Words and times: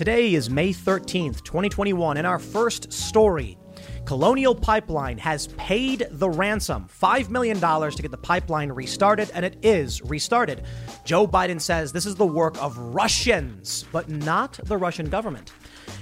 Today 0.00 0.32
is 0.32 0.48
May 0.48 0.70
13th, 0.70 1.44
2021, 1.44 2.16
and 2.16 2.26
our 2.26 2.38
first 2.38 2.90
story 2.90 3.58
Colonial 4.06 4.54
Pipeline 4.54 5.18
has 5.18 5.48
paid 5.58 6.06
the 6.12 6.30
ransom, 6.30 6.88
$5 6.88 7.28
million 7.28 7.60
to 7.60 8.00
get 8.00 8.10
the 8.10 8.16
pipeline 8.16 8.72
restarted, 8.72 9.30
and 9.34 9.44
it 9.44 9.58
is 9.62 10.00
restarted. 10.00 10.62
Joe 11.04 11.26
Biden 11.26 11.60
says 11.60 11.92
this 11.92 12.06
is 12.06 12.14
the 12.14 12.24
work 12.24 12.56
of 12.62 12.78
Russians, 12.78 13.84
but 13.92 14.08
not 14.08 14.54
the 14.64 14.78
Russian 14.78 15.10
government. 15.10 15.52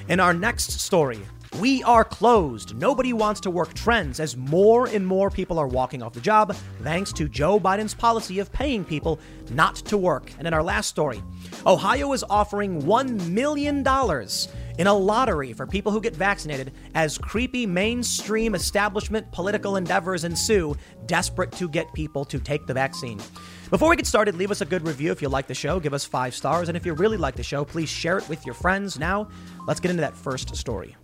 In 0.08 0.20
our 0.20 0.32
next 0.32 0.70
story, 0.80 1.18
we 1.61 1.82
are 1.82 2.04
closed. 2.04 2.77
Nobody 2.77 3.12
wants 3.12 3.41
to 3.41 3.50
work 3.50 3.74
trends 3.74 4.20
as 4.20 4.36
more 4.36 4.86
and 4.86 5.06
more 5.06 5.30
people 5.30 5.59
are 5.59 5.66
walking 5.66 6.02
off 6.02 6.12
the 6.12 6.20
job 6.20 6.54
thanks 6.82 7.12
to 7.14 7.29
Joe 7.29 7.59
Biden's 7.59 7.95
policy 7.95 8.38
of 8.38 8.52
paying 8.52 8.84
people 8.84 9.18
not 9.50 9.77
to 9.77 9.96
work. 9.96 10.30
And 10.38 10.46
in 10.46 10.55
our 10.55 10.62
last 10.62 10.88
story, 10.88 11.23
Ohio 11.66 12.12
is 12.12 12.24
offering 12.30 12.82
$1 12.82 13.29
million 13.29 13.79
in 14.79 14.87
a 14.87 14.95
lottery 14.95 15.52
for 15.52 15.66
people 15.66 15.91
who 15.91 16.01
get 16.01 16.15
vaccinated 16.15 16.73
as 16.95 17.18
creepy 17.18 17.66
mainstream 17.66 18.54
establishment 18.54 19.30
political 19.32 19.77
endeavors 19.77 20.24
ensue, 20.24 20.77
desperate 21.06 21.51
to 21.52 21.68
get 21.68 21.93
people 21.93 22.24
to 22.24 22.38
take 22.38 22.66
the 22.66 22.74
vaccine. 22.74 23.20
Before 23.70 23.90
we 23.90 23.96
get 23.96 24.06
started, 24.06 24.37
leave 24.37 24.51
us 24.51 24.60
a 24.60 24.66
good 24.66 24.87
review 24.87 25.12
if 25.12 25.20
you 25.20 25.29
like 25.29 25.46
the 25.46 25.54
show. 25.54 25.80
Give 25.80 25.93
us 25.93 26.04
five 26.04 26.34
stars. 26.34 26.68
And 26.68 26.77
if 26.77 26.87
you 26.87 26.95
really 26.95 27.16
like 27.16 27.34
the 27.34 27.43
show, 27.43 27.65
please 27.65 27.88
share 27.88 28.18
it 28.18 28.29
with 28.29 28.46
your 28.46 28.54
friends. 28.54 28.98
Now, 28.98 29.29
let's 29.66 29.80
get 29.80 29.90
into 29.90 30.01
that 30.02 30.16
first 30.16 30.54
story. 30.54 30.96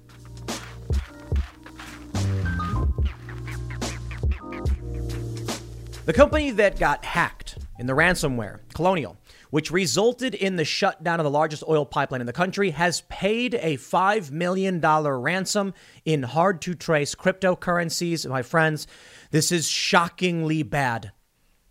The 6.06 6.12
company 6.12 6.50
that 6.50 6.78
got 6.78 7.02
hacked 7.02 7.56
in 7.78 7.86
the 7.86 7.94
ransomware, 7.94 8.58
Colonial, 8.74 9.16
which 9.48 9.70
resulted 9.70 10.34
in 10.34 10.56
the 10.56 10.64
shutdown 10.64 11.18
of 11.18 11.24
the 11.24 11.30
largest 11.30 11.64
oil 11.66 11.86
pipeline 11.86 12.20
in 12.20 12.27
the 12.27 12.32
country, 12.34 12.72
has 12.72 13.00
paid 13.08 13.54
a 13.54 13.78
$5 13.78 14.30
million 14.30 14.82
ransom 14.82 15.72
in 16.05 16.24
hard 16.24 16.61
to 16.61 16.74
trace 16.74 17.14
cryptocurrencies. 17.14 18.28
My 18.28 18.42
friends, 18.42 18.86
this 19.30 19.50
is 19.50 19.66
shockingly 19.66 20.62
bad. 20.62 21.12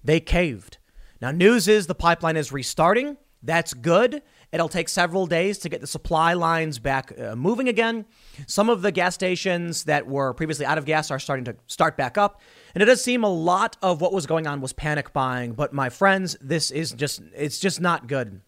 They 0.04 0.20
caved. 0.20 0.80
Now, 1.22 1.30
news 1.30 1.68
is 1.68 1.86
the 1.86 1.94
pipeline 1.94 2.36
is 2.36 2.52
restarting. 2.52 3.18
That's 3.44 3.76
good. 3.76 4.24
It'll 4.52 4.70
take 4.70 4.90
several 4.90 5.28
days 5.28 5.60
to 5.60 5.70
get 5.70 5.82
the 5.82 5.88
supply 5.88 6.34
lines 6.34 6.80
back 6.80 7.14
uh, 7.20 7.36
moving 7.36 7.68
again. 7.68 8.06
Some 8.48 8.70
of 8.70 8.82
the 8.82 8.92
gas 8.92 9.14
stations 9.14 9.84
that 9.84 10.08
were 10.08 10.34
previously 10.34 10.66
out 10.66 10.80
of 10.80 10.86
gas 10.86 11.12
are 11.12 11.20
starting 11.20 11.46
to 11.46 11.56
start 11.68 11.98
back 11.98 12.18
up. 12.18 12.42
And 12.74 12.82
it 12.82 12.86
does 12.86 13.04
seem 13.04 13.24
a 13.24 13.30
lot 13.30 13.78
of 13.82 14.02
what 14.02 14.14
was 14.14 14.26
going 14.26 14.48
on 14.48 14.62
was 14.62 14.74
panic 14.74 15.14
buying. 15.14 15.54
But 15.54 15.74
my 15.74 15.90
friends, 15.90 16.36
this 16.42 16.72
is 16.72 16.92
just, 16.92 17.22
it's 17.36 17.60
just 17.60 17.80
not 17.80 18.08
good. 18.08 18.42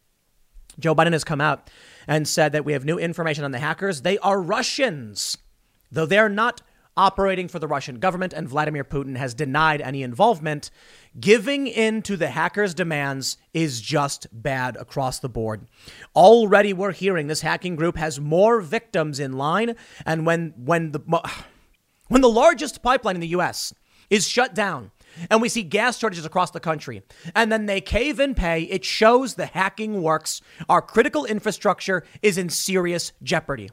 Joe 0.79 0.95
Biden 0.95 1.13
has 1.13 1.23
come 1.23 1.41
out 1.41 1.69
and 2.07 2.27
said 2.27 2.51
that 2.51 2.65
we 2.65 2.73
have 2.73 2.85
new 2.85 2.97
information 2.97 3.43
on 3.43 3.51
the 3.51 3.59
hackers. 3.59 4.01
They 4.01 4.17
are 4.19 4.41
Russians, 4.41 5.37
though 5.91 6.05
they're 6.05 6.29
not 6.29 6.61
operating 6.97 7.47
for 7.47 7.59
the 7.59 7.67
Russian 7.67 7.99
government, 7.99 8.33
and 8.33 8.47
Vladimir 8.47 8.83
Putin 8.83 9.17
has 9.17 9.33
denied 9.33 9.81
any 9.81 10.01
involvement. 10.01 10.71
Giving 11.19 11.67
in 11.67 12.01
to 12.03 12.17
the 12.17 12.29
hackers' 12.29 12.73
demands 12.73 13.37
is 13.53 13.81
just 13.81 14.27
bad 14.31 14.75
across 14.77 15.19
the 15.19 15.29
board. 15.29 15.67
Already, 16.15 16.73
we're 16.73 16.93
hearing 16.93 17.27
this 17.27 17.41
hacking 17.41 17.75
group 17.75 17.97
has 17.97 18.19
more 18.19 18.61
victims 18.61 19.19
in 19.19 19.33
line, 19.33 19.75
and 20.05 20.25
when 20.25 20.53
when 20.57 20.91
the 20.91 20.99
when 22.07 22.21
the 22.21 22.29
largest 22.29 22.81
pipeline 22.81 23.15
in 23.15 23.21
the 23.21 23.27
U.S. 23.29 23.73
is 24.09 24.27
shut 24.27 24.53
down, 24.53 24.91
and 25.29 25.41
we 25.41 25.49
see 25.49 25.63
gas 25.63 25.97
shortages 25.97 26.25
across 26.25 26.51
the 26.51 26.59
country, 26.59 27.03
and 27.33 27.51
then 27.51 27.65
they 27.65 27.81
cave 27.81 28.19
and 28.19 28.35
pay, 28.35 28.63
it 28.63 28.85
shows 28.85 29.35
the 29.35 29.45
hacking 29.45 30.01
works. 30.01 30.41
Our 30.69 30.81
critical 30.81 31.25
infrastructure 31.25 32.03
is 32.21 32.37
in 32.37 32.49
serious 32.49 33.13
jeopardy. 33.23 33.69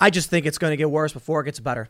I 0.00 0.10
just 0.10 0.30
think 0.30 0.46
it's 0.46 0.58
going 0.58 0.72
to 0.72 0.76
get 0.76 0.90
worse 0.90 1.12
before 1.12 1.40
it 1.40 1.44
gets 1.44 1.60
better. 1.60 1.88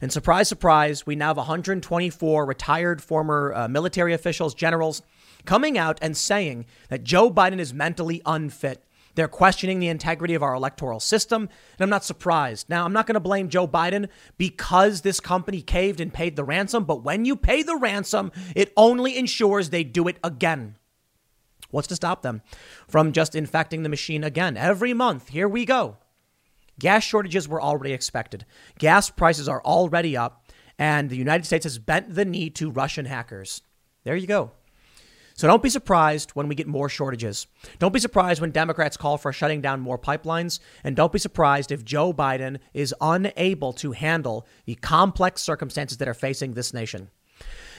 And 0.00 0.12
surprise, 0.12 0.48
surprise, 0.48 1.06
we 1.06 1.16
now 1.16 1.28
have 1.28 1.38
124 1.38 2.44
retired 2.44 3.02
former 3.02 3.54
uh, 3.54 3.68
military 3.68 4.12
officials, 4.12 4.54
generals, 4.54 5.02
coming 5.44 5.78
out 5.78 5.98
and 6.02 6.16
saying 6.16 6.66
that 6.90 7.04
Joe 7.04 7.30
Biden 7.30 7.58
is 7.58 7.72
mentally 7.72 8.20
unfit. 8.26 8.84
They're 9.16 9.28
questioning 9.28 9.80
the 9.80 9.88
integrity 9.88 10.34
of 10.34 10.42
our 10.42 10.54
electoral 10.54 11.00
system. 11.00 11.42
And 11.42 11.80
I'm 11.80 11.90
not 11.90 12.04
surprised. 12.04 12.68
Now, 12.68 12.84
I'm 12.84 12.92
not 12.92 13.06
going 13.06 13.14
to 13.14 13.20
blame 13.20 13.48
Joe 13.48 13.66
Biden 13.66 14.08
because 14.38 15.00
this 15.00 15.20
company 15.20 15.62
caved 15.62 16.00
and 16.00 16.14
paid 16.14 16.36
the 16.36 16.44
ransom. 16.44 16.84
But 16.84 17.02
when 17.02 17.24
you 17.24 17.34
pay 17.34 17.62
the 17.62 17.76
ransom, 17.76 18.30
it 18.54 18.72
only 18.76 19.16
ensures 19.16 19.70
they 19.70 19.84
do 19.84 20.06
it 20.06 20.18
again. 20.22 20.76
What's 21.70 21.88
to 21.88 21.96
stop 21.96 22.22
them 22.22 22.42
from 22.86 23.12
just 23.12 23.34
infecting 23.34 23.82
the 23.82 23.88
machine 23.88 24.22
again? 24.22 24.56
Every 24.56 24.94
month, 24.94 25.30
here 25.30 25.48
we 25.48 25.64
go. 25.64 25.96
Gas 26.78 27.02
shortages 27.02 27.48
were 27.48 27.60
already 27.60 27.92
expected. 27.92 28.44
Gas 28.78 29.10
prices 29.10 29.48
are 29.48 29.62
already 29.62 30.16
up, 30.16 30.44
and 30.78 31.08
the 31.08 31.16
United 31.16 31.46
States 31.46 31.64
has 31.64 31.78
bent 31.78 32.14
the 32.14 32.24
knee 32.26 32.50
to 32.50 32.70
Russian 32.70 33.06
hackers. 33.06 33.62
There 34.04 34.14
you 34.14 34.26
go. 34.26 34.52
So 35.36 35.46
don't 35.46 35.62
be 35.62 35.68
surprised 35.68 36.30
when 36.30 36.48
we 36.48 36.54
get 36.54 36.66
more 36.66 36.88
shortages. 36.88 37.46
Don't 37.78 37.92
be 37.92 38.00
surprised 38.00 38.40
when 38.40 38.52
Democrats 38.52 38.96
call 38.96 39.18
for 39.18 39.34
shutting 39.34 39.60
down 39.60 39.80
more 39.80 39.98
pipelines. 39.98 40.60
And 40.82 40.96
don't 40.96 41.12
be 41.12 41.18
surprised 41.18 41.70
if 41.70 41.84
Joe 41.84 42.14
Biden 42.14 42.58
is 42.72 42.94
unable 43.02 43.74
to 43.74 43.92
handle 43.92 44.46
the 44.64 44.76
complex 44.76 45.42
circumstances 45.42 45.98
that 45.98 46.08
are 46.08 46.14
facing 46.14 46.54
this 46.54 46.72
nation. 46.72 47.10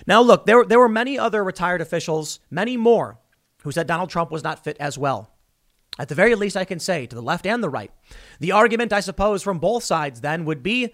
Now, 0.06 0.22
look, 0.22 0.45
there, 0.45 0.66
there 0.66 0.78
were 0.78 0.88
many 0.88 1.18
other 1.18 1.44
retired 1.44 1.81
officials, 1.81 2.40
many 2.51 2.78
more, 2.78 3.18
who 3.63 3.72
said 3.72 3.88
Donald 3.88 4.12
Trump 4.12 4.29
was 4.29 4.44
not 4.44 4.63
fit 4.63 4.78
as 4.79 4.95
well. 4.95 5.31
At 5.97 6.09
the 6.09 6.16
very 6.16 6.35
least, 6.35 6.56
I 6.56 6.63
can 6.63 6.79
say 6.79 7.07
to 7.07 7.16
the 7.16 7.24
left 7.24 7.47
and 7.47 7.63
the 7.63 7.69
right. 7.69 7.91
The 8.39 8.51
argument, 8.51 8.94
I 8.94 9.00
suppose, 9.00 9.41
from 9.41 9.57
both 9.57 9.84
sides 9.84 10.22
then 10.22 10.45
would 10.45 10.62
be 10.62 10.94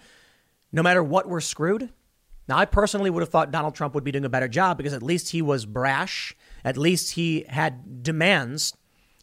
no 0.72 0.82
matter 0.82 1.04
what, 1.04 1.28
we're 1.28 1.42
screwed. 1.42 1.90
Now, 2.48 2.58
I 2.58 2.66
personally 2.66 3.10
would 3.10 3.22
have 3.22 3.30
thought 3.30 3.52
Donald 3.52 3.76
Trump 3.76 3.96
would 3.96 4.04
be 4.04 4.12
doing 4.12 4.26
a 4.26 4.30
better 4.30 4.48
job 4.48 4.78
because 4.78 4.94
at 4.94 5.04
least 5.04 5.30
he 5.30 5.42
was 5.42 5.66
brash. 5.66 6.36
At 6.64 6.78
least 6.78 7.14
he 7.14 7.46
had 7.50 8.04
demands. 8.04 8.76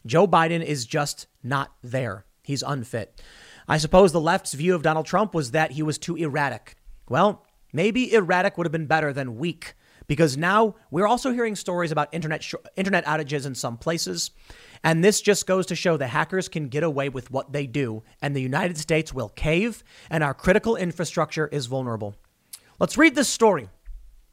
Joe 0.07 0.27
Biden 0.27 0.65
is 0.65 0.87
just 0.87 1.27
not 1.43 1.73
there. 1.83 2.25
He's 2.43 2.63
unfit. 2.63 3.23
I 3.69 3.79
suppose 3.79 4.13
the 4.13 4.21
left's 4.21 4.53
view 4.55 4.75
of 4.75 4.83
Donald 4.83 5.07
Trump 5.07 5.35
was 5.35 5.53
that 5.53 5.73
he 5.73 5.83
was 5.83 5.99
too 5.99 6.17
erratic. 6.17 6.77
Well, 7.09 7.47
maybe 7.73 8.13
erratic 8.13 8.59
would 8.59 8.67
have 8.67 8.73
been 8.73 8.87
better 8.87 9.13
than 9.13 9.37
weak 9.37 9.75
because 10.11 10.37
now 10.37 10.75
we're 10.91 11.07
also 11.07 11.31
hearing 11.33 11.55
stories 11.55 11.93
about 11.93 12.09
internet 12.13 12.43
sh- 12.43 12.55
internet 12.75 13.05
outages 13.05 13.47
in 13.47 13.55
some 13.55 13.77
places. 13.77 14.33
And 14.83 15.05
this 15.05 15.21
just 15.21 15.47
goes 15.47 15.67
to 15.67 15.77
show 15.77 15.97
that 15.99 16.09
hackers 16.09 16.49
can 16.49 16.67
get 16.67 16.83
away 16.83 17.09
with 17.09 17.31
what 17.31 17.53
they 17.53 17.69
do, 17.69 18.03
and 18.21 18.35
the 18.35 18.43
United 18.43 18.77
States 18.77 19.15
will 19.15 19.29
cave, 19.29 19.85
and 20.11 20.25
our 20.25 20.35
critical 20.35 20.75
infrastructure 20.75 21.47
is 21.47 21.67
vulnerable. 21.67 22.17
Let's 22.81 22.99
read 22.99 23.15
this 23.15 23.29
story. 23.29 23.69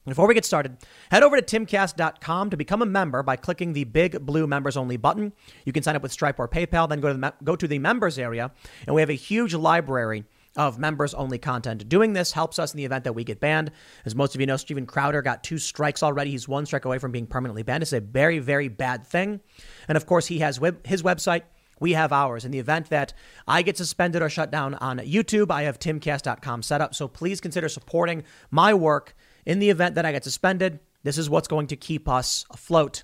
Before 0.08 0.26
we 0.26 0.34
get 0.34 0.46
started, 0.46 0.78
head 1.12 1.22
over 1.22 1.40
to 1.40 1.60
timcast.com 1.60 2.50
to 2.50 2.56
become 2.56 2.82
a 2.82 2.86
member 2.86 3.24
by 3.24 3.36
clicking 3.36 3.74
the 3.74 3.84
big 3.84 4.26
blue 4.26 4.48
members 4.48 4.78
only 4.78 4.96
button. 4.96 5.34
You 5.66 5.74
can 5.74 5.84
sign 5.84 5.98
up 5.98 6.02
with 6.02 6.14
Stripe 6.14 6.40
or 6.40 6.48
PayPal, 6.48 6.88
then 6.88 7.02
go 7.02 7.12
to 7.12 7.20
the, 7.20 7.34
go 7.44 7.58
to 7.58 7.68
the 7.68 7.78
members 7.78 8.18
area, 8.18 8.52
and 8.86 8.96
we 8.96 9.02
have 9.02 9.10
a 9.10 9.14
huge 9.14 9.54
library 9.54 10.24
of 10.56 10.80
members 10.80 11.14
only 11.14 11.38
content. 11.38 11.90
Doing 11.90 12.14
this 12.14 12.32
helps 12.32 12.58
us 12.58 12.74
in 12.74 12.78
the 12.78 12.86
event 12.86 13.04
that 13.04 13.14
we 13.14 13.26
get 13.26 13.42
banned. 13.42 13.70
As 14.06 14.16
most 14.16 14.34
of 14.34 14.40
you 14.40 14.48
know, 14.48 14.56
Steven 14.56 14.86
Crowder 14.86 15.22
got 15.22 15.44
two 15.44 15.58
strikes 15.58 16.02
already. 16.02 16.32
He's 16.32 16.48
one 16.48 16.66
strike 16.66 16.86
away 16.86 17.00
from 17.00 17.12
being 17.12 17.28
permanently 17.28 17.64
banned. 17.64 17.84
It's 17.84 17.92
a 17.92 18.00
very, 18.00 18.40
very 18.40 18.70
bad 18.70 19.06
thing. 19.06 19.42
And 19.90 19.98
of 19.98 20.06
course, 20.06 20.28
he 20.28 20.40
has 20.40 20.58
web- 20.58 20.88
his 20.88 21.04
website. 21.04 21.42
We 21.82 21.94
have 21.94 22.14
ours. 22.14 22.46
In 22.46 22.52
the 22.52 22.60
event 22.60 22.90
that 22.90 23.14
I 23.46 23.62
get 23.62 23.78
suspended 23.78 24.22
or 24.22 24.30
shut 24.30 24.52
down 24.52 24.74
on 24.76 25.00
YouTube, 25.00 25.52
I 25.52 25.64
have 25.64 25.80
timcast.com 25.80 26.64
set 26.64 26.80
up. 26.80 26.96
So 26.96 27.10
please 27.10 27.42
consider 27.42 27.68
supporting 27.68 28.24
my 28.50 28.74
work 28.74 29.14
in 29.48 29.60
the 29.60 29.72
event 29.72 29.96
that 29.96 30.06
I 30.06 30.12
get 30.12 30.26
suspended. 30.26 30.80
This 31.04 31.18
is 31.18 31.30
what's 31.30 31.48
going 31.48 31.68
to 31.68 31.76
keep 31.78 32.08
us 32.08 32.46
afloat. 32.52 33.04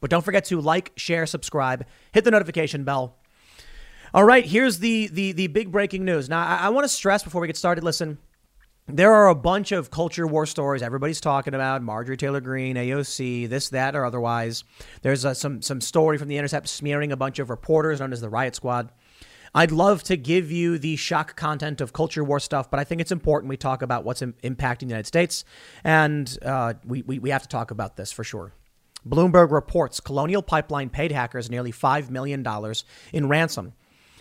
But 0.00 0.10
don't 0.10 0.24
forget 0.24 0.46
to 0.46 0.60
like, 0.60 0.90
share, 0.96 1.26
subscribe, 1.26 1.86
hit 2.12 2.24
the 2.24 2.30
notification 2.32 2.82
bell. 2.82 3.18
All 4.14 4.24
right, 4.24 4.44
here's 4.44 4.80
the 4.80 5.06
the 5.08 5.32
the 5.32 5.46
big 5.46 5.70
breaking 5.70 6.04
news. 6.04 6.28
Now, 6.28 6.44
I, 6.44 6.56
I 6.56 6.68
want 6.70 6.84
to 6.84 6.88
stress 6.88 7.22
before 7.22 7.40
we 7.40 7.46
get 7.46 7.56
started. 7.56 7.84
Listen, 7.84 8.18
there 8.86 9.12
are 9.12 9.28
a 9.28 9.34
bunch 9.34 9.70
of 9.70 9.90
culture 9.90 10.26
war 10.26 10.44
stories 10.44 10.82
everybody's 10.82 11.20
talking 11.20 11.54
about 11.54 11.82
Marjorie 11.82 12.16
Taylor 12.16 12.40
Greene, 12.40 12.76
AOC, 12.76 13.48
this, 13.48 13.68
that, 13.68 13.94
or 13.94 14.04
otherwise. 14.04 14.64
There's 15.02 15.24
uh, 15.24 15.34
some, 15.34 15.62
some 15.62 15.80
story 15.80 16.18
from 16.18 16.28
The 16.28 16.36
Intercept 16.36 16.68
smearing 16.68 17.12
a 17.12 17.16
bunch 17.16 17.38
of 17.38 17.48
reporters 17.48 18.00
known 18.00 18.12
as 18.12 18.20
the 18.20 18.28
Riot 18.28 18.56
Squad. 18.56 18.90
I'd 19.54 19.70
love 19.70 20.02
to 20.04 20.16
give 20.16 20.50
you 20.50 20.78
the 20.78 20.96
shock 20.96 21.36
content 21.36 21.80
of 21.80 21.92
culture 21.92 22.24
war 22.24 22.40
stuff, 22.40 22.70
but 22.70 22.80
I 22.80 22.84
think 22.84 23.00
it's 23.00 23.12
important 23.12 23.50
we 23.50 23.56
talk 23.56 23.82
about 23.82 24.04
what's 24.04 24.22
Im- 24.22 24.34
impacting 24.42 24.80
the 24.80 24.86
United 24.86 25.06
States. 25.06 25.44
And 25.84 26.38
uh, 26.42 26.74
we, 26.84 27.02
we, 27.02 27.18
we 27.18 27.30
have 27.30 27.42
to 27.42 27.48
talk 27.48 27.70
about 27.70 27.96
this 27.96 28.12
for 28.12 28.24
sure. 28.24 28.52
Bloomberg 29.06 29.50
reports 29.50 30.00
Colonial 30.00 30.42
Pipeline 30.42 30.88
paid 30.88 31.12
hackers 31.12 31.50
nearly 31.50 31.72
$5 31.72 32.08
million 32.08 32.46
in 33.12 33.28
ransom. 33.28 33.74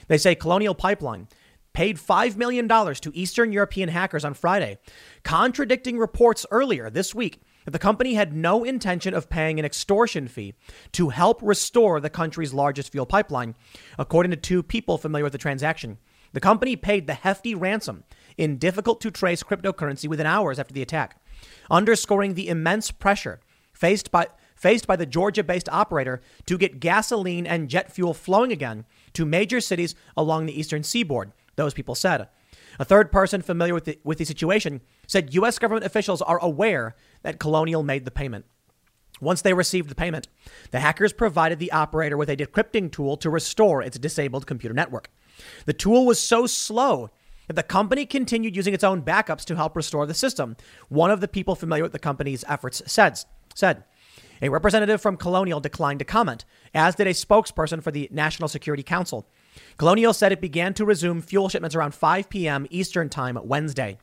They 0.07 0.17
say 0.17 0.35
Colonial 0.35 0.75
Pipeline 0.75 1.27
paid 1.73 1.97
$5 1.97 2.35
million 2.35 2.67
to 2.67 3.11
Eastern 3.13 3.53
European 3.53 3.87
hackers 3.89 4.25
on 4.25 4.33
Friday, 4.33 4.79
contradicting 5.23 5.97
reports 5.97 6.45
earlier 6.51 6.89
this 6.89 7.15
week 7.15 7.41
that 7.65 7.71
the 7.71 7.79
company 7.79 8.13
had 8.13 8.33
no 8.33 8.63
intention 8.63 9.13
of 9.13 9.29
paying 9.29 9.59
an 9.59 9.65
extortion 9.65 10.27
fee 10.27 10.53
to 10.91 11.09
help 11.09 11.39
restore 11.41 11.99
the 11.99 12.09
country's 12.09 12.53
largest 12.53 12.91
fuel 12.91 13.05
pipeline, 13.05 13.55
according 13.97 14.31
to 14.31 14.37
two 14.37 14.63
people 14.63 14.97
familiar 14.97 15.23
with 15.23 15.33
the 15.33 15.37
transaction. 15.37 15.97
The 16.33 16.39
company 16.39 16.75
paid 16.75 17.07
the 17.07 17.13
hefty 17.13 17.53
ransom 17.55 18.03
in 18.37 18.57
difficult 18.57 19.01
to 19.01 19.11
trace 19.11 19.43
cryptocurrency 19.43 20.07
within 20.07 20.25
hours 20.25 20.59
after 20.59 20.73
the 20.73 20.81
attack, 20.81 21.21
underscoring 21.69 22.33
the 22.33 22.47
immense 22.47 22.91
pressure 22.91 23.39
faced 23.73 24.11
by 24.11 24.27
faced 24.55 24.85
by 24.85 24.95
the 24.95 25.07
Georgia 25.07 25.43
based 25.43 25.67
operator 25.69 26.21
to 26.45 26.55
get 26.55 26.79
gasoline 26.79 27.47
and 27.47 27.67
jet 27.67 27.91
fuel 27.91 28.13
flowing 28.13 28.51
again 28.51 28.85
to 29.11 29.25
major 29.25 29.59
cities 29.59 29.95
along 30.15 30.45
the 30.45 30.57
eastern 30.57 30.83
seaboard, 30.83 31.31
those 31.55 31.73
people 31.73 31.95
said. 31.95 32.27
A 32.79 32.85
third 32.85 33.11
person 33.11 33.41
familiar 33.41 33.73
with 33.73 33.85
the, 33.85 33.99
with 34.03 34.19
the 34.19 34.25
situation 34.25 34.81
said 35.07 35.33
U.S. 35.33 35.57
government 35.57 35.85
officials 35.85 36.21
are 36.21 36.37
aware 36.43 36.95
that 37.23 37.39
Colonial 37.39 37.83
made 37.83 38.05
the 38.05 38.11
payment. 38.11 38.45
Once 39.19 39.41
they 39.41 39.53
received 39.53 39.89
the 39.89 39.95
payment, 39.95 40.27
the 40.71 40.79
hackers 40.79 41.13
provided 41.13 41.59
the 41.59 41.71
operator 41.71 42.17
with 42.17 42.29
a 42.29 42.35
decrypting 42.35 42.91
tool 42.91 43.15
to 43.17 43.29
restore 43.29 43.81
its 43.81 43.99
disabled 43.99 44.47
computer 44.47 44.73
network. 44.73 45.09
The 45.65 45.73
tool 45.73 46.05
was 46.05 46.19
so 46.19 46.47
slow 46.47 47.11
that 47.47 47.53
the 47.53 47.63
company 47.63 48.05
continued 48.05 48.55
using 48.55 48.73
its 48.73 48.83
own 48.83 49.03
backups 49.03 49.45
to 49.45 49.55
help 49.55 49.75
restore 49.75 50.05
the 50.05 50.13
system. 50.13 50.55
One 50.89 51.11
of 51.11 51.21
the 51.21 51.27
people 51.27 51.55
familiar 51.55 51.83
with 51.83 51.91
the 51.91 51.99
company's 51.99 52.43
efforts 52.47 52.81
said, 52.85 53.19
said 53.53 53.83
a 54.41 54.49
representative 54.49 55.01
from 55.01 55.17
Colonial 55.17 55.59
declined 55.59 55.99
to 55.99 56.05
comment, 56.05 56.45
as 56.73 56.95
did 56.95 57.07
a 57.07 57.11
spokesperson 57.11 57.83
for 57.83 57.91
the 57.91 58.09
National 58.11 58.49
Security 58.49 58.83
Council. 58.83 59.27
Colonial 59.77 60.13
said 60.13 60.31
it 60.31 60.41
began 60.41 60.73
to 60.73 60.85
resume 60.85 61.21
fuel 61.21 61.47
shipments 61.47 61.75
around 61.75 61.93
5 61.93 62.29
p.m. 62.29 62.65
Eastern 62.69 63.07
Time 63.09 63.37
Wednesday. 63.43 63.99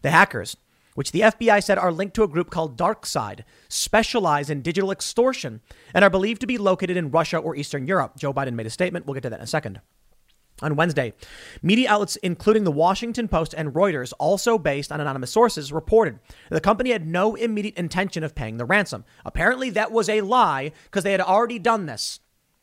The 0.00 0.10
hackers, 0.10 0.56
which 0.94 1.12
the 1.12 1.20
FBI 1.20 1.62
said 1.62 1.78
are 1.78 1.92
linked 1.92 2.14
to 2.14 2.22
a 2.22 2.28
group 2.28 2.50
called 2.50 2.78
DarkSide, 2.78 3.40
specialize 3.68 4.50
in 4.50 4.62
digital 4.62 4.90
extortion 4.90 5.60
and 5.92 6.04
are 6.04 6.10
believed 6.10 6.40
to 6.40 6.46
be 6.46 6.58
located 6.58 6.96
in 6.96 7.10
Russia 7.10 7.36
or 7.36 7.56
Eastern 7.56 7.86
Europe. 7.86 8.16
Joe 8.16 8.32
Biden 8.32 8.54
made 8.54 8.66
a 8.66 8.70
statement. 8.70 9.06
We'll 9.06 9.14
get 9.14 9.22
to 9.24 9.30
that 9.30 9.40
in 9.40 9.44
a 9.44 9.48
second. 9.48 9.80
On 10.62 10.76
Wednesday, 10.76 11.14
media 11.62 11.90
outlets 11.90 12.14
including 12.16 12.62
the 12.62 12.70
Washington 12.70 13.26
Post 13.26 13.54
and 13.56 13.74
Reuters, 13.74 14.12
also 14.20 14.56
based 14.56 14.92
on 14.92 15.00
anonymous 15.00 15.32
sources, 15.32 15.72
reported 15.72 16.20
the 16.48 16.60
company 16.60 16.92
had 16.92 17.08
no 17.08 17.34
immediate 17.34 17.76
intention 17.76 18.22
of 18.22 18.36
paying 18.36 18.56
the 18.56 18.64
ransom. 18.64 19.04
Apparently, 19.24 19.68
that 19.70 19.90
was 19.90 20.08
a 20.08 20.20
lie 20.20 20.70
because 20.84 21.02
they 21.02 21.10
had 21.10 21.20
already 21.20 21.58
done 21.58 21.86
this. 21.86 22.20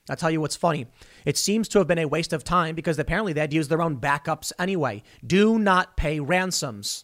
I'll 0.10 0.16
tell 0.16 0.31
you 0.31 0.39
what's 0.39 0.56
funny. 0.56 0.88
It 1.25 1.38
seems 1.38 1.68
to 1.69 1.80
have 1.80 1.88
been 1.88 2.00
a 2.00 2.07
waste 2.07 2.31
of 2.31 2.45
time 2.45 2.75
because 2.75 2.98
apparently 2.98 3.34
they 3.34 3.42
had 3.42 3.54
used 3.54 3.69
their 3.69 3.81
own 3.81 3.98
backups 3.98 4.54
anyway. 4.57 5.04
Do 5.25 5.60
not 5.60 5.98
pay 5.98 6.19
ransoms. 6.22 7.04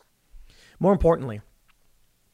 More 0.79 0.93
importantly, 0.93 1.41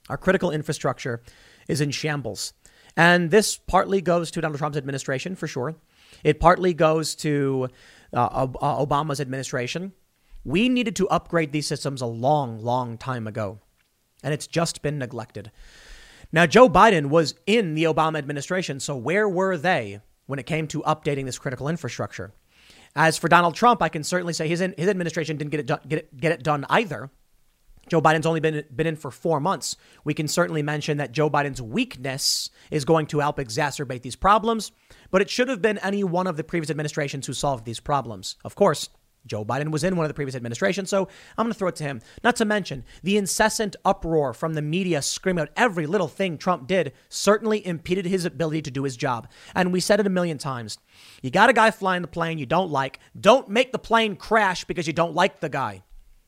our 0.09 0.17
critical 0.17 0.51
infrastructure 0.51 1.21
is 1.67 1.81
in 1.81 1.91
shambles. 1.91 2.53
And 2.95 3.31
this 3.31 3.57
partly 3.57 4.01
goes 4.01 4.29
to 4.31 4.41
Donald 4.41 4.59
Trump's 4.59 4.77
administration, 4.77 5.35
for 5.35 5.47
sure. 5.47 5.75
It 6.23 6.39
partly 6.39 6.73
goes 6.73 7.15
to 7.15 7.69
uh, 8.13 8.47
Obama's 8.47 9.19
administration. 9.19 9.93
We 10.43 10.69
needed 10.69 10.95
to 10.97 11.09
upgrade 11.09 11.51
these 11.51 11.67
systems 11.67 12.01
a 12.01 12.05
long, 12.05 12.61
long 12.61 12.97
time 12.97 13.27
ago, 13.27 13.59
and 14.23 14.33
it's 14.33 14.45
just 14.45 14.81
been 14.81 14.99
neglected. 14.99 15.51
Now, 16.31 16.45
Joe 16.45 16.67
Biden 16.69 17.07
was 17.07 17.35
in 17.47 17.75
the 17.75 17.85
Obama 17.85 18.17
administration, 18.17 18.79
so 18.79 18.95
where 18.95 19.27
were 19.29 19.57
they 19.57 20.01
when 20.25 20.39
it 20.39 20.45
came 20.45 20.67
to 20.67 20.81
updating 20.81 21.25
this 21.25 21.39
critical 21.39 21.69
infrastructure? 21.69 22.33
As 22.95 23.17
for 23.17 23.27
Donald 23.27 23.55
Trump, 23.55 23.81
I 23.81 23.89
can 23.89 24.03
certainly 24.03 24.33
say 24.33 24.47
his, 24.47 24.59
his 24.59 24.87
administration 24.87 25.37
didn't 25.37 25.51
get 25.51 25.59
it, 25.61 25.65
done, 25.65 25.79
get, 25.87 25.99
it, 25.99 26.17
get 26.17 26.31
it 26.31 26.43
done 26.43 26.65
either. 26.69 27.09
Joe 27.89 28.01
Biden's 28.01 28.25
only 28.25 28.39
been, 28.39 28.63
been 28.73 28.87
in 28.87 28.95
for 28.95 29.11
four 29.11 29.39
months. 29.39 29.75
We 30.03 30.13
can 30.13 30.27
certainly 30.27 30.63
mention 30.63 30.97
that 30.97 31.11
Joe 31.11 31.29
Biden's 31.29 31.61
weakness 31.61 32.49
is 32.71 32.85
going 32.85 33.07
to 33.07 33.19
help 33.19 33.37
exacerbate 33.37 34.01
these 34.01 34.15
problems 34.15 34.71
but 35.13 35.21
it 35.21 35.29
should 35.29 35.47
have 35.47 35.61
been 35.61 35.77
any 35.77 36.03
one 36.03 36.25
of 36.25 36.37
the 36.37 36.43
previous 36.43 36.71
administrations 36.71 37.27
who 37.27 37.33
solved 37.33 37.65
these 37.65 37.79
problems. 37.79 38.35
Of 38.43 38.55
course, 38.55 38.89
Joe 39.27 39.45
Biden 39.45 39.69
was 39.69 39.83
in 39.83 39.95
one 39.95 40.05
of 40.05 40.09
the 40.09 40.15
previous 40.15 40.35
administrations, 40.35 40.89
so 40.89 41.07
I'm 41.37 41.45
going 41.45 41.53
to 41.53 41.57
throw 41.57 41.67
it 41.67 41.75
to 41.75 41.83
him. 41.83 42.01
Not 42.23 42.35
to 42.37 42.45
mention 42.45 42.83
the 43.03 43.15
incessant 43.15 43.75
uproar 43.85 44.33
from 44.33 44.55
the 44.55 44.63
media 44.63 45.03
screaming 45.03 45.43
out 45.43 45.51
every 45.55 45.85
little 45.85 46.07
thing 46.07 46.39
Trump 46.39 46.65
did 46.65 46.93
certainly 47.09 47.65
impeded 47.65 48.07
his 48.07 48.25
ability 48.25 48.63
to 48.63 48.71
do 48.71 48.83
his 48.83 48.97
job. 48.97 49.27
And 49.53 49.71
we 49.71 49.79
said 49.79 49.99
it 49.99 50.07
a 50.07 50.09
million 50.09 50.39
times. 50.39 50.79
You 51.21 51.29
got 51.29 51.51
a 51.51 51.53
guy 51.53 51.69
flying 51.69 52.01
the 52.01 52.07
plane 52.07 52.39
you 52.39 52.47
don't 52.47 52.71
like. 52.71 52.99
Don't 53.17 53.47
make 53.47 53.71
the 53.71 53.77
plane 53.77 54.15
crash 54.15 54.65
because 54.65 54.87
you 54.87 54.93
don't 54.93 55.13
like 55.13 55.41
the 55.41 55.47
guy. 55.47 55.83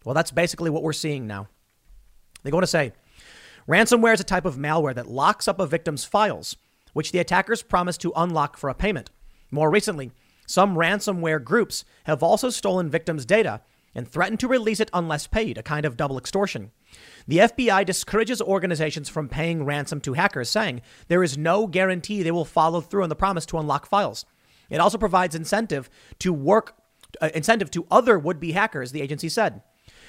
Well, 0.06 0.14
that's 0.14 0.32
basically 0.32 0.70
what 0.70 0.84
we're 0.84 0.94
seeing 0.94 1.28
now. 1.28 1.50
They 2.44 2.52
go 2.52 2.58
on 2.58 2.64
to 2.64 2.68
say 2.68 2.94
ransomware 3.68 4.14
is 4.14 4.20
a 4.20 4.24
type 4.24 4.46
of 4.46 4.56
malware 4.56 4.96
that 4.96 5.10
locks 5.10 5.48
up 5.48 5.60
a 5.60 5.68
victim's 5.68 6.06
files 6.06 6.56
which 6.94 7.12
the 7.12 7.20
attackers 7.20 7.62
promise 7.62 7.98
to 7.98 8.14
unlock 8.16 8.56
for 8.56 8.70
a 8.70 8.74
payment. 8.74 9.10
More 9.52 9.70
recently, 9.70 10.12
some 10.48 10.76
ransomware 10.78 11.44
groups 11.44 11.84
have 12.06 12.24
also 12.24 12.50
stolen 12.50 12.90
victims' 12.90 13.26
data 13.26 13.60
and 13.94 14.08
threatened 14.08 14.40
to 14.40 14.48
release 14.48 14.80
it 14.80 14.90
unless 14.94 15.28
paid, 15.28 15.58
a 15.58 15.64
kind 15.64 15.86
of 15.86 15.98
double 15.98 16.18
extortion. 16.18 16.72
The 17.28 17.40
FBI 17.40 17.86
discourages 17.86 18.42
organizations 18.42 19.10
from 19.10 19.28
paying 19.28 19.66
ransom 19.66 20.00
to 20.02 20.14
hackers, 20.14 20.50
saying 20.50 20.82
there 21.10 21.24
is 21.24 21.38
no 21.38 21.68
guarantee 21.68 22.24
they 22.24 22.32
will 22.32 22.46
follow 22.46 22.80
through 22.80 23.04
on 23.04 23.10
the 23.10 23.16
promise 23.16 23.46
to 23.48 23.58
unlock 23.58 23.86
files. 23.86 24.26
It 24.70 24.80
also 24.80 24.98
provides 24.98 25.36
incentive 25.36 25.90
to 26.20 26.32
work 26.32 26.76
uh, 27.22 27.30
incentive 27.34 27.72
to 27.72 27.86
other 27.92 28.18
would-be 28.18 28.54
hackers, 28.54 28.92
the 28.92 29.02
agency 29.02 29.28
said. 29.30 29.62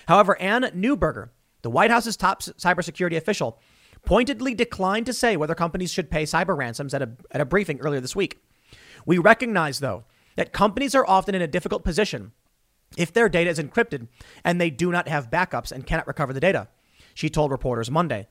However, 0.06 0.40
Anne 0.40 0.70
Neuberger, 0.74 1.30
the 1.62 1.70
White 1.70 1.90
House's 1.90 2.16
top 2.16 2.42
cybersecurity 2.42 3.16
official, 3.16 3.58
pointedly 4.04 4.54
declined 4.54 5.06
to 5.06 5.12
say 5.12 5.36
whether 5.36 5.54
companies 5.54 5.92
should 5.92 6.10
pay 6.10 6.22
cyber 6.22 6.56
ransoms 6.56 6.94
at 6.94 7.02
a, 7.02 7.10
at 7.30 7.40
a 7.40 7.44
briefing 7.44 7.80
earlier 7.80 8.00
this 8.00 8.16
week. 8.16 8.40
We 9.04 9.18
recognize, 9.18 9.80
though, 9.80 10.04
that 10.36 10.52
companies 10.52 10.94
are 10.94 11.06
often 11.06 11.34
in 11.34 11.42
a 11.42 11.48
difficult 11.48 11.84
position 11.84 12.32
if 12.96 13.12
their 13.12 13.28
data 13.28 13.50
is 13.50 13.58
encrypted 13.58 14.08
and 14.44 14.60
they 14.60 14.70
do 14.70 14.92
not 14.92 15.08
have 15.08 15.30
backups 15.30 15.72
and 15.72 15.86
cannot 15.86 16.06
recover 16.06 16.32
the 16.32 16.40
data, 16.40 16.68
she 17.14 17.28
told 17.28 17.50
reporters 17.50 17.90
Monday. 17.90 18.28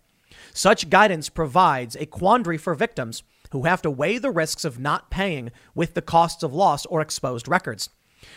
Such 0.54 0.90
guidance 0.90 1.30
provides 1.30 1.96
a 1.96 2.06
quandary 2.06 2.58
for 2.58 2.74
victims 2.74 3.24
who 3.52 3.64
have 3.64 3.82
to 3.84 3.92
weigh 3.92 4.18
the 4.18 4.32
risks 4.32 4.66
of 4.66 4.80
not 4.80 5.12
paying 5.12 5.52
with 5.74 5.94
the 5.94 6.02
costs 6.02 6.44
of 6.44 6.54
loss 6.54 6.86
or 6.88 7.02
exposed 7.02 7.48
records. 7.48 7.90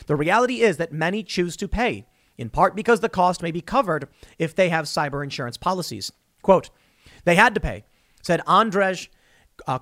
The 0.07 0.17
reality 0.17 0.61
is 0.61 0.77
that 0.77 0.93
many 0.93 1.23
choose 1.23 1.57
to 1.57 1.69
pay, 1.69 2.07
in 2.39 2.49
part 2.49 2.75
because 2.75 3.01
the 3.01 3.09
cost 3.09 3.43
may 3.43 3.51
be 3.51 3.61
covered 3.61 4.09
if 4.39 4.55
they 4.55 4.71
have 4.71 4.87
cyber 4.87 5.23
insurance 5.23 5.57
policies. 5.57 6.13
Quote, 6.41 6.71
they 7.25 7.35
had 7.35 7.55
to 7.55 7.61
pay, 7.61 7.85
said 8.23 8.41
Andrej 8.47 9.09
uh, 9.67 9.79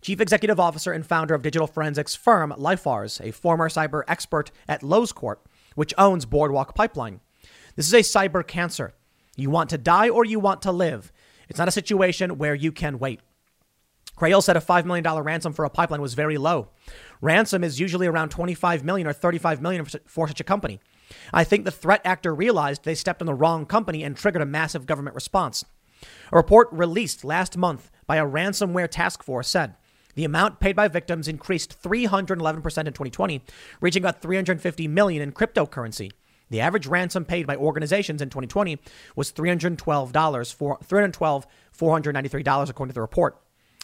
chief 0.00 0.20
executive 0.20 0.58
officer 0.58 0.92
and 0.92 1.06
founder 1.06 1.34
of 1.34 1.42
digital 1.42 1.66
forensics 1.66 2.14
firm 2.14 2.52
Lifars, 2.58 3.20
a 3.24 3.32
former 3.32 3.68
cyber 3.68 4.02
expert 4.08 4.50
at 4.66 4.80
Loews 4.80 5.14
Corp, 5.14 5.48
which 5.74 5.94
owns 5.96 6.24
Boardwalk 6.24 6.74
Pipeline. 6.74 7.20
This 7.76 7.86
is 7.86 7.94
a 7.94 7.98
cyber 7.98 8.46
cancer. 8.46 8.94
You 9.36 9.50
want 9.50 9.70
to 9.70 9.78
die 9.78 10.08
or 10.08 10.24
you 10.24 10.40
want 10.40 10.62
to 10.62 10.72
live. 10.72 11.12
It's 11.48 11.58
not 11.58 11.68
a 11.68 11.72
situation 11.72 12.38
where 12.38 12.54
you 12.54 12.72
can 12.72 12.98
wait. 12.98 13.20
Krehel 14.16 14.42
said 14.42 14.56
a 14.56 14.60
$5 14.60 14.84
million 14.84 15.04
ransom 15.04 15.52
for 15.52 15.64
a 15.64 15.70
pipeline 15.70 16.00
was 16.00 16.14
very 16.14 16.38
low. 16.38 16.68
Ransom 17.20 17.64
is 17.64 17.80
usually 17.80 18.06
around 18.06 18.28
25 18.28 18.84
million 18.84 19.08
or 19.08 19.12
35 19.12 19.60
million 19.60 19.84
for 20.06 20.28
such 20.28 20.40
a 20.40 20.44
company. 20.44 20.80
I 21.32 21.44
think 21.44 21.64
the 21.64 21.70
threat 21.70 22.00
actor 22.04 22.34
realized 22.34 22.84
they 22.84 22.94
stepped 22.94 23.22
on 23.22 23.26
the 23.26 23.34
wrong 23.34 23.66
company 23.66 24.02
and 24.02 24.16
triggered 24.16 24.42
a 24.42 24.46
massive 24.46 24.86
government 24.86 25.14
response. 25.14 25.64
A 26.32 26.36
report 26.36 26.68
released 26.70 27.24
last 27.24 27.56
month 27.56 27.90
by 28.06 28.16
a 28.16 28.26
ransomware 28.26 28.90
task 28.90 29.22
force 29.22 29.48
said 29.48 29.74
the 30.14 30.24
amount 30.24 30.60
paid 30.60 30.76
by 30.76 30.88
victims 30.88 31.28
increased 31.28 31.80
311% 31.82 32.56
in 32.56 32.62
2020, 32.62 33.42
reaching 33.80 34.02
about 34.02 34.22
350 34.22 34.88
million 34.88 35.22
in 35.22 35.32
cryptocurrency. 35.32 36.12
The 36.50 36.60
average 36.60 36.86
ransom 36.86 37.24
paid 37.24 37.46
by 37.46 37.56
organizations 37.56 38.22
in 38.22 38.28
2020 38.28 38.78
was 39.16 39.32
$312 39.32 40.54
for 40.54 40.78
$312 40.78 41.44
$493 41.76 42.70
according 42.70 42.90
to 42.90 42.94
the 42.94 43.00
report. 43.00 43.40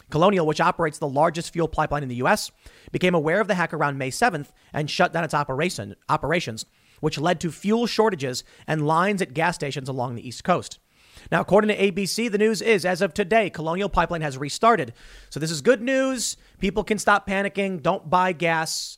Colonial, 0.09 0.45
which 0.45 0.61
operates 0.61 0.97
the 0.97 1.07
largest 1.07 1.53
fuel 1.53 1.67
pipeline 1.67 2.03
in 2.03 2.09
the 2.09 2.15
U.S., 2.15 2.51
became 2.91 3.15
aware 3.15 3.39
of 3.39 3.47
the 3.47 3.55
hack 3.55 3.73
around 3.73 3.97
May 3.97 4.09
7th 4.09 4.49
and 4.73 4.89
shut 4.89 5.13
down 5.13 5.23
its 5.23 5.33
operation, 5.33 5.95
operations, 6.09 6.65
which 7.01 7.19
led 7.19 7.41
to 7.41 7.51
fuel 7.51 7.85
shortages 7.85 8.45
and 8.65 8.87
lines 8.87 9.21
at 9.21 9.33
gas 9.33 9.55
stations 9.55 9.89
along 9.89 10.15
the 10.15 10.25
East 10.25 10.45
Coast. 10.45 10.79
Now, 11.29 11.41
according 11.41 11.67
to 11.67 11.77
ABC, 11.77 12.31
the 12.31 12.37
news 12.37 12.61
is 12.61 12.85
as 12.85 13.01
of 13.01 13.13
today, 13.13 13.49
Colonial 13.49 13.89
Pipeline 13.89 14.21
has 14.21 14.37
restarted. 14.37 14.93
So 15.29 15.39
this 15.39 15.51
is 15.51 15.61
good 15.61 15.81
news. 15.81 16.37
People 16.59 16.83
can 16.83 16.97
stop 16.97 17.27
panicking. 17.27 17.83
Don't 17.83 18.09
buy 18.09 18.31
gas. 18.31 18.97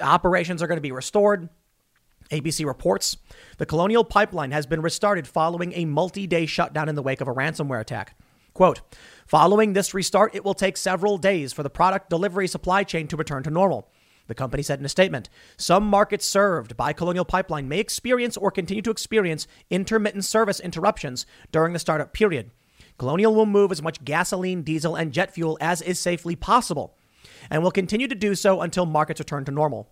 Operations 0.00 0.62
are 0.62 0.66
going 0.66 0.78
to 0.78 0.82
be 0.82 0.92
restored. 0.92 1.48
ABC 2.30 2.64
reports 2.64 3.18
the 3.58 3.66
Colonial 3.66 4.04
Pipeline 4.04 4.52
has 4.52 4.64
been 4.66 4.80
restarted 4.80 5.28
following 5.28 5.72
a 5.74 5.84
multi 5.84 6.26
day 6.26 6.46
shutdown 6.46 6.88
in 6.88 6.94
the 6.94 7.02
wake 7.02 7.20
of 7.20 7.28
a 7.28 7.34
ransomware 7.34 7.80
attack. 7.80 8.16
Quote, 8.54 8.80
following 9.26 9.72
this 9.72 9.94
restart, 9.94 10.34
it 10.34 10.44
will 10.44 10.54
take 10.54 10.76
several 10.76 11.18
days 11.18 11.52
for 11.52 11.62
the 11.62 11.70
product 11.70 12.10
delivery 12.10 12.46
supply 12.46 12.84
chain 12.84 13.06
to 13.08 13.16
return 13.16 13.42
to 13.42 13.50
normal. 13.50 13.90
The 14.28 14.34
company 14.34 14.62
said 14.62 14.78
in 14.78 14.84
a 14.84 14.88
statement 14.88 15.28
Some 15.56 15.84
markets 15.84 16.26
served 16.26 16.76
by 16.76 16.92
Colonial 16.92 17.24
Pipeline 17.24 17.68
may 17.68 17.78
experience 17.78 18.36
or 18.36 18.50
continue 18.50 18.82
to 18.82 18.90
experience 18.90 19.46
intermittent 19.70 20.24
service 20.24 20.60
interruptions 20.60 21.26
during 21.50 21.72
the 21.72 21.78
startup 21.78 22.12
period. 22.12 22.50
Colonial 22.98 23.34
will 23.34 23.46
move 23.46 23.72
as 23.72 23.82
much 23.82 24.04
gasoline, 24.04 24.62
diesel, 24.62 24.94
and 24.94 25.12
jet 25.12 25.34
fuel 25.34 25.58
as 25.60 25.82
is 25.82 25.98
safely 25.98 26.36
possible, 26.36 26.96
and 27.50 27.62
will 27.62 27.70
continue 27.70 28.08
to 28.08 28.14
do 28.14 28.34
so 28.34 28.60
until 28.60 28.86
markets 28.86 29.20
return 29.20 29.44
to 29.44 29.52
normal. 29.52 29.90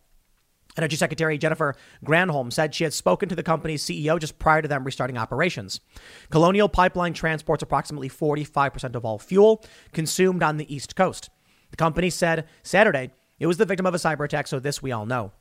Energy 0.77 0.97
Secretary 0.97 1.37
Jennifer 1.37 1.75
Granholm 2.05 2.53
said 2.53 2.75
she 2.75 2.85
had 2.85 2.95
spoken 2.95 3.29
to 3.29 3.35
the 3.35 3.43
company's 3.43 3.85
CEO 3.85 4.19
just 4.21 4.39
prior 4.39 4.63
to 4.63 4.69
them 4.69 4.85
restarting 4.85 5.19
operations. 5.19 5.81
Colonial 6.31 6.69
Pipeline 6.69 7.13
transports 7.13 7.63
approximately 7.63 8.09
45% 8.09 8.95
of 8.95 9.05
all 9.05 9.19
fuel 9.19 9.65
consumed 9.93 10.43
on 10.43 10.57
the 10.57 10.73
East 10.73 10.95
Coast. 10.95 11.31
The 11.71 11.77
company 11.77 12.11
said 12.11 12.47
Saturday 12.63 13.11
it 13.41 13.47
was 13.47 13.57
the 13.57 13.65
victim 13.65 13.87
of 13.87 13.95
a 13.95 13.99
cyber 13.99 14.25
attack, 14.25 14.47
so 14.47 14.61
this 14.61 14.81
we 14.81 14.93
all 14.93 15.07
know. 15.07 15.33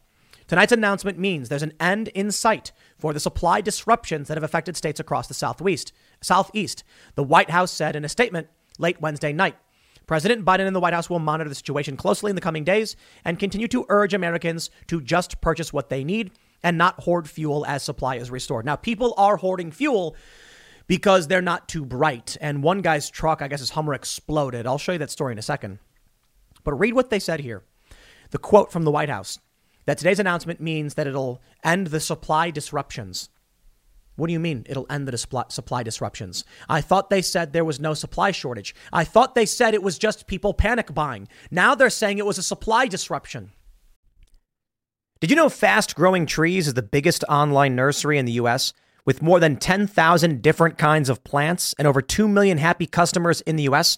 Tonight's 0.48 0.72
announcement 0.72 1.20
means 1.20 1.48
there's 1.48 1.62
an 1.62 1.74
end 1.80 2.08
in 2.08 2.32
sight 2.32 2.72
for 2.98 3.14
the 3.14 3.20
supply 3.20 3.62
disruptions 3.62 4.28
that 4.28 4.38
have 4.38 4.44
affected 4.44 4.76
states 4.76 5.00
across 5.00 5.28
the 5.28 5.36
Southwest. 5.36 5.94
Southeast, 6.22 6.84
the 7.14 7.24
White 7.24 7.52
House 7.52 7.72
said 7.72 7.96
in 7.96 8.04
a 8.04 8.10
statement 8.10 8.48
late 8.80 9.00
Wednesday 9.00 9.32
night. 9.32 9.56
President 10.08 10.44
Biden 10.44 10.66
and 10.66 10.76
the 10.76 10.80
White 10.80 10.96
House 10.96 11.08
will 11.08 11.20
monitor 11.20 11.50
the 11.50 11.56
situation 11.56 11.96
closely 11.96 12.32
in 12.32 12.36
the 12.36 12.42
coming 12.42 12.64
days 12.64 12.96
and 13.24 13.38
continue 13.38 13.68
to 13.68 13.86
urge 13.90 14.16
Americans 14.16 14.72
to 14.88 15.02
just 15.02 15.40
purchase 15.40 15.72
what 15.72 15.90
they 15.90 16.04
need 16.04 16.32
and 16.64 16.80
not 16.80 17.02
hoard 17.02 17.30
fuel 17.30 17.64
as 17.68 17.84
supply 17.84 18.16
is 18.16 18.32
restored. 18.32 18.66
Now, 18.66 18.76
people 18.76 19.14
are 19.18 19.38
hoarding 19.38 19.72
fuel 19.72 20.16
because 20.88 21.28
they're 21.28 21.44
not 21.44 21.70
too 21.70 21.86
bright. 21.86 22.38
And 22.42 22.64
one 22.64 22.82
guy's 22.82 23.08
truck, 23.12 23.44
I 23.44 23.48
guess 23.48 23.60
his 23.60 23.70
Hummer 23.70 23.94
exploded. 23.94 24.66
I'll 24.66 24.80
show 24.80 24.94
you 24.94 24.98
that 24.98 25.12
story 25.12 25.34
in 25.34 25.38
a 25.38 25.44
second. 25.44 25.78
But 26.64 26.74
read 26.74 26.96
what 26.96 27.12
they 27.12 27.20
said 27.20 27.42
here. 27.42 27.64
The 28.32 28.38
quote 28.38 28.72
from 28.72 28.84
the 28.84 28.92
White 28.92 29.10
House 29.10 29.40
that 29.86 29.98
today's 29.98 30.20
announcement 30.20 30.62
means 30.62 30.94
that 30.94 31.08
it'll 31.08 31.42
end 31.64 31.88
the 31.88 32.00
supply 32.00 32.52
disruptions. 32.52 33.30
What 34.18 34.28
do 34.28 34.34
you 34.34 34.40
mean 34.40 34.66
it'll 34.70 34.86
end 34.90 35.08
the 35.08 35.18
supply 35.18 35.82
disruptions? 35.82 36.44
I 36.68 36.82
thought 36.82 37.10
they 37.10 37.22
said 37.22 37.54
there 37.54 37.66
was 37.66 37.80
no 37.80 37.94
supply 37.94 38.32
shortage. 38.32 38.76
I 38.92 39.06
thought 39.06 39.34
they 39.34 39.46
said 39.46 39.74
it 39.74 39.82
was 39.82 39.98
just 39.98 40.28
people 40.28 40.54
panic 40.54 40.94
buying. 40.94 41.28
Now 41.50 41.74
they're 41.74 41.90
saying 41.90 42.18
it 42.18 42.26
was 42.26 42.38
a 42.38 42.44
supply 42.44 42.86
disruption. 42.88 43.52
Did 45.22 45.30
you 45.30 45.36
know 45.36 45.50
Fast 45.50 45.96
Growing 45.96 46.26
Trees 46.26 46.68
is 46.68 46.76
the 46.76 46.82
biggest 46.82 47.24
online 47.30 47.76
nursery 47.76 48.18
in 48.18 48.26
the 48.26 48.34
US 48.34 48.74
with 49.06 49.22
more 49.22 49.40
than 49.40 49.56
10,000 49.56 50.42
different 50.42 50.78
kinds 50.78 51.10
of 51.10 51.24
plants 51.24 51.74
and 51.80 51.88
over 51.88 52.02
2 52.02 52.28
million 52.28 52.58
happy 52.58 52.86
customers 52.86 53.42
in 53.42 53.56
the 53.56 53.64
US? 53.64 53.98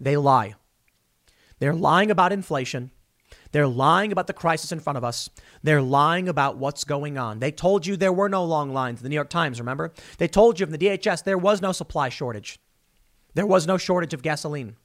They 0.00 0.16
lie. 0.16 0.54
They're 1.58 1.74
lying 1.74 2.10
about 2.10 2.32
inflation. 2.32 2.90
They're 3.52 3.66
lying 3.68 4.10
about 4.10 4.26
the 4.26 4.32
crisis 4.32 4.72
in 4.72 4.80
front 4.80 4.96
of 4.96 5.04
us. 5.04 5.30
They're 5.62 5.80
lying 5.80 6.28
about 6.28 6.58
what's 6.58 6.82
going 6.84 7.16
on. 7.16 7.38
They 7.38 7.52
told 7.52 7.86
you 7.86 7.96
there 7.96 8.12
were 8.12 8.28
no 8.28 8.44
long 8.44 8.72
lines. 8.72 9.00
The 9.00 9.08
New 9.08 9.14
York 9.14 9.30
Times, 9.30 9.60
remember? 9.60 9.92
They 10.18 10.26
told 10.26 10.58
you 10.58 10.66
from 10.66 10.72
the 10.72 10.78
DHS 10.78 11.22
there 11.22 11.38
was 11.38 11.62
no 11.62 11.72
supply 11.72 12.08
shortage. 12.08 12.58
There 13.34 13.46
was 13.46 13.66
no 13.66 13.78
shortage 13.78 14.12
of 14.12 14.22
gasoline. 14.22 14.76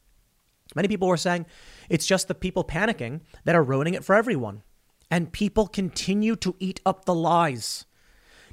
Many 0.75 0.87
people 0.87 1.07
were 1.07 1.17
saying 1.17 1.47
it's 1.89 2.05
just 2.05 2.27
the 2.27 2.35
people 2.35 2.63
panicking 2.63 3.21
that 3.43 3.55
are 3.55 3.63
ruining 3.63 3.95
it 3.95 4.03
for 4.03 4.15
everyone. 4.15 4.61
And 5.09 5.31
people 5.31 5.67
continue 5.67 6.35
to 6.35 6.55
eat 6.59 6.79
up 6.85 7.05
the 7.05 7.15
lies. 7.15 7.85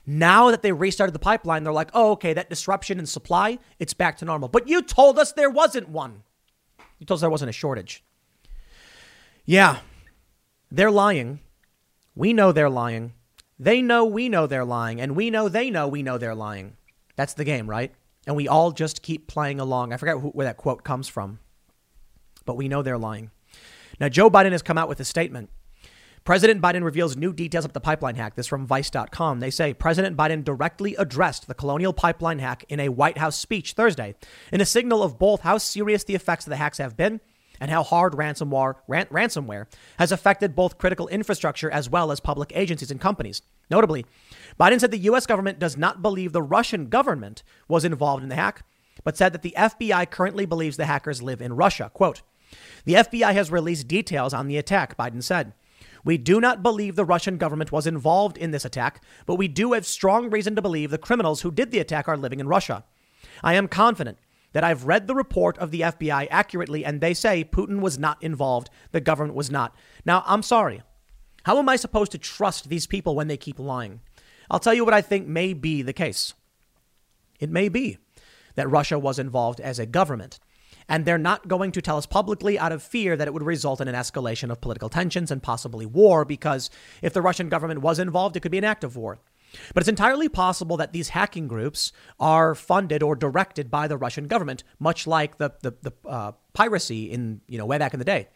Now 0.07 0.51
that 0.51 0.63
they 0.63 0.73
restarted 0.73 1.15
the 1.15 1.19
pipeline, 1.19 1.65
they're 1.65 1.73
like, 1.73 1.91
oh, 1.93 2.13
okay, 2.13 2.33
that 2.33 2.49
disruption 2.49 2.99
in 2.99 3.07
supply, 3.07 3.59
it's 3.79 3.93
back 3.93 4.17
to 4.19 4.25
normal. 4.25 4.49
But 4.49 4.69
you 4.69 4.81
told 4.81 5.19
us 5.19 5.33
there 5.33 5.51
wasn't 5.51 5.89
one. 5.89 6.23
You 6.99 7.07
told 7.07 7.19
us 7.19 7.21
there 7.21 7.31
wasn't 7.31 7.51
a 7.51 7.53
shortage. 7.53 8.03
Yeah, 9.45 9.79
they're 10.71 10.91
lying. 10.91 11.41
We 12.15 12.33
know 12.33 12.53
they're 12.53 12.71
lying. 12.71 13.13
They 13.59 13.81
know 13.83 14.05
we 14.05 14.29
know 14.29 14.47
they're 14.47 14.65
lying. 14.65 15.01
And 15.01 15.17
we 15.17 15.31
know 15.31 15.49
they 15.49 15.71
know 15.71 15.89
we 15.89 16.03
know 16.03 16.19
they're 16.19 16.35
lying. 16.35 16.77
That's 17.17 17.35
the 17.35 17.45
game, 17.45 17.69
right? 17.69 17.93
And 18.27 18.37
we 18.37 18.49
all 18.49 18.73
just 18.73 19.03
keep 19.03 19.27
playing 19.29 19.61
along. 19.61 19.93
I 19.93 19.97
forget 19.97 20.17
where 20.17 20.47
that 20.47 20.57
quote 20.57 20.85
comes 20.85 21.09
from, 21.09 21.39
but 22.45 22.57
we 22.57 22.69
know 22.69 22.83
they're 22.83 22.99
lying. 22.99 23.31
Now, 24.01 24.09
Joe 24.09 24.29
Biden 24.29 24.53
has 24.53 24.63
come 24.63 24.77
out 24.77 24.89
with 24.89 25.01
a 25.01 25.05
statement. 25.05 25.49
President 26.27 26.61
Biden 26.61 26.83
reveals 26.83 27.17
new 27.17 27.33
details 27.33 27.65
of 27.65 27.73
the 27.73 27.81
pipeline 27.81 28.17
hack. 28.17 28.35
This 28.35 28.49
from 28.49 28.67
Vice.com. 28.67 29.39
They 29.39 29.49
say 29.49 29.73
President 29.73 30.17
Biden 30.17 30.43
directly 30.43 30.97
addressed 30.97 31.47
the 31.47 31.55
colonial 31.55 31.93
pipeline 31.93 32.41
hack 32.41 32.65
in 32.69 32.81
a 32.81 32.89
White 32.89 33.19
House 33.19 33.39
speech 33.39 33.75
Thursday 33.75 34.17
in 34.51 34.61
a 34.61 34.67
signal 34.67 35.05
of 35.05 35.21
both 35.21 35.43
how 35.43 35.57
serious 35.57 36.03
the 36.03 36.17
effects 36.17 36.45
of 36.45 36.51
the 36.51 36.57
hacks 36.57 36.79
have 36.79 36.97
been 36.97 37.21
and 37.61 37.71
how 37.71 37.85
hard 37.85 38.15
ransomware, 38.15 38.75
ran, 38.89 39.07
ransomware 39.07 39.67
has 40.01 40.11
affected 40.11 40.57
both 40.57 40.79
critical 40.79 41.07
infrastructure 41.07 41.71
as 41.71 41.89
well 41.89 42.11
as 42.11 42.19
public 42.19 42.51
agencies 42.57 42.91
and 42.91 43.01
companies. 43.01 43.41
Notably, 43.71 44.05
Biden 44.59 44.81
said 44.81 44.91
the 44.91 44.99
U.S. 44.99 45.27
government 45.27 45.61
does 45.61 45.77
not 45.77 46.03
believe 46.03 46.33
the 46.33 46.43
Russian 46.43 46.89
government 46.89 47.45
was 47.69 47.85
involved 47.85 48.25
in 48.25 48.31
the 48.31 48.35
hack, 48.35 48.65
but 49.05 49.17
said 49.17 49.33
that 49.33 49.43
the 49.43 49.55
FBI 49.57 50.11
currently 50.11 50.45
believes 50.45 50.77
the 50.77 50.87
hackers 50.87 51.23
live 51.23 51.41
in 51.41 51.55
Russia. 51.55 51.89
Quote, 51.95 52.23
the 52.85 52.95
FBI 52.95 53.33
has 53.33 53.53
released 53.53 53.87
details 53.87 54.35
on 54.35 54.49
the 54.49 54.57
attack, 54.57 54.97
Biden 54.97 55.23
said. 55.23 55.53
We 56.07 56.19
do 56.19 56.41
not 56.41 56.63
believe 56.63 56.95
the 56.95 57.05
Russian 57.05 57.37
government 57.37 57.73
was 57.73 57.85
involved 57.85 58.39
in 58.39 58.53
this 58.53 58.65
attack, 58.65 59.03
but 59.27 59.35
we 59.35 59.49
do 59.49 59.73
have 59.73 59.85
strong 59.85 60.31
reason 60.31 60.55
to 60.55 60.63
believe 60.63 60.93
the 60.93 60.99
criminals 60.99 61.41
who 61.41 61.51
did 61.51 61.73
the 61.73 61.81
attack 61.81 62.07
are 62.07 62.17
living 62.17 62.39
in 62.39 62.47
Russia. 62.47 62.85
I 63.43 63.55
am 63.55 63.67
confident 63.67 64.19
that 64.53 64.63
I've 64.63 64.87
read 64.87 65.09
the 65.09 65.17
report 65.17 65.59
of 65.59 65.73
the 65.73 65.81
FBI 65.81 66.29
accurately, 66.31 66.85
and 66.85 67.01
they 67.01 67.13
say 67.13 67.43
Putin 67.43 67.81
was 67.81 67.99
not 67.99 68.23
involved, 68.23 68.71
the 68.93 69.01
government 69.01 69.35
was 69.35 69.51
not. 69.51 69.75
Now, 70.05 70.23
I'm 70.27 70.45
sorry. 70.45 70.81
How 71.43 71.59
am 71.59 71.69
I 71.69 71.75
supposed 71.75 72.13
to 72.13 72.19
trust 72.19 72.69
these 72.69 72.87
people 72.87 73.17
when 73.17 73.27
they 73.27 73.37
keep 73.37 73.59
lying? 73.59 74.01
I'll 74.49 74.61
tell 74.61 74.75
you 74.75 74.85
what 74.85 74.95
I 74.95 75.03
think 75.03 75.27
may 75.27 75.55
be 75.55 75.83
the 75.83 75.93
case. 75.93 76.35
It 77.41 77.51
may 77.51 77.69
be 77.69 77.99
that 78.55 78.71
Russia 78.71 78.97
was 78.97 79.19
involved 79.19 79.61
as 79.61 79.81
a 79.81 79.87
government. 79.87 80.39
And 80.89 81.05
they're 81.05 81.19
not 81.19 81.49
going 81.49 81.73
to 81.73 81.83
tell 81.83 81.97
us 81.97 82.07
publicly 82.07 82.59
out 82.59 82.73
of 82.73 82.83
fear 82.83 83.17
that 83.17 83.27
it 83.27 83.35
would 83.35 83.43
result 83.43 83.81
in 83.81 83.89
an 83.89 83.95
escalation 83.95 84.51
of 84.51 84.61
political 84.61 84.89
tensions 84.89 85.31
and 85.31 85.43
possibly 85.43 85.85
war, 85.85 86.25
because 86.25 86.71
if 87.03 87.13
the 87.13 87.23
Russian 87.23 87.49
government 87.49 87.81
was 87.81 87.99
involved, 87.99 88.37
it 88.37 88.41
could 88.41 88.53
be 88.53 88.59
an 88.59 88.65
act 88.65 88.85
of 88.85 88.97
war. 88.97 89.19
But 89.75 89.83
it's 89.83 89.89
entirely 89.89 90.29
possible 90.29 90.77
that 90.77 90.93
these 90.93 91.11
hacking 91.11 91.49
groups 91.49 91.93
are 92.21 92.55
funded 92.55 93.03
or 93.03 93.17
directed 93.17 93.71
by 93.71 93.89
the 93.89 93.97
Russian 93.97 94.27
government, 94.27 94.65
much 94.79 95.07
like 95.07 95.39
the, 95.39 95.53
the, 95.63 95.75
the 95.83 95.93
uh, 96.09 96.33
piracy 96.53 97.11
in, 97.11 97.41
you 97.49 97.59
know, 97.59 97.67
way 97.67 97.79
back 97.79 97.95
in 97.95 97.99
the 97.99 98.05
day. 98.05 98.29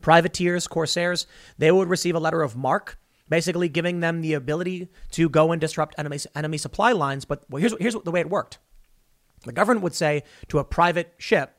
Privateers, 0.00 0.66
corsairs, 0.66 1.26
they 1.58 1.70
would 1.70 1.88
receive 1.88 2.14
a 2.14 2.20
letter 2.20 2.42
of 2.42 2.56
marque, 2.56 2.98
basically 3.28 3.68
giving 3.68 4.00
them 4.00 4.20
the 4.20 4.34
ability 4.34 4.88
to 5.12 5.28
go 5.28 5.52
and 5.52 5.60
disrupt 5.60 5.94
enemy, 5.96 6.18
enemy 6.34 6.58
supply 6.58 6.92
lines. 6.92 7.24
But 7.24 7.44
well, 7.48 7.60
here's, 7.60 7.74
here's 7.78 7.94
the 7.94 8.10
way 8.10 8.20
it 8.20 8.28
worked. 8.28 8.58
The 9.44 9.52
government 9.52 9.82
would 9.82 9.94
say 9.94 10.24
to 10.48 10.58
a 10.58 10.64
private 10.64 11.14
ship, 11.18 11.54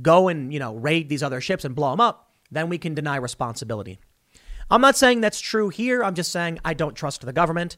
go 0.00 0.28
and, 0.28 0.52
you 0.52 0.58
know, 0.58 0.74
raid 0.74 1.08
these 1.08 1.22
other 1.22 1.40
ships 1.40 1.64
and 1.64 1.74
blow 1.74 1.90
them 1.90 2.00
up, 2.00 2.32
then 2.50 2.68
we 2.68 2.78
can 2.78 2.94
deny 2.94 3.16
responsibility. 3.16 3.98
I'm 4.70 4.80
not 4.80 4.96
saying 4.96 5.20
that's 5.20 5.40
true 5.40 5.68
here. 5.68 6.04
I'm 6.04 6.14
just 6.14 6.30
saying 6.30 6.60
I 6.64 6.74
don't 6.74 6.94
trust 6.94 7.24
the 7.24 7.32
government. 7.32 7.76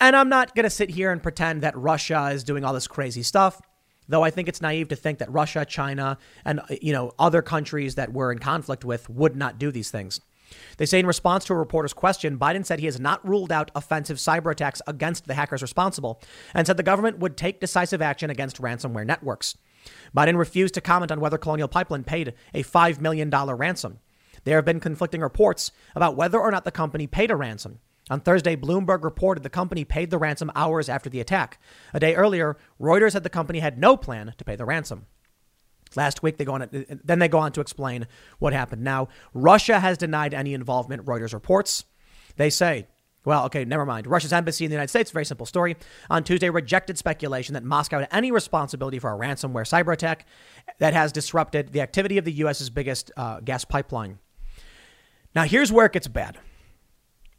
And 0.00 0.14
I'm 0.16 0.28
not 0.28 0.54
going 0.54 0.64
to 0.64 0.70
sit 0.70 0.90
here 0.90 1.10
and 1.10 1.22
pretend 1.22 1.62
that 1.62 1.76
Russia 1.76 2.30
is 2.32 2.44
doing 2.44 2.64
all 2.64 2.72
this 2.72 2.86
crazy 2.86 3.22
stuff, 3.22 3.60
though 4.08 4.22
I 4.22 4.30
think 4.30 4.48
it's 4.48 4.60
naive 4.60 4.88
to 4.88 4.96
think 4.96 5.18
that 5.18 5.32
Russia, 5.32 5.64
China, 5.64 6.18
and 6.44 6.60
uh, 6.60 6.64
you 6.82 6.92
know 6.92 7.12
other 7.18 7.42
countries 7.42 7.94
that 7.94 8.12
we're 8.12 8.32
in 8.32 8.38
conflict 8.38 8.84
with 8.84 9.08
would 9.08 9.36
not 9.36 9.58
do 9.58 9.70
these 9.70 9.90
things. 9.90 10.20
They 10.76 10.86
say 10.86 11.00
in 11.00 11.06
response 11.06 11.44
to 11.46 11.52
a 11.52 11.56
reporter's 11.56 11.92
question, 11.92 12.38
Biden 12.38 12.64
said 12.66 12.78
he 12.78 12.86
has 12.86 13.00
not 13.00 13.26
ruled 13.26 13.50
out 13.50 13.70
offensive 13.74 14.18
cyber 14.18 14.52
attacks 14.52 14.82
against 14.86 15.26
the 15.26 15.34
hackers 15.34 15.62
responsible 15.62 16.20
and 16.52 16.66
said 16.66 16.76
the 16.76 16.82
government 16.82 17.18
would 17.18 17.36
take 17.36 17.60
decisive 17.60 18.02
action 18.02 18.30
against 18.30 18.60
ransomware 18.60 19.06
networks. 19.06 19.56
Biden 20.16 20.36
refused 20.36 20.74
to 20.74 20.80
comment 20.80 21.12
on 21.12 21.20
whether 21.20 21.38
Colonial 21.38 21.68
Pipeline 21.68 22.04
paid 22.04 22.34
a 22.52 22.62
$5 22.62 23.00
million 23.00 23.30
ransom. 23.30 23.98
There 24.44 24.56
have 24.56 24.64
been 24.64 24.80
conflicting 24.80 25.20
reports 25.20 25.72
about 25.94 26.16
whether 26.16 26.38
or 26.40 26.50
not 26.50 26.64
the 26.64 26.70
company 26.70 27.06
paid 27.06 27.30
a 27.30 27.36
ransom. 27.36 27.80
On 28.10 28.20
Thursday, 28.20 28.54
Bloomberg 28.54 29.02
reported 29.02 29.42
the 29.42 29.50
company 29.50 29.84
paid 29.84 30.10
the 30.10 30.18
ransom 30.18 30.52
hours 30.54 30.90
after 30.90 31.08
the 31.08 31.20
attack. 31.20 31.58
A 31.94 32.00
day 32.00 32.14
earlier, 32.14 32.58
Reuters 32.78 33.12
said 33.12 33.22
the 33.22 33.30
company 33.30 33.60
had 33.60 33.78
no 33.78 33.96
plan 33.96 34.34
to 34.36 34.44
pay 34.44 34.56
the 34.56 34.66
ransom. 34.66 35.06
Last 35.96 36.22
week, 36.22 36.36
they 36.36 36.44
go 36.44 36.54
on. 36.54 36.68
Then 37.04 37.18
they 37.18 37.28
go 37.28 37.38
on 37.38 37.52
to 37.52 37.60
explain 37.60 38.06
what 38.38 38.52
happened. 38.52 38.82
Now, 38.82 39.08
Russia 39.32 39.80
has 39.80 39.96
denied 39.96 40.34
any 40.34 40.52
involvement. 40.52 41.06
Reuters 41.06 41.32
reports. 41.32 41.84
They 42.36 42.50
say, 42.50 42.88
well, 43.24 43.46
okay, 43.46 43.64
never 43.64 43.86
mind. 43.86 44.06
Russia's 44.06 44.32
embassy 44.32 44.64
in 44.64 44.70
the 44.70 44.74
United 44.74 44.90
States, 44.90 45.10
very 45.10 45.24
simple 45.24 45.46
story, 45.46 45.76
on 46.10 46.24
Tuesday 46.24 46.50
rejected 46.50 46.98
speculation 46.98 47.54
that 47.54 47.64
Moscow 47.64 48.00
had 48.00 48.08
any 48.10 48.30
responsibility 48.30 48.98
for 48.98 49.12
a 49.12 49.18
ransomware 49.18 49.66
cyber 49.66 49.92
attack 49.92 50.26
that 50.78 50.92
has 50.92 51.12
disrupted 51.12 51.72
the 51.72 51.80
activity 51.80 52.18
of 52.18 52.24
the 52.24 52.32
U.S.'s 52.32 52.70
biggest 52.70 53.10
uh, 53.16 53.40
gas 53.40 53.64
pipeline. 53.64 54.18
Now, 55.34 55.44
here's 55.44 55.72
where 55.72 55.86
it 55.86 55.92
gets 55.92 56.08
bad. 56.08 56.38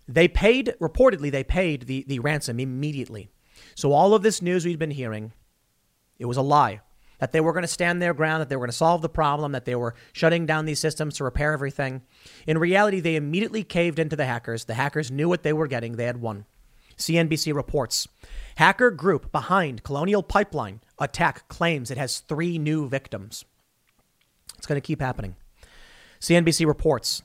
They 0.08 0.28
paid, 0.28 0.74
reportedly, 0.80 1.32
they 1.32 1.44
paid 1.44 1.84
the, 1.84 2.04
the 2.08 2.20
ransom 2.20 2.60
immediately. 2.60 3.30
So 3.76 3.92
all 3.92 4.14
of 4.14 4.24
this 4.24 4.42
news 4.42 4.66
we've 4.66 4.80
been 4.80 4.92
hearing, 4.92 5.34
it 6.20 6.26
was 6.26 6.38
a 6.38 6.42
lie. 6.42 6.82
That 7.20 7.32
they 7.32 7.40
were 7.40 7.54
going 7.54 7.64
to 7.64 7.68
stand 7.68 8.02
their 8.02 8.14
ground, 8.14 8.42
that 8.42 8.50
they 8.50 8.56
were 8.56 8.66
going 8.66 8.72
to 8.72 8.78
solve 8.78 9.02
the 9.02 9.10
problem, 9.10 9.52
that 9.54 9.66
they 9.66 9.76
were 9.76 9.96
shutting 10.14 10.46
down 10.46 10.66
these 10.66 10.80
systems 10.80 11.16
to 11.16 11.24
repair 11.24 11.54
everything. 11.54 12.02
In 12.46 12.58
reality, 12.58 13.00
they 13.00 13.16
immediately 13.16 13.64
caved 13.64 14.00
into 14.00 14.16
the 14.16 14.26
hackers. 14.26 14.66
The 14.66 14.74
hackers 14.74 15.12
knew 15.12 15.30
what 15.30 15.44
they 15.44 15.54
were 15.54 15.68
getting. 15.68 15.96
They 15.96 16.06
had 16.06 16.22
won. 16.22 16.46
CNBC 16.98 17.54
reports 17.54 18.08
hacker 18.56 18.90
group 18.90 19.32
behind 19.32 19.84
Colonial 19.84 20.24
Pipeline 20.24 20.80
attack 20.98 21.48
claims 21.50 21.92
it 21.92 21.98
has 21.98 22.20
three 22.20 22.58
new 22.58 22.88
victims. 22.88 23.44
It's 24.58 24.66
going 24.66 24.80
to 24.80 24.86
keep 24.86 25.02
happening. 25.02 25.36
CNBC 26.22 26.66
reports 26.66 27.22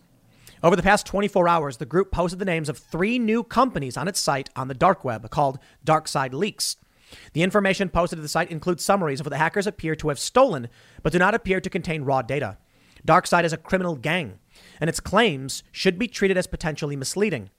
over 0.62 0.76
the 0.76 0.82
past 0.82 1.06
24 1.06 1.48
hours, 1.48 1.76
the 1.78 1.86
group 1.86 2.10
posted 2.10 2.38
the 2.38 2.44
names 2.44 2.68
of 2.68 2.76
three 2.76 3.18
new 3.18 3.42
companies 3.42 3.96
on 3.96 4.08
its 4.08 4.20
site 4.20 4.50
on 4.54 4.68
the 4.68 4.74
dark 4.74 5.04
web 5.04 5.28
called 5.30 5.58
DarkSide 5.86 6.34
Leaks. 6.34 6.76
The 7.32 7.42
information 7.42 7.88
posted 7.88 8.18
to 8.18 8.22
the 8.22 8.28
site 8.28 8.50
includes 8.50 8.84
summaries 8.84 9.20
of 9.20 9.26
what 9.26 9.30
the 9.30 9.38
hackers 9.38 9.66
appear 9.66 9.94
to 9.96 10.08
have 10.08 10.18
stolen, 10.18 10.68
but 11.02 11.12
do 11.12 11.18
not 11.18 11.34
appear 11.34 11.60
to 11.60 11.70
contain 11.70 12.02
raw 12.02 12.22
data. 12.22 12.58
DarkSide 13.06 13.44
is 13.44 13.52
a 13.52 13.58
criminal 13.58 13.96
gang, 13.96 14.38
and 14.80 14.88
its 14.88 15.00
claims 15.00 15.62
should 15.72 15.98
be 15.98 16.08
treated 16.08 16.36
as 16.36 16.46
potentially 16.46 16.96
misleading. 16.96 17.50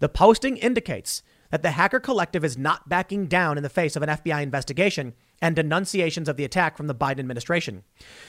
The 0.00 0.08
posting 0.08 0.56
indicates 0.56 1.22
that 1.50 1.62
the 1.62 1.72
hacker 1.72 2.00
collective 2.00 2.44
is 2.44 2.58
not 2.58 2.88
backing 2.88 3.26
down 3.26 3.56
in 3.56 3.62
the 3.62 3.68
face 3.68 3.96
of 3.96 4.02
an 4.02 4.08
FBI 4.08 4.42
investigation 4.42 5.14
and 5.40 5.56
denunciations 5.56 6.28
of 6.28 6.36
the 6.36 6.44
attack 6.44 6.76
from 6.76 6.86
the 6.86 6.94
Biden 6.94 7.18
administration. 7.18 7.84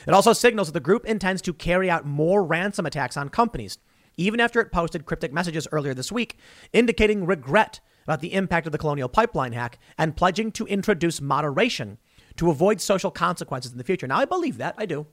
It 0.07 0.13
also 0.13 0.33
signals 0.33 0.67
that 0.67 0.73
the 0.73 0.79
group 0.79 1.05
intends 1.05 1.41
to 1.43 1.53
carry 1.53 1.89
out 1.89 2.05
more 2.05 2.43
ransom 2.43 2.85
attacks 2.85 3.17
on 3.17 3.29
companies 3.29 3.77
even 4.17 4.39
after 4.39 4.59
it 4.59 4.71
posted 4.71 5.05
cryptic 5.05 5.33
messages 5.33 5.67
earlier 5.71 5.93
this 5.93 6.11
week 6.11 6.37
indicating 6.71 7.25
regret 7.25 7.79
about 8.03 8.21
the 8.21 8.33
impact 8.33 8.65
of 8.65 8.71
the 8.71 8.77
Colonial 8.77 9.09
Pipeline 9.09 9.53
hack 9.53 9.79
and 9.97 10.15
pledging 10.15 10.51
to 10.53 10.65
introduce 10.67 11.21
moderation 11.21 11.97
to 12.37 12.49
avoid 12.49 12.81
social 12.81 13.11
consequences 13.11 13.71
in 13.71 13.77
the 13.77 13.83
future. 13.83 14.07
Now, 14.07 14.17
I 14.17 14.25
believe 14.25 14.57
that. 14.57 14.75
I 14.77 14.85
do. 14.85 15.07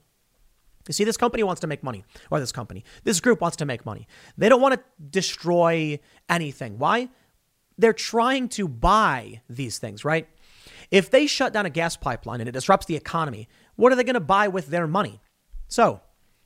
You 0.89 0.95
see, 0.95 1.05
this 1.05 1.17
company 1.17 1.43
wants 1.43 1.61
to 1.61 1.67
make 1.67 1.83
money, 1.83 2.05
or 2.31 2.41
this 2.41 2.53
company, 2.53 2.85
this 3.05 3.21
group 3.21 3.41
wants 3.41 3.57
to 3.59 3.67
make 3.67 3.85
money. 3.85 4.09
They 4.39 4.49
don't 4.49 4.63
want 4.63 4.75
to 4.75 4.81
destroy 5.11 6.01
anything. 6.29 6.79
Why? 6.79 7.11
They're 7.77 7.93
trying 7.93 8.49
to 8.51 8.67
buy 8.67 9.43
these 9.49 9.79
things, 9.79 10.05
right? 10.05 10.27
If 10.91 11.11
they 11.11 11.27
shut 11.27 11.53
down 11.53 11.67
a 11.67 11.71
gas 11.71 11.97
pipeline 11.97 12.41
and 12.41 12.49
it 12.49 12.53
disrupts 12.53 12.87
the 12.87 12.97
economy, 12.97 13.49
what 13.77 13.93
are 13.93 13.95
they 13.95 14.05
going 14.05 14.15
to 14.15 14.21
buy 14.21 14.49
with 14.49 14.69
their 14.69 14.87
money? 14.87 15.21
So, 15.69 16.01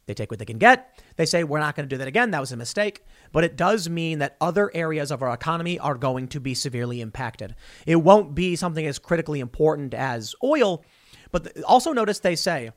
they 0.07 0.15
take 0.15 0.31
what 0.31 0.39
they 0.39 0.45
can 0.45 0.59
get. 0.59 1.01
They 1.17 1.27
say, 1.27 1.45
we're 1.45 1.61
not 1.61 1.77
going 1.77 1.89
to 1.89 1.95
do 1.95 1.99
that 1.99 2.09
again. 2.09 2.31
That 2.31 2.41
was 2.41 2.53
a 2.53 2.57
mistake. 2.57 3.05
But 3.33 3.45
it 3.45 3.57
does 3.57 3.89
mean 3.89 4.19
that 4.19 4.37
other 4.41 4.71
areas 4.75 5.11
of 5.11 5.23
our 5.23 5.33
economy 5.33 5.79
are 5.79 5.95
going 5.95 6.29
to 6.29 6.41
be 6.41 6.55
severely 6.55 7.01
impacted. 7.01 7.55
It 7.87 7.97
won't 7.97 8.35
be 8.35 8.57
something 8.57 8.87
as 8.87 8.99
critically 8.99 9.41
important 9.41 9.95
as 9.95 10.35
oil. 10.43 10.85
But 11.33 11.63
also 11.63 11.93
notice 11.93 12.21
they 12.21 12.37
say 12.37 12.71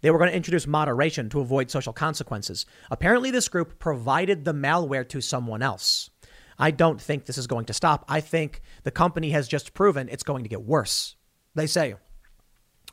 they 0.00 0.10
were 0.10 0.18
going 0.18 0.30
to 0.30 0.36
introduce 0.36 0.66
moderation 0.66 1.30
to 1.30 1.40
avoid 1.40 1.70
social 1.70 1.92
consequences. 1.92 2.66
Apparently, 2.90 3.30
this 3.30 3.48
group 3.48 3.78
provided 3.78 4.44
the 4.44 4.52
malware 4.52 5.08
to 5.08 5.20
someone 5.20 5.62
else. 5.62 6.10
I 6.58 6.70
don't 6.70 7.00
think 7.00 7.24
this 7.24 7.38
is 7.38 7.46
going 7.46 7.64
to 7.66 7.72
stop. 7.72 8.04
I 8.08 8.20
think 8.20 8.60
the 8.82 8.90
company 8.90 9.30
has 9.30 9.48
just 9.48 9.74
proven 9.74 10.08
it's 10.08 10.22
going 10.22 10.42
to 10.42 10.48
get 10.48 10.62
worse. 10.62 11.16
They 11.54 11.66
say 11.66 11.94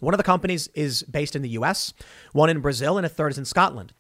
one 0.02 0.14
of 0.14 0.18
the 0.18 0.24
companies 0.24 0.68
is 0.74 1.04
based 1.04 1.36
in 1.36 1.42
the 1.42 1.50
US, 1.50 1.94
one 2.34 2.50
in 2.50 2.60
Brazil, 2.60 2.98
and 2.98 3.06
a 3.06 3.10
third 3.10 3.32
is 3.32 3.38
in 3.38 3.46
Scotland. 3.46 3.94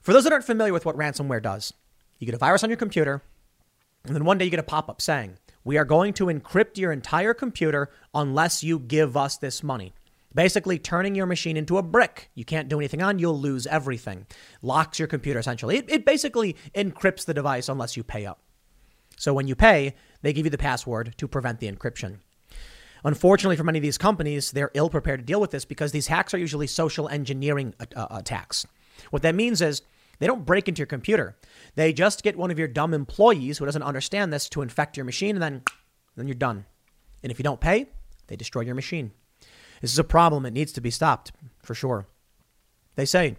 For 0.00 0.12
those 0.12 0.24
that 0.24 0.32
aren't 0.32 0.46
familiar 0.46 0.72
with 0.72 0.86
what 0.86 0.96
ransomware 0.96 1.42
does, 1.42 1.72
you 2.18 2.24
get 2.24 2.34
a 2.34 2.38
virus 2.38 2.64
on 2.64 2.70
your 2.70 2.78
computer, 2.78 3.22
and 4.04 4.16
then 4.16 4.24
one 4.24 4.38
day 4.38 4.46
you 4.46 4.50
get 4.50 4.60
a 4.60 4.64
pop 4.64 4.88
up 4.88 5.00
saying, 5.00 5.36
We 5.62 5.76
are 5.76 5.84
going 5.84 6.14
to 6.14 6.26
encrypt 6.26 6.78
your 6.78 6.90
entire 6.90 7.34
computer 7.34 7.90
unless 8.14 8.64
you 8.64 8.78
give 8.78 9.16
us 9.16 9.36
this 9.36 9.62
money. 9.62 9.92
Basically, 10.34 10.78
turning 10.78 11.14
your 11.14 11.26
machine 11.26 11.56
into 11.56 11.76
a 11.76 11.82
brick. 11.82 12.30
You 12.34 12.44
can't 12.44 12.68
do 12.68 12.78
anything 12.78 13.02
on, 13.02 13.18
you'll 13.18 13.38
lose 13.38 13.66
everything. 13.66 14.26
Locks 14.62 14.98
your 14.98 15.08
computer 15.08 15.38
essentially. 15.38 15.76
It, 15.76 15.90
it 15.90 16.04
basically 16.06 16.56
encrypts 16.74 17.26
the 17.26 17.34
device 17.34 17.68
unless 17.68 17.96
you 17.96 18.02
pay 18.02 18.24
up. 18.24 18.40
So 19.18 19.34
when 19.34 19.48
you 19.48 19.54
pay, 19.54 19.94
they 20.22 20.32
give 20.32 20.46
you 20.46 20.50
the 20.50 20.56
password 20.56 21.14
to 21.18 21.28
prevent 21.28 21.60
the 21.60 21.70
encryption. 21.70 22.20
Unfortunately, 23.04 23.56
for 23.56 23.64
many 23.64 23.78
of 23.78 23.82
these 23.82 23.98
companies, 23.98 24.50
they're 24.50 24.70
ill 24.74 24.90
prepared 24.90 25.20
to 25.20 25.26
deal 25.26 25.40
with 25.40 25.50
this 25.50 25.64
because 25.64 25.92
these 25.92 26.06
hacks 26.08 26.34
are 26.34 26.38
usually 26.38 26.66
social 26.66 27.08
engineering 27.08 27.74
uh, 27.96 28.06
attacks. 28.10 28.66
What 29.10 29.22
that 29.22 29.34
means 29.34 29.62
is 29.62 29.82
they 30.18 30.26
don't 30.26 30.44
break 30.44 30.68
into 30.68 30.80
your 30.80 30.86
computer. 30.86 31.36
They 31.74 31.92
just 31.92 32.22
get 32.22 32.36
one 32.36 32.50
of 32.50 32.58
your 32.58 32.68
dumb 32.68 32.92
employees 32.94 33.58
who 33.58 33.64
doesn't 33.64 33.82
understand 33.82 34.32
this 34.32 34.48
to 34.50 34.62
infect 34.62 34.96
your 34.96 35.04
machine, 35.04 35.36
and 35.36 35.42
then, 35.42 35.62
then 36.16 36.28
you're 36.28 36.34
done. 36.34 36.66
And 37.22 37.32
if 37.32 37.38
you 37.38 37.42
don't 37.42 37.60
pay, 37.60 37.86
they 38.26 38.36
destroy 38.36 38.62
your 38.62 38.74
machine. 38.74 39.12
This 39.80 39.92
is 39.92 39.98
a 39.98 40.04
problem. 40.04 40.44
It 40.44 40.52
needs 40.52 40.72
to 40.72 40.80
be 40.80 40.90
stopped 40.90 41.32
for 41.62 41.74
sure. 41.74 42.06
They 42.96 43.06
say 43.06 43.36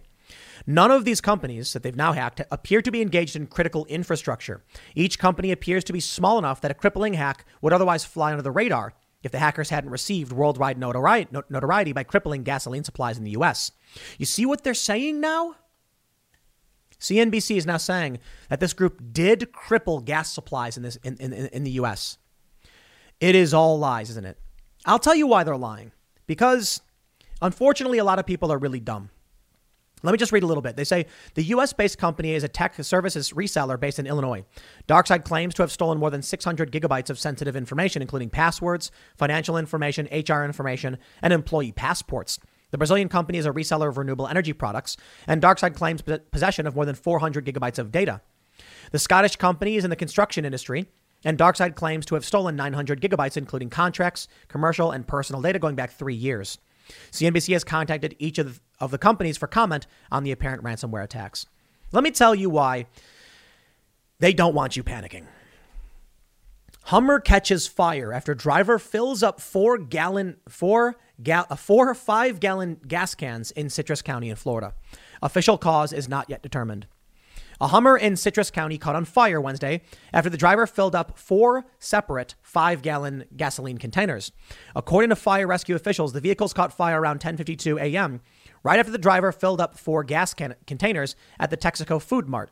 none 0.66 0.90
of 0.90 1.04
these 1.04 1.20
companies 1.20 1.72
that 1.72 1.82
they've 1.82 1.94
now 1.94 2.12
hacked 2.12 2.40
appear 2.50 2.82
to 2.82 2.90
be 2.90 3.00
engaged 3.00 3.36
in 3.36 3.46
critical 3.46 3.84
infrastructure. 3.86 4.64
Each 4.94 5.18
company 5.18 5.52
appears 5.52 5.84
to 5.84 5.92
be 5.92 6.00
small 6.00 6.38
enough 6.38 6.60
that 6.60 6.70
a 6.70 6.74
crippling 6.74 7.14
hack 7.14 7.44
would 7.60 7.72
otherwise 7.72 8.04
fly 8.04 8.32
under 8.32 8.42
the 8.42 8.50
radar 8.50 8.94
if 9.22 9.32
the 9.32 9.38
hackers 9.38 9.70
hadn't 9.70 9.90
received 9.90 10.32
worldwide 10.32 10.78
notoriety 10.78 11.92
by 11.92 12.02
crippling 12.02 12.42
gasoline 12.42 12.84
supplies 12.84 13.18
in 13.18 13.24
the 13.24 13.32
US. 13.32 13.72
You 14.18 14.26
see 14.26 14.46
what 14.46 14.64
they're 14.64 14.74
saying 14.74 15.20
now? 15.20 15.56
CNBC 16.98 17.56
is 17.56 17.66
now 17.66 17.78
saying 17.78 18.20
that 18.48 18.60
this 18.60 18.72
group 18.72 19.02
did 19.12 19.52
cripple 19.52 20.04
gas 20.04 20.32
supplies 20.32 20.76
in, 20.76 20.84
this, 20.84 20.96
in, 20.96 21.16
in, 21.16 21.32
in 21.32 21.64
the 21.64 21.72
US. 21.72 22.18
It 23.20 23.34
is 23.34 23.52
all 23.52 23.78
lies, 23.78 24.10
isn't 24.10 24.24
it? 24.24 24.38
I'll 24.84 24.98
tell 24.98 25.14
you 25.14 25.26
why 25.26 25.44
they're 25.44 25.56
lying. 25.56 25.92
Because 26.26 26.80
unfortunately, 27.40 27.98
a 27.98 28.04
lot 28.04 28.18
of 28.18 28.26
people 28.26 28.52
are 28.52 28.58
really 28.58 28.80
dumb. 28.80 29.10
Let 30.02 30.12
me 30.12 30.18
just 30.18 30.32
read 30.32 30.42
a 30.42 30.46
little 30.46 30.62
bit. 30.62 30.76
They 30.76 30.84
say 30.84 31.06
the 31.34 31.44
US 31.44 31.72
based 31.72 31.98
company 31.98 32.34
is 32.34 32.42
a 32.42 32.48
tech 32.48 32.74
services 32.82 33.32
reseller 33.32 33.78
based 33.78 33.98
in 33.98 34.06
Illinois. 34.06 34.44
DarkSide 34.88 35.24
claims 35.24 35.54
to 35.54 35.62
have 35.62 35.70
stolen 35.70 35.98
more 35.98 36.10
than 36.10 36.22
600 36.22 36.72
gigabytes 36.72 37.10
of 37.10 37.18
sensitive 37.18 37.54
information, 37.54 38.02
including 38.02 38.30
passwords, 38.30 38.90
financial 39.16 39.56
information, 39.56 40.08
HR 40.10 40.42
information, 40.42 40.98
and 41.22 41.32
employee 41.32 41.72
passports. 41.72 42.38
The 42.72 42.78
Brazilian 42.78 43.08
company 43.08 43.38
is 43.38 43.46
a 43.46 43.52
reseller 43.52 43.88
of 43.88 43.98
renewable 43.98 44.26
energy 44.26 44.54
products, 44.54 44.96
and 45.26 45.42
DarkSide 45.42 45.74
claims 45.74 46.02
possession 46.02 46.66
of 46.66 46.74
more 46.74 46.86
than 46.86 46.94
400 46.94 47.44
gigabytes 47.44 47.78
of 47.78 47.92
data. 47.92 48.22
The 48.90 48.98
Scottish 48.98 49.36
company 49.36 49.76
is 49.76 49.84
in 49.84 49.90
the 49.90 49.96
construction 49.96 50.44
industry, 50.44 50.86
and 51.24 51.38
DarkSide 51.38 51.74
claims 51.74 52.06
to 52.06 52.14
have 52.14 52.24
stolen 52.24 52.56
900 52.56 53.00
gigabytes, 53.00 53.36
including 53.36 53.70
contracts, 53.70 54.26
commercial, 54.48 54.90
and 54.90 55.06
personal 55.06 55.42
data 55.42 55.58
going 55.58 55.76
back 55.76 55.92
three 55.92 56.14
years. 56.14 56.58
CNBC 57.10 57.52
has 57.52 57.62
contacted 57.64 58.16
each 58.18 58.38
of 58.38 58.54
the, 58.54 58.60
of 58.82 58.90
the 58.90 58.98
companies 58.98 59.38
for 59.38 59.46
comment 59.46 59.86
on 60.10 60.24
the 60.24 60.32
apparent 60.32 60.62
ransomware 60.62 61.04
attacks. 61.04 61.46
Let 61.92 62.02
me 62.02 62.10
tell 62.10 62.34
you 62.34 62.50
why 62.50 62.86
they 64.18 64.32
don't 64.32 64.54
want 64.54 64.76
you 64.76 64.82
panicking. 64.82 65.24
Hummer 66.86 67.20
catches 67.20 67.68
fire 67.68 68.12
after 68.12 68.34
driver 68.34 68.78
fills 68.78 69.22
up 69.22 69.40
four 69.40 69.78
gallon 69.78 70.36
four 70.48 70.96
gal, 71.22 71.46
uh, 71.48 71.54
four 71.54 71.94
five 71.94 72.40
gallon 72.40 72.80
gas 72.86 73.14
cans 73.14 73.52
in 73.52 73.70
Citrus 73.70 74.02
County 74.02 74.28
in 74.28 74.36
Florida. 74.36 74.74
Official 75.22 75.56
cause 75.56 75.92
is 75.92 76.08
not 76.08 76.28
yet 76.28 76.42
determined. 76.42 76.88
A 77.60 77.68
Hummer 77.68 77.96
in 77.96 78.16
Citrus 78.16 78.50
County 78.50 78.76
caught 78.76 78.96
on 78.96 79.04
fire 79.04 79.40
Wednesday 79.40 79.82
after 80.12 80.28
the 80.28 80.36
driver 80.36 80.66
filled 80.66 80.96
up 80.96 81.16
four 81.16 81.64
separate 81.78 82.34
five 82.42 82.82
gallon 82.82 83.24
gasoline 83.36 83.78
containers. 83.78 84.32
According 84.74 85.10
to 85.10 85.16
fire 85.16 85.46
rescue 85.46 85.76
officials, 85.76 86.12
the 86.12 86.20
vehicles 86.20 86.52
caught 86.52 86.72
fire 86.72 87.00
around 87.00 87.20
10:52 87.20 87.80
a.m. 87.80 88.20
right 88.62 88.78
after 88.78 88.92
the 88.92 88.98
driver 88.98 89.32
filled 89.32 89.60
up 89.60 89.78
four 89.78 90.04
gas 90.04 90.34
can- 90.34 90.56
containers 90.66 91.16
at 91.38 91.50
the 91.50 91.56
Texaco 91.56 92.00
Food 92.00 92.28
Mart. 92.28 92.50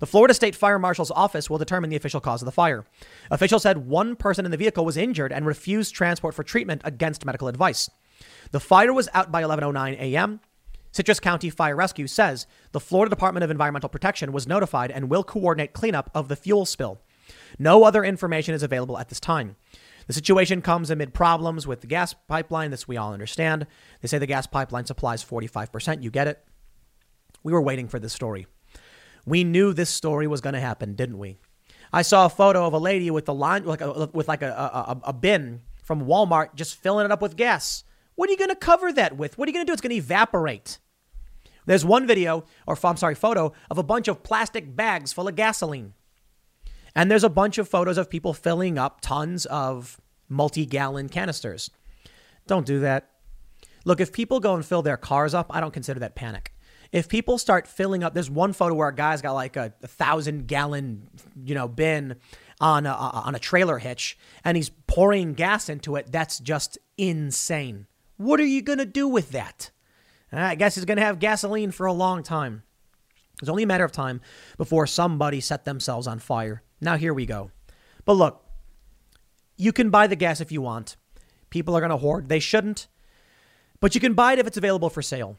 The 0.00 0.06
Florida 0.06 0.32
State 0.32 0.54
Fire 0.54 0.78
Marshal's 0.78 1.10
office 1.10 1.50
will 1.50 1.58
determine 1.58 1.90
the 1.90 1.96
official 1.96 2.20
cause 2.20 2.40
of 2.40 2.46
the 2.46 2.52
fire. 2.52 2.84
Officials 3.30 3.62
said 3.64 3.88
one 3.88 4.14
person 4.14 4.44
in 4.44 4.52
the 4.52 4.56
vehicle 4.56 4.84
was 4.84 4.96
injured 4.96 5.32
and 5.32 5.44
refused 5.44 5.94
transport 5.94 6.34
for 6.34 6.44
treatment 6.44 6.82
against 6.84 7.24
medical 7.24 7.48
advice. 7.48 7.90
The 8.52 8.60
fire 8.60 8.92
was 8.92 9.08
out 9.12 9.32
by 9.32 9.42
11:09 9.42 9.98
a.m. 9.98 10.40
Citrus 10.92 11.20
County 11.20 11.50
Fire 11.50 11.76
Rescue 11.76 12.06
says 12.06 12.46
the 12.72 12.80
Florida 12.80 13.10
Department 13.10 13.44
of 13.44 13.50
Environmental 13.50 13.88
Protection 13.88 14.32
was 14.32 14.46
notified 14.46 14.90
and 14.90 15.10
will 15.10 15.24
coordinate 15.24 15.72
cleanup 15.72 16.10
of 16.14 16.28
the 16.28 16.36
fuel 16.36 16.64
spill. 16.64 17.00
No 17.58 17.84
other 17.84 18.04
information 18.04 18.54
is 18.54 18.62
available 18.62 18.98
at 18.98 19.08
this 19.08 19.20
time. 19.20 19.56
The 20.08 20.14
situation 20.14 20.62
comes 20.62 20.90
amid 20.90 21.12
problems 21.12 21.66
with 21.66 21.82
the 21.82 21.86
gas 21.86 22.14
pipeline. 22.26 22.70
This 22.70 22.88
we 22.88 22.96
all 22.96 23.12
understand. 23.12 23.66
They 24.00 24.08
say 24.08 24.18
the 24.18 24.26
gas 24.26 24.46
pipeline 24.46 24.86
supplies 24.86 25.22
45%. 25.22 26.02
You 26.02 26.10
get 26.10 26.26
it? 26.26 26.42
We 27.42 27.52
were 27.52 27.62
waiting 27.62 27.88
for 27.88 27.98
this 27.98 28.14
story. 28.14 28.46
We 29.26 29.44
knew 29.44 29.74
this 29.74 29.90
story 29.90 30.26
was 30.26 30.40
going 30.40 30.54
to 30.54 30.60
happen, 30.60 30.94
didn't 30.94 31.18
we? 31.18 31.38
I 31.92 32.02
saw 32.02 32.24
a 32.24 32.30
photo 32.30 32.66
of 32.66 32.72
a 32.72 32.78
lady 32.78 33.10
with 33.10 33.26
the 33.26 33.34
line, 33.34 33.64
like 33.64 33.82
a, 33.82 34.08
with 34.12 34.28
like 34.28 34.42
a, 34.42 34.48
a, 34.48 35.00
a 35.08 35.12
bin 35.12 35.60
from 35.82 36.06
Walmart, 36.06 36.54
just 36.54 36.76
filling 36.76 37.04
it 37.04 37.12
up 37.12 37.20
with 37.20 37.36
gas. 37.36 37.84
What 38.14 38.28
are 38.28 38.32
you 38.32 38.38
going 38.38 38.50
to 38.50 38.56
cover 38.56 38.90
that 38.94 39.16
with? 39.16 39.36
What 39.36 39.46
are 39.46 39.50
you 39.50 39.54
going 39.54 39.66
to 39.66 39.70
do? 39.70 39.74
It's 39.74 39.82
going 39.82 39.90
to 39.90 39.96
evaporate. 39.96 40.78
There's 41.66 41.84
one 41.84 42.06
video, 42.06 42.44
or 42.66 42.78
I'm 42.82 42.96
sorry, 42.96 43.14
photo 43.14 43.52
of 43.70 43.76
a 43.76 43.82
bunch 43.82 44.08
of 44.08 44.22
plastic 44.22 44.74
bags 44.74 45.12
full 45.12 45.28
of 45.28 45.36
gasoline. 45.36 45.92
And 46.98 47.08
there's 47.08 47.22
a 47.22 47.28
bunch 47.28 47.58
of 47.58 47.68
photos 47.68 47.96
of 47.96 48.10
people 48.10 48.34
filling 48.34 48.76
up 48.76 49.00
tons 49.00 49.46
of 49.46 50.00
multi 50.28 50.66
gallon 50.66 51.08
canisters. 51.08 51.70
Don't 52.48 52.66
do 52.66 52.80
that. 52.80 53.10
Look, 53.84 54.00
if 54.00 54.12
people 54.12 54.40
go 54.40 54.56
and 54.56 54.66
fill 54.66 54.82
their 54.82 54.96
cars 54.96 55.32
up, 55.32 55.46
I 55.50 55.60
don't 55.60 55.72
consider 55.72 56.00
that 56.00 56.16
panic. 56.16 56.52
If 56.90 57.08
people 57.08 57.38
start 57.38 57.68
filling 57.68 58.02
up, 58.02 58.14
there's 58.14 58.28
one 58.28 58.52
photo 58.52 58.74
where 58.74 58.88
a 58.88 58.94
guy's 58.94 59.22
got 59.22 59.34
like 59.34 59.54
a, 59.54 59.72
a 59.80 59.86
thousand 59.86 60.48
gallon, 60.48 61.08
you 61.40 61.54
know, 61.54 61.68
bin 61.68 62.16
on 62.60 62.84
a, 62.84 62.92
on 62.92 63.36
a 63.36 63.38
trailer 63.38 63.78
hitch 63.78 64.18
and 64.42 64.56
he's 64.56 64.70
pouring 64.88 65.34
gas 65.34 65.68
into 65.68 65.94
it. 65.94 66.10
That's 66.10 66.40
just 66.40 66.78
insane. 66.96 67.86
What 68.16 68.40
are 68.40 68.44
you 68.44 68.60
going 68.60 68.80
to 68.80 68.84
do 68.84 69.06
with 69.06 69.30
that? 69.30 69.70
I 70.32 70.56
guess 70.56 70.74
he's 70.74 70.84
going 70.84 70.98
to 70.98 71.04
have 71.04 71.20
gasoline 71.20 71.70
for 71.70 71.86
a 71.86 71.92
long 71.92 72.24
time. 72.24 72.64
It's 73.40 73.48
only 73.48 73.62
a 73.62 73.68
matter 73.68 73.84
of 73.84 73.92
time 73.92 74.20
before 74.56 74.88
somebody 74.88 75.40
set 75.40 75.64
themselves 75.64 76.08
on 76.08 76.18
fire. 76.18 76.64
Now, 76.80 76.96
here 76.96 77.14
we 77.14 77.26
go. 77.26 77.50
But 78.04 78.14
look, 78.14 78.44
you 79.56 79.72
can 79.72 79.90
buy 79.90 80.06
the 80.06 80.16
gas 80.16 80.40
if 80.40 80.52
you 80.52 80.62
want. 80.62 80.96
People 81.50 81.76
are 81.76 81.80
going 81.80 81.90
to 81.90 81.96
hoard. 81.96 82.28
They 82.28 82.38
shouldn't. 82.38 82.88
But 83.80 83.94
you 83.94 84.00
can 84.00 84.14
buy 84.14 84.32
it 84.32 84.38
if 84.38 84.46
it's 84.46 84.56
available 84.56 84.90
for 84.90 85.02
sale. 85.02 85.36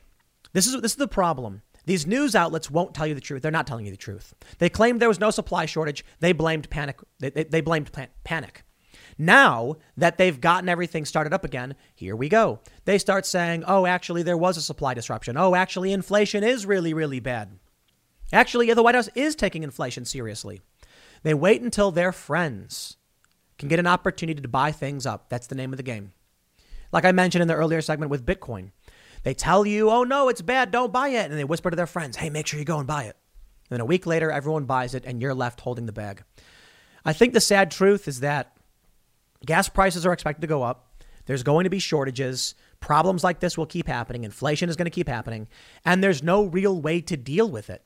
This 0.54 0.68
is, 0.68 0.82
this 0.82 0.92
is 0.92 0.98
the 0.98 1.08
problem. 1.08 1.62
These 1.86 2.06
news 2.06 2.36
outlets 2.36 2.70
won't 2.70 2.94
tell 2.94 3.08
you 3.08 3.16
the 3.16 3.22
truth. 3.22 3.42
They're 3.42 3.52
not 3.52 3.68
telling 3.68 3.86
you 3.86 3.92
the 3.92 3.98
truth. 3.98 4.34
They 4.60 4.70
claimed 4.70 5.00
there 5.00 5.08
was 5.08 5.20
no 5.20 5.32
supply 5.32 5.66
shortage. 5.66 6.06
They 6.20 6.34
blamed 6.34 6.70
panic. 6.70 7.00
They, 7.20 7.30
they, 7.30 7.44
they 7.46 7.62
blamed 7.62 7.92
panic. 8.24 8.64
Now 9.18 9.76
that 9.98 10.18
they've 10.18 10.40
gotten 10.40 10.70
everything 10.70 11.04
started 11.04 11.34
up 11.34 11.44
again, 11.44 11.76
here 11.96 12.16
we 12.16 12.30
go. 12.30 12.60
They 12.86 12.98
start 12.98 13.26
saying, 13.26 13.64
oh, 13.68 13.86
actually, 13.86 14.24
there 14.24 14.38
was 14.38 14.56
a 14.56 14.62
supply 14.62 14.94
disruption. 14.94 15.36
Oh, 15.36 15.56
actually, 15.56 15.92
inflation 15.92 16.44
is 16.44 16.66
really, 16.66 16.94
really 16.94 17.20
bad. 17.20 17.60
Actually, 18.32 18.72
the 18.74 18.84
White 18.84 18.96
House 18.96 19.10
is 19.16 19.36
taking 19.36 19.64
inflation 19.64 20.06
seriously. 20.06 20.62
They 21.24 21.34
wait 21.34 21.62
until 21.62 21.92
their 21.92 22.12
friends 22.12 22.98
can 23.58 23.70
get 23.70 23.80
an 23.80 23.88
opportunity 23.88 24.42
to 24.42 24.48
buy 24.48 24.72
things 24.72 25.06
up. 25.06 25.30
That's 25.30 25.48
the 25.48 25.56
name 25.56 25.74
of 25.74 25.78
the 25.78 25.84
game. 25.84 26.14
Like 26.92 27.06
I 27.06 27.12
mentioned 27.12 27.42
in 27.42 27.48
the 27.48 27.56
earlier 27.56 27.82
segment 27.82 28.10
with 28.10 28.26
Bitcoin, 28.26 28.72
they 29.24 29.34
tell 29.34 29.66
you, 29.66 29.90
oh 29.90 30.04
no, 30.04 30.30
it's 30.30 30.42
bad, 30.42 30.72
don't 30.72 30.94
buy 30.94 31.10
it. 31.10 31.30
And 31.30 31.38
they 31.38 31.44
whisper 31.44 31.70
to 31.70 31.76
their 31.76 31.86
friends, 31.86 32.18
hey, 32.18 32.30
make 32.30 32.48
sure 32.48 32.60
you 32.60 32.66
go 32.66 32.80
and 32.80 32.88
buy 32.88 33.04
it. 33.04 33.18
And 33.70 33.78
then 33.78 33.82
a 33.82 33.86
week 33.86 34.06
later, 34.06 34.32
everyone 34.32 34.66
buys 34.66 34.96
it 34.96 35.06
and 35.06 35.22
you're 35.22 35.34
left 35.34 35.62
holding 35.62 35.86
the 35.86 35.92
bag. 35.92 36.24
I 37.06 37.14
think 37.14 37.34
the 37.34 37.42
sad 37.42 37.70
truth 37.70 38.08
is 38.08 38.22
that 38.22 38.58
gas 39.46 39.70
prices 39.70 40.06
are 40.06 40.14
expected 40.14 40.42
to 40.42 40.48
go 40.48 40.64
up. 40.64 41.04
There's 41.26 41.44
going 41.44 41.66
to 41.66 41.70
be 41.70 41.80
shortages. 41.80 42.56
Problems 42.80 43.24
like 43.24 43.40
this 43.40 43.58
will 43.58 43.68
keep 43.68 43.88
happening. 43.88 44.24
Inflation 44.24 44.70
is 44.70 44.76
going 44.76 44.86
to 44.86 44.92
keep 44.92 45.08
happening. 45.08 45.48
And 45.86 46.04
there's 46.04 46.24
no 46.24 46.46
real 46.46 46.82
way 46.82 47.02
to 47.02 47.16
deal 47.16 47.50
with 47.50 47.70
it. 47.70 47.84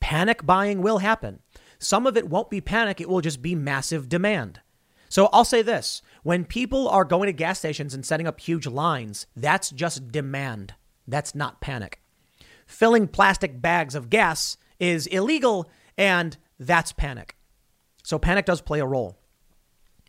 Panic 0.00 0.46
buying 0.46 0.80
will 0.80 0.98
happen. 0.98 1.40
Some 1.78 2.06
of 2.06 2.16
it 2.16 2.28
won't 2.28 2.50
be 2.50 2.60
panic, 2.60 3.00
it 3.00 3.08
will 3.08 3.20
just 3.20 3.42
be 3.42 3.54
massive 3.54 4.08
demand. 4.08 4.60
So 5.08 5.28
I'll 5.32 5.44
say 5.44 5.62
this 5.62 6.02
when 6.22 6.44
people 6.44 6.88
are 6.88 7.04
going 7.04 7.26
to 7.26 7.32
gas 7.32 7.58
stations 7.58 7.94
and 7.94 8.04
setting 8.04 8.26
up 8.26 8.40
huge 8.40 8.66
lines, 8.66 9.26
that's 9.36 9.70
just 9.70 10.12
demand. 10.12 10.74
That's 11.06 11.34
not 11.34 11.60
panic. 11.60 12.00
Filling 12.66 13.08
plastic 13.08 13.62
bags 13.62 13.94
of 13.94 14.10
gas 14.10 14.58
is 14.78 15.06
illegal, 15.06 15.70
and 15.96 16.36
that's 16.58 16.92
panic. 16.92 17.36
So 18.02 18.18
panic 18.18 18.44
does 18.44 18.60
play 18.60 18.80
a 18.80 18.86
role. 18.86 19.18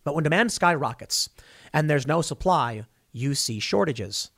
But 0.04 0.16
when 0.16 0.24
demand 0.24 0.52
skyrockets 0.52 1.30
and 1.74 1.90
there's 1.90 2.08
no 2.08 2.22
supply, 2.22 2.86
you 3.12 3.36
see 3.36 3.60
shortages. 3.60 4.32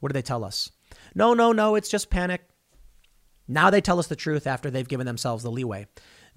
What 0.00 0.10
do 0.10 0.14
they 0.14 0.22
tell 0.22 0.44
us? 0.44 0.70
No, 1.14 1.34
no, 1.34 1.52
no, 1.52 1.74
it's 1.74 1.88
just 1.88 2.10
panic. 2.10 2.42
Now 3.46 3.70
they 3.70 3.80
tell 3.80 3.98
us 3.98 4.06
the 4.06 4.16
truth 4.16 4.46
after 4.46 4.70
they've 4.70 4.86
given 4.86 5.06
themselves 5.06 5.42
the 5.42 5.50
leeway. 5.50 5.86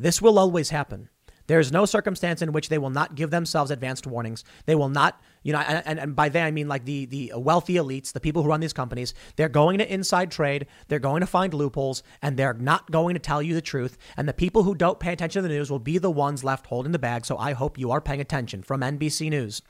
This 0.02 0.22
will 0.22 0.40
always 0.40 0.72
happen. 0.72 1.10
There 1.46 1.60
is 1.60 1.72
no 1.72 1.86
circumstance 1.86 2.42
in 2.42 2.54
which 2.54 2.70
they 2.70 2.78
will 2.78 2.90
not 2.90 3.16
give 3.16 3.30
themselves 3.30 3.72
advanced 3.72 4.08
warnings. 4.08 4.44
They 4.66 4.74
will 4.74 4.90
not, 4.90 5.22
you 5.44 5.54
know, 5.54 5.60
and, 5.60 6.00
and 6.00 6.16
by 6.16 6.30
that 6.30 6.46
I 6.46 6.52
mean 6.52 6.68
like 6.68 6.86
the, 6.86 7.06
the 7.06 7.34
wealthy 7.36 7.76
elites, 7.76 8.14
the 8.14 8.20
people 8.20 8.42
who 8.42 8.50
run 8.50 8.62
these 8.62 8.74
companies, 8.74 9.14
they're 9.36 9.50
going 9.50 9.80
to 9.80 9.94
inside 9.94 10.32
trade, 10.32 10.68
they're 10.88 10.98
going 10.98 11.22
to 11.22 11.28
find 11.28 11.54
loopholes, 11.54 12.04
and 12.22 12.38
they're 12.38 12.54
not 12.54 12.90
going 12.90 13.16
to 13.16 13.20
tell 13.20 13.42
you 13.42 13.54
the 13.54 13.62
truth. 13.62 13.98
And 14.18 14.28
the 14.28 14.34
people 14.34 14.64
who 14.64 14.74
don't 14.74 15.00
pay 15.00 15.14
attention 15.14 15.44
to 15.44 15.48
the 15.48 15.54
news 15.54 15.70
will 15.70 15.80
be 15.80 15.98
the 15.98 16.10
ones 16.10 16.44
left 16.44 16.68
holding 16.68 16.94
the 16.94 17.00
bag. 17.00 17.26
So 17.26 17.38
I 17.38 17.54
hope 17.54 17.78
you 17.78 17.92
are 17.92 18.02
paying 18.02 18.22
attention 18.22 18.64
from 18.64 18.82
NBC 18.82 19.30
News. 19.30 19.62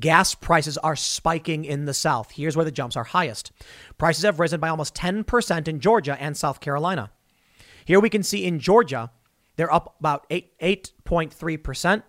Gas 0.00 0.34
prices 0.34 0.78
are 0.78 0.96
spiking 0.96 1.64
in 1.64 1.84
the 1.84 1.94
South. 1.94 2.30
Here's 2.30 2.56
where 2.56 2.64
the 2.64 2.70
jumps 2.70 2.96
are 2.96 3.04
highest. 3.04 3.50
Prices 3.98 4.24
have 4.24 4.40
risen 4.40 4.60
by 4.60 4.68
almost 4.68 4.94
10% 4.94 5.68
in 5.68 5.80
Georgia 5.80 6.16
and 6.20 6.36
South 6.36 6.60
Carolina. 6.60 7.10
Here 7.84 8.00
we 8.00 8.10
can 8.10 8.22
see 8.22 8.44
in 8.44 8.60
Georgia, 8.60 9.10
they're 9.58 9.72
up 9.72 9.96
about 10.00 10.24
8, 10.30 10.58
8.3%. 10.58 12.02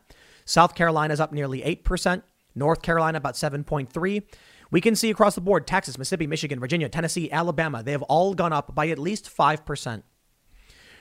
South 0.46 0.76
Carolina 0.76 1.14
is 1.14 1.20
up 1.20 1.34
nearly 1.34 1.62
8%. 1.62 2.22
North 2.56 2.82
Carolina 2.82 3.18
about 3.18 3.34
7.3. 3.34 4.24
We 4.72 4.82
can 4.82 4.96
see 4.96 5.10
across 5.10 5.36
the 5.36 5.42
board 5.42 5.66
Texas, 5.66 5.98
Mississippi, 5.98 6.28
Michigan, 6.28 6.60
Virginia, 6.60 6.88
Tennessee, 6.90 7.32
Alabama, 7.32 7.82
they 7.84 7.92
have 7.92 8.04
all 8.04 8.36
gone 8.36 8.54
up 8.54 8.76
by 8.76 8.88
at 8.90 9.00
least 9.00 9.36
5%. 9.36 10.04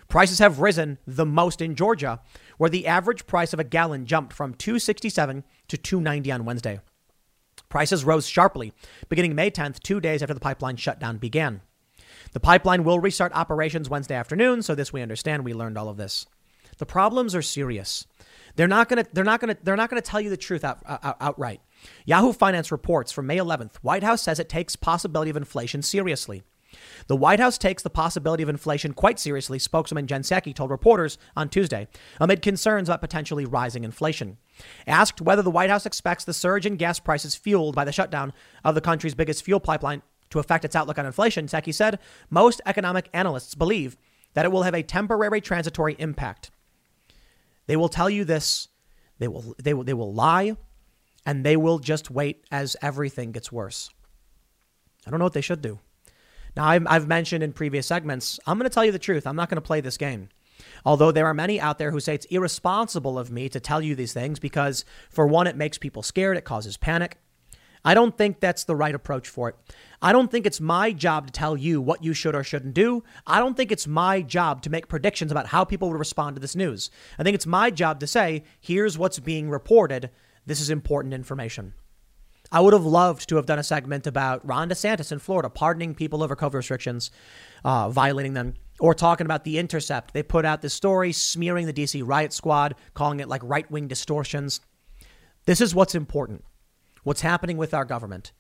Prices 0.09 0.39
have 0.39 0.61
risen 0.61 0.97
the 1.07 1.27
most 1.27 1.61
in 1.61 1.75
Georgia, 1.75 2.21
where 2.57 2.71
the 2.71 2.87
average 2.87 3.27
price 3.27 3.53
of 3.53 3.61
a 3.61 3.65
gallon 3.65 4.07
jumped 4.07 4.33
from 4.33 4.55
267 4.55 5.45
to 5.69 5.77
290 5.77 6.33
on 6.33 6.47
Wednesday. 6.47 6.81
Prices 7.69 8.07
rose 8.07 8.27
sharply 8.27 8.73
beginning 9.11 9.35
May 9.35 9.51
10th, 9.51 9.81
2 9.81 10.01
days 10.01 10.23
after 10.23 10.33
the 10.33 10.41
pipeline 10.41 10.77
shutdown 10.77 11.19
began. 11.19 11.61
The 12.33 12.41
pipeline 12.41 12.85
will 12.85 13.01
restart 13.01 13.33
operations 13.35 13.91
Wednesday 13.91 14.15
afternoon, 14.15 14.63
so 14.63 14.75
this 14.75 14.93
we 14.93 15.03
understand. 15.03 15.45
We 15.45 15.53
learned 15.53 15.77
all 15.77 15.91
of 15.91 15.99
this. 15.99 16.27
The 16.79 16.87
problems 16.87 17.35
are 17.35 17.43
serious. 17.43 18.07
They're 18.57 18.67
not 18.67 18.89
going 18.89 19.05
to 19.05 19.11
they're 19.13 19.25
not 19.25 19.41
going 19.41 19.55
to 19.55 19.61
they're 19.63 19.77
not 19.77 19.91
going 19.91 20.03
to 20.03 20.11
tell 20.11 20.21
you 20.21 20.31
the 20.31 20.37
truth 20.37 20.65
out, 20.65 20.79
out, 20.87 21.17
outright. 21.21 21.61
Yahoo 22.07 22.33
Finance 22.33 22.73
reports 22.73 23.13
from 23.13 23.27
May 23.27 23.37
11th, 23.37 23.77
White 23.83 24.03
House 24.03 24.23
says 24.23 24.41
it 24.41 24.49
takes 24.49 24.75
possibility 24.75 25.31
of 25.31 25.37
inflation 25.37 25.83
seriously. 25.83 26.43
The 27.07 27.17
White 27.17 27.41
House 27.41 27.57
takes 27.57 27.83
the 27.83 27.91
possibility 27.91 28.43
of 28.43 28.49
inflation 28.49 28.93
quite 28.93 29.19
seriously, 29.19 29.59
spokesman 29.59 30.07
Jen 30.07 30.23
Psaki 30.23 30.55
told 30.55 30.71
reporters 30.71 31.19
on 31.37 31.49
Tuesday, 31.49 31.89
amid 32.21 32.43
concerns 32.43 32.89
about 32.89 33.01
potentially 33.01 33.47
rising 33.47 33.85
inflation. 33.85 34.37
Asked 34.87 35.21
whether 35.21 35.43
the 35.43 35.51
White 35.51 35.71
House 35.71 35.87
expects 35.87 36.25
the 36.25 36.35
surge 36.35 36.67
in 36.67 36.77
gas 36.77 37.01
prices 37.01 37.35
fueled 37.35 37.75
by 37.75 37.85
the 37.85 37.93
shutdown 37.93 38.33
of 38.65 38.75
the 38.75 38.81
country's 38.81 39.15
biggest 39.15 39.45
fuel 39.45 39.61
pipeline 39.61 40.03
to 40.31 40.39
affect 40.41 40.65
its 40.65 40.77
outlook 40.77 40.99
on 40.99 41.07
inflation, 41.07 41.47
Psaki 41.47 41.73
said 41.73 41.99
most 42.29 42.61
economic 42.67 43.09
analysts 43.15 43.55
believe 43.55 43.97
that 44.35 44.45
it 44.45 44.53
will 44.53 44.65
have 44.65 44.75
a 44.75 44.83
temporary 44.83 45.41
transitory 45.41 45.97
impact. 45.99 46.51
They 47.69 47.77
will 47.77 47.89
tell 47.89 48.11
you 48.11 48.25
this. 48.25 48.67
They 49.21 49.29
will, 49.29 49.55
they 49.63 49.75
will, 49.75 49.85
they 49.85 49.95
will 49.95 50.13
lie 50.13 50.57
and 51.25 51.45
they 51.45 51.57
will 51.57 51.79
just 51.79 52.11
wait 52.11 52.45
as 52.51 52.77
everything 52.83 53.31
gets 53.31 53.53
worse. 53.53 53.91
I 55.07 55.11
don't 55.11 55.21
know 55.21 55.27
what 55.27 55.35
they 55.35 55.41
should 55.41 55.63
do. 55.63 55.79
Now, 56.57 56.67
I've, 56.67 56.87
I've 56.89 57.07
mentioned 57.07 57.45
in 57.45 57.53
previous 57.53 57.87
segments, 57.87 58.41
I'm 58.47 58.59
going 58.59 58.69
to 58.69 58.75
tell 58.75 58.85
you 58.85 58.93
the 58.93 58.99
truth. 58.99 59.27
I'm 59.27 59.37
not 59.37 59.49
going 59.49 59.57
to 59.57 59.67
play 59.67 59.81
this 59.81 59.97
game. 59.97 60.31
Although 60.85 61.13
there 61.13 61.27
are 61.27 61.35
many 61.35 61.61
out 61.61 61.79
there 61.79 61.91
who 61.91 62.01
say 62.01 62.15
it's 62.15 62.27
irresponsible 62.27 63.19
of 63.19 63.31
me 63.31 63.49
to 63.51 63.61
tell 63.61 63.81
you 63.81 63.95
these 63.95 64.13
things 64.13 64.39
because, 64.39 64.85
for 65.11 65.27
one, 65.27 65.47
it 65.47 65.57
makes 65.57 65.79
people 65.79 66.03
scared, 66.03 66.37
it 66.37 66.45
causes 66.45 66.77
panic. 66.77 67.19
I 67.85 67.95
don't 67.95 68.17
think 68.17 68.41
that's 68.41 68.65
the 68.65 68.77
right 68.77 68.95
approach 68.95 69.29
for 69.29 69.49
it. 69.49 69.57
I 70.01 70.13
don't 70.13 70.31
think 70.31 70.47
it's 70.47 70.61
my 70.61 70.93
job 70.93 71.27
to 71.27 71.33
tell 71.33 71.57
you 71.57 71.81
what 71.81 72.05
you 72.05 72.15
should 72.15 72.35
or 72.35 72.45
shouldn't 72.45 72.75
do. 72.75 73.03
I 73.27 73.39
don't 73.39 73.57
think 73.57 73.73
it's 73.73 73.87
my 73.87 74.23
job 74.23 74.63
to 74.63 74.71
make 74.71 74.89
predictions 74.89 75.33
about 75.33 75.49
how 75.49 75.65
people 75.65 75.91
would 75.91 75.99
respond 75.99 76.37
to 76.37 76.41
this 76.41 76.57
news. 76.57 76.91
I 77.19 77.23
think 77.23 77.35
it's 77.35 77.47
my 77.47 77.71
job 77.71 78.01
to 78.01 78.07
say, 78.07 78.45
here's 78.61 78.99
what's 78.99 79.19
being 79.19 79.51
reported. 79.51 80.11
This 80.47 80.61
is 80.61 80.71
important 80.71 81.15
information. 81.15 81.75
I 82.51 82.61
would 82.61 82.73
have 82.73 82.87
loved 82.87 83.29
to 83.29 83.37
have 83.37 83.47
done 83.47 83.59
a 83.59 83.65
segment 83.65 84.07
about 84.07 84.47
Ron 84.47 84.71
DeSantis 84.71 85.13
in 85.13 85.19
Florida 85.19 85.51
pardoning 85.51 85.95
people 85.95 86.23
over 86.23 86.35
COVID 86.35 86.55
restrictions, 86.55 87.11
uh, 87.65 87.91
violating 87.91 88.35
them. 88.35 88.55
or 88.81 88.95
talking 88.95 89.27
about 89.27 89.43
The 89.43 89.59
Intercept. 89.59 90.15
They 90.15 90.23
put 90.23 90.45
out 90.45 90.63
this 90.63 90.73
story 90.73 91.11
smearing 91.11 91.67
the 91.67 91.73
DC 91.73 92.01
riot 92.07 92.33
squad, 92.33 92.77
calling 92.95 93.19
it 93.19 93.29
like 93.29 93.41
right 93.43 93.69
wing 93.69 93.89
distortions. 93.89 94.61
This 95.47 95.61
is 95.61 95.75
what's 95.75 95.97
important 95.97 96.45
what's 97.09 97.23
happening 97.23 97.57
with 97.57 97.73
our 97.73 97.87
government. 97.87 98.33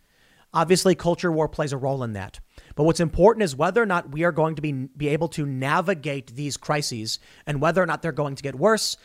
Obviously, 0.52 0.94
culture 0.94 1.32
war 1.32 1.48
plays 1.48 1.72
a 1.72 1.76
role 1.78 2.02
in 2.02 2.12
that. 2.12 2.38
But 2.74 2.84
what's 2.84 3.00
important 3.00 3.42
is 3.42 3.56
whether 3.56 3.82
or 3.82 3.86
not 3.86 4.12
we 4.12 4.24
are 4.24 4.32
going 4.32 4.54
to 4.56 4.62
be, 4.62 4.72
be 4.72 5.08
able 5.08 5.28
to 5.28 5.46
navigate 5.46 6.36
these 6.36 6.58
crises 6.58 7.18
and 7.46 7.62
whether 7.62 7.82
or 7.82 7.86
not 7.86 8.02
they're 8.02 8.12
going 8.12 8.34
to 8.36 8.42
get 8.42 8.54
worse. 8.54 8.98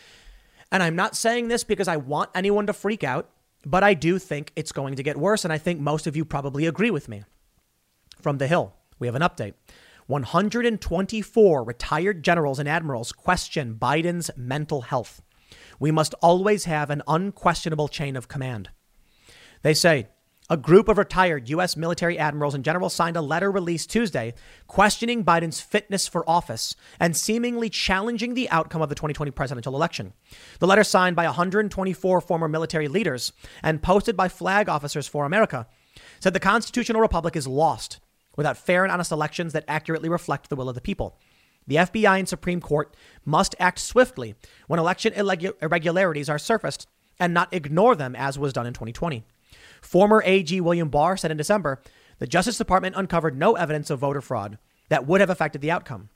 And 0.70 0.84
I'm 0.84 0.98
not 0.98 1.16
saying 1.16 1.48
this 1.48 1.64
because 1.64 1.88
I 1.88 1.96
want 1.96 2.30
anyone 2.36 2.68
to 2.68 2.74
freak 2.74 3.06
out, 3.06 3.30
but 3.66 3.84
I 3.84 3.94
do 3.94 4.20
think 4.20 4.52
it's 4.56 4.74
going 4.74 4.96
to 4.96 5.04
get 5.04 5.18
worse. 5.18 5.46
And 5.46 5.54
I 5.54 5.58
think 5.58 5.80
most 5.80 6.08
of 6.08 6.16
you 6.18 6.26
probably 6.26 6.66
agree 6.66 6.92
with 6.92 7.08
me. 7.08 7.24
From 8.22 8.40
the 8.40 8.48
Hill, 8.48 8.74
we 9.00 9.08
have 9.08 9.16
an 9.16 9.22
update. 9.22 9.54
124 10.08 11.64
retired 11.64 12.24
generals 12.24 12.60
and 12.60 12.68
admirals 12.68 13.14
question 13.14 13.78
Biden's 13.80 14.30
mental 14.36 14.82
health. 14.82 15.22
We 15.80 15.92
must 15.92 16.14
always 16.16 16.66
have 16.66 16.90
an 16.90 17.02
unquestionable 17.08 17.88
chain 17.88 18.18
of 18.18 18.28
command. 18.28 18.70
They 19.64 19.74
say 19.74 20.08
a 20.50 20.58
group 20.58 20.90
of 20.90 20.98
retired 20.98 21.48
U.S. 21.50 21.78
military 21.78 22.20
admirals 22.20 22.54
and 22.54 22.66
generals 22.66 22.94
signed 22.94 23.16
a 23.16 23.22
letter 23.22 23.50
released 23.50 23.90
Tuesday 23.90 24.34
questioning 24.68 25.24
Biden's 25.24 25.62
fitness 25.62 26.06
for 26.06 26.30
office 26.30 26.76
and 27.00 27.16
seemingly 27.16 27.70
challenging 27.70 28.34
the 28.34 28.50
outcome 28.50 28.82
of 28.82 28.90
the 28.90 28.96
2020 28.96 29.32
presidential 29.32 29.74
election. 29.74 30.12
The 30.60 30.68
letter, 30.68 30.84
signed 30.84 31.16
by 31.16 31.26
124 31.26 32.20
former 32.20 32.50
military 32.50 32.90
leaders 32.90 33.32
and 33.64 33.82
posted 33.82 34.18
by 34.18 34.28
Flag 34.28 34.68
Officers 34.68 35.08
for 35.08 35.26
America, 35.26 35.66
said 36.20 36.34
the 36.34 36.42
constitutional 36.42 37.02
republic 37.02 37.38
is 37.38 37.48
lost 37.48 38.02
without 38.36 38.58
fair 38.58 38.84
and 38.84 38.92
honest 38.92 39.14
elections 39.14 39.54
that 39.54 39.64
accurately 39.70 40.10
reflect 40.10 40.50
the 40.50 40.58
will 40.58 40.68
of 40.68 40.76
the 40.76 40.82
people. 40.82 41.18
The 41.68 41.78
FBI 41.78 42.20
and 42.20 42.28
Supreme 42.28 42.60
Court 42.60 42.94
must 43.24 43.56
act 43.60 43.80
swiftly 43.80 44.36
when 44.68 44.80
election 44.80 45.14
irregularities 45.14 46.30
are 46.30 46.38
surfaced 46.38 46.86
and 47.18 47.34
not 47.34 47.54
ignore 47.54 47.96
them 47.96 48.14
as 48.16 48.38
was 48.38 48.52
done 48.52 48.66
in 48.66 48.74
2020. 48.74 49.24
Former 49.84 50.24
AG 50.26 50.60
William 50.62 50.90
Barr 50.90 51.18
said 51.18 51.30
in 51.30 51.38
December 51.38 51.82
the 52.20 52.26
Justice 52.26 52.58
Department 52.58 52.96
uncovered 52.96 53.38
no 53.38 53.56
evidence 53.56 53.90
of 53.90 54.00
voter 54.00 54.22
fraud 54.22 54.58
that 54.90 55.06
would 55.06 55.20
have 55.20 55.30
affected 55.30 55.62
the 55.62 55.72
outcome. 55.72 56.10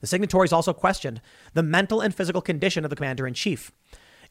The 0.00 0.06
signatories 0.06 0.52
also 0.52 0.72
questioned 0.72 1.20
the 1.54 1.62
mental 1.62 2.00
and 2.00 2.14
physical 2.14 2.42
condition 2.42 2.84
of 2.84 2.90
the 2.90 2.96
commander 2.96 3.26
in 3.26 3.34
chief, 3.34 3.72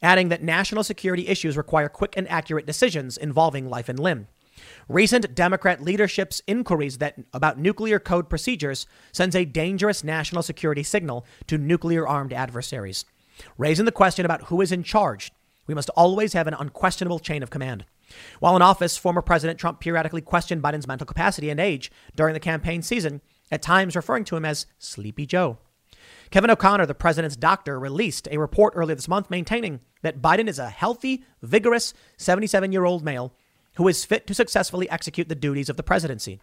adding 0.02 0.30
that 0.30 0.43
national 0.43 0.84
security 0.84 1.28
issues 1.28 1.58
require 1.58 1.89
quick 1.89 2.13
and 2.15 2.30
accurate 2.30 2.65
decisions 2.65 3.17
involving 3.17 3.69
life 3.69 3.89
and 3.89 4.00
limb. 4.00 4.28
Recent 4.88 5.34
Democrat 5.34 5.82
leadership's 5.82 6.41
inquiries 6.45 7.00
that, 7.00 7.15
about 7.34 7.58
nuclear 7.58 8.00
code 8.00 8.30
procedures 8.30 8.86
sends 9.12 9.36
a 9.36 9.45
dangerous 9.45 10.04
national 10.04 10.43
security 10.43 10.84
signal 10.84 11.26
to 11.47 11.58
nuclear 11.58 12.08
armed 12.08 12.34
adversaries, 12.34 13.06
raising 13.58 13.86
the 13.86 13.91
question 13.91 14.24
about 14.24 14.43
who 14.43 14.62
is 14.62 14.71
in 14.71 14.84
charge. 14.84 15.32
We 15.67 15.74
must 15.74 15.89
always 15.91 16.34
have 16.34 16.47
an 16.47 16.54
unquestionable 16.54 17.19
chain 17.19 17.43
of 17.43 17.50
command. 17.50 17.86
While 18.39 18.56
in 18.56 18.62
office, 18.62 18.97
former 18.97 19.21
President 19.21 19.60
Trump 19.60 19.80
periodically 19.80 20.21
questioned 20.21 20.62
Biden's 20.62 20.88
mental 20.88 21.06
capacity 21.06 21.50
and 21.50 21.60
age 21.60 21.91
during 22.15 22.34
the 22.34 22.39
campaign 22.39 22.82
season, 22.82 23.21
at 23.52 23.62
times 23.62 23.95
referring 23.95 24.24
to 24.26 24.36
him 24.36 24.45
as 24.45 24.65
Sleepy 24.80 25.26
Joe. 25.26 25.58
Kevin 26.30 26.50
O'Connor, 26.50 26.86
the 26.86 26.95
president's 26.95 27.36
doctor, 27.36 27.80
released 27.80 28.28
a 28.32 28.38
report 28.38 28.74
earlier 28.76 28.95
this 28.95 29.10
month 29.10 29.30
maintaining 29.30 29.82
that 30.02 30.21
Biden 30.21 30.47
is 30.47 30.60
a 30.60 30.69
healthy, 30.69 31.26
vigorous 31.41 31.93
77 32.17 32.71
year 32.71 32.86
old 32.86 33.04
male 33.04 33.34
who 33.76 33.88
is 33.88 34.06
fit 34.06 34.28
to 34.28 34.34
successfully 34.34 34.89
execute 34.89 35.30
the 35.30 35.36
duties 35.36 35.69
of 35.69 35.78
the 35.78 35.84
presidency. 35.84 36.39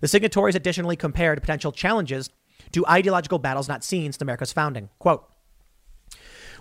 The 0.00 0.08
signatories 0.08 0.54
additionally 0.54 0.96
compared 0.96 1.40
potential 1.40 1.72
challenges 1.72 2.30
to 2.72 2.86
ideological 2.86 3.38
battles 3.38 3.68
not 3.68 3.84
seen 3.84 4.12
since 4.12 4.22
America's 4.22 4.52
founding. 4.52 4.88
Quote, 4.98 5.31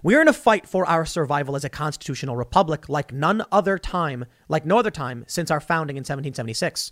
we 0.03 0.15
are 0.15 0.21
in 0.21 0.27
a 0.27 0.33
fight 0.33 0.67
for 0.67 0.85
our 0.85 1.05
survival 1.05 1.55
as 1.55 1.63
a 1.63 1.69
constitutional 1.69 2.35
republic 2.35 2.89
like 2.89 3.13
none 3.13 3.43
other 3.51 3.77
time, 3.77 4.25
like 4.49 4.65
no 4.65 4.79
other 4.79 4.91
time 4.91 5.23
since 5.27 5.51
our 5.51 5.59
founding 5.59 5.95
in 5.95 6.01
1776. 6.01 6.91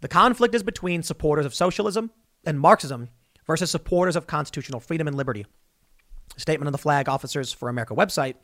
The 0.00 0.08
conflict 0.08 0.54
is 0.54 0.62
between 0.62 1.02
supporters 1.02 1.46
of 1.46 1.54
socialism 1.54 2.10
and 2.44 2.60
Marxism 2.60 3.08
versus 3.46 3.70
supporters 3.70 4.16
of 4.16 4.26
constitutional 4.26 4.80
freedom 4.80 5.06
and 5.06 5.16
liberty. 5.16 5.46
A 6.36 6.40
statement 6.40 6.66
on 6.66 6.72
the 6.72 6.78
Flag 6.78 7.08
Officers 7.08 7.52
for 7.52 7.68
America 7.68 7.94
website 7.94 8.34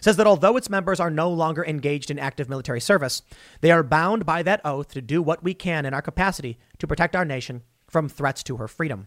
says 0.00 0.16
that 0.16 0.26
although 0.26 0.56
its 0.56 0.70
members 0.70 1.00
are 1.00 1.10
no 1.10 1.30
longer 1.30 1.64
engaged 1.64 2.10
in 2.10 2.18
active 2.18 2.48
military 2.48 2.80
service, 2.80 3.22
they 3.60 3.70
are 3.70 3.82
bound 3.82 4.26
by 4.26 4.42
that 4.42 4.60
oath 4.64 4.88
to 4.92 5.00
do 5.00 5.22
what 5.22 5.42
we 5.42 5.54
can 5.54 5.86
in 5.86 5.94
our 5.94 6.02
capacity 6.02 6.58
to 6.78 6.86
protect 6.86 7.14
our 7.14 7.24
nation 7.24 7.62
from 7.88 8.08
threats 8.08 8.42
to 8.44 8.56
her 8.56 8.68
freedom. 8.68 9.06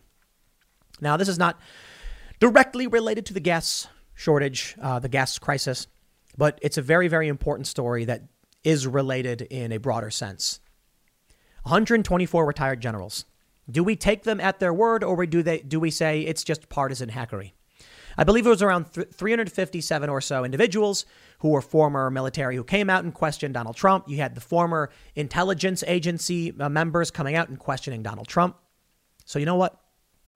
Now, 1.02 1.17
this 1.17 1.28
is 1.28 1.38
not 1.38 1.60
directly 2.39 2.88
related 2.88 3.26
to 3.28 3.34
the 3.34 3.39
gas 3.39 3.88
shortage, 4.19 4.75
uh, 4.82 4.99
the 4.99 5.08
gas 5.08 5.39
crisis, 5.39 5.88
but 6.38 6.60
it's 6.62 6.77
a 6.77 6.82
very, 6.82 7.08
very 7.08 7.29
important 7.29 7.65
story 7.65 8.03
that 8.03 8.21
is 8.65 8.86
related 8.86 9.43
in 9.43 9.71
a 9.71 9.77
broader 9.77 10.10
sense. 10.10 10.60
124 11.63 12.45
retired 12.45 12.82
generals. 12.82 13.23
Do 13.71 13.82
we 13.82 13.95
take 13.95 14.23
them 14.23 14.41
at 14.41 14.60
their 14.60 14.73
word 14.73 15.05
or 15.05 15.25
do, 15.25 15.41
they, 15.41 15.60
do 15.60 15.79
we 15.79 15.89
say 15.89 16.21
it's 16.21 16.43
just 16.43 16.67
partisan 16.67 17.10
hackery? 17.10 17.53
I 18.17 18.25
believe 18.25 18.45
it 18.45 18.49
was 18.49 18.62
around 18.62 18.91
th- 18.91 19.08
357 19.13 20.10
or 20.10 20.19
so 20.19 20.43
individuals 20.43 21.05
who 21.39 21.49
were 21.49 21.62
former 21.62 22.12
military 22.12 22.58
who 22.58 22.65
came 22.65 22.89
out 22.89 23.05
and 23.05 23.13
questioned 23.13 23.53
Donald 23.53 23.77
Trump. 23.77 24.10
You 24.10 24.17
had 24.17 24.36
the 24.36 24.41
former 24.41 24.89
intelligence 25.15 25.82
agency 25.88 26.53
uh, 26.60 26.67
members 26.67 27.10
coming 27.10 27.36
out 27.36 27.47
and 27.47 27.58
questioning 27.58 28.03
Donald 28.03 28.27
Trump. 28.27 28.58
So, 29.23 29.39
you 29.39 29.45
know 29.45 29.55
what? 29.55 29.79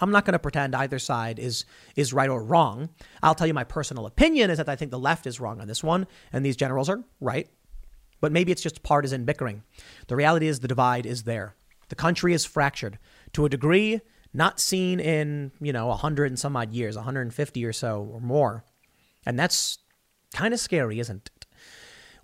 I'm 0.00 0.10
not 0.10 0.24
going 0.24 0.32
to 0.32 0.38
pretend 0.38 0.74
either 0.74 0.98
side 0.98 1.38
is 1.38 1.64
is 1.94 2.12
right 2.12 2.28
or 2.28 2.42
wrong. 2.42 2.88
I'll 3.22 3.34
tell 3.34 3.46
you 3.46 3.54
my 3.54 3.64
personal 3.64 4.06
opinion 4.06 4.50
is 4.50 4.58
that 4.58 4.68
I 4.68 4.76
think 4.76 4.90
the 4.90 4.98
left 4.98 5.26
is 5.26 5.40
wrong 5.40 5.60
on 5.60 5.68
this 5.68 5.84
one, 5.84 6.06
and 6.32 6.44
these 6.44 6.56
generals 6.56 6.88
are 6.88 7.04
right. 7.20 7.48
But 8.20 8.32
maybe 8.32 8.52
it's 8.52 8.62
just 8.62 8.82
partisan 8.82 9.24
bickering. 9.24 9.62
The 10.08 10.16
reality 10.16 10.46
is 10.46 10.60
the 10.60 10.68
divide 10.68 11.06
is 11.06 11.24
there. 11.24 11.54
The 11.88 11.94
country 11.94 12.32
is 12.32 12.44
fractured 12.44 12.98
to 13.32 13.44
a 13.44 13.48
degree 13.48 14.00
not 14.32 14.60
seen 14.60 15.00
in 15.00 15.52
you 15.60 15.72
know 15.72 15.88
100 15.88 16.26
and 16.26 16.38
some 16.38 16.56
odd 16.56 16.72
years, 16.72 16.96
150 16.96 17.64
or 17.64 17.72
so 17.72 18.08
or 18.12 18.20
more, 18.20 18.64
and 19.26 19.38
that's 19.38 19.78
kind 20.32 20.54
of 20.54 20.60
scary, 20.60 21.00
isn't 21.00 21.30
it? 21.34 21.46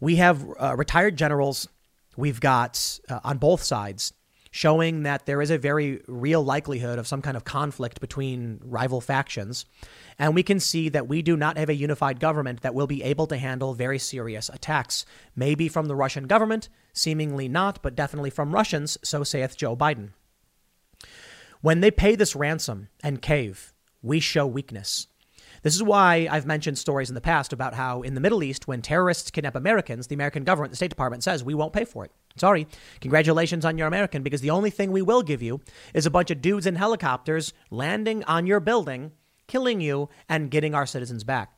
We 0.00 0.16
have 0.16 0.44
uh, 0.60 0.76
retired 0.76 1.16
generals. 1.16 1.68
We've 2.16 2.40
got 2.40 3.00
uh, 3.08 3.20
on 3.24 3.38
both 3.38 3.62
sides 3.62 4.12
showing 4.56 5.02
that 5.02 5.26
there 5.26 5.42
is 5.42 5.50
a 5.50 5.58
very 5.58 6.00
real 6.06 6.42
likelihood 6.42 6.98
of 6.98 7.06
some 7.06 7.20
kind 7.20 7.36
of 7.36 7.44
conflict 7.44 8.00
between 8.00 8.58
rival 8.64 9.02
factions. 9.02 9.66
And 10.18 10.34
we 10.34 10.42
can 10.42 10.60
see 10.60 10.88
that 10.88 11.06
we 11.06 11.20
do 11.20 11.36
not 11.36 11.58
have 11.58 11.68
a 11.68 11.74
unified 11.74 12.20
government 12.20 12.62
that 12.62 12.74
will 12.74 12.86
be 12.86 13.02
able 13.02 13.26
to 13.26 13.36
handle 13.36 13.74
very 13.74 13.98
serious 13.98 14.48
attacks. 14.48 15.04
Maybe 15.36 15.68
from 15.68 15.88
the 15.88 15.94
Russian 15.94 16.26
government, 16.26 16.70
seemingly 16.94 17.48
not, 17.48 17.82
but 17.82 17.94
definitely 17.94 18.30
from 18.30 18.54
Russians, 18.54 18.96
so 19.04 19.22
saith 19.24 19.58
Joe 19.58 19.76
Biden. 19.76 20.12
When 21.60 21.80
they 21.80 21.90
pay 21.90 22.14
this 22.16 22.34
ransom 22.34 22.88
and 23.02 23.20
cave, 23.20 23.74
we 24.00 24.20
show 24.20 24.46
weakness. 24.46 25.06
This 25.66 25.74
is 25.74 25.82
why 25.82 26.28
I've 26.30 26.46
mentioned 26.46 26.78
stories 26.78 27.08
in 27.08 27.16
the 27.16 27.20
past 27.20 27.52
about 27.52 27.74
how 27.74 28.02
in 28.02 28.14
the 28.14 28.20
Middle 28.20 28.44
East, 28.44 28.68
when 28.68 28.82
terrorists 28.82 29.32
kidnap 29.32 29.56
Americans, 29.56 30.06
the 30.06 30.14
American 30.14 30.44
government, 30.44 30.70
the 30.70 30.76
State 30.76 30.90
Department 30.90 31.24
says, 31.24 31.42
we 31.42 31.54
won't 31.54 31.72
pay 31.72 31.84
for 31.84 32.04
it. 32.04 32.12
Sorry. 32.36 32.68
Congratulations 33.00 33.64
on 33.64 33.76
your 33.76 33.88
American, 33.88 34.22
because 34.22 34.40
the 34.40 34.50
only 34.50 34.70
thing 34.70 34.92
we 34.92 35.02
will 35.02 35.22
give 35.22 35.42
you 35.42 35.60
is 35.92 36.06
a 36.06 36.10
bunch 36.10 36.30
of 36.30 36.40
dudes 36.40 36.66
in 36.66 36.76
helicopters 36.76 37.52
landing 37.68 38.22
on 38.26 38.46
your 38.46 38.60
building, 38.60 39.10
killing 39.48 39.80
you, 39.80 40.08
and 40.28 40.52
getting 40.52 40.72
our 40.72 40.86
citizens 40.86 41.24
back. 41.24 41.52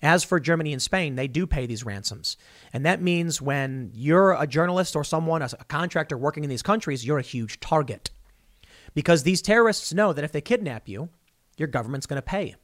As 0.00 0.22
for 0.22 0.38
Germany 0.38 0.72
and 0.72 0.80
Spain, 0.80 1.16
they 1.16 1.26
do 1.26 1.44
pay 1.44 1.66
these 1.66 1.84
ransoms. 1.84 2.36
And 2.72 2.86
that 2.86 3.02
means 3.02 3.42
when 3.42 3.90
you're 3.94 4.40
a 4.40 4.46
journalist 4.46 4.94
or 4.94 5.02
someone, 5.02 5.42
a 5.42 5.48
contractor 5.66 6.16
working 6.16 6.44
in 6.44 6.50
these 6.50 6.62
countries, 6.62 7.04
you're 7.04 7.18
a 7.18 7.22
huge 7.22 7.58
target. 7.58 8.12
Because 8.94 9.24
these 9.24 9.42
terrorists 9.42 9.92
know 9.92 10.12
that 10.12 10.24
if 10.24 10.30
they 10.30 10.40
kidnap 10.40 10.88
you, 10.88 11.08
your 11.56 11.66
government's 11.66 12.06
going 12.06 12.18
to 12.18 12.22
pay. 12.22 12.54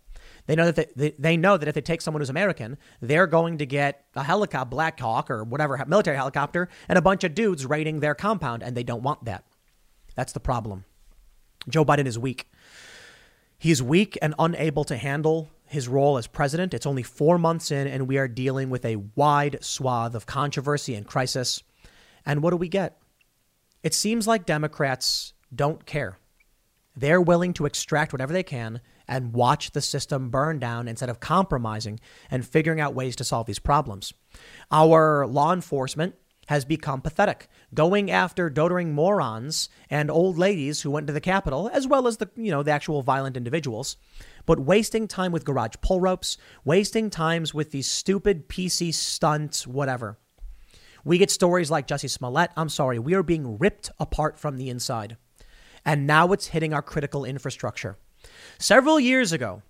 They 0.50 0.56
know 0.56 0.72
that 0.72 0.96
they, 0.96 1.14
they 1.16 1.36
know 1.36 1.56
that 1.56 1.68
if 1.68 1.76
they 1.76 1.80
take 1.80 2.00
someone 2.00 2.20
who's 2.20 2.28
American, 2.28 2.76
they're 3.00 3.28
going 3.28 3.58
to 3.58 3.66
get 3.66 4.06
a 4.16 4.24
helicopter, 4.24 4.68
Black 4.68 4.98
Hawk 4.98 5.30
or 5.30 5.44
whatever 5.44 5.80
military 5.86 6.16
helicopter, 6.16 6.68
and 6.88 6.98
a 6.98 7.02
bunch 7.02 7.22
of 7.22 7.36
dudes 7.36 7.64
raiding 7.64 8.00
their 8.00 8.16
compound, 8.16 8.64
and 8.64 8.76
they 8.76 8.82
don't 8.82 9.04
want 9.04 9.26
that. 9.26 9.44
That's 10.16 10.32
the 10.32 10.40
problem. 10.40 10.86
Joe 11.68 11.84
Biden 11.84 12.06
is 12.06 12.18
weak. 12.18 12.50
He's 13.60 13.80
weak 13.80 14.18
and 14.20 14.34
unable 14.40 14.82
to 14.82 14.96
handle 14.96 15.50
his 15.66 15.86
role 15.86 16.18
as 16.18 16.26
president. 16.26 16.74
It's 16.74 16.84
only 16.84 17.04
four 17.04 17.38
months 17.38 17.70
in, 17.70 17.86
and 17.86 18.08
we 18.08 18.18
are 18.18 18.26
dealing 18.26 18.70
with 18.70 18.84
a 18.84 18.96
wide 19.14 19.58
swath 19.60 20.16
of 20.16 20.26
controversy 20.26 20.96
and 20.96 21.06
crisis. 21.06 21.62
And 22.26 22.42
what 22.42 22.50
do 22.50 22.56
we 22.56 22.68
get? 22.68 23.00
It 23.84 23.94
seems 23.94 24.26
like 24.26 24.46
Democrats 24.46 25.32
don't 25.54 25.86
care. 25.86 26.18
They're 26.96 27.20
willing 27.20 27.52
to 27.52 27.66
extract 27.66 28.12
whatever 28.12 28.32
they 28.32 28.42
can 28.42 28.80
and 29.10 29.34
watch 29.34 29.72
the 29.72 29.82
system 29.82 30.30
burn 30.30 30.58
down 30.58 30.88
instead 30.88 31.10
of 31.10 31.20
compromising 31.20 32.00
and 32.30 32.46
figuring 32.46 32.80
out 32.80 32.94
ways 32.94 33.14
to 33.16 33.24
solve 33.24 33.46
these 33.46 33.58
problems. 33.58 34.14
Our 34.70 35.26
law 35.26 35.52
enforcement 35.52 36.14
has 36.46 36.64
become 36.64 37.02
pathetic, 37.02 37.48
going 37.74 38.10
after 38.10 38.48
doting 38.48 38.92
morons 38.92 39.68
and 39.90 40.10
old 40.10 40.38
ladies 40.38 40.80
who 40.80 40.90
went 40.90 41.06
to 41.06 41.12
the 41.12 41.20
Capitol, 41.20 41.70
as 41.72 41.86
well 41.86 42.06
as 42.06 42.16
the 42.16 42.30
you 42.36 42.50
know 42.50 42.62
the 42.62 42.72
actual 42.72 43.02
violent 43.02 43.36
individuals 43.36 43.96
but 44.46 44.58
wasting 44.58 45.06
time 45.06 45.32
with 45.32 45.44
garage 45.44 45.74
pull 45.80 46.00
ropes, 46.00 46.36
wasting 46.64 47.10
times 47.10 47.54
with 47.54 47.70
these 47.70 47.86
stupid 47.86 48.48
PC 48.48 48.92
stunts, 48.92 49.66
whatever. 49.66 50.18
We 51.04 51.18
get 51.18 51.30
stories 51.30 51.70
like 51.70 51.86
Jussie 51.86 52.10
Smollett. 52.10 52.50
I'm 52.56 52.68
sorry, 52.68 52.98
we 52.98 53.14
are 53.14 53.22
being 53.22 53.58
ripped 53.58 53.90
apart 53.98 54.38
from 54.38 54.56
the 54.56 54.68
inside. 54.68 55.16
And 55.84 56.06
now 56.06 56.32
it's 56.32 56.48
hitting 56.48 56.74
our 56.74 56.82
critical 56.82 57.24
infrastructure. 57.24 57.96
Several 58.60 59.00
years 59.00 59.32
ago, 59.32 59.62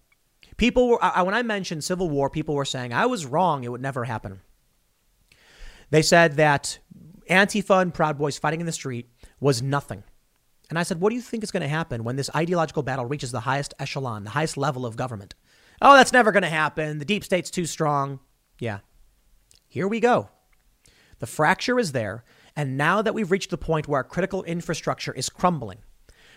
people 0.56 0.88
were, 0.88 0.98
when 0.98 1.32
I 1.32 1.42
mentioned 1.42 1.84
Civil 1.84 2.10
War, 2.10 2.28
people 2.28 2.56
were 2.56 2.64
saying 2.64 2.92
I 2.92 3.06
was 3.06 3.24
wrong, 3.24 3.62
it 3.62 3.70
would 3.70 3.80
never 3.80 4.04
happen. 4.04 4.40
They 5.90 6.02
said 6.02 6.34
that 6.38 6.80
Antifa 7.30 7.82
and 7.82 7.94
Proud 7.94 8.18
Boys 8.18 8.36
fighting 8.36 8.58
in 8.58 8.66
the 8.66 8.72
street 8.72 9.08
was 9.38 9.62
nothing. 9.62 10.02
And 10.68 10.78
I 10.78 10.82
said, 10.82 11.00
What 11.00 11.10
do 11.10 11.16
you 11.16 11.22
think 11.22 11.44
is 11.44 11.52
going 11.52 11.62
to 11.62 11.68
happen 11.68 12.02
when 12.02 12.16
this 12.16 12.30
ideological 12.34 12.82
battle 12.82 13.06
reaches 13.06 13.30
the 13.30 13.40
highest 13.40 13.74
echelon, 13.78 14.24
the 14.24 14.30
highest 14.30 14.56
level 14.56 14.84
of 14.84 14.96
government? 14.96 15.36
Oh, 15.80 15.94
that's 15.96 16.12
never 16.12 16.32
going 16.32 16.42
to 16.42 16.48
happen. 16.48 16.98
The 16.98 17.04
deep 17.04 17.22
state's 17.22 17.50
too 17.50 17.66
strong. 17.66 18.18
Yeah. 18.58 18.80
Here 19.68 19.86
we 19.86 20.00
go. 20.00 20.30
The 21.20 21.28
fracture 21.28 21.78
is 21.78 21.92
there. 21.92 22.24
And 22.56 22.76
now 22.76 23.02
that 23.02 23.14
we've 23.14 23.30
reached 23.30 23.50
the 23.50 23.56
point 23.56 23.86
where 23.86 23.98
our 23.98 24.04
critical 24.04 24.42
infrastructure 24.42 25.12
is 25.12 25.28
crumbling, 25.28 25.78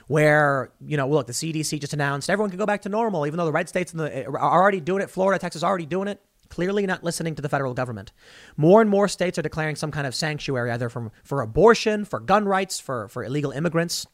where, 0.08 0.72
you 0.86 0.98
know, 0.98 1.08
look, 1.08 1.28
the 1.28 1.34
CDC 1.34 1.80
just 1.80 1.94
announced 1.94 2.30
everyone 2.30 2.50
can 2.50 2.60
go 2.60 2.66
back 2.66 2.82
to 2.84 2.90
normal, 2.90 3.26
even 3.26 3.38
though 3.38 3.46
the 3.46 3.52
red 3.52 3.70
states 3.70 3.94
in 3.94 4.00
the, 4.00 4.26
are 4.26 4.40
already 4.40 4.80
doing 4.80 5.02
it. 5.02 5.10
Florida, 5.10 5.40
Texas 5.40 5.64
already 5.64 5.86
doing 5.86 6.08
it. 6.08 6.22
Clearly 6.50 6.86
not 6.86 7.04
listening 7.04 7.36
to 7.36 7.42
the 7.42 7.50
federal 7.50 7.74
government. 7.74 8.12
More 8.58 8.82
and 8.82 8.90
more 8.90 9.08
states 9.08 9.40
are 9.40 9.44
declaring 9.44 9.76
some 9.76 9.92
kind 9.92 10.06
of 10.06 10.14
sanctuary, 10.14 10.70
either 10.70 10.88
from, 10.90 11.12
for 11.24 11.42
abortion, 11.42 12.06
for 12.06 12.20
gun 12.20 12.46
rights, 12.46 12.80
for, 12.80 13.08
for 13.08 13.24
illegal 13.24 13.52
immigrants. 13.52 14.06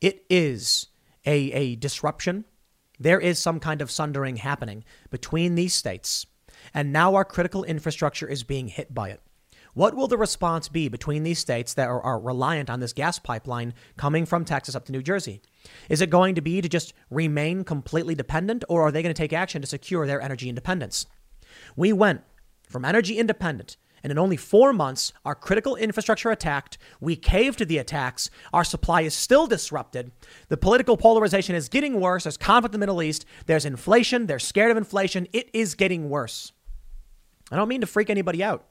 It 0.00 0.24
is 0.28 0.88
a, 1.24 1.50
a 1.52 1.76
disruption. 1.76 2.44
There 3.00 3.20
is 3.20 3.38
some 3.38 3.60
kind 3.60 3.80
of 3.80 3.90
sundering 3.90 4.36
happening 4.36 4.84
between 5.10 5.54
these 5.54 5.72
states. 5.72 6.26
And 6.74 6.92
now 6.92 7.14
our 7.14 7.24
critical 7.24 7.64
infrastructure 7.64 8.28
is 8.28 8.42
being 8.42 8.68
hit 8.68 8.92
by 8.92 9.10
it. 9.10 9.20
What 9.78 9.94
will 9.94 10.08
the 10.08 10.18
response 10.18 10.68
be 10.68 10.88
between 10.88 11.22
these 11.22 11.38
states 11.38 11.72
that 11.74 11.86
are, 11.86 12.02
are, 12.02 12.18
reliant 12.18 12.68
on 12.68 12.80
this 12.80 12.92
gas 12.92 13.20
pipeline 13.20 13.74
coming 13.96 14.26
from 14.26 14.44
Texas 14.44 14.74
up 14.74 14.86
to 14.86 14.90
New 14.90 15.04
Jersey? 15.04 15.40
Is 15.88 16.00
it 16.00 16.10
going 16.10 16.34
to 16.34 16.40
be 16.40 16.60
to 16.60 16.68
just 16.68 16.94
remain 17.10 17.62
completely 17.62 18.16
dependent, 18.16 18.64
or 18.68 18.82
are 18.82 18.90
they 18.90 19.04
going 19.04 19.14
to 19.14 19.22
take 19.22 19.32
action 19.32 19.62
to 19.62 19.68
secure 19.68 20.04
their 20.04 20.20
energy 20.20 20.48
independence? 20.48 21.06
We 21.76 21.92
went 21.92 22.22
from 22.68 22.84
energy 22.84 23.18
independent 23.18 23.76
and 24.02 24.10
in 24.10 24.18
only 24.18 24.36
four 24.36 24.72
months, 24.72 25.12
our 25.24 25.36
critical 25.36 25.76
infrastructure 25.76 26.32
attacked. 26.32 26.76
We 27.00 27.14
caved 27.14 27.58
to 27.58 27.64
the 27.64 27.78
attacks. 27.78 28.30
Our 28.52 28.64
supply 28.64 29.02
is 29.02 29.14
still 29.14 29.46
disrupted. 29.46 30.10
The 30.48 30.56
political 30.56 30.96
polarization 30.96 31.54
is 31.54 31.68
getting 31.68 32.00
worse. 32.00 32.24
There's 32.24 32.36
conflict 32.36 32.74
in 32.74 32.80
the 32.80 32.84
Middle 32.84 33.02
East. 33.02 33.26
There's 33.46 33.64
inflation. 33.64 34.26
They're 34.26 34.40
scared 34.40 34.72
of 34.72 34.76
inflation. 34.76 35.28
It 35.32 35.50
is 35.52 35.76
getting 35.76 36.10
worse. 36.10 36.52
I 37.50 37.56
don't 37.56 37.68
mean 37.68 37.80
to 37.80 37.86
freak 37.86 38.10
anybody 38.10 38.42
out, 38.42 38.66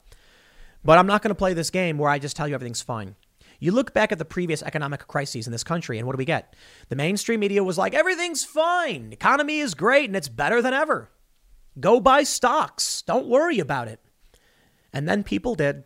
but 0.88 0.96
I'm 0.96 1.06
not 1.06 1.20
going 1.20 1.28
to 1.28 1.34
play 1.34 1.52
this 1.52 1.68
game 1.68 1.98
where 1.98 2.08
I 2.08 2.18
just 2.18 2.34
tell 2.34 2.48
you 2.48 2.54
everything's 2.54 2.80
fine. 2.80 3.14
You 3.60 3.72
look 3.72 3.92
back 3.92 4.10
at 4.10 4.16
the 4.16 4.24
previous 4.24 4.62
economic 4.62 5.06
crises 5.06 5.46
in 5.46 5.52
this 5.52 5.62
country, 5.62 5.98
and 5.98 6.06
what 6.06 6.14
do 6.14 6.16
we 6.18 6.24
get? 6.24 6.56
The 6.88 6.96
mainstream 6.96 7.40
media 7.40 7.62
was 7.62 7.76
like, 7.76 7.92
everything's 7.92 8.42
fine. 8.42 9.12
economy 9.12 9.58
is 9.58 9.74
great, 9.74 10.08
and 10.08 10.16
it's 10.16 10.30
better 10.30 10.62
than 10.62 10.72
ever. 10.72 11.10
Go 11.78 12.00
buy 12.00 12.22
stocks. 12.22 13.02
Don't 13.02 13.28
worry 13.28 13.58
about 13.58 13.88
it. 13.88 14.00
And 14.90 15.06
then 15.06 15.24
people 15.24 15.54
did. 15.54 15.84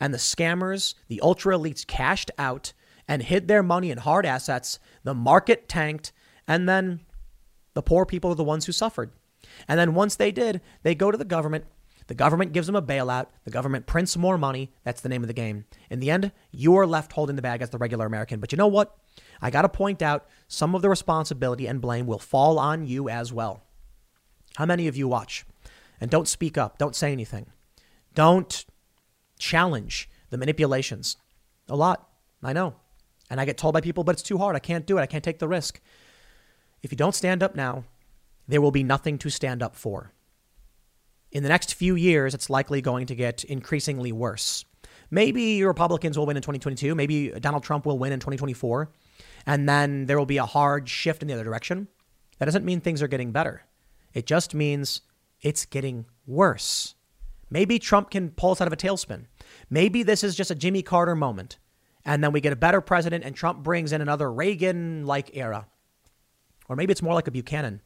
And 0.00 0.12
the 0.12 0.18
scammers, 0.18 0.94
the 1.06 1.20
ultra 1.20 1.56
elites 1.56 1.86
cashed 1.86 2.32
out 2.36 2.72
and 3.06 3.22
hid 3.22 3.46
their 3.46 3.62
money 3.62 3.92
in 3.92 3.98
hard 3.98 4.26
assets. 4.26 4.80
The 5.04 5.14
market 5.14 5.68
tanked. 5.68 6.10
And 6.48 6.68
then 6.68 7.02
the 7.74 7.82
poor 7.82 8.04
people 8.04 8.32
are 8.32 8.34
the 8.34 8.42
ones 8.42 8.66
who 8.66 8.72
suffered. 8.72 9.12
And 9.68 9.78
then 9.78 9.94
once 9.94 10.16
they 10.16 10.32
did, 10.32 10.60
they 10.82 10.96
go 10.96 11.12
to 11.12 11.16
the 11.16 11.24
government. 11.24 11.66
The 12.06 12.14
government 12.14 12.52
gives 12.52 12.66
them 12.66 12.76
a 12.76 12.82
bailout. 12.82 13.26
The 13.44 13.50
government 13.50 13.86
prints 13.86 14.16
more 14.16 14.38
money. 14.38 14.72
That's 14.84 15.00
the 15.00 15.08
name 15.08 15.22
of 15.22 15.28
the 15.28 15.34
game. 15.34 15.64
In 15.90 16.00
the 16.00 16.10
end, 16.10 16.32
you're 16.50 16.86
left 16.86 17.12
holding 17.12 17.36
the 17.36 17.42
bag 17.42 17.62
as 17.62 17.70
the 17.70 17.78
regular 17.78 18.06
American. 18.06 18.40
But 18.40 18.52
you 18.52 18.58
know 18.58 18.66
what? 18.66 18.96
I 19.40 19.50
got 19.50 19.62
to 19.62 19.68
point 19.68 20.02
out 20.02 20.26
some 20.48 20.74
of 20.74 20.82
the 20.82 20.88
responsibility 20.88 21.66
and 21.66 21.80
blame 21.80 22.06
will 22.06 22.18
fall 22.18 22.58
on 22.58 22.86
you 22.86 23.08
as 23.08 23.32
well. 23.32 23.62
How 24.56 24.66
many 24.66 24.88
of 24.88 24.96
you 24.96 25.08
watch 25.08 25.44
and 26.00 26.10
don't 26.10 26.28
speak 26.28 26.58
up, 26.58 26.78
don't 26.78 26.96
say 26.96 27.12
anything? 27.12 27.46
Don't 28.14 28.64
challenge 29.38 30.08
the 30.30 30.38
manipulations. 30.38 31.16
A 31.68 31.76
lot, 31.76 32.08
I 32.42 32.52
know. 32.52 32.74
And 33.30 33.40
I 33.40 33.44
get 33.44 33.56
told 33.56 33.74
by 33.74 33.80
people, 33.80 34.04
but 34.04 34.12
it's 34.12 34.22
too 34.22 34.38
hard. 34.38 34.56
I 34.56 34.60
can't 34.60 34.86
do 34.86 34.98
it. 34.98 35.02
I 35.02 35.06
can't 35.06 35.24
take 35.24 35.38
the 35.38 35.48
risk. 35.48 35.80
If 36.82 36.92
you 36.92 36.96
don't 36.96 37.14
stand 37.14 37.42
up 37.42 37.54
now, 37.54 37.84
there 38.46 38.60
will 38.60 38.70
be 38.70 38.82
nothing 38.82 39.18
to 39.18 39.30
stand 39.30 39.62
up 39.62 39.74
for. 39.74 40.12
In 41.32 41.42
the 41.42 41.48
next 41.48 41.74
few 41.74 41.94
years, 41.94 42.34
it's 42.34 42.50
likely 42.50 42.82
going 42.82 43.06
to 43.06 43.14
get 43.14 43.42
increasingly 43.44 44.12
worse. 44.12 44.66
Maybe 45.10 45.64
Republicans 45.64 46.16
will 46.16 46.26
win 46.26 46.36
in 46.36 46.42
2022. 46.42 46.94
Maybe 46.94 47.30
Donald 47.30 47.62
Trump 47.64 47.86
will 47.86 47.98
win 47.98 48.12
in 48.12 48.20
2024. 48.20 48.90
And 49.46 49.68
then 49.68 50.06
there 50.06 50.18
will 50.18 50.26
be 50.26 50.36
a 50.36 50.46
hard 50.46 50.88
shift 50.88 51.22
in 51.22 51.28
the 51.28 51.34
other 51.34 51.44
direction. 51.44 51.88
That 52.38 52.44
doesn't 52.44 52.64
mean 52.64 52.80
things 52.80 53.02
are 53.02 53.08
getting 53.08 53.32
better. 53.32 53.62
It 54.12 54.26
just 54.26 54.54
means 54.54 55.02
it's 55.40 55.64
getting 55.64 56.04
worse. 56.26 56.94
Maybe 57.50 57.78
Trump 57.78 58.10
can 58.10 58.30
pull 58.30 58.52
us 58.52 58.60
out 58.60 58.66
of 58.66 58.72
a 58.72 58.76
tailspin. 58.76 59.24
Maybe 59.70 60.02
this 60.02 60.22
is 60.22 60.34
just 60.34 60.50
a 60.50 60.54
Jimmy 60.54 60.82
Carter 60.82 61.14
moment. 61.14 61.58
And 62.04 62.22
then 62.22 62.32
we 62.32 62.40
get 62.40 62.52
a 62.52 62.56
better 62.56 62.80
president 62.80 63.24
and 63.24 63.34
Trump 63.34 63.62
brings 63.62 63.92
in 63.92 64.00
another 64.00 64.32
Reagan 64.32 65.06
like 65.06 65.36
era. 65.36 65.66
Or 66.68 66.76
maybe 66.76 66.92
it's 66.92 67.02
more 67.02 67.14
like 67.14 67.28
a 67.28 67.30
Buchanan. 67.30 67.80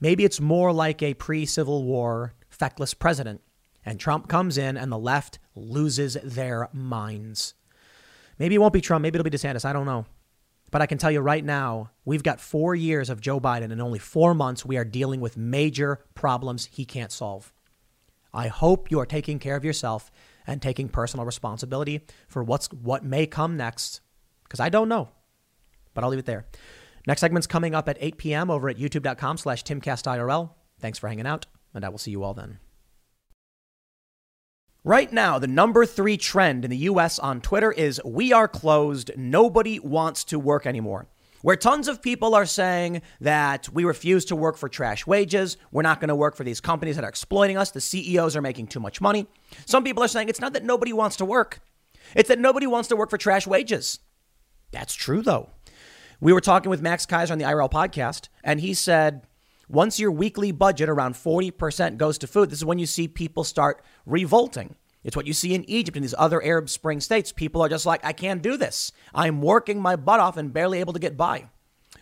Maybe 0.00 0.24
it's 0.24 0.40
more 0.40 0.72
like 0.72 1.02
a 1.02 1.14
pre 1.14 1.46
Civil 1.46 1.84
War 1.84 2.34
feckless 2.58 2.94
president. 2.94 3.40
And 3.84 3.98
Trump 3.98 4.28
comes 4.28 4.58
in 4.58 4.76
and 4.76 4.92
the 4.92 4.98
left 4.98 5.38
loses 5.54 6.16
their 6.22 6.68
minds. 6.72 7.54
Maybe 8.38 8.54
it 8.54 8.58
won't 8.58 8.72
be 8.72 8.80
Trump. 8.80 9.02
Maybe 9.02 9.18
it'll 9.18 9.28
be 9.28 9.36
DeSantis. 9.36 9.64
I 9.64 9.72
don't 9.72 9.86
know. 9.86 10.06
But 10.70 10.82
I 10.82 10.86
can 10.86 10.98
tell 10.98 11.10
you 11.10 11.20
right 11.20 11.44
now, 11.44 11.90
we've 12.04 12.22
got 12.22 12.40
four 12.40 12.74
years 12.74 13.08
of 13.08 13.20
Joe 13.20 13.40
Biden. 13.40 13.72
and 13.72 13.80
only 13.80 13.98
four 13.98 14.34
months, 14.34 14.66
we 14.66 14.76
are 14.76 14.84
dealing 14.84 15.20
with 15.20 15.36
major 15.36 16.04
problems 16.14 16.66
he 16.66 16.84
can't 16.84 17.10
solve. 17.10 17.52
I 18.34 18.48
hope 18.48 18.90
you 18.90 19.00
are 19.00 19.06
taking 19.06 19.38
care 19.38 19.56
of 19.56 19.64
yourself 19.64 20.10
and 20.46 20.60
taking 20.60 20.88
personal 20.88 21.24
responsibility 21.24 22.02
for 22.28 22.44
what's 22.44 22.70
what 22.72 23.04
may 23.04 23.26
come 23.26 23.56
next 23.56 24.00
because 24.44 24.60
I 24.60 24.68
don't 24.68 24.88
know. 24.88 25.08
But 25.94 26.04
I'll 26.04 26.10
leave 26.10 26.18
it 26.18 26.26
there. 26.26 26.46
Next 27.06 27.20
segment's 27.20 27.46
coming 27.46 27.74
up 27.74 27.88
at 27.88 27.96
8 28.00 28.18
p.m. 28.18 28.50
over 28.50 28.68
at 28.68 28.76
youtube.com 28.76 29.38
slash 29.38 29.64
timcastirl. 29.64 30.50
Thanks 30.80 30.98
for 30.98 31.08
hanging 31.08 31.26
out, 31.26 31.46
and 31.78 31.84
I 31.86 31.88
will 31.88 31.98
see 31.98 32.10
you 32.10 32.24
all 32.24 32.34
then. 32.34 32.58
Right 34.84 35.12
now, 35.12 35.38
the 35.38 35.46
number 35.46 35.86
three 35.86 36.16
trend 36.16 36.64
in 36.64 36.70
the 36.70 36.76
U.S. 36.78 37.18
on 37.18 37.40
Twitter 37.40 37.70
is 37.70 38.00
We 38.04 38.32
are 38.32 38.48
closed. 38.48 39.10
Nobody 39.16 39.78
wants 39.78 40.24
to 40.24 40.38
work 40.38 40.66
anymore. 40.66 41.08
where 41.42 41.56
tons 41.56 41.86
of 41.86 42.02
people 42.02 42.34
are 42.34 42.46
saying 42.46 43.00
that 43.20 43.68
we 43.72 43.84
refuse 43.84 44.24
to 44.24 44.34
work 44.34 44.56
for 44.56 44.68
trash 44.68 45.06
wages. 45.06 45.56
We're 45.70 45.82
not 45.82 46.00
going 46.00 46.08
to 46.08 46.16
work 46.16 46.34
for 46.34 46.42
these 46.42 46.60
companies 46.60 46.96
that 46.96 47.04
are 47.04 47.08
exploiting 47.08 47.56
us. 47.56 47.70
The 47.70 47.80
CEOs 47.80 48.34
are 48.34 48.42
making 48.42 48.66
too 48.66 48.80
much 48.80 49.00
money. 49.00 49.28
Some 49.64 49.84
people 49.84 50.02
are 50.02 50.08
saying 50.08 50.28
it's 50.28 50.40
not 50.40 50.52
that 50.54 50.64
nobody 50.64 50.92
wants 50.92 51.14
to 51.16 51.24
work, 51.24 51.60
it's 52.16 52.28
that 52.28 52.40
nobody 52.40 52.66
wants 52.66 52.88
to 52.88 52.96
work 52.96 53.10
for 53.10 53.18
trash 53.18 53.46
wages. 53.46 54.00
That's 54.72 54.94
true, 54.94 55.22
though. 55.22 55.50
We 56.20 56.32
were 56.32 56.40
talking 56.40 56.70
with 56.70 56.82
Max 56.82 57.06
Keiser 57.06 57.30
on 57.30 57.38
the 57.38 57.44
IRL 57.44 57.70
podcast, 57.70 58.28
and 58.42 58.58
he 58.58 58.74
said 58.74 59.27
once 59.68 60.00
your 60.00 60.10
weekly 60.10 60.50
budget 60.50 60.88
around 60.88 61.14
40% 61.14 61.98
goes 61.98 62.18
to 62.18 62.26
food, 62.26 62.50
this 62.50 62.60
is 62.60 62.64
when 62.64 62.78
you 62.78 62.86
see 62.86 63.06
people 63.06 63.44
start 63.44 63.82
revolting. 64.06 64.76
It's 65.04 65.16
what 65.16 65.26
you 65.26 65.32
see 65.32 65.54
in 65.54 65.68
Egypt 65.68 65.96
and 65.96 66.04
these 66.04 66.14
other 66.18 66.42
Arab 66.42 66.68
Spring 66.68 67.00
states. 67.00 67.32
People 67.32 67.62
are 67.62 67.68
just 67.68 67.86
like, 67.86 68.04
I 68.04 68.12
can't 68.12 68.42
do 68.42 68.56
this. 68.56 68.92
I'm 69.14 69.42
working 69.42 69.80
my 69.80 69.96
butt 69.96 70.20
off 70.20 70.36
and 70.36 70.52
barely 70.52 70.80
able 70.80 70.92
to 70.94 70.98
get 70.98 71.16
by. 71.16 71.50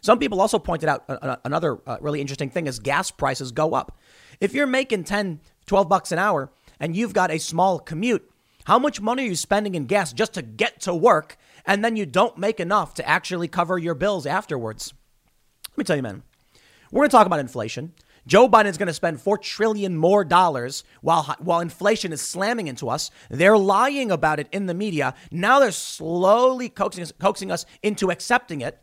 Some 0.01 0.19
people 0.19 0.41
also 0.41 0.59
pointed 0.59 0.89
out 0.89 1.05
another 1.45 1.79
uh, 1.87 1.99
really 2.01 2.21
interesting 2.21 2.51
thing 2.51 2.67
is 2.67 2.79
gas 2.79 3.11
prices 3.11 3.53
go 3.53 3.75
up. 3.75 3.99
If 4.41 4.55
you're 4.55 4.67
making 4.67 5.05
10, 5.05 5.41
12 5.67 5.89
bucks 5.89 6.13
an 6.13 6.19
hour 6.19 6.51
and 6.79 6.97
you've 6.97 7.13
got 7.13 7.31
a 7.31 7.39
small 7.39 7.79
commute, 7.79 8.29
how 8.65 8.79
much 8.79 9.01
money 9.01 9.25
are 9.25 9.29
you 9.29 9.37
spending 9.37 9.75
in 9.75 9.87
gas 9.87 10.13
just 10.13 10.35
to 10.35 10.43
get 10.43 10.81
to 10.83 10.95
work 10.95 11.37
and 11.65 11.85
then 11.85 11.97
you 11.97 12.07
don't 12.07 12.39
make 12.39 12.61
enough 12.61 12.95
to 12.95 13.09
actually 13.09 13.49
cover 13.49 13.79
your 13.79 13.95
bills 13.95 14.27
afterwards? 14.27 14.95
Let 15.71 15.79
me 15.79 15.85
tell 15.85 15.97
you, 15.97 16.03
man, 16.03 16.23
we're 16.91 17.01
going 17.01 17.11
to 17.11 17.17
talk 17.17 17.27
about 17.27 17.41
inflation. 17.41 17.93
Joe 18.27 18.49
Biden 18.49 18.67
is 18.67 18.77
going 18.77 18.89
to 18.89 18.93
spend 18.93 19.21
four 19.21 19.39
trillion 19.39 19.97
more 19.97 20.25
dollars 20.25 20.83
while 21.01 21.37
while 21.39 21.61
inflation 21.61 22.13
is 22.13 22.21
slamming 22.21 22.67
into 22.67 22.89
us. 22.89 23.11
They're 23.31 23.57
lying 23.57 24.11
about 24.11 24.41
it 24.41 24.49
in 24.51 24.67
the 24.67 24.75
media. 24.75 25.15
Now 25.31 25.61
they're 25.61 25.71
slowly 25.71 26.69
coaxing 26.69 27.03
us, 27.03 27.13
coaxing 27.21 27.53
us 27.53 27.67
into 27.83 28.11
accepting 28.11 28.63
it. 28.63 28.83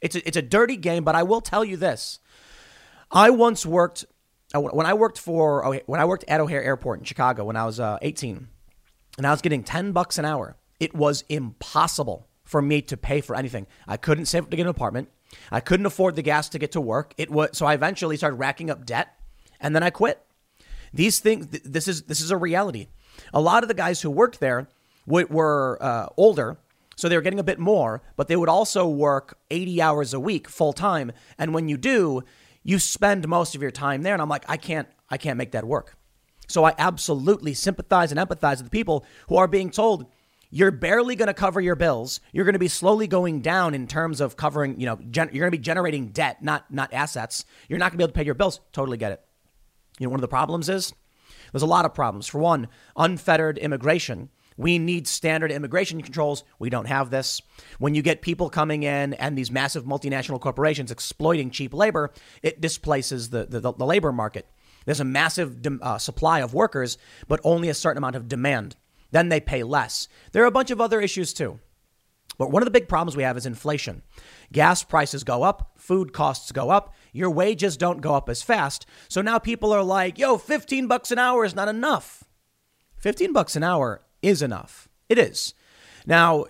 It's 0.00 0.14
a, 0.14 0.26
it's 0.26 0.36
a 0.36 0.42
dirty 0.42 0.76
game, 0.76 1.02
but 1.02 1.16
I 1.16 1.24
will 1.24 1.40
tell 1.40 1.64
you 1.64 1.76
this: 1.76 2.20
I 3.10 3.30
once 3.30 3.66
worked 3.66 4.04
when 4.54 4.86
I 4.86 4.94
worked 4.94 5.18
for 5.18 5.80
when 5.86 6.00
I 6.00 6.04
worked 6.04 6.24
at 6.28 6.40
O'Hare 6.40 6.62
Airport 6.62 7.00
in 7.00 7.04
Chicago 7.04 7.44
when 7.44 7.56
I 7.56 7.64
was 7.64 7.80
uh, 7.80 7.98
18, 8.00 8.46
and 9.18 9.26
I 9.26 9.30
was 9.30 9.42
getting 9.42 9.64
10 9.64 9.92
bucks 9.92 10.18
an 10.18 10.24
hour. 10.24 10.56
It 10.78 10.94
was 10.94 11.24
impossible 11.28 12.28
for 12.44 12.62
me 12.62 12.82
to 12.82 12.96
pay 12.96 13.20
for 13.20 13.34
anything. 13.34 13.66
I 13.88 13.96
couldn't 13.96 14.26
save 14.26 14.44
up 14.44 14.50
to 14.50 14.56
get 14.56 14.64
an 14.64 14.68
apartment. 14.68 15.08
I 15.50 15.60
couldn't 15.60 15.86
afford 15.86 16.16
the 16.16 16.22
gas 16.22 16.48
to 16.50 16.58
get 16.58 16.72
to 16.72 16.80
work. 16.80 17.14
It 17.16 17.30
was 17.30 17.50
so 17.52 17.66
I 17.66 17.74
eventually 17.74 18.16
started 18.16 18.36
racking 18.36 18.70
up 18.70 18.84
debt, 18.86 19.16
and 19.60 19.74
then 19.74 19.82
I 19.82 19.90
quit. 19.90 20.20
These 20.92 21.20
things. 21.20 21.48
This 21.48 21.88
is 21.88 22.02
this 22.02 22.20
is 22.20 22.30
a 22.30 22.36
reality. 22.36 22.88
A 23.32 23.40
lot 23.40 23.62
of 23.62 23.68
the 23.68 23.74
guys 23.74 24.00
who 24.00 24.10
worked 24.10 24.40
there 24.40 24.68
were 25.06 25.78
uh, 25.80 26.06
older, 26.16 26.58
so 26.96 27.08
they 27.08 27.16
were 27.16 27.22
getting 27.22 27.38
a 27.38 27.44
bit 27.44 27.58
more, 27.58 28.02
but 28.16 28.28
they 28.28 28.36
would 28.36 28.48
also 28.48 28.88
work 28.88 29.38
80 29.50 29.82
hours 29.82 30.14
a 30.14 30.20
week 30.20 30.48
full 30.48 30.72
time. 30.72 31.12
And 31.38 31.54
when 31.54 31.68
you 31.68 31.76
do, 31.76 32.22
you 32.62 32.78
spend 32.78 33.28
most 33.28 33.54
of 33.54 33.62
your 33.62 33.70
time 33.70 34.02
there. 34.02 34.14
And 34.14 34.22
I'm 34.22 34.28
like, 34.28 34.44
I 34.48 34.56
can't, 34.56 34.88
I 35.10 35.18
can't 35.18 35.36
make 35.36 35.52
that 35.52 35.64
work. 35.64 35.96
So 36.48 36.64
I 36.64 36.74
absolutely 36.78 37.54
sympathize 37.54 38.12
and 38.12 38.20
empathize 38.20 38.56
with 38.56 38.64
the 38.64 38.70
people 38.70 39.04
who 39.28 39.36
are 39.36 39.48
being 39.48 39.70
told 39.70 40.06
you're 40.54 40.70
barely 40.70 41.16
going 41.16 41.26
to 41.26 41.34
cover 41.34 41.60
your 41.60 41.74
bills. 41.74 42.20
You're 42.32 42.44
going 42.44 42.52
to 42.52 42.60
be 42.60 42.68
slowly 42.68 43.08
going 43.08 43.40
down 43.40 43.74
in 43.74 43.88
terms 43.88 44.20
of 44.20 44.36
covering, 44.36 44.78
you 44.78 44.86
know, 44.86 45.00
gen- 45.10 45.30
you're 45.32 45.42
going 45.42 45.50
to 45.50 45.58
be 45.58 45.62
generating 45.62 46.10
debt, 46.10 46.44
not 46.44 46.72
not 46.72 46.92
assets. 46.92 47.44
You're 47.68 47.80
not 47.80 47.86
going 47.86 47.94
to 47.94 47.98
be 47.98 48.04
able 48.04 48.12
to 48.12 48.16
pay 48.16 48.24
your 48.24 48.36
bills. 48.36 48.60
Totally 48.72 48.96
get 48.96 49.10
it. 49.10 49.20
You 49.98 50.06
know, 50.06 50.10
one 50.10 50.18
of 50.18 50.22
the 50.22 50.28
problems 50.28 50.68
is 50.68 50.94
there's 51.50 51.64
a 51.64 51.66
lot 51.66 51.84
of 51.84 51.92
problems. 51.92 52.28
For 52.28 52.38
one, 52.38 52.68
unfettered 52.96 53.58
immigration. 53.58 54.28
We 54.56 54.78
need 54.78 55.08
standard 55.08 55.50
immigration 55.50 56.00
controls. 56.00 56.44
We 56.60 56.70
don't 56.70 56.86
have 56.86 57.10
this. 57.10 57.42
When 57.80 57.96
you 57.96 58.02
get 58.02 58.22
people 58.22 58.48
coming 58.48 58.84
in 58.84 59.14
and 59.14 59.36
these 59.36 59.50
massive 59.50 59.84
multinational 59.84 60.40
corporations 60.40 60.92
exploiting 60.92 61.50
cheap 61.50 61.74
labor, 61.74 62.12
it 62.44 62.60
displaces 62.60 63.30
the, 63.30 63.44
the, 63.46 63.58
the 63.58 63.84
labor 63.84 64.12
market. 64.12 64.46
There's 64.84 65.00
a 65.00 65.04
massive 65.04 65.56
uh, 65.82 65.98
supply 65.98 66.42
of 66.42 66.54
workers, 66.54 66.96
but 67.26 67.40
only 67.42 67.68
a 67.68 67.74
certain 67.74 67.98
amount 67.98 68.14
of 68.14 68.28
demand 68.28 68.76
then 69.14 69.28
they 69.28 69.40
pay 69.40 69.62
less. 69.62 70.08
There 70.32 70.42
are 70.42 70.46
a 70.46 70.50
bunch 70.50 70.72
of 70.72 70.80
other 70.80 71.00
issues 71.00 71.32
too. 71.32 71.60
But 72.36 72.50
one 72.50 72.62
of 72.62 72.66
the 72.66 72.72
big 72.72 72.88
problems 72.88 73.16
we 73.16 73.22
have 73.22 73.36
is 73.36 73.46
inflation. 73.46 74.02
Gas 74.52 74.82
prices 74.82 75.22
go 75.22 75.44
up, 75.44 75.70
food 75.76 76.12
costs 76.12 76.50
go 76.50 76.70
up, 76.70 76.92
your 77.12 77.30
wages 77.30 77.76
don't 77.76 78.00
go 78.00 78.14
up 78.14 78.28
as 78.28 78.42
fast. 78.42 78.86
So 79.08 79.22
now 79.22 79.38
people 79.38 79.72
are 79.72 79.84
like, 79.84 80.18
yo, 80.18 80.36
15 80.36 80.88
bucks 80.88 81.12
an 81.12 81.18
hour 81.20 81.44
is 81.44 81.54
not 81.54 81.68
enough. 81.68 82.24
15 82.96 83.32
bucks 83.32 83.54
an 83.54 83.62
hour 83.62 84.02
is 84.20 84.42
enough. 84.42 84.88
It 85.08 85.18
is. 85.18 85.54
Now, 86.06 86.46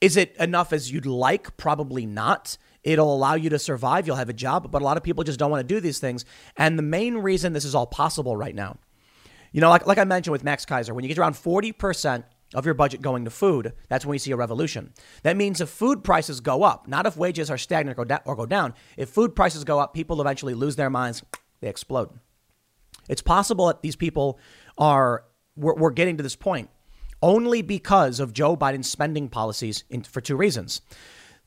is 0.00 0.16
it 0.16 0.34
enough 0.38 0.72
as 0.72 0.90
you'd 0.90 1.04
like? 1.04 1.58
Probably 1.58 2.06
not. 2.06 2.56
It'll 2.82 3.14
allow 3.14 3.34
you 3.34 3.50
to 3.50 3.58
survive. 3.58 4.06
You'll 4.06 4.16
have 4.16 4.30
a 4.30 4.32
job, 4.32 4.70
but 4.72 4.80
a 4.80 4.84
lot 4.86 4.96
of 4.96 5.02
people 5.02 5.22
just 5.22 5.38
don't 5.38 5.50
want 5.50 5.60
to 5.68 5.74
do 5.74 5.80
these 5.80 5.98
things. 5.98 6.24
And 6.56 6.78
the 6.78 6.82
main 6.82 7.18
reason 7.18 7.52
this 7.52 7.66
is 7.66 7.74
all 7.74 7.86
possible 7.86 8.38
right 8.38 8.54
now 8.54 8.78
you 9.52 9.60
know, 9.60 9.68
like, 9.68 9.86
like 9.86 9.98
I 9.98 10.04
mentioned 10.04 10.32
with 10.32 10.44
Max 10.44 10.64
Keiser, 10.64 10.92
when 10.92 11.04
you 11.04 11.08
get 11.08 11.18
around 11.18 11.34
40% 11.34 12.24
of 12.54 12.64
your 12.64 12.74
budget 12.74 13.00
going 13.00 13.24
to 13.24 13.30
food, 13.30 13.72
that's 13.88 14.04
when 14.04 14.14
you 14.14 14.18
see 14.18 14.32
a 14.32 14.36
revolution. 14.36 14.92
That 15.22 15.36
means 15.36 15.60
if 15.60 15.68
food 15.68 16.02
prices 16.02 16.40
go 16.40 16.62
up, 16.62 16.88
not 16.88 17.06
if 17.06 17.16
wages 17.16 17.50
are 17.50 17.58
stagnant 17.58 17.98
or 17.98 18.04
go, 18.04 18.08
da- 18.16 18.22
or 18.24 18.36
go 18.36 18.46
down, 18.46 18.74
if 18.96 19.08
food 19.08 19.36
prices 19.36 19.64
go 19.64 19.78
up, 19.78 19.94
people 19.94 20.20
eventually 20.20 20.54
lose 20.54 20.76
their 20.76 20.90
minds, 20.90 21.22
they 21.60 21.68
explode. 21.68 22.10
It's 23.08 23.22
possible 23.22 23.66
that 23.68 23.82
these 23.82 23.96
people 23.96 24.38
are, 24.78 25.24
we're, 25.56 25.74
we're 25.74 25.90
getting 25.90 26.16
to 26.16 26.22
this 26.22 26.36
point 26.36 26.70
only 27.22 27.62
because 27.62 28.18
of 28.20 28.32
Joe 28.32 28.56
Biden's 28.56 28.90
spending 28.90 29.28
policies 29.28 29.84
in, 29.90 30.02
for 30.02 30.20
two 30.20 30.36
reasons. 30.36 30.80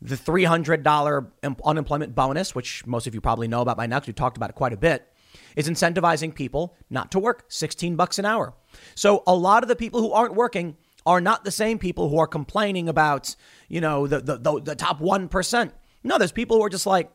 The 0.02 0.16
$300 0.16 1.32
unemployment 1.66 2.14
bonus, 2.16 2.54
which 2.54 2.86
most 2.86 3.08
of 3.08 3.16
you 3.16 3.22
probably 3.22 3.48
know 3.48 3.62
about 3.62 3.78
by 3.78 3.88
now 3.88 4.00
because 4.00 4.08
we 4.08 4.14
talked 4.14 4.38
about 4.38 4.50
it 4.50 4.56
quite 4.56 4.74
a 4.74 4.78
bit, 4.78 5.13
is 5.56 5.70
incentivizing 5.70 6.34
people 6.34 6.76
not 6.90 7.12
to 7.12 7.20
work 7.20 7.46
16 7.50 7.96
bucks 7.96 8.20
an 8.20 8.26
hour. 8.26 8.54
So 8.96 9.24
a 9.28 9.36
lot 9.36 9.64
of 9.64 9.70
the 9.70 9.76
people 9.76 10.02
who 10.02 10.12
aren't 10.12 10.36
working 10.36 10.78
are 11.06 11.22
not 11.22 11.44
the 11.44 11.52
same 11.52 11.80
people 11.80 12.10
who 12.10 12.18
are 12.18 12.28
complaining 12.28 12.88
about, 12.88 13.36
you 13.68 13.82
know, 13.82 14.08
the, 14.08 14.20
the, 14.20 14.38
the, 14.38 14.62
the 14.62 14.76
top 14.76 15.00
1%. 15.00 15.72
No, 16.04 16.18
there's 16.18 16.32
people 16.32 16.58
who 16.58 16.64
are 16.64 16.70
just 16.70 16.86
like, 16.86 17.12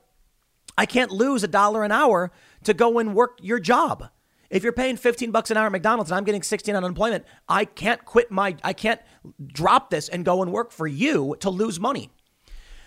I 0.76 0.86
can't 0.86 1.10
lose 1.10 1.42
a 1.42 1.48
dollar 1.48 1.82
an 1.84 1.92
hour 1.92 2.30
to 2.64 2.74
go 2.74 2.98
and 2.98 3.14
work 3.14 3.38
your 3.42 3.58
job. 3.58 4.10
If 4.50 4.62
you're 4.62 4.72
paying 4.72 4.96
15 4.96 5.30
bucks 5.30 5.50
an 5.50 5.56
hour 5.56 5.66
at 5.66 5.72
McDonald's 5.72 6.10
and 6.10 6.16
I'm 6.16 6.24
getting 6.24 6.42
16 6.42 6.74
on 6.74 6.84
unemployment, 6.84 7.24
I 7.48 7.64
can't 7.64 8.02
quit 8.04 8.30
my 8.30 8.56
I 8.64 8.72
can't 8.72 9.00
drop 9.46 9.90
this 9.90 10.08
and 10.08 10.24
go 10.24 10.40
and 10.40 10.52
work 10.52 10.72
for 10.72 10.86
you 10.86 11.36
to 11.40 11.50
lose 11.50 11.78
money. 11.78 12.10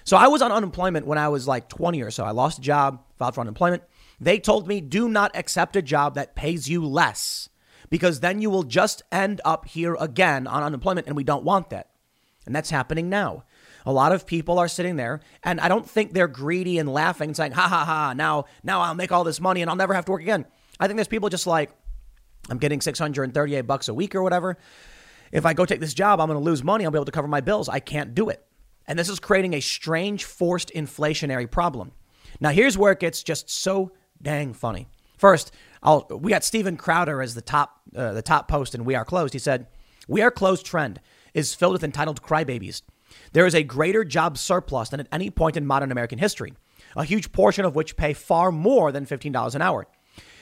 So 0.03 0.17
I 0.17 0.27
was 0.27 0.41
on 0.41 0.51
unemployment 0.51 1.05
when 1.05 1.19
I 1.19 1.29
was 1.29 1.47
like 1.47 1.69
20 1.69 2.01
or 2.01 2.09
so. 2.09 2.23
I 2.23 2.31
lost 2.31 2.57
a 2.57 2.61
job, 2.61 3.03
filed 3.17 3.35
for 3.35 3.41
unemployment. 3.41 3.83
They 4.22 4.39
told 4.39 4.67
me 4.67 4.80
do 4.82 5.09
not 5.09 5.36
accept 5.36 5.76
a 5.76 5.82
job 5.82 6.13
that 6.13 6.36
pays 6.36 6.69
you 6.69 6.86
less 6.86 7.49
because 7.89 8.19
then 8.19 8.39
you 8.39 8.51
will 8.51 8.63
just 8.63 9.01
end 9.11 9.41
up 9.43 9.67
here 9.67 9.97
again 9.99 10.47
on 10.47 10.63
unemployment, 10.63 11.07
and 11.07 11.15
we 11.15 11.26
don't 11.26 11.43
want 11.43 11.72
that. 11.72 11.89
And 12.45 12.55
that's 12.55 12.69
happening 12.69 13.09
now. 13.09 13.43
A 13.86 13.91
lot 13.91 14.11
of 14.11 14.28
people 14.28 14.59
are 14.59 14.67
sitting 14.67 14.95
there, 14.95 15.22
and 15.43 15.59
I 15.59 15.67
don't 15.67 15.89
think 15.89 16.13
they're 16.13 16.28
greedy 16.28 16.78
and 16.78 16.88
laughing 16.88 17.30
and 17.30 17.36
saying, 17.36 17.51
ha 17.51 17.67
ha 17.67 17.84
ha, 17.84 18.13
now, 18.13 18.45
now 18.63 18.82
I'll 18.82 18.95
make 18.95 19.11
all 19.11 19.24
this 19.24 19.41
money 19.41 19.61
and 19.61 19.69
I'll 19.69 19.76
never 19.76 19.93
have 19.93 20.05
to 20.05 20.11
work 20.11 20.22
again. 20.22 20.45
I 20.80 20.88
think 20.88 20.97
there's 20.97 21.07
people 21.07 21.30
just 21.30 21.47
like, 21.47 21.72
I'm 22.49 22.59
getting 22.59 22.80
638 22.80 23.61
bucks 23.61 23.88
a 23.88 23.93
week 23.93 24.15
or 24.15 24.24
whatever. 24.24 24.57
If 25.32 25.45
I 25.45 25.53
go 25.53 25.65
take 25.65 25.80
this 25.80 25.93
job, 25.93 26.22
I'm 26.22 26.28
going 26.28 26.39
to 26.39 26.43
lose 26.43 26.63
money. 26.63 26.86
I'll 26.86 26.91
be 26.91 26.97
able 26.97 27.05
to 27.05 27.11
cover 27.11 27.28
my 27.28 27.41
bills. 27.41 27.69
I 27.69 27.80
can't 27.80 28.13
do 28.13 28.30
it. 28.30 28.45
And 28.88 28.97
this 28.97 29.09
is 29.09 29.19
creating 29.19 29.53
a 29.53 29.61
strange 29.61 30.26
forced 30.26 30.72
inflationary 30.74 31.49
problem. 31.49 31.91
Now, 32.39 32.49
here's 32.49 32.78
where 32.78 32.91
it 32.91 32.99
gets 32.99 33.24
just 33.24 33.49
so 33.49 33.91
dang 34.22 34.53
funny. 34.53 34.88
First, 35.17 35.51
I'll, 35.84 36.07
we 36.09 36.32
got 36.32 36.43
Steven 36.43 36.78
Crowder 36.78 37.22
as 37.22 37.36
the 37.36 37.41
top 37.41 37.82
uh, 37.95 38.13
the 38.13 38.22
top 38.22 38.47
post 38.47 38.76
in 38.76 38.86
We 38.86 38.95
Are 38.95 39.05
Closed. 39.05 39.34
He 39.34 39.39
said, 39.39 39.67
"We 40.07 40.22
Are 40.22 40.32
Closed 40.32 40.65
trend 40.65 40.99
is 41.34 41.53
filled 41.53 41.74
with 41.74 41.84
entitled 41.84 42.22
crybabies. 42.22 42.82
There 43.34 43.45
is 43.45 43.55
a 43.55 43.63
greater 43.63 44.03
job 44.03 44.38
surplus 44.38 44.89
than 44.89 44.99
at 44.99 45.07
any 45.11 45.30
point 45.30 45.57
in 45.57 45.65
modern 45.65 45.91
American 45.91 46.19
history, 46.19 46.53
a 46.95 47.03
huge 47.03 47.32
portion 47.32 47.65
of 47.65 47.76
which 47.76 47.97
pay 47.97 48.13
far 48.13 48.51
more 48.51 48.91
than 48.91 49.05
$15 49.05 49.55
an 49.55 49.61
hour. 49.61 49.86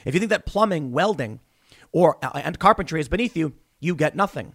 If 0.04 0.14
you 0.14 0.20
think 0.20 0.30
that 0.30 0.46
plumbing, 0.46 0.92
welding, 0.92 1.40
or 1.92 2.18
uh, 2.24 2.40
and 2.42 2.58
carpentry 2.58 3.00
is 3.00 3.08
beneath 3.08 3.36
you, 3.36 3.54
you 3.80 3.94
get 3.94 4.16
nothing." 4.16 4.54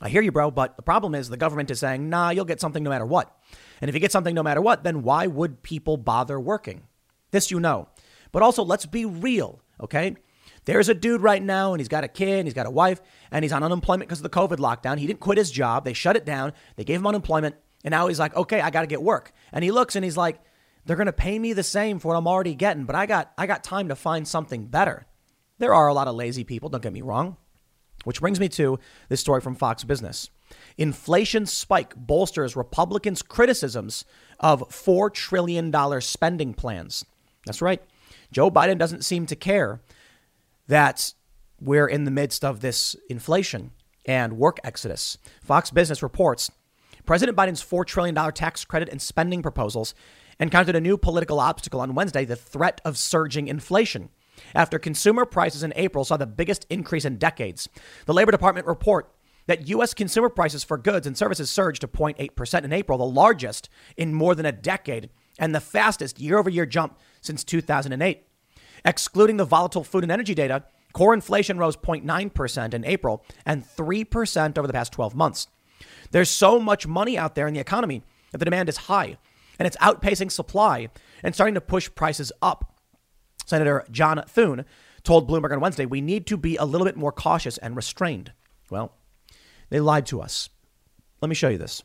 I 0.00 0.08
hear 0.08 0.22
you, 0.22 0.30
bro, 0.30 0.50
but 0.50 0.76
the 0.76 0.82
problem 0.82 1.14
is 1.14 1.28
the 1.28 1.36
government 1.36 1.72
is 1.72 1.80
saying, 1.80 2.08
nah, 2.08 2.30
you'll 2.30 2.44
get 2.44 2.60
something 2.60 2.84
no 2.84 2.90
matter 2.90 3.06
what. 3.06 3.36
And 3.80 3.88
if 3.88 3.94
you 3.94 4.00
get 4.00 4.12
something 4.12 4.34
no 4.34 4.44
matter 4.44 4.60
what, 4.60 4.84
then 4.84 5.02
why 5.02 5.26
would 5.26 5.62
people 5.64 5.96
bother 5.96 6.38
working? 6.38 6.82
This 7.32 7.50
you 7.50 7.58
know. 7.58 7.88
But 8.32 8.42
also, 8.42 8.62
let's 8.62 8.86
be 8.86 9.04
real, 9.04 9.60
okay? 9.80 10.16
There's 10.64 10.88
a 10.88 10.94
dude 10.94 11.22
right 11.22 11.42
now, 11.42 11.72
and 11.72 11.80
he's 11.80 11.88
got 11.88 12.04
a 12.04 12.08
kid, 12.08 12.40
and 12.40 12.46
he's 12.46 12.54
got 12.54 12.66
a 12.66 12.70
wife, 12.70 13.00
and 13.30 13.42
he's 13.42 13.52
on 13.52 13.62
unemployment 13.62 14.08
because 14.08 14.20
of 14.20 14.24
the 14.24 14.30
COVID 14.30 14.58
lockdown. 14.58 14.98
He 14.98 15.06
didn't 15.06 15.20
quit 15.20 15.38
his 15.38 15.50
job. 15.50 15.84
They 15.84 15.94
shut 15.94 16.16
it 16.16 16.26
down. 16.26 16.52
They 16.76 16.84
gave 16.84 17.00
him 17.00 17.06
unemployment. 17.06 17.56
And 17.84 17.92
now 17.92 18.08
he's 18.08 18.18
like, 18.18 18.34
okay, 18.36 18.60
I 18.60 18.70
got 18.70 18.82
to 18.82 18.86
get 18.86 19.02
work. 19.02 19.32
And 19.52 19.62
he 19.62 19.70
looks 19.70 19.96
and 19.96 20.04
he's 20.04 20.16
like, 20.16 20.40
they're 20.84 20.96
going 20.96 21.06
to 21.06 21.12
pay 21.12 21.38
me 21.38 21.52
the 21.52 21.62
same 21.62 21.98
for 21.98 22.08
what 22.08 22.16
I'm 22.16 22.26
already 22.26 22.54
getting, 22.54 22.84
but 22.84 22.96
I 22.96 23.06
got, 23.06 23.32
I 23.36 23.46
got 23.46 23.62
time 23.62 23.88
to 23.88 23.94
find 23.94 24.26
something 24.26 24.66
better. 24.66 25.06
There 25.58 25.74
are 25.74 25.88
a 25.88 25.94
lot 25.94 26.08
of 26.08 26.14
lazy 26.14 26.44
people, 26.44 26.68
don't 26.68 26.82
get 26.82 26.92
me 26.92 27.02
wrong. 27.02 27.36
Which 28.04 28.20
brings 28.20 28.40
me 28.40 28.48
to 28.50 28.78
this 29.08 29.20
story 29.20 29.40
from 29.40 29.54
Fox 29.54 29.84
Business. 29.84 30.30
Inflation 30.78 31.46
spike 31.46 31.94
bolsters 31.96 32.56
Republicans' 32.56 33.22
criticisms 33.22 34.04
of 34.40 34.66
$4 34.68 35.12
trillion 35.12 36.00
spending 36.00 36.54
plans. 36.54 37.04
That's 37.44 37.60
right. 37.60 37.82
Joe 38.32 38.50
Biden 38.50 38.78
doesn't 38.78 39.04
seem 39.04 39.26
to 39.26 39.36
care 39.36 39.80
that 40.66 41.14
we're 41.60 41.86
in 41.86 42.04
the 42.04 42.10
midst 42.10 42.44
of 42.44 42.60
this 42.60 42.94
inflation 43.08 43.72
and 44.04 44.38
work 44.38 44.58
exodus. 44.64 45.18
Fox 45.42 45.70
Business 45.70 46.02
reports 46.02 46.50
President 47.06 47.36
Biden's 47.36 47.64
$4 47.64 47.86
trillion 47.86 48.14
tax 48.32 48.64
credit 48.64 48.88
and 48.90 49.00
spending 49.00 49.42
proposals 49.42 49.94
encountered 50.38 50.76
a 50.76 50.80
new 50.80 50.98
political 50.98 51.40
obstacle 51.40 51.80
on 51.80 51.94
Wednesday 51.94 52.24
the 52.24 52.36
threat 52.36 52.80
of 52.84 52.98
surging 52.98 53.48
inflation. 53.48 54.10
After 54.54 54.78
consumer 54.78 55.24
prices 55.24 55.62
in 55.62 55.72
April 55.74 56.04
saw 56.04 56.16
the 56.16 56.26
biggest 56.26 56.66
increase 56.70 57.04
in 57.04 57.16
decades, 57.16 57.68
the 58.06 58.14
Labor 58.14 58.30
Department 58.30 58.66
report 58.66 59.12
that 59.46 59.68
U.S. 59.68 59.94
consumer 59.94 60.28
prices 60.28 60.62
for 60.62 60.76
goods 60.76 61.06
and 61.06 61.16
services 61.16 61.50
surged 61.50 61.80
to 61.80 61.88
0.8% 61.88 62.64
in 62.64 62.72
April, 62.72 62.98
the 62.98 63.04
largest 63.04 63.68
in 63.96 64.14
more 64.14 64.34
than 64.34 64.46
a 64.46 64.52
decade 64.52 65.08
and 65.38 65.54
the 65.54 65.60
fastest 65.60 66.20
year 66.20 66.38
over 66.38 66.50
year 66.50 66.66
jump 66.66 66.98
since 67.20 67.44
2008. 67.44 68.24
Excluding 68.84 69.36
the 69.36 69.44
volatile 69.44 69.84
food 69.84 70.04
and 70.04 70.12
energy 70.12 70.34
data, 70.34 70.64
core 70.92 71.14
inflation 71.14 71.58
rose 71.58 71.76
0.9% 71.76 72.74
in 72.74 72.84
April 72.84 73.24
and 73.44 73.64
3% 73.64 74.58
over 74.58 74.66
the 74.66 74.72
past 74.72 74.92
12 74.92 75.14
months. 75.14 75.48
There's 76.10 76.30
so 76.30 76.58
much 76.58 76.86
money 76.86 77.18
out 77.18 77.34
there 77.34 77.46
in 77.46 77.54
the 77.54 77.60
economy 77.60 78.02
that 78.32 78.38
the 78.38 78.44
demand 78.44 78.68
is 78.68 78.76
high 78.76 79.18
and 79.58 79.66
it's 79.66 79.76
outpacing 79.78 80.30
supply 80.30 80.88
and 81.22 81.34
starting 81.34 81.54
to 81.54 81.60
push 81.60 81.90
prices 81.94 82.32
up. 82.40 82.74
Senator 83.46 83.84
John 83.90 84.22
Thune 84.28 84.64
told 85.02 85.28
Bloomberg 85.28 85.52
on 85.52 85.60
Wednesday, 85.60 85.86
we 85.86 86.00
need 86.00 86.26
to 86.26 86.36
be 86.36 86.56
a 86.56 86.64
little 86.64 86.86
bit 86.86 86.96
more 86.96 87.12
cautious 87.12 87.58
and 87.58 87.74
restrained. 87.76 88.32
Well, 88.70 88.92
they 89.70 89.80
lied 89.80 90.06
to 90.06 90.20
us. 90.20 90.50
Let 91.20 91.28
me 91.28 91.34
show 91.34 91.48
you 91.48 91.58
this. 91.58 91.82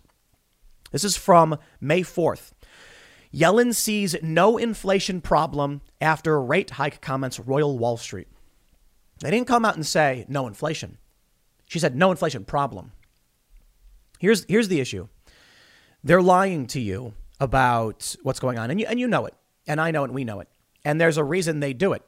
This 0.92 1.04
is 1.04 1.18
from 1.18 1.58
May 1.82 2.02
4th. 2.02 2.52
Yellen 3.34 3.74
sees 3.74 4.16
no 4.22 4.58
inflation 4.58 5.20
problem 5.20 5.82
after 6.00 6.40
rate 6.42 6.72
hike 6.72 7.02
comments 7.02 7.40
Royal 7.40 7.78
Wall 7.78 7.98
Street. 7.98 8.28
They 9.22 9.32
didn't 9.32 9.48
come 9.48 9.66
out 9.66 9.76
and 9.76 9.86
say 9.86 10.26
no 10.28 10.48
inflation. 10.48 10.98
She 11.66 11.80
said 11.80 11.96
no 11.96 12.12
inflation 12.12 12.46
problem. 12.46 12.92
Here's, 14.20 14.46
here's 14.46 14.68
the 14.68 14.80
issue 14.80 15.08
they're 16.04 16.22
lying 16.22 16.68
to 16.68 16.80
you 16.80 17.14
about 17.40 18.16
what's 18.24 18.40
going 18.40 18.60
on, 18.60 18.70
and 18.70 18.80
you, 18.80 18.86
and 18.86 19.00
you 19.00 19.08
know 19.08 19.26
it, 19.26 19.34
and 19.66 19.82
I 19.82 19.92
know 19.92 20.04
it, 20.04 20.08
and 20.08 20.16
we 20.16 20.24
know 20.24 20.40
it. 20.40 20.50
And 20.86 21.00
there's 21.00 21.18
a 21.18 21.24
reason 21.24 21.60
they 21.60 21.74
do 21.74 21.94
it. 21.94 22.04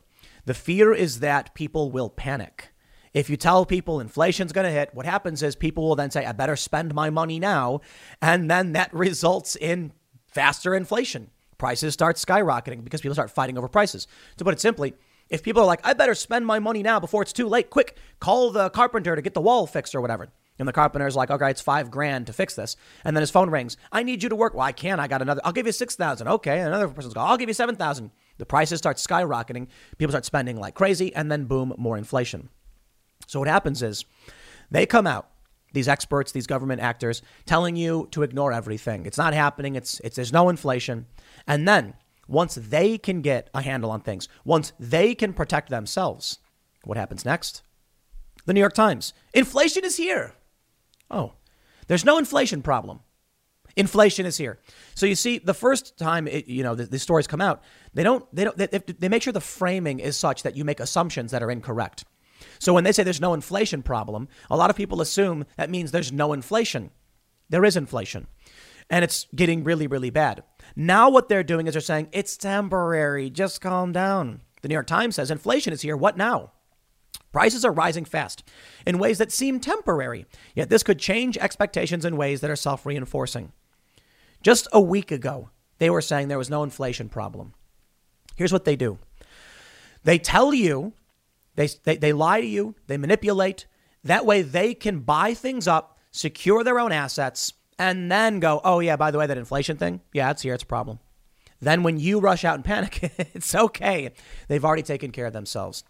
The 0.45 0.53
fear 0.53 0.93
is 0.93 1.21
that 1.21 1.55
people 1.55 1.91
will 1.91 2.09
panic. 2.09 2.69
If 3.13 3.29
you 3.29 3.37
tell 3.37 3.65
people 3.65 3.99
inflation's 3.99 4.51
going 4.51 4.65
to 4.65 4.71
hit, 4.71 4.93
what 4.93 5.05
happens 5.05 5.41
is 5.41 5.55
people 5.55 5.87
will 5.87 5.95
then 5.95 6.11
say, 6.11 6.25
I 6.25 6.33
better 6.33 6.57
spend 6.57 6.93
my 6.93 7.09
money 7.09 7.39
now. 7.39 7.79
And 8.21 8.51
then 8.51 8.73
that 8.73 8.93
results 8.93 9.55
in 9.55 9.93
faster 10.35 10.75
inflation. 10.75 11.31
Prices 11.57 11.93
start 11.93 12.17
skyrocketing 12.17 12.83
because 12.83 12.99
people 12.99 13.15
start 13.15 13.31
fighting 13.31 13.57
over 13.57 13.69
prices. 13.69 14.07
To 14.37 14.43
put 14.43 14.53
it 14.53 14.59
simply, 14.59 14.93
if 15.29 15.41
people 15.41 15.63
are 15.63 15.65
like, 15.65 15.79
I 15.85 15.93
better 15.93 16.13
spend 16.13 16.45
my 16.45 16.59
money 16.59 16.83
now 16.83 16.99
before 16.99 17.21
it's 17.21 17.31
too 17.31 17.47
late, 17.47 17.69
quick, 17.69 17.95
call 18.19 18.51
the 18.51 18.69
carpenter 18.69 19.15
to 19.15 19.21
get 19.21 19.33
the 19.33 19.41
wall 19.41 19.65
fixed 19.65 19.95
or 19.95 20.01
whatever. 20.01 20.27
And 20.59 20.67
the 20.67 20.73
carpenter's 20.73 21.15
like, 21.15 21.31
okay, 21.31 21.49
it's 21.49 21.61
five 21.61 21.89
grand 21.89 22.27
to 22.27 22.33
fix 22.33 22.53
this. 22.53 22.75
And 23.05 23.15
then 23.15 23.21
his 23.21 23.31
phone 23.31 23.49
rings. 23.49 23.77
I 23.91 24.03
need 24.03 24.23
you 24.23 24.29
to 24.29 24.35
work. 24.35 24.53
Well, 24.53 24.65
I 24.65 24.73
can't. 24.73 25.01
I 25.01 25.07
got 25.07 25.21
another. 25.21 25.41
I'll 25.43 25.53
give 25.53 25.65
you 25.65 25.71
6,000. 25.71 26.27
Okay. 26.27 26.59
And 26.59 26.67
another 26.67 26.87
person's 26.89 27.13
go, 27.13 27.21
I'll 27.21 27.37
give 27.37 27.49
you 27.49 27.53
7,000. 27.53 28.11
The 28.37 28.45
prices 28.45 28.77
start 28.77 28.97
skyrocketing. 28.97 29.67
People 29.97 30.11
start 30.11 30.25
spending 30.25 30.57
like 30.57 30.73
crazy. 30.73 31.15
And 31.15 31.31
then 31.31 31.45
boom, 31.45 31.73
more 31.77 31.97
inflation. 31.97 32.49
So 33.27 33.39
what 33.39 33.47
happens 33.47 33.81
is 33.81 34.05
they 34.71 34.85
come 34.85 35.07
out, 35.07 35.29
these 35.75 35.87
experts, 35.87 36.31
these 36.31 36.47
government 36.47 36.81
actors, 36.81 37.21
telling 37.45 37.75
you 37.75 38.07
to 38.11 38.23
ignore 38.23 38.51
everything. 38.51 39.05
It's 39.05 39.17
not 39.17 39.35
happening. 39.35 39.75
It's, 39.75 39.99
it's 39.99 40.15
there's 40.15 40.33
no 40.33 40.49
inflation. 40.49 41.05
And 41.45 41.67
then 41.67 41.93
once 42.27 42.55
they 42.55 42.97
can 42.97 43.21
get 43.21 43.51
a 43.53 43.61
handle 43.61 43.91
on 43.91 44.01
things, 44.01 44.27
once 44.43 44.73
they 44.79 45.13
can 45.13 45.33
protect 45.33 45.69
themselves, 45.69 46.39
what 46.83 46.97
happens 46.97 47.23
next? 47.25 47.61
The 48.45 48.53
New 48.53 48.59
York 48.59 48.73
Times. 48.73 49.13
Inflation 49.33 49.85
is 49.85 49.97
here. 49.97 50.33
Oh, 51.11 51.33
there's 51.87 52.05
no 52.05 52.17
inflation 52.17 52.63
problem. 52.63 53.01
Inflation 53.75 54.25
is 54.25 54.37
here. 54.37 54.59
So 54.95 55.05
you 55.05 55.15
see, 55.15 55.37
the 55.37 55.53
first 55.53 55.97
time 55.97 56.27
it, 56.27 56.47
you 56.47 56.63
know 56.63 56.75
these 56.75 56.89
the, 56.89 56.99
stories 56.99 57.27
come 57.27 57.41
out, 57.41 57.61
they 57.93 58.03
don't 58.03 58.23
they 58.33 58.45
don't 58.45 58.55
they, 58.57 58.67
they 58.67 59.09
make 59.09 59.21
sure 59.21 59.33
the 59.33 59.41
framing 59.41 59.99
is 59.99 60.15
such 60.15 60.43
that 60.43 60.55
you 60.55 60.63
make 60.63 60.79
assumptions 60.79 61.31
that 61.31 61.43
are 61.43 61.51
incorrect. 61.51 62.05
So 62.65 62.73
when 62.73 62.83
they 62.83 62.91
say 62.93 63.03
there's 63.03 63.21
no 63.21 63.35
inflation 63.35 63.83
problem, 63.83 64.27
a 64.49 64.57
lot 64.57 64.71
of 64.71 64.75
people 64.75 64.99
assume 64.99 65.45
that 65.55 65.69
means 65.69 65.91
there's 65.91 66.11
no 66.11 66.33
inflation. 66.33 66.89
There 67.47 67.63
is 67.63 67.77
inflation. 67.77 68.25
And 68.89 69.05
it's 69.05 69.27
getting 69.35 69.63
really, 69.63 69.85
really 69.85 70.09
bad. 70.09 70.41
Now, 70.75 71.07
what 71.11 71.29
they're 71.29 71.43
doing 71.43 71.67
is 71.67 71.75
they're 71.75 71.81
saying 71.81 72.09
it's 72.11 72.35
temporary, 72.35 73.29
just 73.29 73.61
calm 73.61 73.91
down. 73.91 74.41
The 74.63 74.67
New 74.67 74.73
York 74.73 74.87
Times 74.87 75.13
says 75.13 75.29
inflation 75.29 75.73
is 75.73 75.83
here. 75.83 75.95
What 75.95 76.17
now? 76.17 76.53
Prices 77.31 77.63
are 77.65 77.71
rising 77.71 78.03
fast 78.03 78.43
in 78.83 78.97
ways 78.97 79.19
that 79.19 79.31
seem 79.31 79.59
temporary, 79.59 80.25
yet 80.55 80.69
this 80.69 80.81
could 80.81 80.97
change 80.97 81.37
expectations 81.37 82.03
in 82.03 82.17
ways 82.17 82.41
that 82.41 82.49
are 82.49 82.55
self 82.55 82.83
reinforcing. 82.83 83.51
Just 84.41 84.67
a 84.73 84.81
week 84.81 85.11
ago, 85.11 85.51
they 85.77 85.91
were 85.91 86.01
saying 86.01 86.29
there 86.29 86.39
was 86.39 86.49
no 86.49 86.63
inflation 86.63 87.09
problem. 87.09 87.53
Here's 88.35 88.53
what 88.53 88.65
they 88.65 88.75
do 88.75 88.97
they 90.03 90.17
tell 90.17 90.51
you, 90.51 90.93
they, 91.55 91.67
they, 91.83 91.97
they 91.97 92.13
lie 92.13 92.41
to 92.41 92.47
you, 92.47 92.75
they 92.87 92.97
manipulate. 92.97 93.65
That 94.03 94.25
way 94.25 94.41
they 94.41 94.73
can 94.73 94.99
buy 94.99 95.33
things 95.33 95.67
up, 95.67 95.97
secure 96.11 96.63
their 96.63 96.79
own 96.79 96.91
assets, 96.91 97.53
and 97.79 98.11
then 98.11 98.39
go, 98.39 98.61
oh, 98.63 98.79
yeah, 98.79 98.95
by 98.95 99.11
the 99.11 99.17
way, 99.17 99.27
that 99.27 99.37
inflation 99.37 99.77
thing, 99.77 100.01
yeah, 100.13 100.31
it's 100.31 100.41
here, 100.41 100.53
it's 100.53 100.63
a 100.63 100.67
problem. 100.67 100.99
Then 101.61 101.83
when 101.83 101.97
you 101.99 102.19
rush 102.19 102.45
out 102.45 102.55
and 102.55 102.63
panic, 102.63 102.99
it's 103.33 103.55
okay. 103.55 104.11
They've 104.47 104.63
already 104.63 104.83
taken 104.83 105.11
care 105.11 105.25
of 105.25 105.33
themselves. 105.33 105.83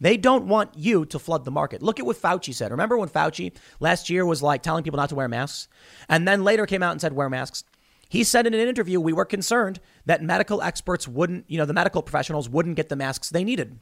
They 0.00 0.16
don't 0.16 0.46
want 0.46 0.76
you 0.76 1.04
to 1.06 1.18
flood 1.18 1.44
the 1.44 1.50
market. 1.50 1.82
Look 1.82 2.00
at 2.00 2.06
what 2.06 2.20
Fauci 2.20 2.54
said. 2.54 2.70
Remember 2.70 2.98
when 2.98 3.08
Fauci 3.08 3.54
last 3.80 4.10
year 4.10 4.26
was 4.26 4.42
like 4.42 4.62
telling 4.62 4.82
people 4.82 4.96
not 4.96 5.08
to 5.10 5.14
wear 5.14 5.28
masks 5.28 5.68
and 6.08 6.26
then 6.26 6.44
later 6.44 6.66
came 6.66 6.82
out 6.82 6.92
and 6.92 7.00
said 7.00 7.12
wear 7.12 7.30
masks? 7.30 7.64
He 8.08 8.24
said 8.24 8.46
in 8.46 8.54
an 8.54 8.68
interview, 8.68 9.00
we 9.00 9.12
were 9.12 9.24
concerned 9.24 9.78
that 10.04 10.22
medical 10.22 10.62
experts 10.62 11.06
wouldn't, 11.06 11.44
you 11.48 11.58
know, 11.58 11.64
the 11.64 11.72
medical 11.72 12.02
professionals 12.02 12.48
wouldn't 12.48 12.76
get 12.76 12.88
the 12.88 12.96
masks 12.96 13.30
they 13.30 13.44
needed. 13.44 13.78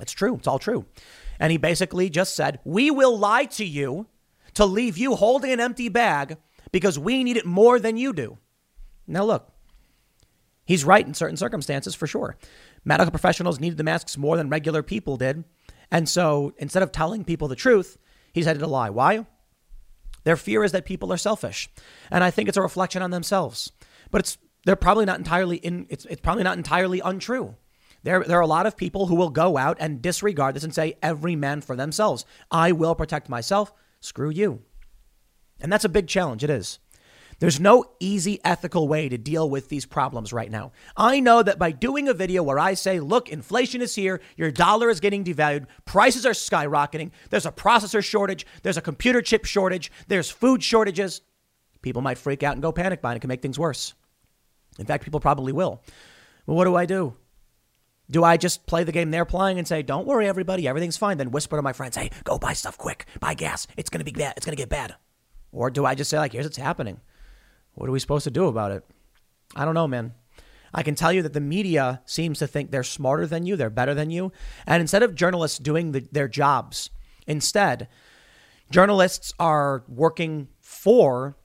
It's 0.00 0.12
true. 0.12 0.36
It's 0.36 0.46
all 0.46 0.58
true. 0.58 0.86
And 1.40 1.52
he 1.52 1.58
basically 1.58 2.10
just 2.10 2.34
said, 2.34 2.60
we 2.64 2.90
will 2.90 3.16
lie 3.16 3.44
to 3.44 3.64
you 3.64 4.06
to 4.54 4.64
leave 4.64 4.98
you 4.98 5.14
holding 5.14 5.52
an 5.52 5.60
empty 5.60 5.88
bag 5.88 6.36
because 6.72 6.98
we 6.98 7.24
need 7.24 7.36
it 7.36 7.46
more 7.46 7.78
than 7.78 7.96
you 7.96 8.12
do. 8.12 8.38
Now, 9.06 9.24
look, 9.24 9.52
he's 10.64 10.84
right 10.84 11.06
in 11.06 11.14
certain 11.14 11.36
circumstances 11.36 11.94
for 11.94 12.06
sure. 12.06 12.36
Medical 12.84 13.10
professionals 13.10 13.60
needed 13.60 13.78
the 13.78 13.84
masks 13.84 14.18
more 14.18 14.36
than 14.36 14.48
regular 14.48 14.82
people 14.82 15.16
did. 15.16 15.44
And 15.90 16.08
so 16.08 16.52
instead 16.58 16.82
of 16.82 16.92
telling 16.92 17.24
people 17.24 17.48
the 17.48 17.56
truth, 17.56 17.98
he's 18.32 18.46
had 18.46 18.58
to 18.58 18.66
lie. 18.66 18.90
Why? 18.90 19.26
Their 20.24 20.36
fear 20.36 20.64
is 20.64 20.72
that 20.72 20.84
people 20.84 21.12
are 21.12 21.16
selfish. 21.16 21.70
And 22.10 22.22
I 22.22 22.30
think 22.30 22.48
it's 22.48 22.58
a 22.58 22.62
reflection 22.62 23.02
on 23.02 23.10
themselves. 23.10 23.72
But 24.10 24.20
it's 24.20 24.38
they're 24.64 24.76
probably 24.76 25.04
not 25.06 25.18
entirely 25.18 25.56
in 25.56 25.86
it's 25.88 26.04
it's 26.06 26.20
probably 26.20 26.44
not 26.44 26.58
entirely 26.58 27.00
untrue. 27.00 27.54
There, 28.08 28.24
there 28.24 28.38
are 28.38 28.40
a 28.40 28.46
lot 28.46 28.64
of 28.64 28.74
people 28.74 29.06
who 29.06 29.16
will 29.16 29.28
go 29.28 29.58
out 29.58 29.76
and 29.80 30.00
disregard 30.00 30.56
this 30.56 30.64
and 30.64 30.74
say, 30.74 30.96
every 31.02 31.36
man 31.36 31.60
for 31.60 31.76
themselves. 31.76 32.24
I 32.50 32.72
will 32.72 32.94
protect 32.94 33.28
myself. 33.28 33.70
Screw 34.00 34.30
you. 34.30 34.62
And 35.60 35.70
that's 35.70 35.84
a 35.84 35.90
big 35.90 36.06
challenge. 36.06 36.42
It 36.42 36.48
is. 36.48 36.78
There's 37.38 37.60
no 37.60 37.84
easy 38.00 38.40
ethical 38.42 38.88
way 38.88 39.10
to 39.10 39.18
deal 39.18 39.50
with 39.50 39.68
these 39.68 39.84
problems 39.84 40.32
right 40.32 40.50
now. 40.50 40.72
I 40.96 41.20
know 41.20 41.42
that 41.42 41.58
by 41.58 41.70
doing 41.70 42.08
a 42.08 42.14
video 42.14 42.42
where 42.42 42.58
I 42.58 42.72
say, 42.72 42.98
look, 42.98 43.28
inflation 43.28 43.82
is 43.82 43.94
here, 43.94 44.22
your 44.38 44.50
dollar 44.50 44.88
is 44.88 45.00
getting 45.00 45.22
devalued, 45.22 45.66
prices 45.84 46.24
are 46.24 46.30
skyrocketing, 46.30 47.10
there's 47.28 47.44
a 47.44 47.52
processor 47.52 48.02
shortage, 48.02 48.46
there's 48.62 48.78
a 48.78 48.80
computer 48.80 49.20
chip 49.20 49.44
shortage, 49.44 49.92
there's 50.06 50.30
food 50.30 50.62
shortages, 50.62 51.20
people 51.82 52.00
might 52.00 52.16
freak 52.16 52.42
out 52.42 52.54
and 52.54 52.62
go 52.62 52.72
panic 52.72 53.02
buying. 53.02 53.18
It 53.18 53.20
can 53.20 53.28
make 53.28 53.42
things 53.42 53.58
worse. 53.58 53.92
In 54.78 54.86
fact, 54.86 55.04
people 55.04 55.20
probably 55.20 55.52
will. 55.52 55.82
But 56.46 56.54
what 56.54 56.64
do 56.64 56.74
I 56.74 56.86
do? 56.86 57.14
Do 58.10 58.24
I 58.24 58.36
just 58.36 58.66
play 58.66 58.84
the 58.84 58.92
game 58.92 59.10
they're 59.10 59.24
playing 59.24 59.58
and 59.58 59.68
say, 59.68 59.82
don't 59.82 60.06
worry, 60.06 60.26
everybody, 60.26 60.66
everything's 60.66 60.96
fine? 60.96 61.18
Then 61.18 61.30
whisper 61.30 61.56
to 61.56 61.62
my 61.62 61.74
friends, 61.74 61.96
hey, 61.96 62.10
go 62.24 62.38
buy 62.38 62.54
stuff 62.54 62.78
quick, 62.78 63.04
buy 63.20 63.34
gas. 63.34 63.66
It's 63.76 63.90
to 63.90 64.04
be 64.04 64.12
bad. 64.12 64.34
It's 64.36 64.46
to 64.46 64.54
get 64.54 64.68
bad. 64.68 64.94
Or 65.52 65.70
do 65.70 65.84
I 65.84 65.94
just 65.94 66.10
say, 66.10 66.18
like, 66.18 66.32
here's 66.32 66.46
what's 66.46 66.56
happening? 66.56 67.00
What 67.74 67.88
are 67.88 67.92
we 67.92 68.00
supposed 68.00 68.24
to 68.24 68.30
do 68.30 68.46
about 68.46 68.72
it? 68.72 68.84
I 69.54 69.64
don't 69.64 69.74
know, 69.74 69.88
man. 69.88 70.14
I 70.72 70.82
can 70.82 70.94
tell 70.94 71.12
you 71.12 71.22
that 71.22 71.32
the 71.32 71.40
media 71.40 72.02
seems 72.04 72.38
to 72.38 72.46
think 72.46 72.70
they're 72.70 72.82
smarter 72.82 73.26
than 73.26 73.46
you, 73.46 73.56
they're 73.56 73.70
better 73.70 73.94
than 73.94 74.10
you. 74.10 74.32
And 74.66 74.80
instead 74.80 75.02
of 75.02 75.14
journalists 75.14 75.58
doing 75.58 75.92
the, 75.92 76.06
their 76.12 76.28
jobs, 76.28 76.90
instead, 77.26 77.88
journalists 78.70 79.32
are 79.38 79.84
working 79.88 80.48
for 80.60 81.36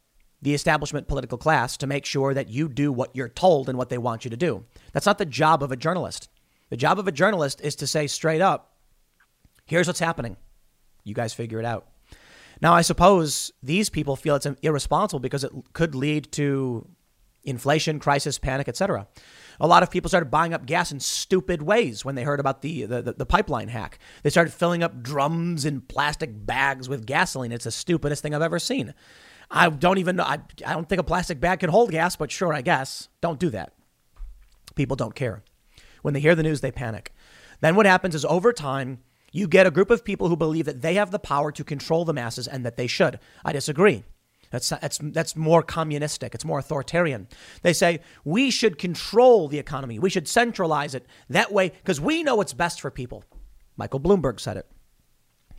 the 0.42 0.54
establishment 0.54 1.08
political 1.08 1.38
class 1.38 1.78
to 1.78 1.88
make 1.88 2.06
sure 2.06 2.34
that 2.34 2.50
you 2.50 2.68
do 2.68 2.92
what 2.92 3.16
you're 3.16 3.30
told 3.30 3.70
and 3.70 3.78
what 3.78 3.90
they 3.90 3.98
want 3.98 4.26
you 4.26 4.30
to 4.30 4.38
do. 4.38 4.66
That's 4.92 5.06
not 5.06 5.18
the 5.18 5.26
job 5.26 5.64
of 5.64 5.72
a 5.72 5.78
journalist. 5.78 6.28
The 6.70 6.78
job 6.78 7.00
of 7.00 7.08
a 7.08 7.12
journalist 7.12 7.62
is 7.62 7.76
to 7.78 7.88
say 7.88 8.08
straight 8.08 8.42
up, 8.42 8.74
here's 9.66 9.88
what's 9.88 10.00
happening. 10.00 10.38
You 11.04 11.14
guys 11.14 11.34
figure 11.34 11.60
it 11.60 11.66
out. 11.66 11.88
Now, 12.62 12.74
I 12.74 12.82
suppose 12.82 13.52
these 13.62 13.90
people 13.90 14.16
feel 14.16 14.36
it's 14.36 14.48
irresponsible 14.62 15.20
because 15.20 15.44
it 15.44 15.52
could 15.74 15.96
lead 15.96 16.32
to 16.34 16.88
inflation, 17.44 18.00
crisis, 18.00 18.40
panic, 18.40 18.68
etc. 18.68 19.08
A 19.60 19.68
lot 19.68 19.84
of 19.84 19.92
people 19.92 20.10
started 20.10 20.32
buying 20.32 20.54
up 20.54 20.66
gas 20.66 20.92
in 20.92 21.00
stupid 21.00 21.62
ways 21.62 22.06
when 22.06 22.16
they 22.16 22.24
heard 22.24 22.40
about 22.40 22.62
the, 22.62 22.86
the, 22.86 23.02
the, 23.02 23.26
pipeline 23.26 23.68
hack. 23.68 24.00
They 24.24 24.30
started 24.30 24.54
filling 24.54 24.82
up 24.82 25.04
drums 25.04 25.66
and 25.66 25.88
plastic 25.88 26.46
bags 26.46 26.88
with 26.88 27.06
gasoline. 27.06 27.52
It's 27.52 27.66
the 27.66 27.72
stupidest 27.72 28.24
thing 28.24 28.34
I've 28.34 28.42
ever 28.42 28.60
seen. 28.60 28.94
I 29.52 29.70
don't 29.70 29.98
even 29.98 30.16
know. 30.16 30.24
I, 30.24 30.40
I 30.66 30.74
don't 30.74 30.88
think 30.88 31.02
a 31.02 31.04
plastic 31.04 31.40
bag 31.40 31.60
can 31.60 31.70
hold 31.70 31.92
gas, 31.92 32.16
but 32.16 32.32
sure, 32.32 32.54
I 32.54 32.62
guess. 32.62 33.10
Don't 33.22 33.40
do 33.40 33.50
that. 33.52 33.74
People 34.76 34.96
don't 34.96 35.14
care. 35.14 35.44
When 36.04 36.14
they 36.14 36.20
hear 36.20 36.36
the 36.36 36.44
news, 36.44 36.62
they 36.62 36.72
panic. 36.72 37.12
Then 37.62 37.76
what 37.76 37.88
happens 37.88 38.14
is 38.14 38.26
over 38.26 38.54
time, 38.54 39.00
you 39.32 39.48
get 39.48 39.66
a 39.66 39.72
group 39.72 39.90
of 39.90 40.06
people 40.06 40.30
who 40.30 40.38
believe 40.38 40.66
that 40.66 40.84
they 40.84 40.94
have 40.94 41.10
the 41.10 41.18
power 41.18 41.52
to 41.52 41.64
control 41.64 42.06
the 42.06 42.14
masses 42.14 42.48
and 42.48 42.64
that 42.66 42.78
they 42.78 42.86
should. 42.86 43.20
I 43.44 43.52
disagree. 43.54 44.04
That's, 44.52 44.70
that's, 44.70 45.00
that's 45.02 45.36
more 45.36 45.64
communistic. 45.64 46.36
It's 46.36 46.46
more 46.46 46.60
authoritarian. 46.60 47.28
They 47.64 47.74
say 47.74 48.02
we 48.24 48.52
should 48.52 48.78
control 48.78 49.48
the 49.48 49.58
economy. 49.58 49.98
We 49.98 50.12
should 50.12 50.28
centralize 50.28 50.94
it 50.94 51.08
that 51.30 51.52
way 51.52 51.70
because 51.70 52.00
we 52.00 52.22
know 52.22 52.36
what's 52.36 52.54
best 52.54 52.80
for 52.80 52.92
people. 52.92 53.24
Michael 53.78 54.00
Bloomberg 54.00 54.40
said 54.40 54.58
it. 54.58 54.68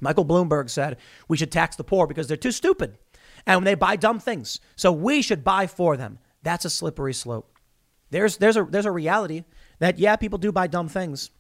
Michael 0.01 0.25
Bloomberg 0.25 0.71
said 0.71 0.99
we 1.27 1.37
should 1.37 1.51
tax 1.51 1.75
the 1.75 1.83
poor 1.83 2.07
because 2.07 2.29
they're 2.29 2.37
too 2.37 2.53
stupid 2.53 2.99
and 3.47 3.67
they 3.67 3.75
buy 3.75 3.97
dumb 3.97 4.21
things. 4.21 4.61
So 4.77 4.93
we 4.93 5.23
should 5.23 5.43
buy 5.43 5.67
for 5.67 5.97
them. 5.97 6.19
That's 6.43 6.65
a 6.65 6.71
slippery 6.71 7.15
slope. 7.15 7.54
There's, 8.15 8.37
there's, 8.37 8.57
a, 8.57 8.62
there's 8.62 8.87
a 8.87 8.93
reality 8.93 9.43
that, 9.81 9.99
yeah, 9.99 10.15
people 10.15 10.39
do 10.39 10.53
buy 10.53 10.69
dumb 10.69 10.87
things. 10.87 11.31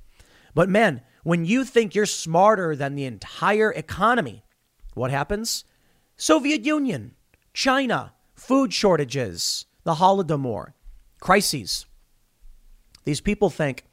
But 0.56 0.68
man, 0.68 1.02
when 1.22 1.44
you 1.44 1.64
think 1.64 1.94
you're 1.94 2.04
smarter 2.04 2.74
than 2.74 2.96
the 2.96 3.04
entire 3.04 3.70
economy, 3.70 4.42
what 4.94 5.12
happens? 5.12 5.64
Soviet 6.16 6.64
Union, 6.64 7.14
China, 7.52 8.12
food 8.34 8.74
shortages, 8.74 9.66
the 9.84 9.94
Holodomor, 9.94 10.72
crises. 11.20 11.86
These 13.04 13.20
people 13.20 13.50
think, 13.50 13.84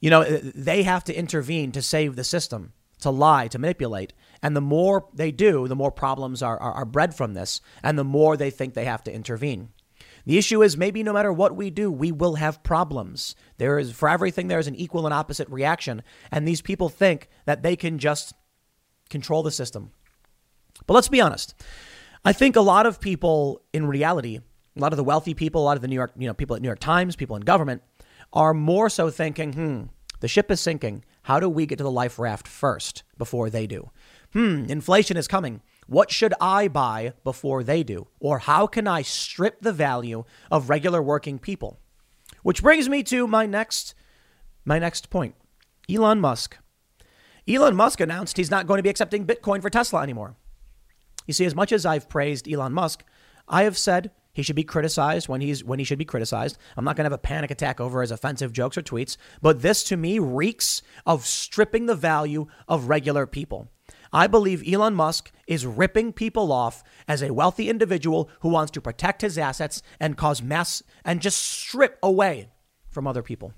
you 0.00 0.10
know, 0.10 0.24
they 0.24 0.82
have 0.82 1.04
to 1.04 1.14
intervene 1.14 1.70
to 1.70 1.80
save 1.80 2.16
the 2.16 2.24
system, 2.24 2.72
to 3.02 3.10
lie, 3.10 3.46
to 3.46 3.58
manipulate. 3.60 4.14
And 4.42 4.56
the 4.56 4.60
more 4.60 5.06
they 5.14 5.30
do, 5.30 5.68
the 5.68 5.76
more 5.76 5.92
problems 5.92 6.42
are, 6.42 6.58
are, 6.58 6.72
are 6.72 6.84
bred 6.84 7.14
from 7.14 7.34
this, 7.34 7.60
and 7.84 7.96
the 7.96 8.02
more 8.02 8.36
they 8.36 8.50
think 8.50 8.74
they 8.74 8.86
have 8.86 9.04
to 9.04 9.14
intervene. 9.14 9.68
The 10.26 10.38
issue 10.38 10.62
is 10.62 10.76
maybe 10.76 11.02
no 11.02 11.12
matter 11.12 11.32
what 11.32 11.56
we 11.56 11.70
do, 11.70 11.90
we 11.90 12.12
will 12.12 12.34
have 12.34 12.62
problems. 12.62 13.34
There 13.58 13.78
is, 13.78 13.92
for 13.92 14.08
everything, 14.08 14.48
there 14.48 14.58
is 14.58 14.66
an 14.66 14.74
equal 14.74 15.06
and 15.06 15.14
opposite 15.14 15.48
reaction. 15.48 16.02
And 16.30 16.46
these 16.46 16.62
people 16.62 16.88
think 16.88 17.28
that 17.46 17.62
they 17.62 17.76
can 17.76 17.98
just 17.98 18.34
control 19.08 19.42
the 19.42 19.50
system. 19.50 19.92
But 20.86 20.94
let's 20.94 21.08
be 21.08 21.20
honest. 21.20 21.54
I 22.24 22.32
think 22.32 22.56
a 22.56 22.60
lot 22.60 22.86
of 22.86 23.00
people 23.00 23.62
in 23.72 23.86
reality, 23.86 24.38
a 24.76 24.80
lot 24.80 24.92
of 24.92 24.96
the 24.98 25.04
wealthy 25.04 25.34
people, 25.34 25.62
a 25.62 25.64
lot 25.64 25.76
of 25.76 25.82
the 25.82 25.88
New 25.88 25.94
York, 25.94 26.12
you 26.16 26.26
know, 26.26 26.34
people 26.34 26.56
at 26.56 26.62
New 26.62 26.68
York 26.68 26.80
Times, 26.80 27.16
people 27.16 27.36
in 27.36 27.42
government 27.42 27.82
are 28.32 28.54
more 28.54 28.88
so 28.88 29.10
thinking, 29.10 29.52
hmm, 29.52 29.82
the 30.20 30.28
ship 30.28 30.50
is 30.50 30.60
sinking. 30.60 31.04
How 31.22 31.40
do 31.40 31.48
we 31.48 31.66
get 31.66 31.78
to 31.78 31.84
the 31.84 31.90
life 31.90 32.18
raft 32.18 32.46
first 32.46 33.02
before 33.18 33.50
they 33.50 33.66
do? 33.66 33.90
Hmm, 34.32 34.66
inflation 34.68 35.16
is 35.16 35.26
coming. 35.26 35.62
What 35.90 36.12
should 36.12 36.34
I 36.40 36.68
buy 36.68 37.14
before 37.24 37.64
they 37.64 37.82
do? 37.82 38.06
Or 38.20 38.38
how 38.38 38.68
can 38.68 38.86
I 38.86 39.02
strip 39.02 39.60
the 39.60 39.72
value 39.72 40.22
of 40.48 40.70
regular 40.70 41.02
working 41.02 41.40
people? 41.40 41.80
Which 42.44 42.62
brings 42.62 42.88
me 42.88 43.02
to 43.02 43.26
my 43.26 43.44
next 43.44 43.96
my 44.64 44.78
next 44.78 45.10
point. 45.10 45.34
Elon 45.92 46.20
Musk. 46.20 46.56
Elon 47.48 47.74
Musk 47.74 47.98
announced 47.98 48.36
he's 48.36 48.52
not 48.52 48.68
going 48.68 48.78
to 48.78 48.84
be 48.84 48.88
accepting 48.88 49.26
Bitcoin 49.26 49.60
for 49.60 49.68
Tesla 49.68 50.02
anymore. 50.02 50.36
You 51.26 51.34
see, 51.34 51.44
as 51.44 51.56
much 51.56 51.72
as 51.72 51.84
I've 51.84 52.08
praised 52.08 52.48
Elon 52.48 52.72
Musk, 52.72 53.02
I 53.48 53.64
have 53.64 53.76
said 53.76 54.12
he 54.32 54.44
should 54.44 54.54
be 54.54 54.62
criticized 54.62 55.28
when 55.28 55.40
he's 55.40 55.64
when 55.64 55.80
he 55.80 55.84
should 55.84 55.98
be 55.98 56.04
criticized. 56.04 56.56
I'm 56.76 56.84
not 56.84 56.94
going 56.94 57.02
to 57.02 57.10
have 57.10 57.18
a 57.18 57.18
panic 57.18 57.50
attack 57.50 57.80
over 57.80 58.00
his 58.00 58.12
offensive 58.12 58.52
jokes 58.52 58.78
or 58.78 58.82
tweets, 58.82 59.16
but 59.42 59.62
this 59.62 59.82
to 59.84 59.96
me 59.96 60.20
reeks 60.20 60.82
of 61.04 61.26
stripping 61.26 61.86
the 61.86 61.96
value 61.96 62.46
of 62.68 62.88
regular 62.88 63.26
people. 63.26 63.72
I 64.12 64.26
believe 64.26 64.66
Elon 64.66 64.94
Musk 64.94 65.30
is 65.46 65.66
ripping 65.66 66.12
people 66.12 66.52
off 66.52 66.82
as 67.06 67.22
a 67.22 67.32
wealthy 67.32 67.68
individual 67.68 68.28
who 68.40 68.48
wants 68.48 68.70
to 68.72 68.80
protect 68.80 69.22
his 69.22 69.38
assets 69.38 69.82
and 69.98 70.16
cause 70.16 70.42
mass 70.42 70.82
and 71.04 71.20
just 71.20 71.38
strip 71.40 71.98
away 72.02 72.48
from 72.88 73.06
other 73.06 73.22
people. 73.22 73.52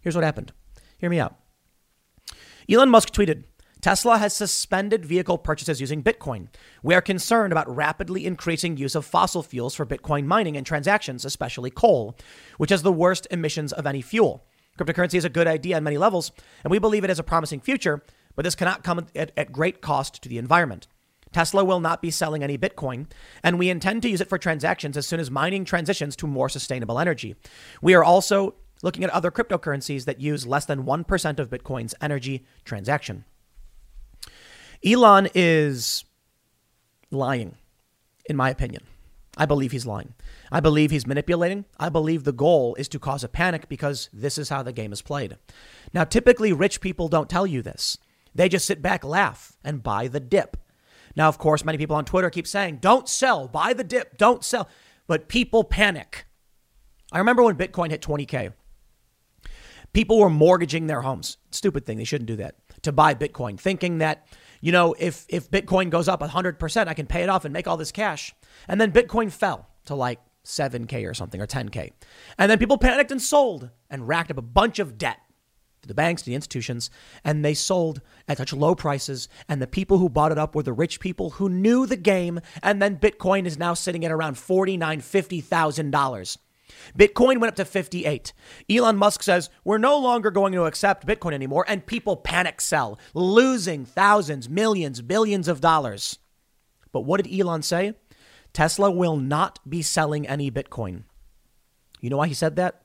Here's 0.00 0.14
what 0.14 0.24
happened. 0.24 0.52
Hear 0.98 1.10
me 1.10 1.18
out. 1.18 1.36
Elon 2.68 2.90
Musk 2.90 3.12
tweeted, 3.12 3.44
Tesla 3.80 4.18
has 4.18 4.32
suspended 4.32 5.04
vehicle 5.04 5.38
purchases 5.38 5.80
using 5.80 6.04
Bitcoin. 6.04 6.46
We 6.84 6.94
are 6.94 7.00
concerned 7.00 7.52
about 7.52 7.74
rapidly 7.74 8.24
increasing 8.24 8.76
use 8.76 8.94
of 8.94 9.04
fossil 9.04 9.42
fuels 9.42 9.74
for 9.74 9.84
Bitcoin 9.84 10.24
mining 10.24 10.56
and 10.56 10.64
transactions, 10.64 11.24
especially 11.24 11.70
coal, 11.70 12.16
which 12.58 12.70
has 12.70 12.82
the 12.82 12.92
worst 12.92 13.26
emissions 13.32 13.72
of 13.72 13.84
any 13.84 14.00
fuel. 14.00 14.46
Cryptocurrency 14.78 15.14
is 15.14 15.24
a 15.24 15.28
good 15.28 15.48
idea 15.48 15.76
on 15.76 15.82
many 15.82 15.98
levels, 15.98 16.30
and 16.62 16.70
we 16.70 16.78
believe 16.78 17.02
it 17.02 17.10
has 17.10 17.18
a 17.18 17.24
promising 17.24 17.60
future, 17.60 18.04
but 18.34 18.44
this 18.44 18.54
cannot 18.54 18.84
come 18.84 19.06
at, 19.14 19.32
at 19.36 19.52
great 19.52 19.80
cost 19.80 20.22
to 20.22 20.28
the 20.28 20.38
environment. 20.38 20.86
Tesla 21.32 21.64
will 21.64 21.80
not 21.80 22.02
be 22.02 22.10
selling 22.10 22.42
any 22.42 22.58
Bitcoin, 22.58 23.06
and 23.42 23.58
we 23.58 23.70
intend 23.70 24.02
to 24.02 24.08
use 24.08 24.20
it 24.20 24.28
for 24.28 24.38
transactions 24.38 24.96
as 24.96 25.06
soon 25.06 25.18
as 25.20 25.30
mining 25.30 25.64
transitions 25.64 26.14
to 26.16 26.26
more 26.26 26.48
sustainable 26.48 26.98
energy. 26.98 27.34
We 27.80 27.94
are 27.94 28.04
also 28.04 28.54
looking 28.82 29.04
at 29.04 29.10
other 29.10 29.30
cryptocurrencies 29.30 30.04
that 30.04 30.20
use 30.20 30.46
less 30.46 30.66
than 30.66 30.84
1% 30.84 31.38
of 31.38 31.48
Bitcoin's 31.48 31.94
energy 32.00 32.44
transaction. 32.64 33.24
Elon 34.84 35.28
is 35.34 36.04
lying, 37.10 37.56
in 38.26 38.36
my 38.36 38.50
opinion. 38.50 38.82
I 39.36 39.46
believe 39.46 39.72
he's 39.72 39.86
lying. 39.86 40.14
I 40.50 40.60
believe 40.60 40.90
he's 40.90 41.06
manipulating. 41.06 41.64
I 41.78 41.88
believe 41.88 42.24
the 42.24 42.32
goal 42.32 42.74
is 42.74 42.88
to 42.88 42.98
cause 42.98 43.24
a 43.24 43.28
panic 43.28 43.68
because 43.68 44.10
this 44.12 44.36
is 44.36 44.50
how 44.50 44.62
the 44.62 44.72
game 44.72 44.92
is 44.92 45.00
played. 45.00 45.38
Now, 45.94 46.04
typically, 46.04 46.52
rich 46.52 46.82
people 46.82 47.08
don't 47.08 47.30
tell 47.30 47.46
you 47.46 47.62
this. 47.62 47.96
They 48.34 48.48
just 48.48 48.66
sit 48.66 48.82
back, 48.82 49.04
laugh, 49.04 49.56
and 49.64 49.82
buy 49.82 50.08
the 50.08 50.20
dip. 50.20 50.56
Now, 51.14 51.28
of 51.28 51.38
course, 51.38 51.64
many 51.64 51.78
people 51.78 51.96
on 51.96 52.04
Twitter 52.04 52.30
keep 52.30 52.46
saying, 52.46 52.78
don't 52.80 53.08
sell, 53.08 53.48
buy 53.48 53.74
the 53.74 53.84
dip, 53.84 54.16
don't 54.16 54.44
sell. 54.44 54.68
But 55.06 55.28
people 55.28 55.64
panic. 55.64 56.26
I 57.12 57.18
remember 57.18 57.42
when 57.42 57.56
Bitcoin 57.56 57.90
hit 57.90 58.00
20K, 58.00 58.54
people 59.92 60.18
were 60.18 60.30
mortgaging 60.30 60.86
their 60.86 61.02
homes. 61.02 61.36
Stupid 61.50 61.84
thing, 61.84 61.98
they 61.98 62.04
shouldn't 62.04 62.28
do 62.28 62.36
that, 62.36 62.54
to 62.82 62.92
buy 62.92 63.14
Bitcoin, 63.14 63.60
thinking 63.60 63.98
that 63.98 64.26
you 64.62 64.70
know, 64.70 64.94
if 64.98 65.26
if 65.28 65.50
Bitcoin 65.50 65.90
goes 65.90 66.08
up 66.08 66.20
100%, 66.20 66.88
I 66.88 66.94
can 66.94 67.06
pay 67.06 67.22
it 67.24 67.28
off 67.28 67.44
and 67.44 67.52
make 67.52 67.66
all 67.66 67.76
this 67.76 67.92
cash. 67.92 68.32
And 68.68 68.80
then 68.80 68.92
Bitcoin 68.92 69.30
fell 69.30 69.68
to 69.86 69.96
like 69.96 70.20
7k 70.44 71.08
or 71.08 71.14
something 71.14 71.40
or 71.40 71.46
10k. 71.46 71.92
And 72.38 72.50
then 72.50 72.58
people 72.58 72.78
panicked 72.78 73.10
and 73.10 73.20
sold 73.20 73.70
and 73.90 74.06
racked 74.06 74.30
up 74.30 74.38
a 74.38 74.42
bunch 74.42 74.78
of 74.78 74.96
debt 74.96 75.18
to 75.82 75.88
the 75.88 75.94
banks, 75.94 76.22
to 76.22 76.26
the 76.26 76.34
institutions, 76.34 76.90
and 77.24 77.44
they 77.44 77.54
sold 77.54 78.00
at 78.28 78.38
such 78.38 78.52
low 78.52 78.74
prices. 78.74 79.28
And 79.48 79.60
the 79.60 79.66
people 79.66 79.98
who 79.98 80.08
bought 80.08 80.32
it 80.32 80.38
up 80.38 80.54
were 80.54 80.62
the 80.62 80.72
rich 80.72 81.00
people 81.00 81.30
who 81.30 81.48
knew 81.48 81.86
the 81.86 81.96
game. 81.96 82.40
And 82.62 82.80
then 82.80 82.98
Bitcoin 82.98 83.46
is 83.46 83.58
now 83.58 83.74
sitting 83.74 84.04
at 84.04 84.12
around 84.12 84.36
$49,000, 84.36 84.98
$50,000. 84.98 86.38
Bitcoin 86.96 87.38
went 87.38 87.50
up 87.50 87.56
to 87.56 87.64
58. 87.64 88.32
Elon 88.70 88.96
Musk 88.96 89.22
says, 89.22 89.50
We're 89.64 89.78
no 89.78 89.98
longer 89.98 90.30
going 90.30 90.52
to 90.52 90.64
accept 90.64 91.06
Bitcoin 91.06 91.34
anymore. 91.34 91.64
And 91.68 91.84
people 91.84 92.16
panic 92.16 92.60
sell, 92.60 92.98
losing 93.14 93.84
thousands, 93.84 94.48
millions, 94.48 95.02
billions 95.02 95.48
of 95.48 95.60
dollars. 95.60 96.18
But 96.92 97.02
what 97.02 97.22
did 97.22 97.38
Elon 97.38 97.62
say? 97.62 97.94
Tesla 98.52 98.90
will 98.90 99.16
not 99.16 99.58
be 99.68 99.82
selling 99.82 100.26
any 100.26 100.50
Bitcoin. 100.50 101.04
You 102.00 102.10
know 102.10 102.18
why 102.18 102.28
he 102.28 102.34
said 102.34 102.56
that? 102.56 102.82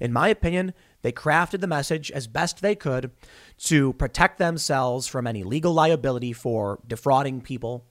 In 0.00 0.12
my 0.12 0.28
opinion, 0.28 0.74
they 1.02 1.12
crafted 1.12 1.60
the 1.60 1.66
message 1.66 2.10
as 2.10 2.26
best 2.26 2.60
they 2.60 2.74
could 2.74 3.10
to 3.58 3.92
protect 3.94 4.38
themselves 4.38 5.06
from 5.06 5.26
any 5.26 5.44
legal 5.44 5.72
liability 5.72 6.32
for 6.32 6.80
defrauding 6.86 7.40
people. 7.40 7.86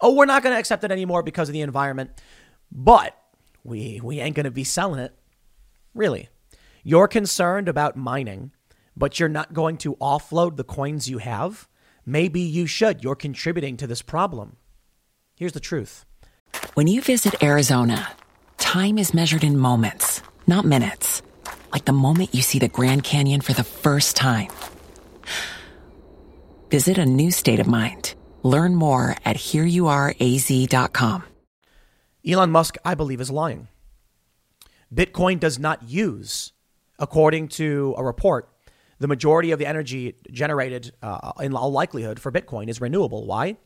Oh, 0.00 0.14
we're 0.14 0.24
not 0.24 0.42
going 0.42 0.54
to 0.54 0.58
accept 0.58 0.84
it 0.84 0.90
anymore 0.90 1.22
because 1.22 1.48
of 1.48 1.52
the 1.52 1.60
environment. 1.60 2.10
But 2.70 3.16
we, 3.64 4.00
we 4.02 4.20
ain't 4.20 4.36
going 4.36 4.44
to 4.44 4.50
be 4.50 4.64
selling 4.64 5.00
it. 5.00 5.14
Really. 5.94 6.28
You're 6.82 7.08
concerned 7.08 7.68
about 7.68 7.96
mining, 7.96 8.52
but 8.96 9.20
you're 9.20 9.28
not 9.28 9.52
going 9.52 9.76
to 9.78 9.96
offload 9.96 10.56
the 10.56 10.64
coins 10.64 11.08
you 11.08 11.18
have? 11.18 11.68
Maybe 12.04 12.40
you 12.40 12.66
should. 12.66 13.04
You're 13.04 13.14
contributing 13.14 13.76
to 13.76 13.86
this 13.86 14.02
problem. 14.02 14.56
Here's 15.36 15.52
the 15.52 15.60
truth. 15.60 16.04
When 16.74 16.86
you 16.86 17.00
visit 17.00 17.42
Arizona, 17.42 18.10
time 18.58 18.98
is 18.98 19.14
measured 19.14 19.44
in 19.44 19.58
moments, 19.58 20.22
not 20.46 20.64
minutes. 20.64 21.22
Like 21.72 21.84
the 21.86 21.92
moment 21.92 22.34
you 22.34 22.42
see 22.42 22.58
the 22.58 22.68
Grand 22.68 23.02
Canyon 23.02 23.40
for 23.40 23.54
the 23.54 23.64
first 23.64 24.16
time. 24.16 24.48
Visit 26.70 26.98
a 26.98 27.06
new 27.06 27.30
state 27.30 27.60
of 27.60 27.66
mind. 27.66 28.14
Learn 28.42 28.74
more 28.74 29.16
at 29.24 29.36
hereyouareaz.com. 29.36 31.24
Elon 32.26 32.50
Musk, 32.50 32.76
I 32.84 32.94
believe, 32.94 33.20
is 33.20 33.30
lying. 33.30 33.68
Bitcoin 34.94 35.40
does 35.40 35.58
not 35.58 35.88
use, 35.88 36.52
according 36.98 37.48
to 37.48 37.94
a 37.96 38.04
report, 38.04 38.48
the 38.98 39.08
majority 39.08 39.50
of 39.50 39.58
the 39.58 39.66
energy 39.66 40.14
generated 40.30 40.92
uh, 41.02 41.32
in 41.40 41.54
all 41.54 41.72
likelihood 41.72 42.20
for 42.20 42.30
Bitcoin 42.30 42.68
is 42.68 42.80
renewable. 42.80 43.26
Why? 43.26 43.56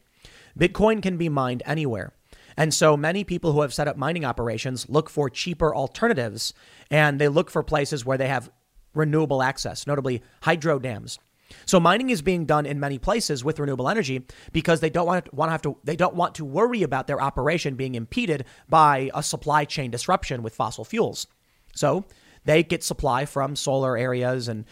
Bitcoin 0.58 1.02
can 1.02 1.18
be 1.18 1.28
mined 1.28 1.62
anywhere. 1.66 2.14
And 2.56 2.72
so 2.72 2.96
many 2.96 3.24
people 3.24 3.52
who 3.52 3.60
have 3.60 3.74
set 3.74 3.88
up 3.88 3.96
mining 3.96 4.24
operations 4.24 4.88
look 4.88 5.10
for 5.10 5.28
cheaper 5.28 5.74
alternatives 5.74 6.54
and 6.90 7.20
they 7.20 7.28
look 7.28 7.50
for 7.50 7.62
places 7.62 8.04
where 8.04 8.18
they 8.18 8.28
have 8.28 8.50
renewable 8.94 9.42
access, 9.42 9.86
notably 9.86 10.22
hydro 10.42 10.78
dams. 10.78 11.18
So 11.64 11.78
mining 11.78 12.10
is 12.10 12.22
being 12.22 12.44
done 12.44 12.66
in 12.66 12.80
many 12.80 12.98
places 12.98 13.44
with 13.44 13.60
renewable 13.60 13.88
energy 13.88 14.26
because 14.52 14.80
they 14.80 14.90
don't 14.90 15.06
want 15.06 15.26
to, 15.26 15.34
want 15.34 15.48
to 15.48 15.52
have 15.52 15.62
to 15.62 15.76
they 15.84 15.96
don't 15.96 16.14
want 16.14 16.34
to 16.36 16.44
worry 16.44 16.82
about 16.82 17.06
their 17.06 17.20
operation 17.20 17.76
being 17.76 17.94
impeded 17.94 18.44
by 18.68 19.10
a 19.14 19.22
supply 19.22 19.64
chain 19.64 19.90
disruption 19.90 20.42
with 20.42 20.54
fossil 20.54 20.84
fuels. 20.84 21.26
So 21.74 22.04
they 22.44 22.62
get 22.62 22.82
supply 22.82 23.26
from 23.26 23.54
solar 23.54 23.96
areas 23.96 24.48
and 24.48 24.64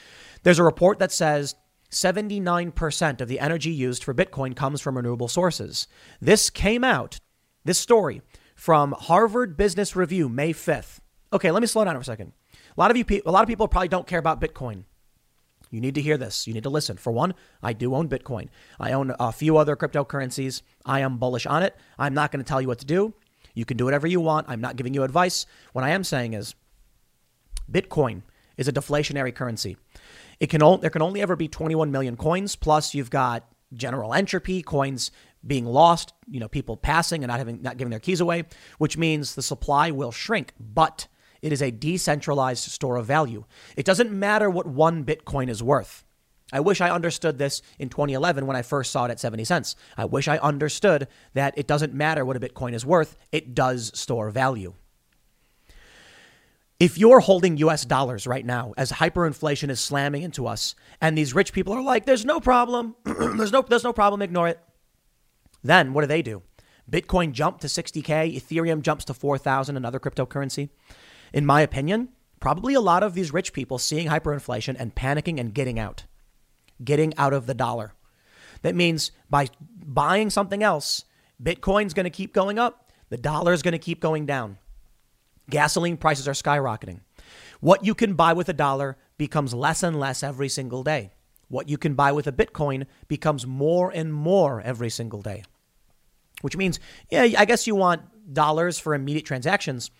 there's 0.43 0.59
a 0.59 0.65
report 0.65 0.99
that 0.99 1.13
says 1.13 1.55
79% 1.91 3.21
of 3.21 3.29
the 3.29 3.39
energy 3.39 3.71
used 3.71 4.03
for 4.03 4.13
Bitcoin 4.13 4.57
comes 4.57 4.81
from 4.81 4.97
renewable 4.97 5.29
sources. 5.29 5.87
This 6.21 6.51
came 6.51 6.83
out, 6.83 7.21
this 7.65 7.79
story, 7.79 8.23
from 8.55 8.93
Harvard 8.93 9.57
Business 9.57 9.97
Review, 9.97 10.29
May 10.29 10.53
5th. 10.53 11.01
Okay, 11.33 11.51
let 11.51 11.61
me 11.61 11.67
slow 11.67 11.85
down 11.85 11.95
for 11.95 12.01
a 12.01 12.05
second. 12.05 12.33
A 12.77 12.81
lot 12.81 12.91
of 12.91 12.97
you, 12.97 13.05
a 13.25 13.31
lot 13.31 13.43
of 13.43 13.49
people 13.49 13.69
probably 13.69 13.89
don't 13.89 14.07
care 14.07 14.19
about 14.19 14.41
Bitcoin. 14.41 14.85
You 15.71 15.81
need 15.81 15.97
to 15.97 16.03
hear 16.03 16.17
this. 16.17 16.47
You 16.47 16.55
need 16.55 16.63
to 16.63 16.71
listen. 16.71 16.97
For 16.97 17.11
one, 17.11 17.35
I 17.63 17.73
do 17.73 17.95
own 17.95 18.09
Bitcoin. 18.09 18.49
I 18.79 18.93
own 18.93 19.13
a 19.19 19.33
few 19.33 19.57
other 19.57 19.75
cryptocurrencies. 19.75 20.63
I 20.85 21.01
am 21.01 21.19
bullish 21.19 21.47
on 21.47 21.65
it. 21.65 21.77
I'm 21.99 22.15
not 22.15 22.31
going 22.31 22.45
to 22.45 22.49
tell 22.49 22.61
you 22.61 22.69
what 22.69 22.79
to 22.79 22.87
do. 22.87 23.15
You 23.55 23.65
can 23.65 23.77
do 23.77 23.85
whatever 23.85 24.07
you 24.07 24.21
want. 24.21 24.47
I'm 24.49 24.61
not 24.61 24.77
giving 24.77 24.95
you 24.95 25.03
advice. 25.03 25.47
What 25.73 25.85
I 25.85 25.91
am 25.91 26.05
saying 26.05 26.35
is 26.35 26.55
Bitcoin 27.71 28.23
is 28.57 28.69
a 28.69 28.73
deflationary 28.73 29.35
currency. 29.35 29.77
It 30.39 30.49
can 30.49 30.61
there 30.81 30.91
can 30.91 31.03
only 31.03 31.21
ever 31.21 31.35
be 31.35 31.49
21 31.49 31.91
million 31.91 32.17
coins. 32.17 32.55
Plus, 32.55 32.95
you've 32.95 33.11
got 33.11 33.45
general 33.73 34.15
entropy, 34.15 34.63
coins 34.63 35.11
being 35.47 35.67
lost, 35.67 36.13
you 36.29 36.41
know, 36.41 36.49
people 36.49 36.77
passing 36.77 37.23
and 37.23 37.31
not 37.31 37.39
having 37.39 37.63
not 37.63 37.77
giving 37.77 37.91
their 37.91 38.01
keys 38.01 38.21
away, 38.21 38.45
which 38.79 38.97
means 38.97 39.35
the 39.35 39.43
supply 39.43 39.91
will 39.91 40.13
shrink. 40.13 40.53
But 40.59 41.09
it 41.43 41.53
is 41.53 41.61
a 41.61 41.71
decentralized 41.71 42.71
store 42.71 42.97
of 42.97 43.07
value. 43.07 43.45
It 43.77 43.85
doesn't 43.85 44.11
matter 44.11 44.49
what 44.49 44.67
one 44.67 45.05
Bitcoin 45.05 45.49
is 45.49 45.63
worth. 45.63 46.05
I 46.53 46.61
wish 46.61 46.81
I 46.81 46.91
understood 46.91 47.39
this 47.39 47.63
in 47.79 47.89
2011 47.89 48.47
when 48.47 48.57
I 48.57 48.63
first 48.63 48.93
saw 48.93 49.07
it 49.07 49.11
at 49.11 49.21
70 49.21 49.45
cents. 49.45 49.77
I 49.97 50.05
wish 50.05 50.29
I 50.29 50.39
understood 50.39 51.09
that 51.33 51.55
it 51.57 51.67
doesn't 51.67 51.93
matter 51.95 52.25
what 52.25 52.37
a 52.37 52.41
Bitcoin 52.41 52.75
is 52.75 52.87
worth, 52.87 53.17
it 53.33 53.55
does 53.55 53.91
store 53.99 54.31
value. 54.31 54.75
If 56.81 56.99
you're 56.99 57.21
holding 57.21 57.57
US 57.59 57.85
dollars 57.85 58.27
right 58.27 58.45
now 58.45 58.75
as 58.77 58.93
hyperinflation 58.93 59.71
is 59.71 59.81
slamming 59.81 60.23
into 60.23 60.47
us 60.47 60.75
and 61.01 61.17
these 61.17 61.35
rich 61.35 61.53
people 61.53 61.73
are 61.73 61.83
like 61.83 62.05
there's 62.05 62.25
no 62.25 62.41
problem, 62.41 62.95
there's 63.05 63.53
no 63.53 63.63
there's 63.63 63.85
no 63.85 63.93
problem, 63.93 64.23
ignore 64.23 64.49
it. 64.49 64.61
Then 65.65 65.93
what 65.93 66.03
do 66.03 66.07
they 66.07 66.23
do? 66.23 66.43
Bitcoin 66.89 67.33
jumped 67.33 67.63
to 67.63 67.67
60k, 67.67 68.37
Ethereum 68.37 68.83
jumps 68.83 69.07
to 69.07 69.15
4000 69.15 69.77
another 69.77 69.99
cryptocurrency. 69.99 70.69
In 71.33 71.47
my 71.47 71.63
opinion, 71.63 72.11
probably 72.39 72.75
a 72.75 72.81
lot 72.81 73.03
of 73.03 73.15
these 73.15 73.33
rich 73.33 73.55
people 73.55 73.79
seeing 73.79 74.09
hyperinflation 74.09 74.77
and 74.79 74.95
panicking 74.95 75.41
and 75.41 75.55
getting 75.55 75.79
out. 75.79 76.05
Getting 76.85 77.17
out 77.17 77.33
of 77.33 77.47
the 77.47 77.55
dollar. 77.55 77.95
That 78.63 78.75
means 78.75 79.11
by 79.31 79.49
buying 79.85 80.29
something 80.29 80.63
else, 80.63 81.05
Bitcoin's 81.43 81.95
going 81.95 82.05
to 82.05 82.11
keep 82.11 82.35
going 82.35 82.59
up, 82.59 82.93
the 83.09 83.17
dollar 83.17 83.53
is 83.53 83.63
going 83.63 83.73
to 83.73 83.79
keep 83.79 84.01
going 84.01 84.27
down. 84.27 84.59
Gasoline 85.51 85.97
prices 85.97 86.29
are 86.29 86.33
skyrocketing. 86.33 87.01
What 87.61 87.85
you 87.85 87.95
can 87.95 88.15
buy 88.15 88.35
with 88.35 88.49
a 88.49 88.55
dollar 88.55 88.99
becomes 89.17 89.55
less 89.55 89.83
and 89.83 89.99
less 89.99 90.23
every 90.23 90.49
single 90.49 90.83
day. 90.83 91.13
What 91.49 91.69
you 91.69 91.79
can 91.79 91.95
buy 91.95 92.13
with 92.13 92.27
a 92.27 92.33
Bitcoin 92.33 92.87
becomes 93.09 93.47
more 93.47 93.91
and 93.91 94.13
more 94.13 94.61
every 94.61 94.91
single 94.91 95.23
day. 95.23 95.45
Which 96.45 96.59
means, 96.59 96.79
yeah, 97.11 97.23
I 97.39 97.47
guess 97.47 97.67
you 97.67 97.75
want 97.75 98.03
dollars 98.35 98.79
for 98.79 98.95
immediate 98.95 99.25
transactions, 99.25 99.91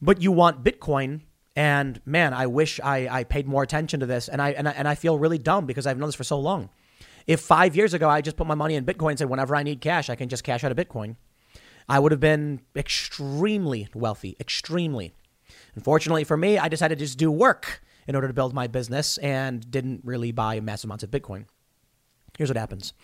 but 0.00 0.22
you 0.22 0.32
want 0.32 0.64
Bitcoin. 0.64 1.20
And 1.54 2.00
man, 2.06 2.32
I 2.32 2.46
wish 2.46 2.80
I, 2.82 3.06
I 3.10 3.24
paid 3.24 3.46
more 3.46 3.62
attention 3.62 4.00
to 4.00 4.06
this. 4.06 4.28
And 4.28 4.40
I, 4.40 4.52
and 4.52 4.66
I, 4.66 4.72
and 4.72 4.88
I 4.88 4.94
feel 4.94 5.18
really 5.18 5.36
dumb 5.36 5.66
because 5.66 5.86
I've 5.86 5.98
known 5.98 6.08
this 6.08 6.14
for 6.14 6.24
so 6.24 6.40
long. 6.40 6.70
If 7.26 7.40
five 7.40 7.76
years 7.76 7.92
ago 7.92 8.08
I 8.08 8.22
just 8.22 8.38
put 8.38 8.46
my 8.46 8.54
money 8.54 8.76
in 8.76 8.86
Bitcoin 8.86 9.10
and 9.10 9.18
said, 9.18 9.28
whenever 9.28 9.54
I 9.54 9.62
need 9.62 9.82
cash, 9.82 10.08
I 10.08 10.14
can 10.14 10.30
just 10.30 10.42
cash 10.42 10.64
out 10.64 10.72
of 10.72 10.78
Bitcoin, 10.78 11.16
I 11.86 11.98
would 11.98 12.12
have 12.12 12.20
been 12.20 12.62
extremely 12.74 13.88
wealthy, 13.94 14.38
extremely. 14.40 15.12
Unfortunately 15.74 16.24
for 16.24 16.38
me, 16.38 16.56
I 16.56 16.68
decided 16.68 16.98
to 16.98 17.04
just 17.04 17.18
do 17.18 17.30
work 17.30 17.82
in 18.08 18.14
order 18.14 18.26
to 18.26 18.32
build 18.32 18.54
my 18.54 18.68
business 18.68 19.18
and 19.18 19.70
didn't 19.70 20.00
really 20.02 20.32
buy 20.32 20.60
massive 20.60 20.88
amounts 20.88 21.04
of 21.04 21.10
Bitcoin. 21.10 21.44
Here's 22.38 22.48
what 22.48 22.56
happens 22.56 22.94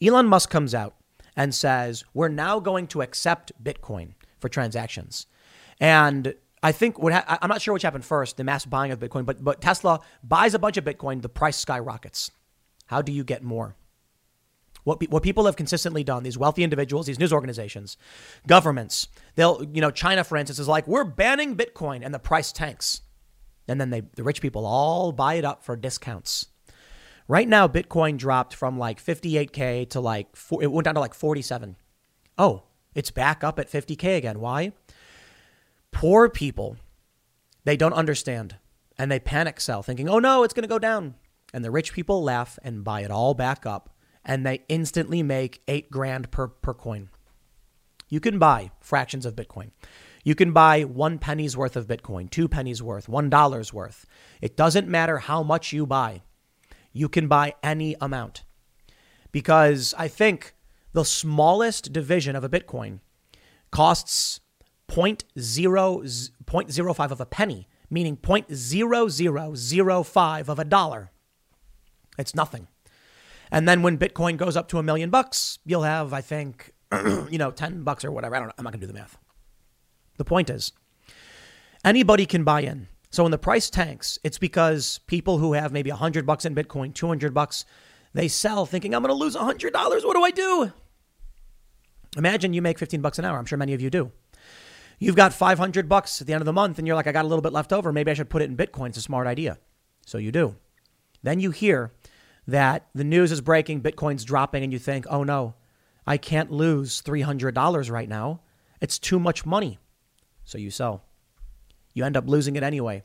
Elon 0.00 0.26
Musk 0.26 0.48
comes 0.48 0.76
out 0.76 0.94
and 1.36 1.54
says, 1.54 2.04
We're 2.14 2.28
now 2.28 2.60
going 2.60 2.86
to 2.88 3.02
accept 3.02 3.52
Bitcoin 3.62 4.14
for 4.38 4.48
transactions. 4.48 5.26
And 5.78 6.34
I 6.62 6.72
think 6.72 6.98
what 6.98 7.12
ha- 7.12 7.38
I'm 7.40 7.48
not 7.48 7.62
sure 7.62 7.74
which 7.74 7.82
happened 7.82 8.04
first, 8.04 8.36
the 8.36 8.44
mass 8.44 8.66
buying 8.66 8.92
of 8.92 8.98
Bitcoin, 8.98 9.24
but, 9.24 9.42
but 9.42 9.60
Tesla 9.60 10.00
buys 10.22 10.54
a 10.54 10.58
bunch 10.58 10.76
of 10.76 10.84
Bitcoin, 10.84 11.22
the 11.22 11.28
price 11.28 11.56
skyrockets. 11.56 12.30
How 12.86 13.02
do 13.02 13.12
you 13.12 13.24
get 13.24 13.42
more? 13.42 13.76
What, 14.84 15.08
what 15.10 15.22
people 15.22 15.46
have 15.46 15.56
consistently 15.56 16.04
done, 16.04 16.22
these 16.22 16.38
wealthy 16.38 16.64
individuals, 16.64 17.06
these 17.06 17.18
news 17.18 17.32
organizations, 17.32 17.96
governments, 18.46 19.08
they'll, 19.34 19.64
you 19.72 19.80
know, 19.80 19.90
China, 19.90 20.24
for 20.24 20.36
instance, 20.36 20.58
is 20.58 20.68
like, 20.68 20.86
we're 20.86 21.04
banning 21.04 21.56
Bitcoin 21.56 22.04
and 22.04 22.14
the 22.14 22.18
price 22.18 22.50
tanks. 22.50 23.02
And 23.68 23.80
then 23.80 23.90
they, 23.90 24.00
the 24.00 24.24
rich 24.24 24.40
people 24.40 24.66
all 24.66 25.12
buy 25.12 25.34
it 25.34 25.44
up 25.44 25.62
for 25.62 25.76
discounts. 25.76 26.46
Right 27.30 27.48
now, 27.48 27.68
Bitcoin 27.68 28.16
dropped 28.16 28.56
from 28.56 28.76
like 28.76 29.00
58K 29.00 29.88
to 29.90 30.00
like, 30.00 30.26
it 30.60 30.66
went 30.66 30.86
down 30.86 30.94
to 30.94 31.00
like 31.00 31.14
47. 31.14 31.76
Oh, 32.36 32.64
it's 32.92 33.12
back 33.12 33.44
up 33.44 33.60
at 33.60 33.70
50K 33.70 34.16
again. 34.16 34.40
Why? 34.40 34.72
Poor 35.92 36.28
people, 36.28 36.76
they 37.62 37.76
don't 37.76 37.92
understand 37.92 38.56
and 38.98 39.12
they 39.12 39.20
panic 39.20 39.60
sell 39.60 39.80
thinking, 39.80 40.08
oh 40.08 40.18
no, 40.18 40.42
it's 40.42 40.52
going 40.52 40.64
to 40.64 40.68
go 40.68 40.80
down. 40.80 41.14
And 41.54 41.64
the 41.64 41.70
rich 41.70 41.92
people 41.92 42.20
laugh 42.20 42.58
and 42.64 42.82
buy 42.82 43.02
it 43.02 43.12
all 43.12 43.34
back 43.34 43.64
up 43.64 43.94
and 44.24 44.44
they 44.44 44.64
instantly 44.68 45.22
make 45.22 45.62
eight 45.68 45.88
grand 45.88 46.32
per, 46.32 46.48
per 46.48 46.74
coin. 46.74 47.10
You 48.08 48.18
can 48.18 48.40
buy 48.40 48.72
fractions 48.80 49.24
of 49.24 49.36
Bitcoin. 49.36 49.70
You 50.24 50.34
can 50.34 50.50
buy 50.50 50.82
one 50.82 51.20
penny's 51.20 51.56
worth 51.56 51.76
of 51.76 51.86
Bitcoin, 51.86 52.28
two 52.28 52.48
pennies 52.48 52.82
worth, 52.82 53.08
one 53.08 53.30
dollar's 53.30 53.72
worth. 53.72 54.04
It 54.40 54.56
doesn't 54.56 54.88
matter 54.88 55.18
how 55.18 55.44
much 55.44 55.72
you 55.72 55.86
buy. 55.86 56.22
You 56.92 57.08
can 57.08 57.28
buy 57.28 57.54
any 57.62 57.94
amount. 58.00 58.42
Because 59.32 59.94
I 59.96 60.08
think 60.08 60.54
the 60.92 61.04
smallest 61.04 61.92
division 61.92 62.34
of 62.34 62.42
a 62.42 62.48
Bitcoin 62.48 62.98
costs 63.70 64.40
0.0, 64.88 65.22
0.05 65.34 67.10
of 67.10 67.20
a 67.20 67.26
penny, 67.26 67.68
meaning 67.88 68.16
0.0005 68.16 70.48
of 70.48 70.58
a 70.58 70.64
dollar. 70.64 71.12
It's 72.18 72.34
nothing. 72.34 72.66
And 73.52 73.68
then 73.68 73.82
when 73.82 73.98
Bitcoin 73.98 74.36
goes 74.36 74.56
up 74.56 74.68
to 74.68 74.78
a 74.78 74.82
million 74.82 75.10
bucks, 75.10 75.58
you'll 75.64 75.82
have, 75.82 76.12
I 76.12 76.20
think, 76.20 76.72
you 76.92 77.38
know, 77.38 77.50
10 77.50 77.82
bucks 77.82 78.04
or 78.04 78.12
whatever. 78.12 78.36
I 78.36 78.38
don't 78.38 78.48
know. 78.48 78.54
I'm 78.58 78.64
not 78.64 78.72
going 78.72 78.80
to 78.80 78.86
do 78.86 78.92
the 78.92 78.98
math. 78.98 79.18
The 80.18 80.24
point 80.24 80.50
is, 80.50 80.72
anybody 81.84 82.26
can 82.26 82.44
buy 82.44 82.62
in. 82.62 82.88
So 83.10 83.24
when 83.24 83.32
the 83.32 83.38
price 83.38 83.70
tanks, 83.70 84.18
it's 84.22 84.38
because 84.38 85.00
people 85.06 85.38
who 85.38 85.52
have 85.54 85.72
maybe 85.72 85.90
100 85.90 86.24
bucks 86.24 86.44
in 86.44 86.54
Bitcoin, 86.54 86.94
200 86.94 87.34
bucks, 87.34 87.64
they 88.14 88.28
sell 88.28 88.66
thinking, 88.66 88.94
I'm 88.94 89.02
going 89.02 89.10
to 89.10 89.14
lose 89.14 89.36
$100. 89.36 89.72
What 90.04 90.16
do 90.16 90.22
I 90.22 90.30
do? 90.30 90.72
Imagine 92.16 92.52
you 92.52 92.62
make 92.62 92.78
15 92.78 93.00
bucks 93.00 93.18
an 93.18 93.24
hour. 93.24 93.38
I'm 93.38 93.46
sure 93.46 93.58
many 93.58 93.74
of 93.74 93.80
you 93.80 93.90
do. 93.90 94.12
You've 94.98 95.16
got 95.16 95.32
500 95.32 95.88
bucks 95.88 96.20
at 96.20 96.26
the 96.26 96.34
end 96.34 96.42
of 96.42 96.46
the 96.46 96.52
month 96.52 96.78
and 96.78 96.86
you're 96.86 96.96
like, 96.96 97.06
I 97.06 97.12
got 97.12 97.24
a 97.24 97.28
little 97.28 97.42
bit 97.42 97.52
left 97.52 97.72
over. 97.72 97.92
Maybe 97.92 98.10
I 98.10 98.14
should 98.14 98.30
put 98.30 98.42
it 98.42 98.50
in 98.50 98.56
Bitcoin. 98.56 98.88
It's 98.88 98.98
a 98.98 99.02
smart 99.02 99.26
idea. 99.26 99.58
So 100.06 100.18
you 100.18 100.30
do. 100.30 100.56
Then 101.22 101.40
you 101.40 101.50
hear 101.50 101.92
that 102.46 102.88
the 102.94 103.04
news 103.04 103.32
is 103.32 103.40
breaking, 103.40 103.82
Bitcoin's 103.82 104.24
dropping, 104.24 104.62
and 104.62 104.72
you 104.72 104.78
think, 104.78 105.06
oh 105.08 105.24
no, 105.24 105.54
I 106.06 106.16
can't 106.16 106.50
lose 106.50 107.02
$300 107.02 107.90
right 107.90 108.08
now. 108.08 108.40
It's 108.80 108.98
too 108.98 109.18
much 109.18 109.46
money. 109.46 109.78
So 110.44 110.58
you 110.58 110.70
sell. 110.70 111.04
You 111.94 112.04
end 112.04 112.16
up 112.16 112.28
losing 112.28 112.56
it 112.56 112.62
anyway. 112.62 113.02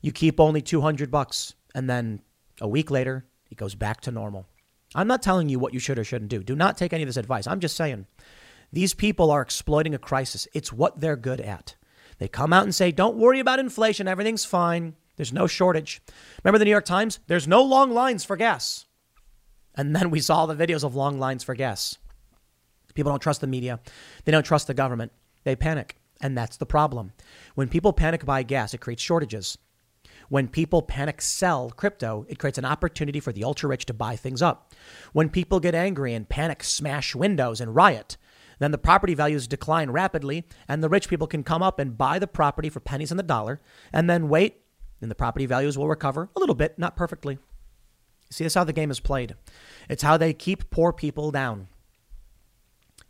You 0.00 0.12
keep 0.12 0.40
only 0.40 0.60
200 0.60 1.10
bucks, 1.10 1.54
and 1.74 1.88
then 1.88 2.20
a 2.60 2.68
week 2.68 2.90
later, 2.90 3.24
it 3.50 3.56
goes 3.56 3.74
back 3.74 4.00
to 4.02 4.10
normal. 4.10 4.46
I'm 4.94 5.06
not 5.06 5.22
telling 5.22 5.48
you 5.48 5.58
what 5.58 5.72
you 5.72 5.80
should 5.80 5.98
or 5.98 6.04
shouldn't 6.04 6.30
do. 6.30 6.42
Do 6.42 6.54
not 6.54 6.76
take 6.76 6.92
any 6.92 7.02
of 7.02 7.08
this 7.08 7.16
advice. 7.16 7.46
I'm 7.46 7.60
just 7.60 7.76
saying 7.76 8.06
these 8.72 8.94
people 8.94 9.30
are 9.30 9.42
exploiting 9.42 9.94
a 9.94 9.98
crisis. 9.98 10.48
It's 10.52 10.72
what 10.72 11.00
they're 11.00 11.16
good 11.16 11.40
at. 11.40 11.76
They 12.18 12.28
come 12.28 12.52
out 12.52 12.64
and 12.64 12.74
say, 12.74 12.92
don't 12.92 13.16
worry 13.16 13.40
about 13.40 13.58
inflation, 13.58 14.06
everything's 14.08 14.44
fine. 14.44 14.96
There's 15.16 15.32
no 15.32 15.46
shortage. 15.46 16.00
Remember 16.42 16.58
the 16.58 16.64
New 16.64 16.70
York 16.70 16.84
Times? 16.84 17.20
There's 17.26 17.48
no 17.48 17.62
long 17.62 17.92
lines 17.92 18.24
for 18.24 18.36
gas. 18.36 18.86
And 19.74 19.94
then 19.94 20.10
we 20.10 20.20
saw 20.20 20.46
the 20.46 20.54
videos 20.54 20.84
of 20.84 20.94
long 20.94 21.18
lines 21.18 21.42
for 21.42 21.54
gas. 21.54 21.98
People 22.94 23.12
don't 23.12 23.22
trust 23.22 23.40
the 23.40 23.46
media. 23.46 23.80
They 24.24 24.32
don't 24.32 24.44
trust 24.44 24.66
the 24.66 24.74
government. 24.74 25.12
They 25.44 25.56
panic. 25.56 25.96
And 26.22 26.38
that's 26.38 26.56
the 26.56 26.66
problem. 26.66 27.12
When 27.56 27.68
people 27.68 27.92
panic 27.92 28.24
buy 28.24 28.44
gas, 28.44 28.72
it 28.72 28.80
creates 28.80 29.02
shortages. 29.02 29.58
When 30.28 30.48
people 30.48 30.80
panic 30.80 31.20
sell 31.20 31.70
crypto, 31.70 32.24
it 32.28 32.38
creates 32.38 32.56
an 32.56 32.64
opportunity 32.64 33.20
for 33.20 33.32
the 33.32 33.44
ultra 33.44 33.68
rich 33.68 33.84
to 33.86 33.92
buy 33.92 34.16
things 34.16 34.40
up. 34.40 34.72
When 35.12 35.28
people 35.28 35.60
get 35.60 35.74
angry 35.74 36.14
and 36.14 36.28
panic 36.28 36.62
smash 36.62 37.14
windows 37.14 37.60
and 37.60 37.74
riot, 37.74 38.16
then 38.60 38.70
the 38.70 38.78
property 38.78 39.14
values 39.14 39.48
decline 39.48 39.90
rapidly, 39.90 40.44
and 40.68 40.82
the 40.82 40.88
rich 40.88 41.08
people 41.08 41.26
can 41.26 41.42
come 41.42 41.62
up 41.62 41.80
and 41.80 41.98
buy 41.98 42.18
the 42.20 42.28
property 42.28 42.70
for 42.70 42.80
pennies 42.80 43.10
on 43.10 43.16
the 43.16 43.22
dollar, 43.24 43.60
and 43.92 44.08
then 44.08 44.28
wait, 44.28 44.62
and 45.00 45.10
the 45.10 45.16
property 45.16 45.46
values 45.46 45.76
will 45.76 45.88
recover 45.88 46.30
a 46.36 46.40
little 46.40 46.54
bit, 46.54 46.78
not 46.78 46.96
perfectly. 46.96 47.38
See, 48.30 48.44
that's 48.44 48.54
how 48.54 48.64
the 48.64 48.72
game 48.72 48.90
is 48.90 49.00
played. 49.00 49.34
It's 49.90 50.02
how 50.02 50.16
they 50.16 50.32
keep 50.32 50.70
poor 50.70 50.92
people 50.92 51.32
down. 51.32 51.68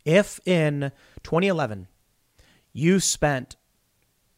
If 0.03 0.39
in 0.45 0.91
2011 1.21 1.87
you 2.73 2.99
spent, 2.99 3.55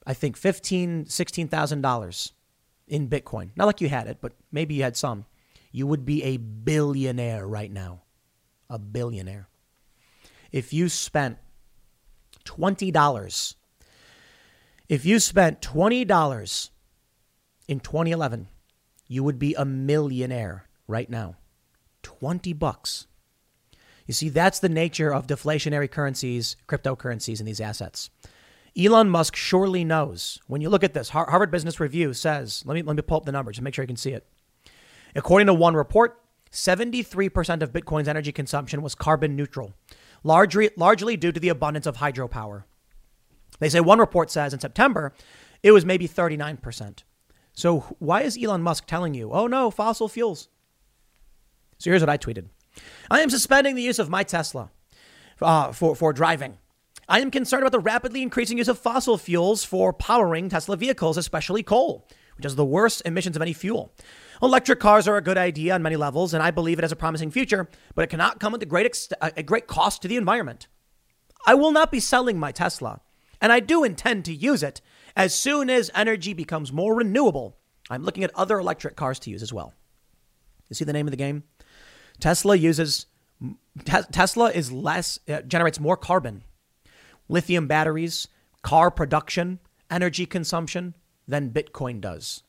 I 0.06 0.14
think, 0.14 0.38
fifteen, 0.38 1.06
sixteen 1.08 1.48
thousand 1.48 1.82
dollars 1.82 2.34
in 2.88 3.10
Bitcoin, 3.10 3.50
not 3.56 3.66
like 3.66 3.82
you 3.82 3.90
had 3.90 4.08
it, 4.08 4.18
but 4.22 4.34
maybe 4.52 4.76
you 4.76 4.84
had 4.84 4.96
some, 4.96 5.26
you 5.72 5.88
would 5.88 6.06
be 6.06 6.24
a 6.24 6.38
billionaire 6.38 7.48
right 7.48 7.72
now. 7.72 8.04
A 8.70 8.78
billionaire. 8.78 9.48
If 10.52 10.74
you 10.74 10.90
spent 10.90 11.38
twenty 12.44 12.92
dollars, 12.92 13.56
if 14.88 15.06
you 15.06 15.20
spent 15.20 15.62
twenty 15.62 16.06
dollars 16.06 16.72
in 17.68 17.80
2011, 17.80 18.48
you 19.08 19.24
would 19.24 19.40
be 19.40 19.54
a 19.56 19.66
millionaire 19.66 20.68
right 20.88 21.10
now. 21.10 21.36
20 22.04 22.54
bucks. 22.54 23.08
You 24.06 24.14
see, 24.14 24.30
that's 24.30 24.60
the 24.60 24.70
nature 24.70 25.12
of 25.14 25.26
deflationary 25.26 25.90
currencies, 25.90 26.56
cryptocurrencies, 26.68 27.40
and 27.40 27.48
these 27.48 27.62
assets. 27.62 28.12
Elon 28.78 29.10
Musk 29.10 29.36
surely 29.36 29.86
knows. 29.86 30.40
When 30.48 30.62
you 30.62 30.70
look 30.70 30.84
at 30.84 30.94
this, 30.94 31.10
Harvard 31.10 31.52
Business 31.52 31.80
Review 31.80 32.14
says, 32.14 32.64
let 32.66 32.76
me, 32.76 32.82
let 32.82 32.96
me 32.96 33.02
pull 33.02 33.18
up 33.18 33.26
the 33.26 33.32
numbers 33.32 33.58
and 33.58 33.64
make 33.64 33.74
sure 33.74 33.84
you 33.84 33.88
can 33.88 33.96
see 33.96 34.12
it. 34.12 34.28
According 35.16 35.48
to 35.48 35.54
one 35.54 35.76
report, 35.76 36.20
73% 36.52 37.62
of 37.62 37.72
Bitcoin's 37.72 38.08
energy 38.08 38.32
consumption 38.32 38.82
was 38.82 38.96
carbon 38.96 39.36
neutral, 39.36 39.74
largely, 40.24 40.72
largely 40.76 41.16
due 41.16 41.32
to 41.32 41.40
the 41.40 41.50
abundance 41.50 41.86
of 41.86 41.98
hydropower. 41.98 42.64
They 43.60 43.70
say 43.70 43.80
one 43.80 44.00
report 44.00 44.30
says 44.30 44.54
in 44.54 44.60
September, 44.60 45.14
it 45.64 45.72
was 45.72 45.86
maybe 45.86 46.08
39%. 46.08 47.04
So 47.54 47.80
why 48.00 48.22
is 48.24 48.38
Elon 48.42 48.62
Musk 48.62 48.86
telling 48.86 49.14
you, 49.14 49.32
oh 49.32 49.48
no, 49.48 49.72
fossil 49.72 50.10
fuels? 50.10 50.50
So 51.78 51.90
here's 51.90 52.02
what 52.02 52.10
I 52.10 52.18
tweeted 52.18 52.48
I 53.10 53.22
am 53.22 53.30
suspending 53.30 53.76
the 53.76 53.82
use 53.82 54.00
of 54.00 54.10
my 54.10 54.24
Tesla 54.24 54.70
uh, 55.42 55.72
for, 55.72 55.96
for 55.96 56.12
driving. 56.12 56.58
I 57.08 57.20
am 57.20 57.30
concerned 57.30 57.62
about 57.62 57.72
the 57.72 57.80
rapidly 57.80 58.22
increasing 58.22 58.58
use 58.58 58.68
of 58.68 58.80
fossil 58.80 59.18
fuels 59.18 59.64
for 59.64 59.94
powering 59.94 60.50
Tesla 60.50 60.76
vehicles, 60.76 61.18
especially 61.18 61.62
coal, 61.62 62.08
which 62.36 62.46
has 62.46 62.56
the 62.56 62.66
worst 62.66 63.04
emissions 63.06 63.36
of 63.36 63.42
any 63.42 63.54
fuel. 63.54 63.94
Electric 64.42 64.80
cars 64.80 65.08
are 65.08 65.18
a 65.18 65.22
good 65.22 65.38
idea 65.38 65.76
on 65.76 65.84
many 65.84 65.96
levels, 65.96 66.34
and 66.34 66.42
I 66.42 66.52
believe 66.52 66.80
it 66.80 66.84
has 66.84 66.92
a 66.92 66.96
promising 66.96 67.32
future, 67.32 67.70
but 67.94 68.04
it 68.04 68.10
cannot 68.10 68.40
come 68.40 68.56
at 68.56 68.64
a 68.64 68.66
great, 68.66 68.88
ex- 68.88 69.10
a 69.22 69.44
great 69.44 69.68
cost 69.68 70.02
to 70.02 70.08
the 70.08 70.18
environment. 70.18 70.68
I 71.46 71.54
will 71.54 71.72
not 71.72 71.92
be 71.92 72.00
selling 72.00 72.40
my 72.40 72.52
Tesla, 72.52 73.02
and 73.40 73.52
I 73.52 73.60
do 73.60 73.84
intend 73.84 74.26
to 74.26 74.34
use 74.34 74.64
it 74.64 74.82
as 75.16 75.36
soon 75.36 75.70
as 75.70 75.92
energy 75.94 76.34
becomes 76.34 76.74
more 76.74 76.96
renewable. 76.96 77.58
I'm 77.90 78.04
looking 78.04 78.24
at 78.24 78.32
other 78.36 78.58
electric 78.58 78.96
cars 78.96 79.20
to 79.20 79.30
use 79.30 79.44
as 79.44 79.54
well. 79.54 79.74
You 80.70 80.74
see 80.74 80.86
the 80.86 80.94
name 80.94 81.06
of 81.08 81.12
the 81.12 81.18
game? 81.18 81.44
Tesla 82.20 82.56
uses 82.56 83.06
Tesla 83.84 84.50
is 84.50 84.72
less 84.72 85.20
uh, 85.28 85.42
generates 85.42 85.80
more 85.80 85.98
carbon, 85.98 86.44
lithium 87.28 87.68
batteries, 87.68 88.28
car 88.62 88.92
production, 88.92 89.60
energy 89.90 90.26
consumption 90.26 90.96
than 91.28 91.52
Bitcoin 91.52 92.02
does. 92.02 92.44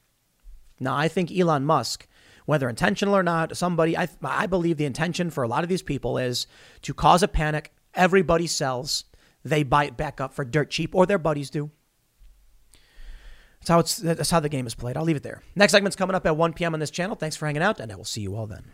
Now, 0.78 0.96
I 0.96 1.08
think 1.08 1.30
Elon 1.30 1.64
Musk, 1.64 2.06
whether 2.44 2.68
intentional 2.68 3.16
or 3.16 3.22
not, 3.22 3.56
somebody 3.56 3.96
I 3.96 4.08
I 4.22 4.46
believe 4.46 4.76
the 4.76 4.84
intention 4.84 5.30
for 5.30 5.42
a 5.42 5.48
lot 5.48 5.62
of 5.62 5.68
these 5.68 5.82
people 5.82 6.18
is 6.18 6.46
to 6.82 6.94
cause 6.94 7.22
a 7.22 7.28
panic. 7.28 7.72
Everybody 7.94 8.46
sells, 8.46 9.04
they 9.44 9.62
buy 9.62 9.84
it 9.84 9.96
back 9.96 10.20
up 10.20 10.34
for 10.34 10.44
dirt 10.44 10.70
cheap, 10.70 10.94
or 10.94 11.06
their 11.06 11.18
buddies 11.18 11.50
do. 11.50 11.70
That's 13.60 13.68
how 13.68 13.78
it's 13.78 13.96
that's 13.96 14.30
how 14.30 14.40
the 14.40 14.48
game 14.48 14.66
is 14.66 14.74
played. 14.74 14.96
I'll 14.96 15.04
leave 15.04 15.16
it 15.16 15.22
there. 15.22 15.42
Next 15.54 15.72
segment's 15.72 15.96
coming 15.96 16.14
up 16.14 16.26
at 16.26 16.36
1 16.36 16.52
p.m. 16.52 16.74
on 16.74 16.80
this 16.80 16.90
channel. 16.90 17.16
Thanks 17.16 17.36
for 17.36 17.46
hanging 17.46 17.62
out, 17.62 17.80
and 17.80 17.90
I 17.90 17.96
will 17.96 18.04
see 18.04 18.20
you 18.20 18.36
all 18.36 18.46
then. 18.46 18.64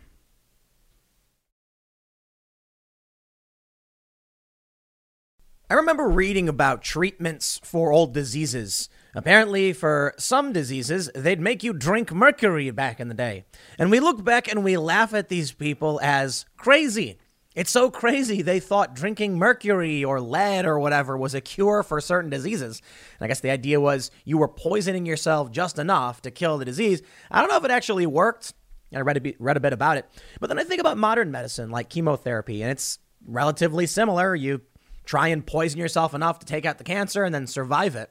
I 5.69 5.75
remember 5.75 6.09
reading 6.09 6.49
about 6.49 6.83
treatments 6.83 7.59
for 7.63 7.91
old 7.91 8.13
diseases. 8.13 8.89
Apparently, 9.15 9.71
for 9.71 10.13
some 10.17 10.51
diseases, 10.51 11.09
they'd 11.15 11.39
make 11.39 11.63
you 11.63 11.71
drink 11.71 12.11
mercury 12.11 12.69
back 12.71 12.99
in 12.99 13.07
the 13.07 13.13
day. 13.13 13.45
And 13.79 13.89
we 13.89 13.99
look 13.99 14.23
back 14.23 14.51
and 14.51 14.63
we 14.63 14.75
laugh 14.75 15.13
at 15.13 15.29
these 15.29 15.53
people 15.53 15.99
as 16.03 16.45
crazy. 16.57 17.17
It's 17.55 17.71
so 17.71 17.89
crazy 17.89 18.41
they 18.41 18.59
thought 18.59 18.93
drinking 18.93 19.37
mercury 19.37 20.03
or 20.03 20.19
lead 20.19 20.65
or 20.65 20.79
whatever 20.79 21.17
was 21.17 21.33
a 21.33 21.41
cure 21.41 21.81
for 21.81 22.01
certain 22.01 22.29
diseases. 22.29 22.81
And 23.19 23.25
I 23.25 23.27
guess 23.27 23.39
the 23.39 23.51
idea 23.51 23.79
was 23.79 24.11
you 24.25 24.39
were 24.39 24.47
poisoning 24.47 25.05
yourself 25.05 25.51
just 25.51 25.79
enough 25.79 26.21
to 26.23 26.31
kill 26.31 26.57
the 26.57 26.65
disease. 26.65 27.01
I 27.31 27.39
don't 27.39 27.49
know 27.49 27.57
if 27.57 27.65
it 27.65 27.71
actually 27.71 28.05
worked. 28.05 28.53
I 28.93 28.99
read 28.99 29.17
a, 29.17 29.21
bit, 29.21 29.35
read 29.39 29.57
a 29.57 29.61
bit 29.61 29.73
about 29.73 29.97
it. 29.97 30.07
But 30.39 30.47
then 30.47 30.59
I 30.59 30.63
think 30.65 30.81
about 30.81 30.97
modern 30.97 31.31
medicine 31.31 31.69
like 31.69 31.89
chemotherapy, 31.89 32.61
and 32.61 32.71
it's 32.71 32.99
relatively 33.25 33.87
similar. 33.87 34.35
You 34.35 34.61
try 35.05 35.27
and 35.27 35.45
poison 35.45 35.79
yourself 35.79 36.13
enough 36.13 36.39
to 36.39 36.45
take 36.45 36.65
out 36.65 36.77
the 36.77 36.83
cancer 36.83 37.23
and 37.23 37.33
then 37.33 37.47
survive 37.47 37.95
it. 37.95 38.09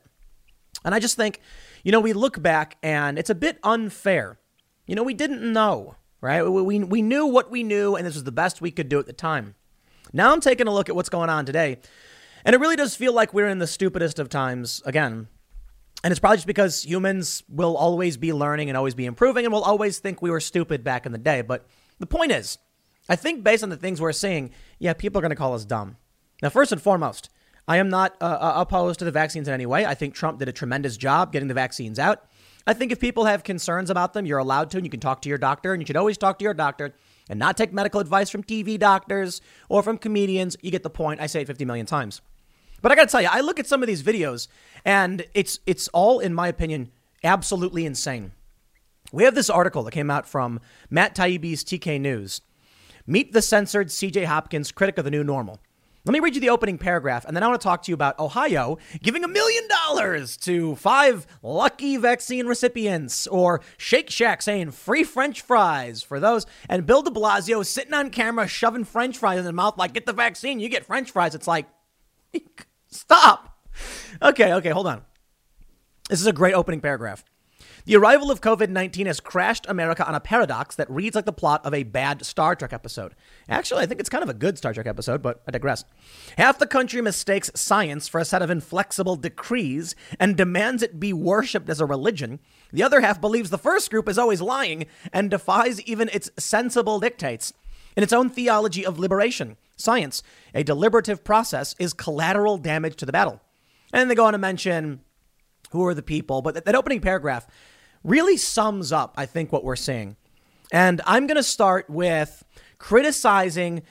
And 0.84 0.94
I 0.94 0.98
just 0.98 1.16
think, 1.16 1.40
you 1.84 1.92
know, 1.92 2.00
we 2.00 2.12
look 2.12 2.42
back 2.42 2.76
and 2.82 3.18
it's 3.18 3.30
a 3.30 3.34
bit 3.34 3.58
unfair. 3.62 4.38
You 4.86 4.94
know, 4.94 5.02
we 5.02 5.14
didn't 5.14 5.52
know, 5.52 5.96
right? 6.20 6.42
We, 6.42 6.78
we 6.80 7.02
knew 7.02 7.26
what 7.26 7.50
we 7.50 7.62
knew, 7.62 7.94
and 7.94 8.06
this 8.06 8.14
was 8.14 8.24
the 8.24 8.32
best 8.32 8.60
we 8.60 8.70
could 8.70 8.88
do 8.88 8.98
at 8.98 9.06
the 9.06 9.12
time. 9.12 9.54
Now 10.12 10.32
I'm 10.32 10.40
taking 10.40 10.66
a 10.66 10.74
look 10.74 10.88
at 10.88 10.96
what's 10.96 11.08
going 11.08 11.30
on 11.30 11.46
today, 11.46 11.78
and 12.44 12.54
it 12.54 12.58
really 12.60 12.76
does 12.76 12.96
feel 12.96 13.12
like 13.12 13.32
we're 13.32 13.48
in 13.48 13.58
the 13.58 13.66
stupidest 13.66 14.18
of 14.18 14.28
times 14.28 14.82
again. 14.84 15.28
And 16.04 16.10
it's 16.10 16.18
probably 16.18 16.38
just 16.38 16.48
because 16.48 16.84
humans 16.84 17.44
will 17.48 17.76
always 17.76 18.16
be 18.16 18.32
learning 18.32 18.68
and 18.68 18.76
always 18.76 18.94
be 18.94 19.06
improving, 19.06 19.44
and 19.44 19.52
we'll 19.52 19.62
always 19.62 20.00
think 20.00 20.20
we 20.20 20.30
were 20.30 20.40
stupid 20.40 20.82
back 20.82 21.06
in 21.06 21.12
the 21.12 21.18
day. 21.18 21.42
But 21.42 21.64
the 22.00 22.06
point 22.06 22.32
is, 22.32 22.58
I 23.08 23.14
think 23.14 23.44
based 23.44 23.62
on 23.62 23.68
the 23.68 23.76
things 23.76 24.00
we're 24.00 24.12
seeing, 24.12 24.50
yeah, 24.80 24.94
people 24.94 25.20
are 25.20 25.22
going 25.22 25.30
to 25.30 25.36
call 25.36 25.54
us 25.54 25.64
dumb. 25.64 25.96
Now, 26.42 26.50
first 26.50 26.72
and 26.72 26.82
foremost, 26.82 27.30
I 27.68 27.76
am 27.76 27.88
not 27.88 28.16
uh, 28.20 28.24
uh, 28.24 28.52
opposed 28.56 28.98
to 28.98 29.04
the 29.04 29.12
vaccines 29.12 29.46
in 29.46 29.54
any 29.54 29.66
way. 29.66 29.86
I 29.86 29.94
think 29.94 30.14
Trump 30.14 30.40
did 30.40 30.48
a 30.48 30.52
tremendous 30.52 30.96
job 30.96 31.32
getting 31.32 31.48
the 31.48 31.54
vaccines 31.54 31.98
out. 31.98 32.24
I 32.66 32.74
think 32.74 32.92
if 32.92 33.00
people 33.00 33.24
have 33.24 33.44
concerns 33.44 33.90
about 33.90 34.12
them, 34.12 34.26
you're 34.26 34.38
allowed 34.38 34.70
to, 34.70 34.76
and 34.76 34.84
you 34.84 34.90
can 34.90 35.00
talk 35.00 35.22
to 35.22 35.28
your 35.28 35.38
doctor, 35.38 35.72
and 35.72 35.80
you 35.80 35.86
should 35.86 35.96
always 35.96 36.18
talk 36.18 36.38
to 36.40 36.42
your 36.42 36.54
doctor 36.54 36.94
and 37.28 37.38
not 37.38 37.56
take 37.56 37.72
medical 37.72 38.00
advice 38.00 38.30
from 38.30 38.42
TV 38.42 38.78
doctors 38.78 39.40
or 39.68 39.82
from 39.82 39.98
comedians. 39.98 40.56
You 40.60 40.70
get 40.70 40.82
the 40.82 40.90
point. 40.90 41.20
I 41.20 41.26
say 41.26 41.42
it 41.42 41.46
50 41.46 41.64
million 41.64 41.86
times. 41.86 42.20
But 42.80 42.90
I 42.90 42.96
got 42.96 43.08
to 43.08 43.12
tell 43.12 43.22
you, 43.22 43.28
I 43.30 43.40
look 43.40 43.60
at 43.60 43.68
some 43.68 43.82
of 43.82 43.86
these 43.86 44.02
videos, 44.02 44.48
and 44.84 45.24
it's 45.34 45.60
it's 45.66 45.86
all, 45.88 46.18
in 46.18 46.34
my 46.34 46.48
opinion, 46.48 46.90
absolutely 47.22 47.86
insane. 47.86 48.32
We 49.12 49.22
have 49.24 49.36
this 49.36 49.50
article 49.50 49.84
that 49.84 49.92
came 49.92 50.10
out 50.10 50.26
from 50.26 50.58
Matt 50.90 51.14
Taibbi's 51.14 51.62
TK 51.62 52.00
News. 52.00 52.40
Meet 53.06 53.32
the 53.32 53.42
censored 53.42 53.88
CJ 53.88 54.24
Hopkins, 54.24 54.72
critic 54.72 54.98
of 54.98 55.04
the 55.04 55.10
new 55.10 55.22
normal. 55.22 55.60
Let 56.04 56.12
me 56.12 56.18
read 56.18 56.34
you 56.34 56.40
the 56.40 56.50
opening 56.50 56.78
paragraph, 56.78 57.24
and 57.24 57.36
then 57.36 57.44
I 57.44 57.46
want 57.46 57.60
to 57.60 57.64
talk 57.64 57.82
to 57.82 57.90
you 57.92 57.94
about 57.94 58.18
Ohio 58.18 58.78
giving 59.04 59.22
a 59.22 59.28
million 59.28 59.62
dollars 59.68 60.36
to 60.38 60.74
five 60.74 61.28
lucky 61.42 61.96
vaccine 61.96 62.48
recipients, 62.48 63.28
or 63.28 63.60
Shake 63.76 64.10
Shack 64.10 64.42
saying 64.42 64.72
free 64.72 65.04
French 65.04 65.42
fries 65.42 66.02
for 66.02 66.18
those, 66.18 66.44
and 66.68 66.86
Bill 66.86 67.02
de 67.02 67.10
Blasio 67.12 67.64
sitting 67.64 67.94
on 67.94 68.10
camera 68.10 68.48
shoving 68.48 68.82
French 68.82 69.16
fries 69.16 69.38
in 69.38 69.44
his 69.44 69.52
mouth 69.52 69.78
like, 69.78 69.92
get 69.92 70.04
the 70.04 70.12
vaccine, 70.12 70.58
you 70.58 70.68
get 70.68 70.84
French 70.84 71.12
fries. 71.12 71.36
It's 71.36 71.46
like, 71.46 71.66
stop. 72.88 73.56
Okay, 74.20 74.54
okay, 74.54 74.70
hold 74.70 74.88
on. 74.88 75.02
This 76.10 76.20
is 76.20 76.26
a 76.26 76.32
great 76.32 76.54
opening 76.54 76.80
paragraph. 76.80 77.22
The 77.84 77.96
arrival 77.96 78.30
of 78.30 78.40
COVID 78.40 78.68
19 78.68 79.06
has 79.06 79.18
crashed 79.18 79.66
America 79.68 80.06
on 80.06 80.14
a 80.14 80.20
paradox 80.20 80.76
that 80.76 80.88
reads 80.88 81.16
like 81.16 81.24
the 81.24 81.32
plot 81.32 81.66
of 81.66 81.74
a 81.74 81.82
bad 81.82 82.24
Star 82.24 82.54
Trek 82.54 82.72
episode. 82.72 83.16
Actually, 83.48 83.82
I 83.82 83.86
think 83.86 83.98
it's 83.98 84.08
kind 84.08 84.22
of 84.22 84.28
a 84.28 84.34
good 84.34 84.56
Star 84.56 84.72
Trek 84.72 84.86
episode, 84.86 85.20
but 85.20 85.42
I 85.48 85.50
digress. 85.50 85.84
Half 86.38 86.60
the 86.60 86.68
country 86.68 87.02
mistakes 87.02 87.50
science 87.56 88.06
for 88.06 88.20
a 88.20 88.24
set 88.24 88.40
of 88.40 88.50
inflexible 88.50 89.16
decrees 89.16 89.96
and 90.20 90.36
demands 90.36 90.84
it 90.84 91.00
be 91.00 91.12
worshipped 91.12 91.68
as 91.68 91.80
a 91.80 91.86
religion. 91.86 92.38
The 92.72 92.84
other 92.84 93.00
half 93.00 93.20
believes 93.20 93.50
the 93.50 93.58
first 93.58 93.90
group 93.90 94.08
is 94.08 94.16
always 94.16 94.40
lying 94.40 94.86
and 95.12 95.28
defies 95.28 95.82
even 95.82 96.08
its 96.12 96.30
sensible 96.38 97.00
dictates. 97.00 97.52
In 97.96 98.04
its 98.04 98.12
own 98.12 98.30
theology 98.30 98.86
of 98.86 99.00
liberation, 99.00 99.56
science, 99.76 100.22
a 100.54 100.62
deliberative 100.62 101.24
process, 101.24 101.74
is 101.80 101.92
collateral 101.92 102.58
damage 102.58 102.94
to 102.96 103.06
the 103.06 103.12
battle. 103.12 103.40
And 103.92 104.08
they 104.08 104.14
go 104.14 104.26
on 104.26 104.34
to 104.34 104.38
mention 104.38 105.00
who 105.72 105.84
are 105.86 105.94
the 105.94 106.02
people, 106.02 106.42
but 106.42 106.64
that 106.64 106.74
opening 106.74 107.00
paragraph 107.00 107.46
really 108.04 108.36
sums 108.36 108.92
up, 108.92 109.14
I 109.16 109.26
think, 109.26 109.52
what 109.52 109.64
we're 109.64 109.76
seeing. 109.76 110.16
And 110.72 111.00
I'm 111.06 111.26
going 111.26 111.36
to 111.36 111.42
start 111.42 111.88
with 111.90 112.44
criticizing 112.78 113.82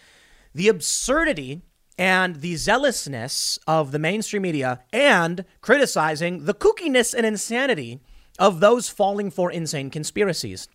the 0.53 0.68
absurdity 0.68 1.62
and 1.97 2.38
the 2.38 2.55
zealousness 2.55 3.59
of 3.68 3.91
the 3.91 3.99
mainstream 3.99 4.41
media 4.41 4.82
and 4.91 5.45
criticizing 5.62 6.45
the 6.45 6.53
kookiness 6.53 7.14
and 7.14 7.26
insanity 7.26 8.01
of 8.39 8.59
those 8.59 8.89
falling 8.89 9.30
for 9.30 9.51
insane 9.51 9.89
conspiracies. 9.89 10.68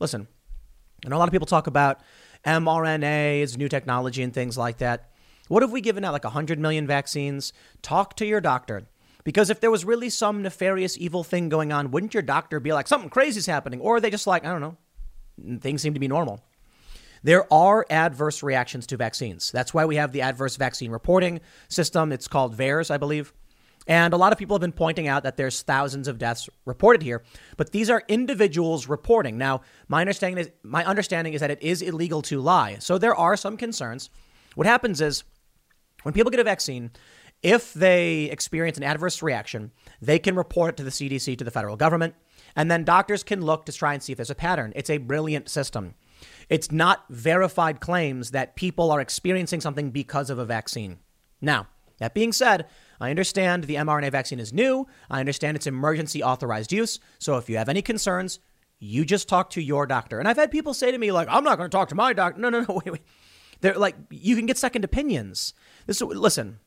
Listen, 0.00 0.26
I 1.04 1.08
know 1.08 1.16
a 1.16 1.18
lot 1.18 1.28
of 1.28 1.32
people 1.32 1.46
talk 1.46 1.66
about 1.66 2.00
mRNA 2.44 3.42
as 3.42 3.56
new 3.56 3.68
technology 3.68 4.22
and 4.22 4.34
things 4.34 4.58
like 4.58 4.78
that. 4.78 5.10
What 5.48 5.62
have 5.62 5.72
we 5.72 5.80
given 5.80 6.04
out 6.04 6.12
like 6.12 6.24
100 6.24 6.58
million 6.58 6.86
vaccines? 6.86 7.52
Talk 7.82 8.16
to 8.16 8.26
your 8.26 8.40
doctor. 8.40 8.86
Because 9.24 9.48
if 9.50 9.60
there 9.60 9.70
was 9.70 9.84
really 9.84 10.10
some 10.10 10.42
nefarious 10.42 10.98
evil 10.98 11.24
thing 11.24 11.48
going 11.48 11.72
on, 11.72 11.90
wouldn't 11.90 12.14
your 12.14 12.22
doctor 12.22 12.60
be 12.60 12.72
like, 12.72 12.86
something 12.86 13.10
crazy 13.10 13.38
is 13.38 13.46
happening? 13.46 13.80
Or 13.80 13.96
are 13.96 14.00
they 14.00 14.10
just 14.10 14.26
like, 14.26 14.44
I 14.44 14.52
don't 14.52 14.60
know, 14.60 15.58
things 15.60 15.82
seem 15.82 15.94
to 15.94 16.00
be 16.00 16.08
normal? 16.08 16.40
There 17.22 17.50
are 17.50 17.86
adverse 17.88 18.42
reactions 18.42 18.86
to 18.88 18.98
vaccines. 18.98 19.50
That's 19.50 19.72
why 19.72 19.86
we 19.86 19.96
have 19.96 20.12
the 20.12 20.20
adverse 20.20 20.56
vaccine 20.56 20.90
reporting 20.90 21.40
system. 21.68 22.12
It's 22.12 22.28
called 22.28 22.54
VAERS, 22.54 22.90
I 22.90 22.98
believe. 22.98 23.32
And 23.86 24.12
a 24.14 24.16
lot 24.18 24.32
of 24.32 24.38
people 24.38 24.56
have 24.56 24.60
been 24.60 24.72
pointing 24.72 25.08
out 25.08 25.22
that 25.24 25.36
there's 25.36 25.62
thousands 25.62 26.08
of 26.08 26.18
deaths 26.18 26.48
reported 26.64 27.02
here, 27.02 27.22
but 27.56 27.72
these 27.72 27.90
are 27.90 28.02
individuals 28.08 28.88
reporting. 28.88 29.36
Now, 29.36 29.60
my 29.88 30.00
understanding 30.00 30.38
is 30.38 30.50
my 30.62 30.84
understanding 30.84 31.34
is 31.34 31.40
that 31.40 31.50
it 31.50 31.62
is 31.62 31.82
illegal 31.82 32.22
to 32.22 32.40
lie. 32.40 32.76
So 32.78 32.96
there 32.96 33.14
are 33.14 33.36
some 33.36 33.56
concerns. 33.56 34.08
What 34.54 34.66
happens 34.66 35.00
is 35.00 35.24
when 36.02 36.14
people 36.14 36.30
get 36.30 36.40
a 36.40 36.44
vaccine, 36.44 36.92
if 37.44 37.74
they 37.74 38.24
experience 38.24 38.78
an 38.78 38.82
adverse 38.82 39.22
reaction, 39.22 39.70
they 40.00 40.18
can 40.18 40.34
report 40.34 40.70
it 40.70 40.76
to 40.78 40.82
the 40.82 40.90
CDC, 40.90 41.36
to 41.36 41.44
the 41.44 41.50
federal 41.50 41.76
government, 41.76 42.14
and 42.56 42.70
then 42.70 42.84
doctors 42.84 43.22
can 43.22 43.42
look 43.42 43.66
to 43.66 43.72
try 43.72 43.92
and 43.92 44.02
see 44.02 44.12
if 44.12 44.16
there's 44.16 44.30
a 44.30 44.34
pattern. 44.34 44.72
It's 44.74 44.88
a 44.88 44.96
brilliant 44.96 45.50
system. 45.50 45.94
It's 46.48 46.72
not 46.72 47.04
verified 47.10 47.80
claims 47.80 48.30
that 48.30 48.56
people 48.56 48.90
are 48.90 49.00
experiencing 49.00 49.60
something 49.60 49.90
because 49.90 50.30
of 50.30 50.38
a 50.38 50.46
vaccine. 50.46 51.00
Now, 51.42 51.68
that 51.98 52.14
being 52.14 52.32
said, 52.32 52.66
I 52.98 53.10
understand 53.10 53.64
the 53.64 53.74
mRNA 53.74 54.10
vaccine 54.10 54.40
is 54.40 54.52
new. 54.52 54.86
I 55.10 55.20
understand 55.20 55.56
it's 55.56 55.66
emergency 55.66 56.22
authorized 56.22 56.72
use. 56.72 56.98
So 57.18 57.36
if 57.36 57.50
you 57.50 57.58
have 57.58 57.68
any 57.68 57.82
concerns, 57.82 58.38
you 58.78 59.04
just 59.04 59.28
talk 59.28 59.50
to 59.50 59.60
your 59.60 59.86
doctor. 59.86 60.18
And 60.18 60.26
I've 60.26 60.38
had 60.38 60.50
people 60.50 60.72
say 60.72 60.90
to 60.90 60.98
me, 60.98 61.12
like, 61.12 61.28
I'm 61.30 61.44
not 61.44 61.58
going 61.58 61.68
to 61.68 61.76
talk 61.76 61.90
to 61.90 61.94
my 61.94 62.14
doctor. 62.14 62.40
No, 62.40 62.48
no, 62.48 62.60
no, 62.62 62.74
wait, 62.84 62.92
wait. 62.92 63.02
They're 63.60 63.74
like, 63.74 63.96
you 64.10 64.34
can 64.34 64.46
get 64.46 64.56
second 64.56 64.84
opinions. 64.84 65.52
This, 65.86 66.00
listen, 66.00 66.58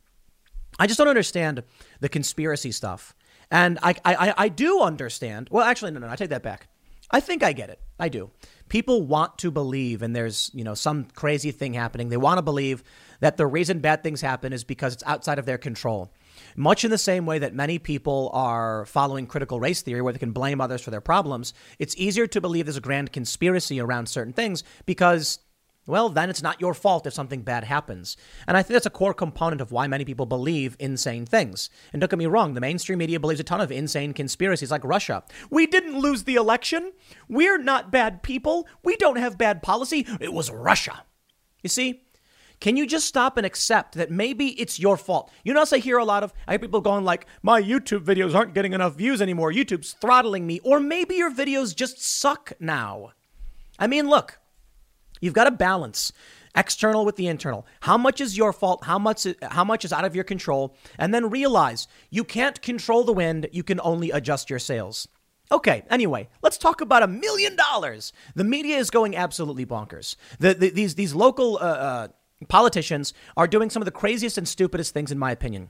I 0.80 0.88
just 0.88 0.97
don't 0.97 1.07
understand 1.07 1.63
the 1.99 2.09
conspiracy 2.09 2.71
stuff. 2.71 3.15
And 3.49 3.80
I, 3.82 3.95
I, 4.03 4.34
I 4.38 4.49
do 4.49 4.82
understand. 4.82 5.47
Well, 5.51 5.63
actually, 5.63 5.91
no, 5.91 5.99
no, 5.99 6.09
I 6.09 6.15
take 6.15 6.30
that 6.30 6.43
back. 6.43 6.67
I 7.09 7.19
think 7.21 7.41
I 7.41 7.53
get 7.53 7.69
it. 7.69 7.80
I 7.99 8.09
do. 8.09 8.32
People 8.67 9.01
want 9.01 9.38
to 9.39 9.49
believe, 9.49 10.01
and 10.01 10.13
there's 10.13 10.51
you 10.53 10.63
know 10.63 10.73
some 10.73 11.05
crazy 11.15 11.51
thing 11.51 11.73
happening. 11.73 12.09
They 12.09 12.17
want 12.17 12.38
to 12.38 12.41
believe 12.41 12.84
that 13.21 13.38
the 13.38 13.47
reason 13.47 13.80
bad 13.80 14.03
things 14.03 14.19
happen 14.19 14.51
is 14.51 14.65
because 14.65 14.93
it's 14.93 15.03
outside 15.05 15.39
of 15.39 15.45
their 15.45 15.57
control. 15.57 16.11
Much 16.55 16.84
in 16.84 16.91
the 16.91 16.97
same 16.97 17.25
way 17.25 17.39
that 17.39 17.53
many 17.53 17.80
people 17.80 18.30
are 18.34 18.86
following 18.86 19.25
critical 19.25 19.59
race 19.59 19.82
theory, 19.82 20.01
where 20.01 20.11
they 20.11 20.19
can 20.19 20.34
blame 20.34 20.59
others 20.59 20.82
for 20.82 20.91
their 20.91 21.01
problems, 21.01 21.53
it's 21.80 21.95
easier 21.97 22.28
to 22.28 22.41
believe 22.41 22.65
there's 22.65 22.78
a 22.78 22.82
grand 22.82 23.13
conspiracy 23.13 23.80
around 23.80 24.07
certain 24.07 24.34
things 24.34 24.63
because 24.86 25.39
well, 25.88 26.09
then 26.09 26.29
it's 26.29 26.43
not 26.43 26.61
your 26.61 26.73
fault 26.73 27.07
if 27.07 27.13
something 27.13 27.41
bad 27.41 27.63
happens. 27.63 28.17
And 28.45 28.57
I 28.57 28.61
think 28.61 28.73
that's 28.73 28.85
a 28.85 28.91
core 28.91 29.13
component 29.13 29.61
of 29.61 29.71
why 29.71 29.88
many 29.88 30.05
people 30.05 30.25
believe 30.25 30.75
insane 30.79 31.25
things. 31.25 31.69
And 31.93 32.01
don't 32.01 32.11
get 32.11 32.19
me 32.19 32.25
wrong, 32.25 32.53
the 32.53 32.61
mainstream 32.61 32.99
media 32.99 33.19
believes 33.19 33.39
a 33.39 33.43
ton 33.43 33.61
of 33.61 33.71
insane 33.71 34.13
conspiracies 34.13 34.69
like 34.69 34.83
Russia. 34.83 35.23
We 35.49 35.65
didn't 35.65 35.97
lose 35.97 36.25
the 36.25 36.35
election. 36.35 36.91
We're 37.29 37.57
not 37.57 37.91
bad 37.91 38.21
people. 38.21 38.67
We 38.83 38.97
don't 38.97 39.17
have 39.17 39.38
bad 39.38 39.63
policy. 39.63 40.05
It 40.19 40.33
was 40.33 40.51
Russia. 40.51 41.03
You 41.63 41.69
see? 41.69 42.03
Can 42.59 42.75
you 42.75 42.88
just 42.88 43.05
stop 43.05 43.38
and 43.38 43.45
accept 43.45 43.95
that 43.95 44.09
maybe 44.09 44.59
it's 44.59 44.79
your 44.79 44.97
fault? 44.97 45.31
You 45.43 45.53
know, 45.53 45.63
I 45.71 45.77
hear 45.77 45.99
a 45.99 46.05
lot 46.05 46.23
of 46.23 46.33
I 46.47 46.53
hear 46.53 46.59
people 46.59 46.81
going 46.81 47.05
like, 47.05 47.27
my 47.43 47.61
YouTube 47.61 48.03
videos 48.03 48.33
aren't 48.33 48.55
getting 48.55 48.73
enough 48.73 48.95
views 48.95 49.21
anymore. 49.21 49.51
YouTube's 49.51 49.93
throttling 49.93 50.47
me. 50.47 50.59
Or 50.63 50.79
maybe 50.79 51.15
your 51.15 51.31
videos 51.31 51.75
just 51.75 52.01
suck 52.01 52.53
now. 52.59 53.11
I 53.77 53.85
mean, 53.85 54.09
look, 54.09 54.39
You've 55.22 55.34
got 55.34 55.45
to 55.45 55.51
balance 55.51 56.11
external 56.55 57.05
with 57.05 57.15
the 57.15 57.28
internal. 57.28 57.65
How 57.82 57.97
much 57.97 58.20
is 58.20 58.38
your 58.38 58.51
fault? 58.51 58.84
How 58.84 58.99
much 58.99 59.28
how 59.41 59.63
much 59.63 59.86
is 59.86 59.93
out 59.93 60.05
of 60.05 60.15
your 60.15 60.24
control? 60.24 60.76
And 60.97 61.13
then 61.13 61.30
realize 61.30 61.88
you 62.09 62.24
can't 62.24 62.61
control 62.61 63.03
the 63.03 63.13
wind, 63.13 63.47
you 63.51 63.63
can 63.63 63.80
only 63.82 64.11
adjust 64.11 64.49
your 64.49 64.59
sails. 64.59 65.07
Okay, 65.49 65.84
anyway, 65.89 66.28
let's 66.41 66.57
talk 66.57 66.82
about 66.82 67.03
a 67.03 67.07
million 67.07 67.55
dollars. 67.55 68.11
The 68.36 68.43
media 68.43 68.78
is 68.78 68.89
going 68.89 69.15
absolutely 69.15 69.65
bonkers. 69.65 70.18
The, 70.39 70.53
the, 70.53 70.70
these 70.72 70.95
these 70.95 71.15
local 71.15 71.57
uh, 71.57 71.59
uh, 71.59 72.07
politicians 72.49 73.13
are 73.38 73.47
doing 73.47 73.70
some 73.70 73.82
of 73.82 73.86
the 73.86 73.91
craziest 73.91 74.38
and 74.38 74.47
stupidest 74.47 74.93
things 74.93 75.11
in 75.11 75.18
my 75.18 75.32
opinion. 75.32 75.70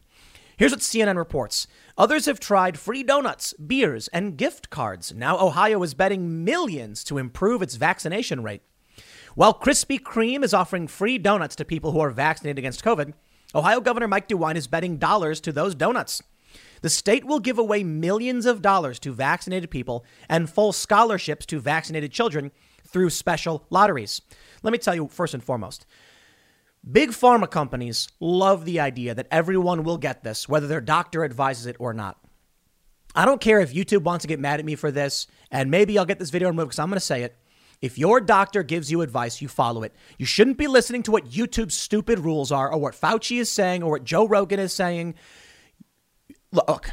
Here's 0.57 0.71
what 0.71 0.79
CNN 0.79 1.17
reports. 1.17 1.67
Others 1.99 2.25
have 2.25 2.39
tried 2.39 2.79
free 2.79 3.03
donuts, 3.03 3.53
beers, 3.53 4.07
and 4.07 4.35
gift 4.35 4.71
cards. 4.71 5.13
Now 5.13 5.37
Ohio 5.39 5.83
is 5.83 5.93
betting 5.93 6.43
millions 6.43 7.03
to 7.03 7.19
improve 7.19 7.61
its 7.61 7.75
vaccination 7.75 8.41
rate. 8.41 8.63
While 9.37 9.53
Krispy 9.53 9.99
Kreme 9.99 10.43
is 10.43 10.55
offering 10.55 10.87
free 10.87 11.19
donuts 11.19 11.55
to 11.57 11.63
people 11.63 11.91
who 11.91 11.99
are 11.99 12.09
vaccinated 12.09 12.57
against 12.57 12.83
COVID, 12.83 13.13
Ohio 13.53 13.79
Governor 13.79 14.07
Mike 14.07 14.27
DeWine 14.27 14.55
is 14.55 14.65
betting 14.65 14.97
dollars 14.97 15.39
to 15.41 15.51
those 15.51 15.75
donuts. 15.75 16.23
The 16.81 16.89
state 16.89 17.23
will 17.23 17.39
give 17.39 17.59
away 17.59 17.83
millions 17.83 18.47
of 18.47 18.63
dollars 18.63 18.97
to 19.01 19.13
vaccinated 19.13 19.69
people 19.69 20.03
and 20.27 20.49
full 20.49 20.73
scholarships 20.73 21.45
to 21.45 21.59
vaccinated 21.59 22.11
children 22.11 22.51
through 22.83 23.11
special 23.11 23.63
lotteries. 23.69 24.23
Let 24.63 24.71
me 24.71 24.79
tell 24.79 24.95
you 24.95 25.07
first 25.07 25.35
and 25.35 25.43
foremost 25.43 25.85
big 26.91 27.11
pharma 27.11 27.47
companies 27.47 28.07
love 28.19 28.65
the 28.65 28.79
idea 28.79 29.13
that 29.13 29.27
everyone 29.29 29.83
will 29.83 29.99
get 29.99 30.23
this, 30.23 30.49
whether 30.49 30.65
their 30.65 30.81
doctor 30.81 31.23
advises 31.23 31.67
it 31.67 31.75
or 31.77 31.93
not. 31.93 32.17
I 33.13 33.23
don't 33.23 33.39
care 33.39 33.59
if 33.59 33.71
YouTube 33.71 34.01
wants 34.01 34.23
to 34.23 34.27
get 34.27 34.39
mad 34.39 34.59
at 34.59 34.65
me 34.65 34.73
for 34.73 34.89
this, 34.89 35.27
and 35.51 35.69
maybe 35.69 35.95
I'll 35.99 36.05
get 36.05 36.17
this 36.17 36.31
video 36.31 36.47
removed 36.47 36.69
because 36.69 36.79
I'm 36.79 36.89
going 36.89 36.95
to 36.95 37.05
say 37.05 37.21
it. 37.21 37.37
If 37.81 37.97
your 37.97 38.19
doctor 38.19 38.63
gives 38.63 38.91
you 38.91 39.01
advice, 39.01 39.41
you 39.41 39.47
follow 39.47 39.83
it. 39.83 39.93
You 40.17 40.25
shouldn't 40.25 40.57
be 40.57 40.67
listening 40.67 41.03
to 41.03 41.11
what 41.11 41.29
YouTube's 41.29 41.75
stupid 41.75 42.19
rules 42.19 42.51
are 42.51 42.71
or 42.71 42.79
what 42.79 42.95
Fauci 42.95 43.39
is 43.39 43.51
saying 43.51 43.83
or 43.83 43.91
what 43.91 44.03
Joe 44.03 44.27
Rogan 44.27 44.59
is 44.59 44.73
saying. 44.73 45.15
Look, 46.51 46.89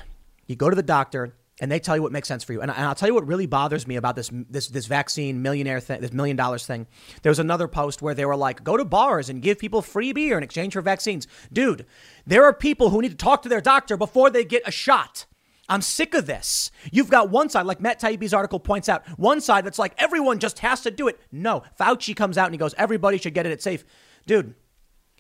you 0.47 0.57
go 0.57 0.69
to 0.69 0.77
the 0.77 0.83
doctor 0.83 1.37
and 1.61 1.71
they 1.71 1.79
tell 1.79 1.97
you 1.97 2.03
what 2.03 2.13
makes 2.13 2.29
sense 2.29 2.43
for 2.45 2.53
you. 2.53 2.61
And, 2.61 2.71
I'll 2.71 2.95
tell 2.95 3.09
you 3.09 3.15
what 3.15 3.27
really 3.27 3.47
bothers 3.47 3.87
me 3.87 3.97
about 3.97 4.17
this 4.17 4.31
this 4.51 4.69
this 4.69 4.87
vaccine 4.87 5.41
millionaire 5.41 5.81
thing, 5.81 6.01
this 6.01 6.13
million 6.13 6.37
dollars 6.37 6.67
thing. 6.67 6.87
There 7.23 7.31
was 7.31 7.39
another 7.39 7.69
post 7.69 8.03
where 8.03 8.15
they 8.15 8.25
were 8.25 8.37
like, 8.37 8.65
go 8.65 8.77
to 8.77 8.85
bars 8.85 9.29
and 9.29 9.41
give 9.41 9.59
people 9.59 9.81
free 9.81 10.13
beer 10.13 10.37
in 10.37 10.45
exchange 10.45 10.73
for 10.73 10.83
vaccines. 10.83 11.27
Dude, 11.53 11.87
there 12.27 12.45
are 12.45 12.53
people 12.53 12.91
who 12.91 13.01
need 13.01 13.13
to 13.13 13.17
talk 13.17 13.43
to 13.43 13.49
their 13.49 13.61
doctor 13.61 13.97
before 13.97 14.31
they 14.31 14.45
get 14.45 14.67
a 14.67 14.73
shot. 14.73 15.27
I'm 15.69 15.83
sick 15.83 16.15
of 16.15 16.27
this. 16.27 16.71
You've 16.93 17.11
got 17.11 17.31
one 17.31 17.49
side, 17.49 17.67
like 17.67 17.81
Matt 17.81 18.01
Taibbi's 18.01 18.35
article 18.35 18.61
points 18.61 18.89
out, 18.89 19.07
one 19.19 19.41
side 19.41 19.65
that's 19.65 19.79
like 19.79 19.95
everyone 19.99 20.39
just 20.39 20.59
has 20.59 20.83
to 20.83 20.91
do 20.91 21.09
it. 21.09 21.19
No, 21.33 21.63
Fauci 21.81 22.15
comes 22.15 22.37
out 22.37 22.47
and 22.47 22.55
he 22.55 22.59
goes, 22.59 22.75
everybody 22.77 23.19
should 23.19 23.35
get 23.35 23.47
it. 23.47 23.53
It's 23.53 23.65
safe, 23.65 23.85
dude. 24.27 24.55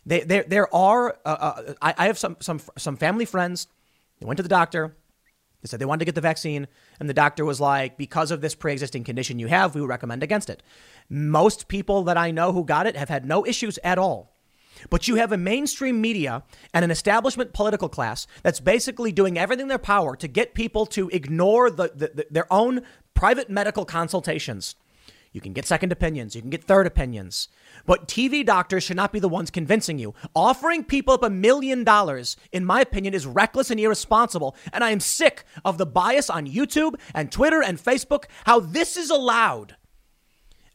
They, 0.06 0.20
there, 0.20 0.44
there 0.46 0.74
are. 0.74 1.16
Uh, 1.24 1.28
uh, 1.28 1.74
I, 1.80 1.94
I 1.96 2.06
have 2.06 2.18
some, 2.18 2.36
some, 2.40 2.60
some 2.76 2.96
family 2.96 3.24
friends. 3.24 3.68
They 4.20 4.26
went 4.26 4.36
to 4.36 4.42
the 4.42 4.48
doctor. 4.50 4.94
They 5.62 5.68
said 5.68 5.80
they 5.80 5.86
wanted 5.86 6.00
to 6.00 6.04
get 6.04 6.14
the 6.14 6.20
vaccine, 6.20 6.68
and 7.00 7.08
the 7.08 7.14
doctor 7.14 7.42
was 7.42 7.58
like, 7.58 7.96
because 7.96 8.30
of 8.30 8.42
this 8.42 8.54
pre-existing 8.54 9.02
condition 9.02 9.38
you 9.38 9.46
have, 9.46 9.74
we 9.74 9.80
would 9.80 9.88
recommend 9.88 10.22
against 10.22 10.50
it. 10.50 10.62
Most 11.08 11.68
people 11.68 12.02
that 12.04 12.18
I 12.18 12.32
know 12.32 12.52
who 12.52 12.66
got 12.66 12.86
it 12.86 12.96
have 12.96 13.08
had 13.08 13.24
no 13.24 13.46
issues 13.46 13.78
at 13.82 13.98
all. 13.98 14.33
But 14.90 15.08
you 15.08 15.16
have 15.16 15.32
a 15.32 15.36
mainstream 15.36 16.00
media 16.00 16.42
and 16.72 16.84
an 16.84 16.90
establishment 16.90 17.52
political 17.52 17.88
class 17.88 18.26
that's 18.42 18.60
basically 18.60 19.12
doing 19.12 19.38
everything 19.38 19.64
in 19.64 19.68
their 19.68 19.78
power 19.78 20.16
to 20.16 20.28
get 20.28 20.54
people 20.54 20.86
to 20.86 21.08
ignore 21.10 21.70
the, 21.70 21.92
the, 21.94 22.10
the, 22.14 22.26
their 22.30 22.52
own 22.52 22.82
private 23.14 23.48
medical 23.48 23.84
consultations. 23.84 24.74
You 25.34 25.40
can 25.40 25.52
get 25.52 25.66
second 25.66 25.90
opinions, 25.90 26.36
you 26.36 26.40
can 26.40 26.50
get 26.50 26.62
third 26.62 26.86
opinions. 26.86 27.48
But 27.86 28.06
TV 28.06 28.46
doctors 28.46 28.84
should 28.84 28.96
not 28.96 29.12
be 29.12 29.18
the 29.18 29.28
ones 29.28 29.50
convincing 29.50 29.98
you. 29.98 30.14
Offering 30.32 30.84
people 30.84 31.12
up 31.12 31.24
a 31.24 31.28
million 31.28 31.82
dollars, 31.82 32.36
in 32.52 32.64
my 32.64 32.80
opinion, 32.80 33.14
is 33.14 33.26
reckless 33.26 33.68
and 33.68 33.80
irresponsible. 33.80 34.54
And 34.72 34.84
I 34.84 34.90
am 34.90 35.00
sick 35.00 35.44
of 35.64 35.76
the 35.76 35.86
bias 35.86 36.30
on 36.30 36.46
YouTube 36.46 36.94
and 37.12 37.32
Twitter 37.32 37.60
and 37.60 37.78
Facebook, 37.82 38.26
how 38.44 38.60
this 38.60 38.96
is 38.96 39.10
allowed. 39.10 39.74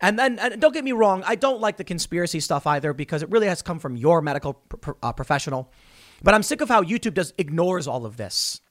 And 0.02 0.18
then, 0.18 0.40
and 0.40 0.62
don't 0.62 0.74
get 0.74 0.84
me 0.84 0.94
wrong, 0.94 1.24
I 1.26 1.36
don't 1.36 1.60
like 1.60 1.78
the 1.78 1.84
conspiracy 1.84 2.40
stuff 2.40 2.66
either 2.66 2.94
because 2.94 3.22
it 3.22 3.30
really 3.30 3.48
has 3.48 3.62
come 3.62 3.80
from 3.80 3.98
your 3.98 4.22
medical 4.22 4.62
uh, 5.04 5.12
professional. 5.14 5.72
But 6.24 6.34
I'm 6.34 6.44
sick 6.44 6.62
of 6.62 6.70
how 6.70 6.84
YouTube 6.84 7.14
does 7.14 7.34
ignores 7.38 7.88
all 7.88 8.06
of 8.06 8.18
this. 8.18 8.62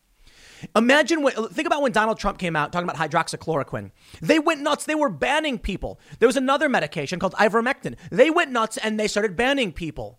Imagine 0.75 1.23
when, 1.23 1.35
think 1.49 1.67
about 1.67 1.83
when 1.83 1.93
Donald 1.93 2.19
Trump 2.19 2.39
came 2.39 2.57
out 2.57 2.73
talking 2.73 2.89
about 2.89 3.11
hydroxychloroquine. 3.11 3.93
They 4.21 4.39
went 4.39 4.61
nuts. 4.61 4.85
They 4.85 4.95
were 4.95 5.09
banning 5.09 5.59
people. 5.59 6.01
There 6.19 6.27
was 6.27 6.37
another 6.37 6.69
medication 6.69 7.21
called 7.21 7.35
ivermectin. 7.35 7.97
They 8.11 8.31
went 8.31 8.51
nuts 8.51 8.77
and 8.77 8.99
they 8.99 9.07
started 9.07 9.37
banning 9.37 9.73
people 9.73 10.19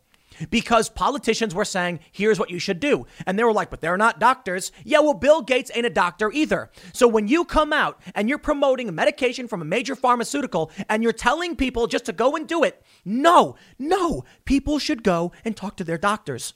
because 0.49 0.89
politicians 0.89 1.53
were 1.53 1.65
saying, 1.65 1.99
here's 2.11 2.39
what 2.39 2.49
you 2.49 2.59
should 2.59 2.79
do. 2.79 3.05
And 3.25 3.37
they 3.37 3.43
were 3.43 3.53
like, 3.53 3.69
but 3.69 3.81
they're 3.81 3.97
not 3.97 4.19
doctors. 4.19 4.71
Yeah, 4.83 4.99
well, 4.99 5.13
Bill 5.13 5.41
Gates 5.41 5.71
ain't 5.73 5.85
a 5.85 5.89
doctor 5.89 6.31
either. 6.31 6.69
So 6.93 7.07
when 7.07 7.27
you 7.27 7.45
come 7.45 7.73
out 7.73 7.99
and 8.15 8.29
you're 8.29 8.37
promoting 8.37 8.89
a 8.89 8.93
medication 8.93 9.47
from 9.47 9.61
a 9.61 9.65
major 9.65 9.95
pharmaceutical 9.95 10.71
and 10.89 11.03
you're 11.03 11.13
telling 11.13 11.55
people 11.55 11.87
just 11.87 12.05
to 12.05 12.13
go 12.13 12.35
and 12.35 12.47
do 12.47 12.63
it, 12.63 12.83
no, 13.05 13.55
no, 13.77 14.23
people 14.45 14.79
should 14.79 15.03
go 15.03 15.31
and 15.43 15.55
talk 15.55 15.77
to 15.77 15.83
their 15.83 15.97
doctors. 15.97 16.53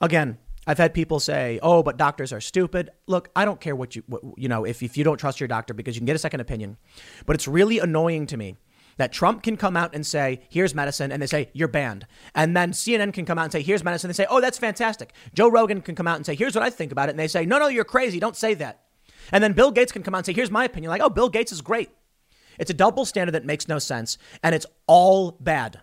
Again, 0.00 0.38
I've 0.66 0.78
had 0.78 0.92
people 0.92 1.18
say, 1.18 1.58
"Oh, 1.62 1.82
but 1.82 1.96
doctors 1.96 2.30
are 2.30 2.42
stupid." 2.42 2.90
Look, 3.06 3.30
I 3.34 3.46
don't 3.46 3.58
care 3.58 3.74
what 3.74 3.96
you 3.96 4.02
what, 4.06 4.22
you 4.36 4.48
know 4.48 4.64
if 4.64 4.82
if 4.82 4.98
you 4.98 5.02
don't 5.02 5.16
trust 5.16 5.40
your 5.40 5.48
doctor 5.48 5.72
because 5.72 5.96
you 5.96 6.00
can 6.00 6.06
get 6.06 6.14
a 6.14 6.18
second 6.18 6.40
opinion. 6.40 6.76
But 7.24 7.36
it's 7.36 7.48
really 7.48 7.78
annoying 7.78 8.26
to 8.26 8.36
me 8.36 8.56
that 8.98 9.12
Trump 9.12 9.42
can 9.42 9.56
come 9.56 9.76
out 9.76 9.94
and 9.94 10.06
say, 10.06 10.40
here's 10.50 10.74
medicine, 10.74 11.10
and 11.10 11.22
they 11.22 11.26
say, 11.26 11.48
you're 11.52 11.68
banned. 11.68 12.06
And 12.34 12.56
then 12.56 12.72
CNN 12.72 13.12
can 13.12 13.24
come 13.24 13.38
out 13.38 13.44
and 13.44 13.52
say, 13.52 13.62
here's 13.62 13.82
medicine, 13.82 14.10
and 14.10 14.14
they 14.14 14.22
say, 14.22 14.28
oh, 14.30 14.40
that's 14.40 14.58
fantastic. 14.58 15.14
Joe 15.32 15.48
Rogan 15.48 15.80
can 15.80 15.94
come 15.94 16.06
out 16.06 16.16
and 16.16 16.26
say, 16.26 16.34
here's 16.34 16.54
what 16.54 16.64
I 16.64 16.70
think 16.70 16.92
about 16.92 17.08
it, 17.08 17.12
and 17.12 17.18
they 17.18 17.28
say, 17.28 17.46
no, 17.46 17.58
no, 17.58 17.68
you're 17.68 17.84
crazy, 17.84 18.20
don't 18.20 18.36
say 18.36 18.54
that. 18.54 18.82
And 19.32 19.42
then 19.42 19.52
Bill 19.54 19.70
Gates 19.70 19.92
can 19.92 20.02
come 20.02 20.14
out 20.14 20.18
and 20.18 20.26
say, 20.26 20.32
here's 20.32 20.50
my 20.50 20.64
opinion, 20.64 20.90
like, 20.90 21.02
oh, 21.02 21.10
Bill 21.10 21.28
Gates 21.28 21.52
is 21.52 21.60
great. 21.60 21.90
It's 22.58 22.70
a 22.70 22.74
double 22.74 23.04
standard 23.04 23.32
that 23.32 23.44
makes 23.44 23.68
no 23.68 23.78
sense, 23.78 24.18
and 24.42 24.54
it's 24.54 24.66
all 24.86 25.32
bad. 25.40 25.80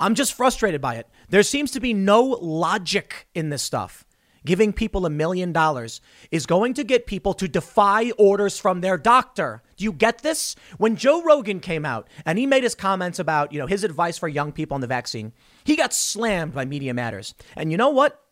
I'm 0.00 0.14
just 0.14 0.34
frustrated 0.34 0.80
by 0.80 0.96
it. 0.96 1.08
There 1.28 1.42
seems 1.42 1.70
to 1.72 1.80
be 1.80 1.94
no 1.94 2.22
logic 2.22 3.28
in 3.34 3.50
this 3.50 3.62
stuff 3.62 4.05
giving 4.46 4.72
people 4.72 5.04
a 5.04 5.10
million 5.10 5.52
dollars 5.52 6.00
is 6.30 6.46
going 6.46 6.72
to 6.74 6.84
get 6.84 7.06
people 7.06 7.34
to 7.34 7.46
defy 7.46 8.10
orders 8.12 8.58
from 8.58 8.80
their 8.80 8.96
doctor. 8.96 9.62
Do 9.76 9.84
you 9.84 9.92
get 9.92 10.22
this? 10.22 10.56
When 10.78 10.96
Joe 10.96 11.22
Rogan 11.22 11.60
came 11.60 11.84
out 11.84 12.08
and 12.24 12.38
he 12.38 12.46
made 12.46 12.62
his 12.62 12.74
comments 12.74 13.18
about, 13.18 13.52
you 13.52 13.58
know, 13.58 13.66
his 13.66 13.84
advice 13.84 14.16
for 14.16 14.28
young 14.28 14.52
people 14.52 14.74
on 14.74 14.80
the 14.80 14.86
vaccine, 14.86 15.34
he 15.64 15.76
got 15.76 15.92
slammed 15.92 16.54
by 16.54 16.64
Media 16.64 16.94
Matters. 16.94 17.34
And 17.54 17.70
you 17.70 17.76
know 17.76 17.90
what? 17.90 18.22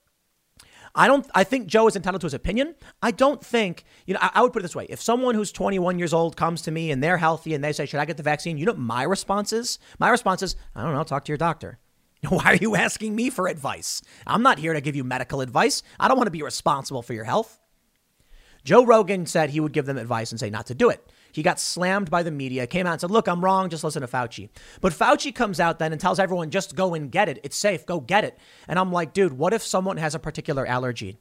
I 0.97 1.09
don't. 1.09 1.27
I 1.35 1.43
think 1.43 1.67
Joe 1.67 1.89
is 1.89 1.97
entitled 1.97 2.21
to 2.21 2.27
his 2.27 2.35
opinion. 2.35 2.77
I 3.03 3.11
don't 3.11 3.45
think. 3.45 3.85
You 4.07 4.15
know, 4.15 4.21
I, 4.23 4.31
I, 4.35 4.43
would 4.43 4.53
put 4.53 4.61
it 4.61 4.63
this 4.63 4.77
way: 4.77 4.87
if 4.89 5.03
someone 5.03 5.35
who's 5.35 5.51
21 5.51 5.99
years 5.99 6.13
old 6.15 6.37
comes 6.37 6.63
to 6.63 6.71
me 6.71 6.93
and 6.93 7.03
they're 7.03 7.19
healthy 7.19 7.53
and 7.53 7.65
they 7.65 7.73
say, 7.73 7.85
"Should 7.85 7.99
I 7.99 8.05
get 8.05 8.17
the 8.17 8.23
vaccine?" 8.23 8.59
You 8.59 8.67
know, 8.67 8.75
my 8.75 9.03
response 9.03 9.53
is, 9.53 9.81
my 9.99 10.09
response 10.09 10.43
is, 10.45 10.55
I 10.75 10.85
don't 10.85 10.95
know. 10.95 11.03
Talk 11.03 11.25
to 11.25 11.33
your 11.33 11.37
doctor. 11.37 11.81
Why 12.29 12.45
are 12.45 12.57
you 12.57 12.77
asking 12.77 13.15
me 13.15 13.31
for 13.31 13.49
advice? 13.49 14.03
I'm 14.27 14.43
not 14.43 14.59
here 14.59 14.73
to 14.73 14.81
give 14.81 14.97
you 14.97 15.05
medical 15.05 15.41
advice. 15.41 15.83
I 16.01 16.09
don't 16.09 16.17
want 16.17 16.27
to 16.27 16.33
be 16.33 16.43
responsible 16.43 17.03
for 17.03 17.13
your 17.13 17.25
health. 17.25 17.61
Joe 18.65 18.87
Rogan 18.87 19.27
said 19.27 19.51
he 19.51 19.61
would 19.61 19.73
give 19.73 19.85
them 19.85 19.99
advice 19.99 20.31
and 20.31 20.41
say 20.41 20.49
not 20.49 20.67
to 20.67 20.75
do 20.75 20.89
it. 20.89 21.13
He 21.33 21.43
got 21.43 21.61
slammed 21.61 22.11
by 22.11 22.23
the 22.23 22.31
media, 22.31 22.67
came 22.67 22.87
out 22.87 22.93
and 22.93 23.01
said, 23.01 23.11
Look, 23.11 23.29
I'm 23.29 23.45
wrong, 23.45 23.69
just 23.69 23.85
listen 23.85 24.01
to 24.01 24.09
Fauci. 24.09 24.49
But 24.81 24.93
Fauci 24.93 25.35
comes 25.35 25.61
out 25.61 25.79
then 25.79 25.93
and 25.93 26.01
tells 26.01 26.19
everyone, 26.19 26.51
just 26.51 26.75
go 26.77 26.95
and 26.95 27.11
get 27.11 27.29
it. 27.29 27.41
It's 27.43 27.57
safe, 27.57 27.85
go 27.85 28.01
get 28.01 28.25
it. 28.25 28.39
And 28.69 28.79
I'm 28.79 28.93
like, 28.93 29.13
dude, 29.13 29.35
what 29.35 29.53
if 29.53 29.63
someone 29.63 29.99
has 29.99 30.15
a 30.15 30.19
particular 30.19 30.65
allergy? 30.65 31.19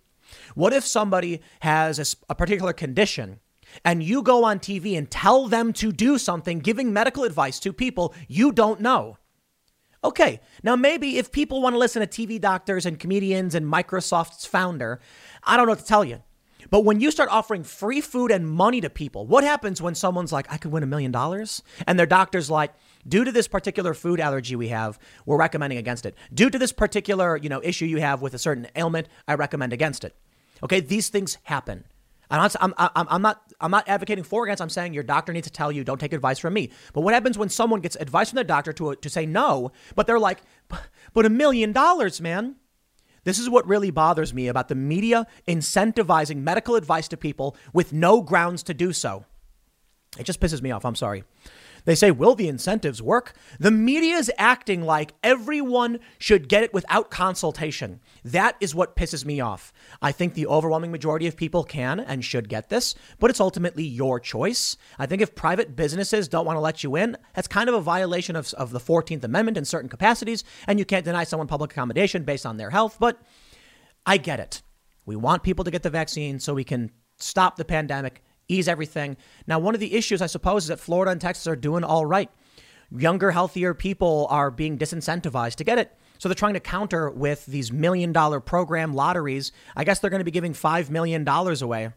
What 0.56 0.72
if 0.72 0.86
somebody 0.86 1.42
has 1.60 2.16
a, 2.30 2.36
particular 2.36 2.74
condition 2.74 3.40
and 3.84 4.02
you 4.02 4.22
go 4.22 4.46
on 4.46 4.60
TV 4.60 4.98
and 4.98 5.10
tell 5.10 5.48
them 5.48 5.74
to 5.74 5.92
do 5.92 6.18
something, 6.18 6.60
giving 6.60 6.94
medical 6.94 7.24
advice 7.24 7.60
to 7.60 7.74
people 7.74 8.14
you 8.28 8.52
don't 8.52 8.80
know? 8.80 9.18
Okay, 10.04 10.42
now 10.64 10.76
maybe 10.76 11.18
if 11.18 11.32
people 11.32 11.62
want 11.62 11.74
to 11.74 11.80
listen 11.80 12.06
to 12.06 12.08
TV 12.08 12.40
doctors 12.40 12.86
and 12.86 13.00
comedians 13.00 13.56
and 13.56 13.66
Microsoft's 13.66 14.46
founder, 14.46 15.00
I 15.44 15.56
don't 15.56 15.66
know 15.66 15.72
what 15.72 15.80
to 15.80 15.86
tell 15.86 16.04
you. 16.04 16.22
But 16.70 16.82
when 16.86 17.00
you 17.00 17.12
start 17.12 17.30
offering 17.30 17.64
free 17.64 18.02
food 18.02 18.32
and 18.32 18.50
money 18.50 18.82
to 18.82 18.90
people, 18.90 19.26
what 19.26 19.44
happens 19.44 19.82
when 19.82 19.96
someone's 19.96 20.32
like, 20.32 20.52
I 20.52 20.58
could 20.58 20.72
win 20.72 20.84
a 20.84 20.88
million 20.88 21.12
dollars? 21.12 21.62
And 21.88 22.00
their 22.00 22.06
doctor's 22.06 22.50
like, 22.50 22.74
due 23.08 23.24
to 23.24 23.32
this 23.32 23.48
particular 23.48 23.94
food 23.94 24.20
allergy 24.20 24.56
we 24.56 24.70
have, 24.70 24.98
we're 25.26 25.38
recommending 25.38 25.78
against 25.78 26.06
it. 26.06 26.16
Due 26.34 26.50
to 26.50 26.58
this 26.58 26.72
particular, 26.72 27.38
you 27.38 27.50
know, 27.50 27.62
issue 27.64 27.86
you 27.86 27.98
have 27.98 28.22
with 28.22 28.34
a 28.34 28.40
certain 28.40 28.68
ailment, 28.76 29.08
I 29.28 29.36
recommend 29.36 29.74
against 29.74 30.04
it. 30.04 30.16
Okay, 30.64 30.80
these 30.80 31.10
things 31.10 31.38
happen. 31.44 31.84
I'm 32.30 32.40
not, 32.40 32.56
I'm, 32.60 32.74
I'm, 32.78 33.08
I'm, 33.10 33.22
not, 33.22 33.54
I'm 33.62 33.72
not 33.72 33.88
advocating 33.88 34.24
for 34.24 34.46
against. 34.46 34.62
I'm 34.62 34.70
saying 34.70 34.94
your 34.94 35.04
doctor 35.04 35.34
needs 35.34 35.48
to 35.48 35.54
tell 35.54 35.72
you, 35.72 35.84
don't 35.84 36.00
take 36.00 36.14
advice 36.14 36.40
from 36.40 36.54
me. 36.54 36.72
But 36.94 37.02
what 37.02 37.14
happens 37.14 37.38
when 37.38 37.50
someone 37.50 37.82
gets 37.82 37.96
advice 37.98 38.30
from 38.30 38.38
their 38.38 38.44
doctor 38.44 38.74
to, 38.74 38.96
to 38.96 39.10
say 39.10 39.26
no, 39.26 39.72
but 39.96 40.08
they're 40.08 40.20
like, 40.20 40.42
but 41.14 41.26
a 41.26 41.30
million 41.30 41.72
dollars, 41.72 42.22
man? 42.22 42.56
This 43.24 43.40
is 43.40 43.50
what 43.50 43.68
really 43.68 43.92
bothers 43.92 44.34
me 44.34 44.48
about 44.48 44.68
the 44.68 44.76
media 44.76 45.28
incentivizing 45.48 46.38
medical 46.38 46.76
advice 46.76 47.08
to 47.10 47.18
people 47.18 47.56
with 47.72 47.94
no 47.94 48.22
grounds 48.22 48.64
to 48.64 48.74
do 48.74 48.92
so. 48.92 49.26
It 50.20 50.24
just 50.26 50.40
pisses 50.40 50.62
me 50.62 50.72
off. 50.72 50.86
I'm 50.86 50.96
sorry. 50.96 51.24
They 51.86 51.96
say, 51.96 52.12
will 52.12 52.36
the 52.36 52.48
incentives 52.48 53.02
work? 53.02 53.34
The 53.60 53.72
media 53.72 54.16
is 54.16 54.32
acting 54.38 54.84
like 54.84 55.14
everyone 55.24 56.00
should 56.18 56.48
get 56.48 56.64
it 56.64 56.74
without 56.74 57.12
consultation. 57.12 58.00
That 58.24 58.56
is 58.60 58.74
what 58.74 58.96
pisses 58.96 59.26
me 59.26 59.42
off. 59.42 59.74
I 60.02 60.12
think 60.12 60.34
the 60.34 60.48
overwhelming 60.48 60.92
majority 60.92 61.28
of 61.28 61.36
people 61.36 61.64
can 61.64 62.00
and 62.00 62.24
should 62.24 62.48
get 62.48 62.70
this, 62.70 62.96
but 63.20 63.30
it's 63.30 63.42
ultimately 63.42 63.84
your 63.84 64.20
choice. 64.20 64.78
I 64.98 65.06
think 65.06 65.22
if 65.22 65.36
private 65.36 65.76
businesses 65.76 66.28
don't 66.28 66.46
want 66.46 66.56
to 66.56 66.62
let 66.62 66.84
you 66.84 66.96
in, 66.96 67.18
that's 67.34 67.48
kind 67.48 67.68
of 67.68 67.76
a 67.76 67.82
violation 67.82 68.36
of, 68.36 68.54
of 68.54 68.72
the 68.72 68.80
14th 68.80 69.24
Amendment 69.24 69.58
in 69.58 69.66
certain 69.66 69.90
capacities, 69.90 70.44
and 70.68 70.80
you 70.80 70.86
can't 70.86 71.06
deny 71.06 71.24
someone 71.24 71.48
public 71.48 71.72
accommodation 71.72 72.24
based 72.24 72.46
on 72.46 72.58
their 72.58 72.70
health, 72.70 72.98
but 73.00 73.22
I 74.06 74.18
get 74.18 74.40
it. 74.40 74.62
We 75.06 75.16
want 75.16 75.44
people 75.44 75.66
to 75.66 75.72
get 75.72 75.84
the 75.84 75.90
vaccine 75.90 76.40
so 76.40 76.54
we 76.54 76.64
can 76.64 76.92
stop 77.18 77.56
the 77.56 77.66
pandemic 77.66 78.22
everything. 78.68 79.18
Now, 79.48 79.60
one 79.60 79.74
of 79.74 79.80
the 79.80 79.96
issues, 79.96 80.22
I 80.22 80.28
suppose, 80.28 80.64
is 80.64 80.68
that 80.70 80.80
Florida 80.80 81.12
and 81.12 81.22
Texas 81.22 81.48
are 81.48 81.56
doing 81.56 81.84
all 81.84 82.06
right. 82.06 82.30
Younger, 82.92 83.32
healthier 83.32 83.74
people 83.74 84.28
are 84.30 84.52
being 84.52 84.78
disincentivized 84.78 85.56
to 85.56 85.64
get 85.64 85.80
it. 85.80 85.92
So 86.20 86.30
they're 86.30 86.36
trying 86.36 86.54
to 86.54 86.60
counter 86.60 87.10
with 87.10 87.46
these 87.48 87.72
million 87.72 88.14
dollar 88.14 88.40
program 88.40 88.94
lotteries. 88.94 89.52
I 89.76 89.84
guess 89.84 90.00
they're 90.00 90.10
going 90.10 90.22
to 90.22 90.26
be 90.26 90.32
giving 90.32 90.54
$5 90.54 90.90
million 90.90 91.28
away. 91.28 91.90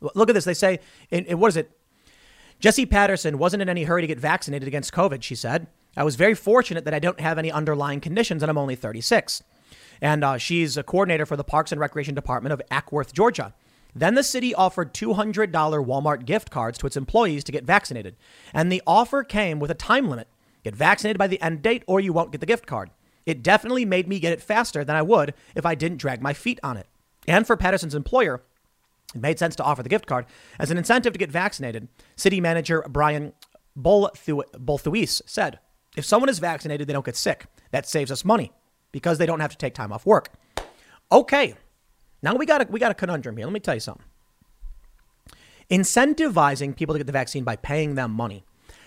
Look 0.00 0.28
at 0.28 0.34
this. 0.34 0.44
They 0.44 0.54
say, 0.54 0.80
in, 1.10 1.24
in, 1.26 1.38
what 1.38 1.48
is 1.48 1.56
it? 1.56 1.70
Jessie 2.58 2.86
Patterson 2.86 3.38
wasn't 3.38 3.62
in 3.62 3.68
any 3.68 3.84
hurry 3.84 4.02
to 4.02 4.06
get 4.06 4.20
vaccinated 4.20 4.68
against 4.68 4.92
COVID, 4.92 5.22
she 5.22 5.34
said. 5.34 5.66
I 5.96 6.04
was 6.04 6.16
very 6.16 6.34
fortunate 6.34 6.84
that 6.84 6.94
I 6.94 6.98
don't 6.98 7.20
have 7.20 7.38
any 7.38 7.50
underlying 7.50 8.00
conditions 8.00 8.42
and 8.42 8.50
I'm 8.50 8.58
only 8.58 8.76
36. 8.76 9.42
And 10.00 10.24
uh, 10.24 10.36
she's 10.38 10.76
a 10.76 10.82
coordinator 10.82 11.26
for 11.26 11.36
the 11.36 11.44
Parks 11.44 11.72
and 11.72 11.80
Recreation 11.80 12.14
Department 12.14 12.52
of 12.52 12.60
Acworth, 12.70 13.12
Georgia. 13.12 13.54
Then 13.94 14.14
the 14.14 14.22
city 14.22 14.54
offered 14.54 14.94
$200 14.94 15.52
Walmart 15.52 16.24
gift 16.24 16.50
cards 16.50 16.78
to 16.78 16.86
its 16.86 16.96
employees 16.96 17.44
to 17.44 17.52
get 17.52 17.64
vaccinated. 17.64 18.16
And 18.54 18.70
the 18.70 18.82
offer 18.86 19.22
came 19.22 19.58
with 19.60 19.70
a 19.70 19.74
time 19.74 20.08
limit 20.08 20.28
get 20.64 20.76
vaccinated 20.76 21.18
by 21.18 21.26
the 21.26 21.42
end 21.42 21.60
date 21.60 21.82
or 21.86 21.98
you 21.98 22.12
won't 22.12 22.30
get 22.30 22.40
the 22.40 22.46
gift 22.46 22.66
card. 22.66 22.90
It 23.26 23.42
definitely 23.42 23.84
made 23.84 24.08
me 24.08 24.20
get 24.20 24.32
it 24.32 24.40
faster 24.40 24.84
than 24.84 24.96
I 24.96 25.02
would 25.02 25.34
if 25.54 25.66
I 25.66 25.74
didn't 25.74 25.98
drag 25.98 26.22
my 26.22 26.32
feet 26.32 26.60
on 26.62 26.76
it. 26.76 26.86
And 27.26 27.46
for 27.46 27.56
Patterson's 27.56 27.94
employer, 27.94 28.42
it 29.14 29.20
made 29.20 29.38
sense 29.38 29.56
to 29.56 29.64
offer 29.64 29.82
the 29.82 29.88
gift 29.88 30.06
card 30.06 30.26
as 30.58 30.70
an 30.70 30.78
incentive 30.78 31.12
to 31.12 31.18
get 31.18 31.30
vaccinated. 31.30 31.88
City 32.16 32.40
manager 32.40 32.84
Brian 32.88 33.32
Bulthuis 33.76 35.22
said, 35.26 35.58
if 35.96 36.04
someone 36.04 36.28
is 36.28 36.38
vaccinated, 36.38 36.86
they 36.86 36.92
don't 36.92 37.04
get 37.04 37.16
sick. 37.16 37.46
That 37.70 37.86
saves 37.86 38.10
us 38.10 38.24
money 38.24 38.52
because 38.92 39.18
they 39.18 39.26
don't 39.26 39.40
have 39.40 39.50
to 39.50 39.58
take 39.58 39.74
time 39.74 39.92
off 39.92 40.06
work. 40.06 40.30
Okay, 41.10 41.54
now 42.22 42.34
we 42.34 42.46
got 42.46 42.62
a, 42.62 42.66
we 42.70 42.78
got 42.80 42.90
a 42.90 42.94
conundrum 42.94 43.36
here. 43.36 43.46
Let 43.46 43.52
me 43.52 43.60
tell 43.60 43.74
you 43.74 43.80
something. 43.80 44.04
Incentivizing 45.70 46.76
people 46.76 46.94
to 46.94 46.98
get 46.98 47.06
the 47.06 47.12
vaccine 47.12 47.44
by 47.44 47.56
paying 47.56 47.94
them 47.94 48.10
money. 48.12 48.44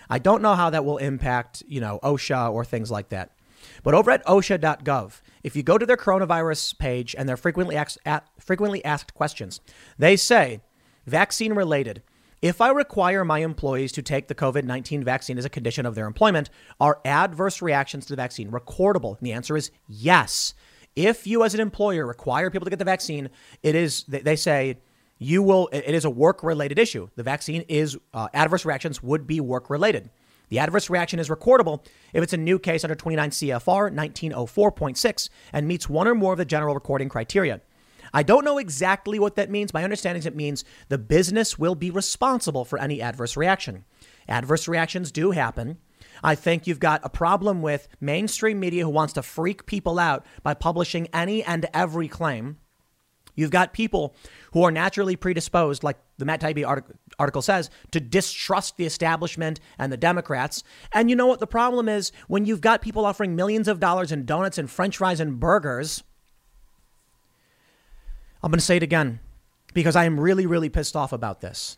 I 0.08 0.18
don't 0.18 0.42
know 0.42 0.54
how 0.54 0.70
that 0.70 0.84
will 0.84 0.98
impact, 0.98 1.62
you 1.66 1.80
know, 1.80 1.98
OSHA 2.02 2.52
or 2.52 2.64
things 2.64 2.90
like 2.90 3.08
that. 3.08 3.32
But 3.82 3.94
over 3.94 4.10
at 4.10 4.24
OSHA.gov, 4.26 5.20
if 5.42 5.56
you 5.56 5.62
go 5.62 5.78
to 5.78 5.86
their 5.86 5.96
coronavirus 5.96 6.78
page 6.78 7.14
and 7.18 7.28
their 7.28 7.36
frequently 7.36 7.76
asked, 7.76 7.98
frequently 8.38 8.84
asked 8.84 9.14
questions, 9.14 9.60
they 9.98 10.16
say 10.16 10.60
vaccine 11.06 11.52
related. 11.52 12.02
If 12.42 12.60
I 12.60 12.70
require 12.70 13.24
my 13.24 13.40
employees 13.40 13.92
to 13.92 14.02
take 14.02 14.28
the 14.28 14.34
COVID 14.34 14.64
19 14.64 15.02
vaccine 15.02 15.38
as 15.38 15.44
a 15.44 15.50
condition 15.50 15.86
of 15.86 15.94
their 15.94 16.06
employment, 16.06 16.50
are 16.78 17.00
adverse 17.04 17.62
reactions 17.62 18.06
to 18.06 18.12
the 18.12 18.16
vaccine 18.22 18.50
recordable? 18.50 19.18
And 19.18 19.26
the 19.26 19.32
answer 19.32 19.56
is 19.56 19.70
yes. 19.88 20.54
If 20.96 21.26
you, 21.26 21.44
as 21.44 21.54
an 21.54 21.60
employer, 21.60 22.06
require 22.06 22.50
people 22.50 22.64
to 22.64 22.70
get 22.70 22.78
the 22.78 22.84
vaccine, 22.86 23.28
it 23.62 23.74
is, 23.74 24.04
they 24.04 24.34
say, 24.34 24.78
you 25.18 25.42
will, 25.42 25.68
it 25.72 25.94
is 25.94 26.04
a 26.04 26.10
work 26.10 26.42
related 26.42 26.78
issue. 26.78 27.08
The 27.16 27.22
vaccine 27.22 27.62
is, 27.68 27.96
uh, 28.12 28.28
adverse 28.34 28.64
reactions 28.64 29.02
would 29.02 29.26
be 29.26 29.40
work 29.40 29.70
related. 29.70 30.10
The 30.48 30.58
adverse 30.58 30.88
reaction 30.88 31.18
is 31.18 31.28
recordable 31.28 31.84
if 32.12 32.22
it's 32.22 32.32
a 32.32 32.38
new 32.38 32.58
case 32.58 32.84
under 32.84 32.94
29 32.94 33.30
CFR 33.30 33.94
1904.6 33.94 35.28
and 35.52 35.68
meets 35.68 35.88
one 35.88 36.06
or 36.08 36.14
more 36.14 36.32
of 36.32 36.38
the 36.38 36.44
general 36.44 36.74
recording 36.74 37.08
criteria. 37.08 37.60
I 38.14 38.22
don't 38.22 38.44
know 38.44 38.58
exactly 38.58 39.18
what 39.18 39.34
that 39.36 39.50
means. 39.50 39.74
My 39.74 39.84
understanding 39.84 40.20
is 40.20 40.26
it 40.26 40.36
means 40.36 40.64
the 40.88 40.98
business 40.98 41.58
will 41.58 41.74
be 41.74 41.90
responsible 41.90 42.64
for 42.64 42.78
any 42.78 43.02
adverse 43.02 43.36
reaction. 43.36 43.84
Adverse 44.28 44.68
reactions 44.68 45.12
do 45.12 45.32
happen. 45.32 45.78
I 46.22 46.34
think 46.34 46.66
you've 46.66 46.80
got 46.80 47.00
a 47.04 47.08
problem 47.08 47.62
with 47.62 47.88
mainstream 48.00 48.60
media 48.60 48.84
who 48.84 48.90
wants 48.90 49.12
to 49.14 49.22
freak 49.22 49.66
people 49.66 49.98
out 49.98 50.24
by 50.42 50.54
publishing 50.54 51.08
any 51.12 51.42
and 51.42 51.66
every 51.72 52.08
claim. 52.08 52.58
You've 53.36 53.50
got 53.50 53.74
people 53.74 54.14
who 54.52 54.62
are 54.62 54.70
naturally 54.70 55.14
predisposed, 55.14 55.84
like 55.84 55.98
the 56.16 56.24
Matt 56.24 56.40
Taibbi 56.40 56.66
article, 56.66 56.94
article 57.18 57.42
says, 57.42 57.70
to 57.90 58.00
distrust 58.00 58.78
the 58.78 58.86
establishment 58.86 59.60
and 59.78 59.92
the 59.92 59.98
Democrats. 59.98 60.64
And 60.92 61.10
you 61.10 61.16
know 61.16 61.26
what 61.26 61.40
the 61.40 61.46
problem 61.46 61.88
is? 61.88 62.12
When 62.28 62.46
you've 62.46 62.62
got 62.62 62.80
people 62.80 63.04
offering 63.04 63.36
millions 63.36 63.68
of 63.68 63.78
dollars 63.78 64.10
in 64.10 64.24
donuts 64.24 64.56
and 64.56 64.70
french 64.70 64.96
fries 64.96 65.20
and 65.20 65.38
burgers, 65.38 66.02
I'm 68.42 68.50
going 68.50 68.58
to 68.58 68.64
say 68.64 68.78
it 68.78 68.82
again 68.82 69.20
because 69.74 69.96
I 69.96 70.06
am 70.06 70.18
really, 70.18 70.46
really 70.46 70.70
pissed 70.70 70.96
off 70.96 71.12
about 71.12 71.42
this. 71.42 71.76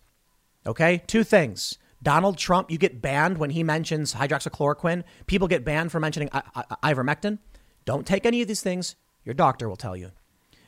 Okay? 0.64 1.02
Two 1.08 1.24
things. 1.24 1.78
Donald 2.02 2.38
Trump, 2.38 2.70
you 2.70 2.78
get 2.78 3.02
banned 3.02 3.38
when 3.38 3.50
he 3.50 3.62
mentions 3.62 4.14
hydroxychloroquine. 4.14 5.02
People 5.26 5.48
get 5.48 5.64
banned 5.64 5.90
for 5.90 5.98
mentioning 5.98 6.28
I- 6.32 6.42
I- 6.54 6.94
ivermectin. 6.94 7.38
Don't 7.84 8.06
take 8.06 8.24
any 8.24 8.40
of 8.42 8.48
these 8.48 8.60
things. 8.60 8.96
Your 9.24 9.34
doctor 9.34 9.68
will 9.68 9.76
tell 9.76 9.96
you. 9.96 10.12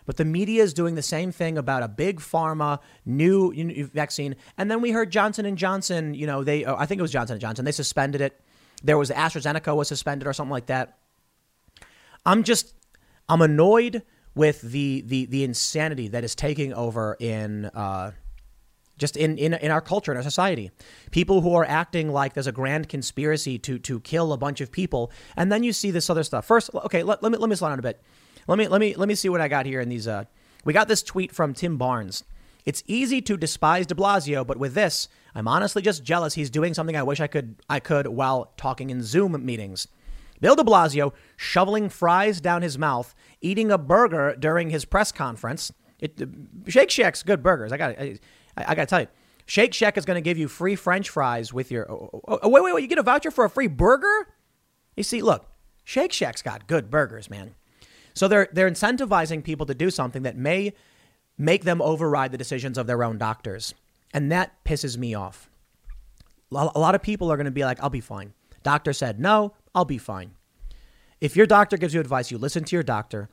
But 0.06 0.16
the 0.16 0.24
media 0.24 0.62
is 0.62 0.74
doing 0.74 0.96
the 0.96 1.02
same 1.02 1.30
thing 1.30 1.56
about 1.56 1.82
a 1.82 1.88
big 1.88 2.18
pharma 2.18 2.80
new, 3.04 3.52
vaccine. 3.94 4.34
And 4.58 4.70
then 4.70 4.80
we 4.80 4.90
heard 4.90 5.10
Johnson 5.10 5.46
and 5.46 5.56
Johnson. 5.56 6.14
You 6.14 6.26
know, 6.26 6.42
they 6.42 6.64
oh, 6.64 6.74
I 6.76 6.86
think 6.86 6.98
it 6.98 7.02
was 7.02 7.12
Johnson 7.12 7.34
and 7.34 7.40
Johnson. 7.40 7.64
They 7.64 7.72
suspended 7.72 8.20
it. 8.20 8.40
There 8.82 8.98
was 8.98 9.10
AstraZeneca 9.10 9.76
was 9.76 9.86
suspended 9.88 10.26
or 10.26 10.32
something 10.32 10.50
like 10.50 10.66
that. 10.66 10.98
I'm 12.26 12.42
just 12.42 12.74
I'm 13.28 13.40
annoyed 13.40 14.02
with 14.34 14.62
the 14.62 15.02
the 15.06 15.26
the 15.26 15.44
insanity 15.44 16.08
that 16.08 16.24
is 16.24 16.34
taking 16.34 16.72
over 16.74 17.16
in 17.20 17.66
uh, 17.66 18.12
just 19.00 19.16
in, 19.16 19.36
in 19.38 19.54
in 19.54 19.70
our 19.72 19.80
culture 19.80 20.12
in 20.12 20.16
our 20.16 20.22
society. 20.22 20.70
People 21.10 21.40
who 21.40 21.54
are 21.54 21.64
acting 21.64 22.12
like 22.12 22.34
there's 22.34 22.46
a 22.46 22.52
grand 22.52 22.88
conspiracy 22.88 23.58
to 23.58 23.78
to 23.80 23.98
kill 24.00 24.32
a 24.32 24.36
bunch 24.36 24.60
of 24.60 24.70
people, 24.70 25.10
and 25.36 25.50
then 25.50 25.64
you 25.64 25.72
see 25.72 25.90
this 25.90 26.08
other 26.08 26.22
stuff. 26.22 26.46
First, 26.46 26.70
okay, 26.74 27.02
let, 27.02 27.22
let 27.22 27.32
me 27.32 27.38
let 27.38 27.50
me 27.50 27.56
slow 27.56 27.68
down 27.68 27.78
a 27.78 27.82
bit. 27.82 28.00
Let 28.46 28.58
me 28.58 28.68
let 28.68 28.80
me 28.80 28.94
let 28.94 29.08
me 29.08 29.14
see 29.16 29.28
what 29.28 29.40
I 29.40 29.48
got 29.48 29.66
here 29.66 29.80
in 29.80 29.88
these. 29.88 30.06
Uh, 30.06 30.24
we 30.64 30.72
got 30.72 30.86
this 30.86 31.02
tweet 31.02 31.32
from 31.32 31.54
Tim 31.54 31.78
Barnes. 31.78 32.22
It's 32.66 32.84
easy 32.86 33.22
to 33.22 33.36
despise 33.36 33.86
De 33.86 33.94
Blasio, 33.94 34.46
but 34.46 34.58
with 34.58 34.74
this, 34.74 35.08
I'm 35.34 35.48
honestly 35.48 35.82
just 35.82 36.04
jealous 36.04 36.34
he's 36.34 36.50
doing 36.50 36.74
something 36.74 36.96
I 36.96 37.02
wish 37.02 37.20
I 37.20 37.26
could 37.26 37.56
I 37.68 37.80
could 37.80 38.06
while 38.06 38.52
talking 38.56 38.90
in 38.90 39.02
Zoom 39.02 39.44
meetings. 39.44 39.88
Bill 40.40 40.56
de 40.56 40.62
Blasio 40.62 41.12
shoveling 41.36 41.88
fries 41.88 42.40
down 42.40 42.62
his 42.62 42.78
mouth, 42.78 43.14
eating 43.40 43.70
a 43.70 43.78
burger 43.78 44.34
during 44.38 44.70
his 44.70 44.84
press 44.84 45.12
conference. 45.12 45.72
It, 45.98 46.18
Shake 46.66 46.90
Shack's 46.90 47.22
good 47.22 47.42
burgers. 47.42 47.72
I 47.72 47.76
got 47.76 47.94
I, 48.60 48.72
I 48.72 48.74
got 48.74 48.82
to 48.82 48.86
tell 48.86 49.00
you. 49.00 49.08
Shake 49.46 49.74
Shack 49.74 49.98
is 49.98 50.04
going 50.04 50.14
to 50.14 50.20
give 50.20 50.38
you 50.38 50.46
free 50.46 50.76
French 50.76 51.08
fries 51.08 51.52
with 51.52 51.70
your. 51.72 51.90
Oh, 51.90 52.10
oh, 52.12 52.22
oh, 52.28 52.38
oh, 52.42 52.48
wait, 52.48 52.62
wait, 52.62 52.74
wait! 52.74 52.82
You 52.82 52.88
get 52.88 52.98
a 52.98 53.02
voucher 53.02 53.30
for 53.30 53.44
a 53.44 53.50
free 53.50 53.66
burger? 53.66 54.28
You 54.96 55.02
see, 55.02 55.22
look, 55.22 55.46
Shake 55.84 56.12
Shack's 56.12 56.42
got 56.42 56.68
good 56.68 56.90
burgers, 56.90 57.28
man. 57.28 57.54
So 58.14 58.28
they're 58.28 58.48
they're 58.52 58.70
incentivizing 58.70 59.42
people 59.42 59.66
to 59.66 59.74
do 59.74 59.90
something 59.90 60.22
that 60.22 60.36
may 60.36 60.72
make 61.36 61.64
them 61.64 61.82
override 61.82 62.32
the 62.32 62.38
decisions 62.38 62.78
of 62.78 62.86
their 62.86 63.02
own 63.02 63.18
doctors, 63.18 63.74
and 64.14 64.30
that 64.30 64.62
pisses 64.64 64.96
me 64.96 65.14
off. 65.14 65.50
A 66.52 66.78
lot 66.78 66.94
of 66.94 67.02
people 67.02 67.32
are 67.32 67.36
going 67.36 67.46
to 67.46 67.50
be 67.50 67.64
like, 67.64 67.82
"I'll 67.82 67.90
be 67.90 68.00
fine." 68.00 68.34
Doctor 68.62 68.92
said 68.92 69.18
no. 69.18 69.54
I'll 69.74 69.84
be 69.84 69.98
fine. 69.98 70.32
If 71.20 71.36
your 71.36 71.46
doctor 71.46 71.76
gives 71.76 71.92
you 71.92 72.00
advice, 72.00 72.30
you 72.30 72.38
listen 72.38 72.64
to 72.64 72.76
your 72.76 72.82
doctor. 72.82 73.28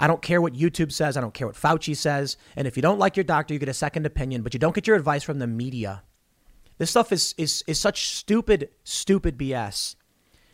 I 0.00 0.06
don't 0.06 0.22
care 0.22 0.40
what 0.40 0.54
YouTube 0.54 0.90
says. 0.90 1.16
I 1.16 1.20
don't 1.20 1.34
care 1.34 1.46
what 1.46 1.56
Fauci 1.56 1.94
says. 1.94 2.38
And 2.56 2.66
if 2.66 2.74
you 2.74 2.82
don't 2.82 2.98
like 2.98 3.16
your 3.16 3.24
doctor, 3.24 3.52
you 3.52 3.60
get 3.60 3.68
a 3.68 3.74
second 3.74 4.06
opinion, 4.06 4.42
but 4.42 4.54
you 4.54 4.58
don't 4.58 4.74
get 4.74 4.86
your 4.86 4.96
advice 4.96 5.22
from 5.22 5.38
the 5.38 5.46
media. 5.46 6.02
This 6.78 6.88
stuff 6.88 7.12
is, 7.12 7.34
is, 7.36 7.62
is 7.66 7.78
such 7.78 8.08
stupid, 8.16 8.70
stupid 8.82 9.36
BS. 9.36 9.96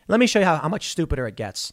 Let 0.08 0.18
me 0.18 0.26
show 0.26 0.40
you 0.40 0.44
how, 0.44 0.56
how 0.56 0.68
much 0.68 0.88
stupider 0.88 1.28
it 1.28 1.36
gets. 1.36 1.72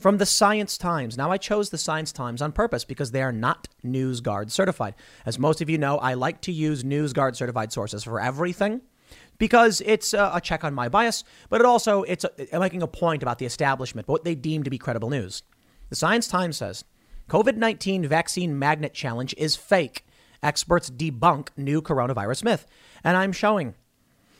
From 0.00 0.18
the 0.18 0.26
Science 0.26 0.76
Times. 0.76 1.16
Now, 1.16 1.30
I 1.30 1.36
chose 1.36 1.70
the 1.70 1.78
Science 1.78 2.10
Times 2.10 2.42
on 2.42 2.50
purpose 2.50 2.84
because 2.84 3.12
they 3.12 3.22
are 3.22 3.32
not 3.32 3.68
NewsGuard 3.84 4.50
certified. 4.50 4.96
As 5.24 5.38
most 5.38 5.60
of 5.60 5.70
you 5.70 5.78
know, 5.78 5.98
I 5.98 6.14
like 6.14 6.40
to 6.42 6.52
use 6.52 6.82
NewsGuard 6.82 7.36
certified 7.36 7.72
sources 7.72 8.02
for 8.02 8.20
everything 8.20 8.80
because 9.38 9.80
it's 9.84 10.12
a, 10.12 10.40
check 10.42 10.64
on 10.64 10.74
my 10.74 10.88
bias, 10.88 11.22
but 11.48 11.60
it 11.60 11.66
also 11.66 12.02
it's 12.02 12.24
making 12.52 12.82
a 12.82 12.88
point 12.88 13.22
about 13.22 13.38
the 13.38 13.46
establishment, 13.46 14.08
what 14.08 14.24
they 14.24 14.34
deem 14.34 14.64
to 14.64 14.70
be 14.70 14.78
credible 14.78 15.10
news. 15.10 15.42
The 15.90 15.96
Science 15.96 16.28
Times 16.28 16.56
says 16.56 16.84
COVID-19 17.28 18.06
vaccine 18.06 18.56
magnet 18.56 18.94
challenge 18.94 19.34
is 19.36 19.56
fake. 19.56 20.06
Experts 20.40 20.88
debunk 20.88 21.48
new 21.56 21.82
coronavirus 21.82 22.44
myth, 22.44 22.64
and 23.02 23.16
I'm 23.16 23.32
showing 23.32 23.74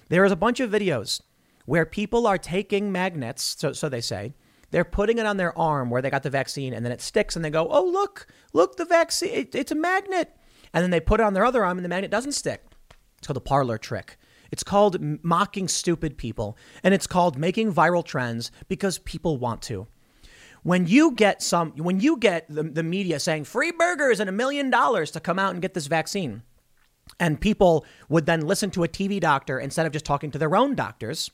there 0.09 0.25
is 0.25 0.31
a 0.31 0.37
bunch 0.37 0.61
of 0.61 0.71
videos 0.71 1.21
where 1.67 1.85
people 1.85 2.27
are 2.29 2.39
taking 2.39 2.93
magnets, 2.93 3.57
so, 3.59 3.73
so 3.73 3.89
they 3.89 4.01
say, 4.01 4.33
they're 4.71 4.85
putting 4.85 5.19
it 5.19 5.27
on 5.27 5.37
their 5.39 5.57
arm 5.59 5.91
where 5.91 6.01
they 6.01 6.09
got 6.09 6.23
the 6.23 6.31
vaccine, 6.31 6.73
and 6.73 6.85
then 6.85 6.93
it 6.93 7.01
sticks, 7.01 7.35
and 7.35 7.45
they 7.45 7.51
go, 7.51 7.67
"Oh, 7.69 7.85
look, 7.85 8.29
look, 8.53 8.77
the 8.77 8.85
vaccine, 8.85 9.35
it, 9.35 9.55
it's 9.55 9.73
a 9.73 9.75
magnet," 9.75 10.35
and 10.73 10.85
then 10.85 10.91
they 10.91 11.01
put 11.01 11.19
it 11.19 11.25
on 11.25 11.35
their 11.35 11.45
other 11.45 11.65
arm, 11.65 11.79
and 11.79 11.85
the 11.85 11.89
magnet 11.89 12.13
doesn't 12.13 12.33
stick. 12.33 12.65
It's 13.19 13.27
called 13.27 13.37
the 13.37 13.41
parlor 13.41 13.77
trick. 13.77 14.17
It's 14.53 14.63
called 14.63 15.01
mocking 15.25 15.67
stupid 15.67 16.17
people, 16.17 16.57
and 16.85 16.95
it's 16.95 17.09
called 17.09 17.37
making 17.37 17.75
viral 17.75 18.05
trends 18.05 18.53
because 18.69 18.99
people 18.99 19.37
want 19.37 19.63
to. 19.63 19.89
When 20.63 20.87
you 20.87 21.13
get 21.13 21.43
some, 21.43 21.73
when 21.73 22.01
you 22.01 22.17
get 22.17 22.47
the, 22.49 22.63
the 22.63 22.83
media 22.83 23.19
saying 23.21 23.45
free 23.45 23.73
burgers 23.73 24.21
and 24.21 24.29
a 24.29 24.33
million 24.33 24.71
dollars 24.71 25.11
to 25.13 25.21
come 25.21 25.39
out 25.39 25.53
and 25.53 25.63
get 25.63 25.75
this 25.75 25.87
vaccine, 25.87 26.43
and 27.19 27.41
people 27.41 27.85
would 28.09 28.27
then 28.27 28.47
listen 28.47 28.71
to 28.73 28.85
a 28.85 28.89
TV 28.89 29.21
doctor 29.21 29.59
instead 29.59 29.87
of 29.87 29.93
just 29.93 30.05
talking 30.05 30.31
to 30.31 30.39
their 30.39 30.55
own 30.55 30.75
doctors, 30.75 31.31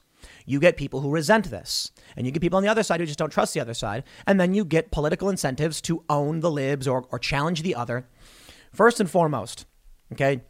you 0.47 0.59
get 0.59 0.77
people 0.77 1.01
who 1.01 1.11
resent 1.11 1.51
this. 1.51 1.91
And 2.17 2.27
you 2.27 2.33
get 2.33 2.41
people 2.41 2.57
on 2.57 2.63
the 2.63 2.69
other 2.69 2.83
side 2.83 3.01
who 3.01 3.07
just 3.07 3.19
don't 3.19 3.33
trust 3.33 3.53
the 3.53 3.61
other 3.61 3.75
side. 3.75 4.05
And 4.27 4.41
then 4.41 4.55
you 4.55 4.65
get 4.65 4.91
political 4.91 5.29
incentives 5.29 5.81
to 5.83 6.05
own 6.09 6.41
the 6.41 6.51
libs 6.51 6.89
or, 6.89 7.07
or 7.11 7.19
challenge 7.19 7.63
the 7.63 7.75
other. 7.75 8.09
First 8.73 9.01
and 9.01 9.11
foremost, 9.11 9.67
okay, 10.13 10.43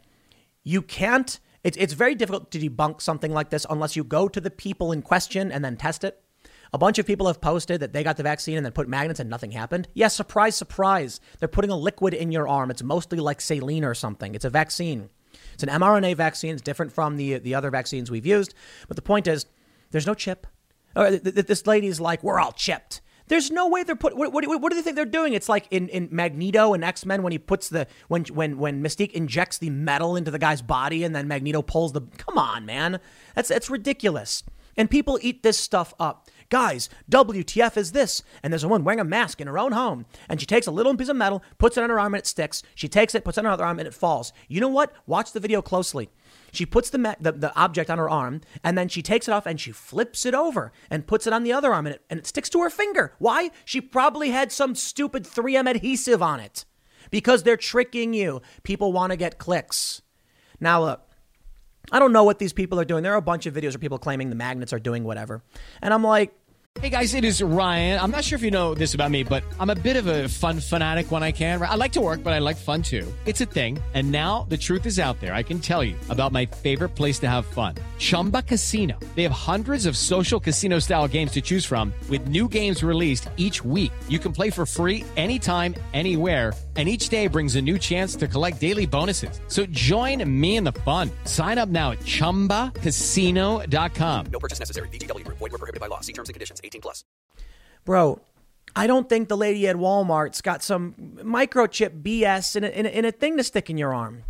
you 0.63 0.81
can't 0.81 1.39
it's, 1.63 1.75
it's 1.75 1.93
very 1.93 2.15
difficult 2.15 2.49
to 2.51 2.59
debunk 2.59 3.01
something 3.01 3.33
like 3.33 3.49
this 3.49 3.65
unless 3.69 3.97
you 3.97 4.05
go 4.05 4.29
to 4.29 4.39
the 4.39 4.49
people 4.49 4.93
in 4.93 5.01
question 5.01 5.51
and 5.51 5.65
then 5.65 5.75
test 5.75 6.05
it. 6.05 6.21
A 6.73 6.77
bunch 6.77 6.99
of 6.99 7.05
people 7.05 7.27
have 7.27 7.41
posted 7.41 7.79
that 7.79 7.93
they 7.93 8.03
got 8.03 8.17
the 8.17 8.23
vaccine 8.23 8.57
and 8.57 8.65
then 8.65 8.73
put 8.73 8.87
magnets 8.87 9.19
and 9.19 9.29
nothing 9.29 9.51
happened. 9.51 9.87
Yes, 9.93 10.15
surprise, 10.15 10.55
surprise. 10.55 11.19
They're 11.39 11.47
putting 11.47 11.71
a 11.71 11.77
liquid 11.77 12.13
in 12.13 12.31
your 12.31 12.47
arm. 12.47 12.71
It's 12.71 12.83
mostly 12.83 13.19
like 13.19 13.41
saline 13.41 13.85
or 13.85 13.93
something. 13.93 14.35
It's 14.35 14.45
a 14.45 14.49
vaccine. 14.49 15.09
It's 15.53 15.63
an 15.63 15.69
mRNA 15.69 16.15
vaccine. 16.15 16.53
It's 16.53 16.61
different 16.61 16.91
from 16.91 17.17
the, 17.17 17.39
the 17.39 17.55
other 17.55 17.71
vaccines 17.71 18.11
we've 18.11 18.25
used. 18.25 18.53
But 18.87 18.95
the 18.95 19.01
point 19.01 19.27
is, 19.27 19.45
there's 19.91 20.07
no 20.07 20.13
chip. 20.13 20.47
Oh, 20.95 21.11
this 21.11 21.65
lady's 21.65 21.99
like, 21.99 22.23
we're 22.23 22.39
all 22.39 22.51
chipped. 22.51 23.01
There's 23.27 23.51
no 23.51 23.67
way 23.67 23.83
they're 23.83 23.95
put. 23.95 24.15
What, 24.15 24.31
what, 24.31 24.45
what, 24.47 24.69
do 24.69 24.75
they 24.75 24.81
think 24.81 24.95
they're 24.95 25.05
doing? 25.05 25.33
It's 25.33 25.49
like 25.49 25.67
in, 25.69 25.89
in 25.89 26.07
Magneto 26.11 26.73
and 26.73 26.83
X 26.83 27.05
Men 27.05 27.23
when 27.23 27.31
he 27.31 27.37
puts 27.37 27.69
the 27.69 27.87
when 28.07 28.23
when 28.25 28.57
when 28.57 28.81
Mystique 28.81 29.11
injects 29.11 29.57
the 29.57 29.69
metal 29.69 30.15
into 30.15 30.31
the 30.31 30.39
guy's 30.39 30.61
body 30.61 31.03
and 31.03 31.13
then 31.13 31.27
Magneto 31.27 31.61
pulls 31.61 31.91
the. 31.91 32.01
Come 32.17 32.37
on, 32.37 32.65
man, 32.65 32.99
that's 33.35 33.49
that's 33.49 33.69
ridiculous. 33.69 34.43
And 34.77 34.89
people 34.89 35.19
eat 35.21 35.43
this 35.43 35.57
stuff 35.57 35.93
up. 35.99 36.29
Guys, 36.49 36.89
WTF 37.11 37.75
is 37.75 37.91
this? 37.91 38.23
And 38.41 38.53
there's 38.53 38.63
a 38.63 38.67
woman 38.67 38.85
wearing 38.85 39.01
a 39.01 39.03
mask 39.03 39.41
in 39.41 39.47
her 39.47 39.59
own 39.59 39.73
home, 39.73 40.05
and 40.29 40.39
she 40.39 40.45
takes 40.45 40.65
a 40.65 40.71
little 40.71 40.95
piece 40.95 41.09
of 41.09 41.17
metal, 41.17 41.43
puts 41.57 41.77
it 41.77 41.83
on 41.83 41.89
her 41.89 41.99
arm, 41.99 42.13
and 42.13 42.21
it 42.21 42.27
sticks. 42.27 42.63
She 42.73 42.87
takes 42.87 43.13
it, 43.13 43.25
puts 43.25 43.37
it 43.37 43.41
on 43.41 43.45
her 43.45 43.51
other 43.51 43.65
arm, 43.65 43.79
and 43.79 43.87
it 43.87 43.93
falls. 43.93 44.31
You 44.47 44.61
know 44.61 44.69
what? 44.69 44.93
Watch 45.05 45.33
the 45.33 45.41
video 45.41 45.61
closely. 45.61 46.09
She 46.53 46.65
puts 46.65 46.89
the, 46.89 47.17
the, 47.19 47.33
the, 47.33 47.55
object 47.55 47.89
on 47.89 47.97
her 47.97 48.09
arm 48.09 48.41
and 48.63 48.77
then 48.77 48.87
she 48.87 49.01
takes 49.01 49.27
it 49.27 49.31
off 49.31 49.45
and 49.45 49.59
she 49.59 49.71
flips 49.71 50.25
it 50.25 50.33
over 50.33 50.71
and 50.89 51.05
puts 51.05 51.27
it 51.27 51.33
on 51.33 51.43
the 51.43 51.51
other 51.51 51.73
arm 51.73 51.85
and 51.85 51.95
it, 51.95 52.01
and 52.09 52.19
it 52.19 52.27
sticks 52.27 52.49
to 52.49 52.61
her 52.61 52.69
finger. 52.69 53.13
Why? 53.19 53.51
She 53.65 53.81
probably 53.81 54.29
had 54.29 54.51
some 54.51 54.73
stupid 54.73 55.23
3M 55.23 55.69
adhesive 55.69 56.21
on 56.21 56.39
it 56.39 56.65
because 57.11 57.43
they're 57.43 57.57
tricking 57.57 58.13
you. 58.13 58.41
People 58.63 58.93
want 58.93 59.11
to 59.11 59.17
get 59.17 59.37
clicks. 59.37 60.01
Now, 60.59 60.83
look, 60.83 61.06
I 61.91 61.99
don't 61.99 62.11
know 62.11 62.23
what 62.23 62.39
these 62.39 62.53
people 62.53 62.79
are 62.79 62.85
doing. 62.85 63.03
There 63.03 63.13
are 63.13 63.17
a 63.17 63.21
bunch 63.21 63.45
of 63.45 63.53
videos 63.53 63.75
of 63.75 63.81
people 63.81 63.97
claiming 63.97 64.29
the 64.29 64.35
magnets 64.35 64.73
are 64.73 64.79
doing 64.79 65.03
whatever. 65.03 65.41
And 65.81 65.93
I'm 65.93 66.03
like, 66.03 66.33
Hey 66.81 66.89
guys, 66.91 67.15
it 67.15 67.23
is 67.23 67.41
Ryan. 67.41 67.99
I'm 67.99 68.11
not 68.11 68.23
sure 68.23 68.35
if 68.35 68.43
you 68.43 68.51
know 68.51 68.75
this 68.75 68.93
about 68.93 69.09
me, 69.09 69.23
but 69.23 69.43
I'm 69.59 69.71
a 69.71 69.75
bit 69.75 69.95
of 69.95 70.05
a 70.05 70.29
fun 70.29 70.59
fanatic 70.59 71.11
when 71.11 71.23
I 71.23 71.31
can. 71.31 71.59
I 71.59 71.73
like 71.73 71.93
to 71.93 72.01
work, 72.01 72.21
but 72.23 72.33
I 72.33 72.37
like 72.39 72.55
fun 72.55 72.83
too. 72.83 73.11
It's 73.25 73.41
a 73.41 73.47
thing. 73.47 73.79
And 73.95 74.11
now 74.11 74.45
the 74.47 74.57
truth 74.57 74.85
is 74.85 74.99
out 74.99 75.19
there. 75.19 75.33
I 75.33 75.41
can 75.41 75.59
tell 75.59 75.83
you 75.83 75.95
about 76.09 76.33
my 76.33 76.45
favorite 76.45 76.89
place 76.89 77.17
to 77.19 77.27
have 77.27 77.47
fun 77.47 77.73
Chumba 77.97 78.43
Casino. 78.43 78.99
They 79.15 79.23
have 79.23 79.31
hundreds 79.31 79.87
of 79.87 79.97
social 79.97 80.39
casino 80.39 80.77
style 80.77 81.07
games 81.07 81.31
to 81.31 81.41
choose 81.41 81.65
from, 81.65 81.91
with 82.09 82.27
new 82.27 82.47
games 82.47 82.83
released 82.83 83.27
each 83.37 83.65
week. 83.65 83.91
You 84.07 84.19
can 84.19 84.31
play 84.31 84.51
for 84.51 84.65
free 84.67 85.03
anytime, 85.15 85.73
anywhere 85.95 86.53
and 86.77 86.87
each 86.87 87.09
day 87.09 87.25
brings 87.25 87.55
a 87.55 87.61
new 87.61 87.79
chance 87.79 88.15
to 88.15 88.27
collect 88.27 88.61
daily 88.61 88.85
bonuses. 88.85 89.41
So 89.47 89.65
join 89.65 90.23
me 90.29 90.57
in 90.57 90.63
the 90.63 90.73
fun. 90.73 91.09
Sign 91.23 91.57
up 91.57 91.69
now 91.69 91.89
at 91.91 91.99
ChumbaCasino.com. 92.01 94.25
No 94.27 94.39
purchase 94.39 94.59
necessary. 94.59 94.89
VGW. 94.89 95.27
Void 95.27 95.39
were 95.39 95.49
prohibited 95.49 95.81
by 95.81 95.87
law. 95.87 96.01
See 96.01 96.13
terms 96.13 96.29
and 96.29 96.35
conditions. 96.35 96.61
18 96.63 96.81
plus. 96.81 97.03
Bro, 97.83 98.21
I 98.75 98.85
don't 98.85 99.09
think 99.09 99.27
the 99.27 99.37
lady 99.37 99.67
at 99.67 99.75
Walmart's 99.75 100.41
got 100.41 100.61
some 100.61 100.93
microchip 101.17 102.03
BS 102.03 102.55
in 102.55 102.63
a, 102.63 102.67
in 102.67 102.85
a, 102.85 102.89
in 102.89 103.05
a 103.05 103.11
thing 103.11 103.37
to 103.37 103.43
stick 103.43 103.71
in 103.71 103.77
your 103.77 103.93
arm. 103.93 104.23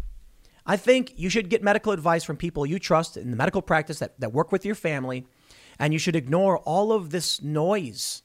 I 0.66 0.78
think 0.78 1.14
you 1.16 1.30
should 1.30 1.50
get 1.50 1.64
medical 1.64 1.92
advice 1.92 2.24
from 2.24 2.38
people 2.38 2.66
you 2.66 2.80
trust 2.80 3.18
in 3.18 3.32
the 3.32 3.38
medical 3.38 3.62
practice 3.62 4.00
that, 4.00 4.20
that 4.20 4.34
work 4.34 4.52
with 4.52 4.66
your 4.66 4.76
family, 4.76 5.26
and 5.80 5.92
you 5.92 6.00
should 6.00 6.16
ignore 6.16 6.60
all 6.60 6.92
of 6.92 7.10
this 7.10 7.42
noise 7.42 8.22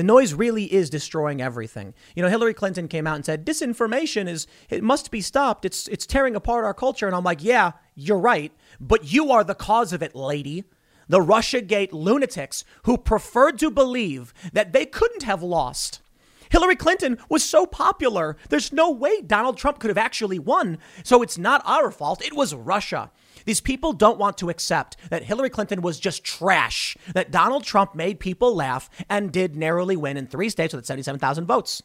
the 0.00 0.04
noise 0.04 0.32
really 0.32 0.64
is 0.72 0.88
destroying 0.88 1.42
everything. 1.42 1.92
You 2.16 2.22
know, 2.22 2.30
Hillary 2.30 2.54
Clinton 2.54 2.88
came 2.88 3.06
out 3.06 3.16
and 3.16 3.24
said 3.26 3.44
disinformation 3.44 4.28
is 4.28 4.46
it 4.70 4.82
must 4.82 5.10
be 5.10 5.20
stopped. 5.20 5.66
It's 5.66 5.86
it's 5.88 6.06
tearing 6.06 6.34
apart 6.34 6.64
our 6.64 6.72
culture 6.72 7.06
and 7.06 7.14
I'm 7.14 7.22
like, 7.22 7.44
"Yeah, 7.44 7.72
you're 7.94 8.18
right, 8.18 8.50
but 8.80 9.12
you 9.12 9.30
are 9.30 9.44
the 9.44 9.54
cause 9.54 9.92
of 9.92 10.02
it, 10.02 10.14
lady." 10.14 10.64
The 11.06 11.18
Russiagate 11.18 11.92
lunatics 11.92 12.64
who 12.84 12.96
preferred 12.96 13.58
to 13.58 13.70
believe 13.70 14.32
that 14.54 14.72
they 14.72 14.86
couldn't 14.86 15.24
have 15.24 15.42
lost. 15.42 16.00
Hillary 16.48 16.76
Clinton 16.76 17.18
was 17.28 17.44
so 17.44 17.66
popular. 17.66 18.38
There's 18.48 18.72
no 18.72 18.90
way 18.90 19.20
Donald 19.20 19.58
Trump 19.58 19.80
could 19.80 19.90
have 19.90 19.98
actually 19.98 20.38
won. 20.38 20.78
So 21.04 21.20
it's 21.20 21.36
not 21.36 21.60
our 21.66 21.90
fault. 21.90 22.24
It 22.24 22.34
was 22.34 22.54
Russia. 22.54 23.10
These 23.44 23.60
people 23.60 23.92
don't 23.92 24.18
want 24.18 24.38
to 24.38 24.50
accept 24.50 24.96
that 25.10 25.24
Hillary 25.24 25.50
Clinton 25.50 25.82
was 25.82 26.00
just 26.00 26.24
trash, 26.24 26.96
that 27.14 27.30
Donald 27.30 27.64
Trump 27.64 27.94
made 27.94 28.20
people 28.20 28.54
laugh 28.54 28.90
and 29.08 29.32
did 29.32 29.56
narrowly 29.56 29.96
win 29.96 30.16
in 30.16 30.26
three 30.26 30.48
states 30.48 30.74
with 30.74 30.86
77,000 30.86 31.46
votes. 31.46 31.82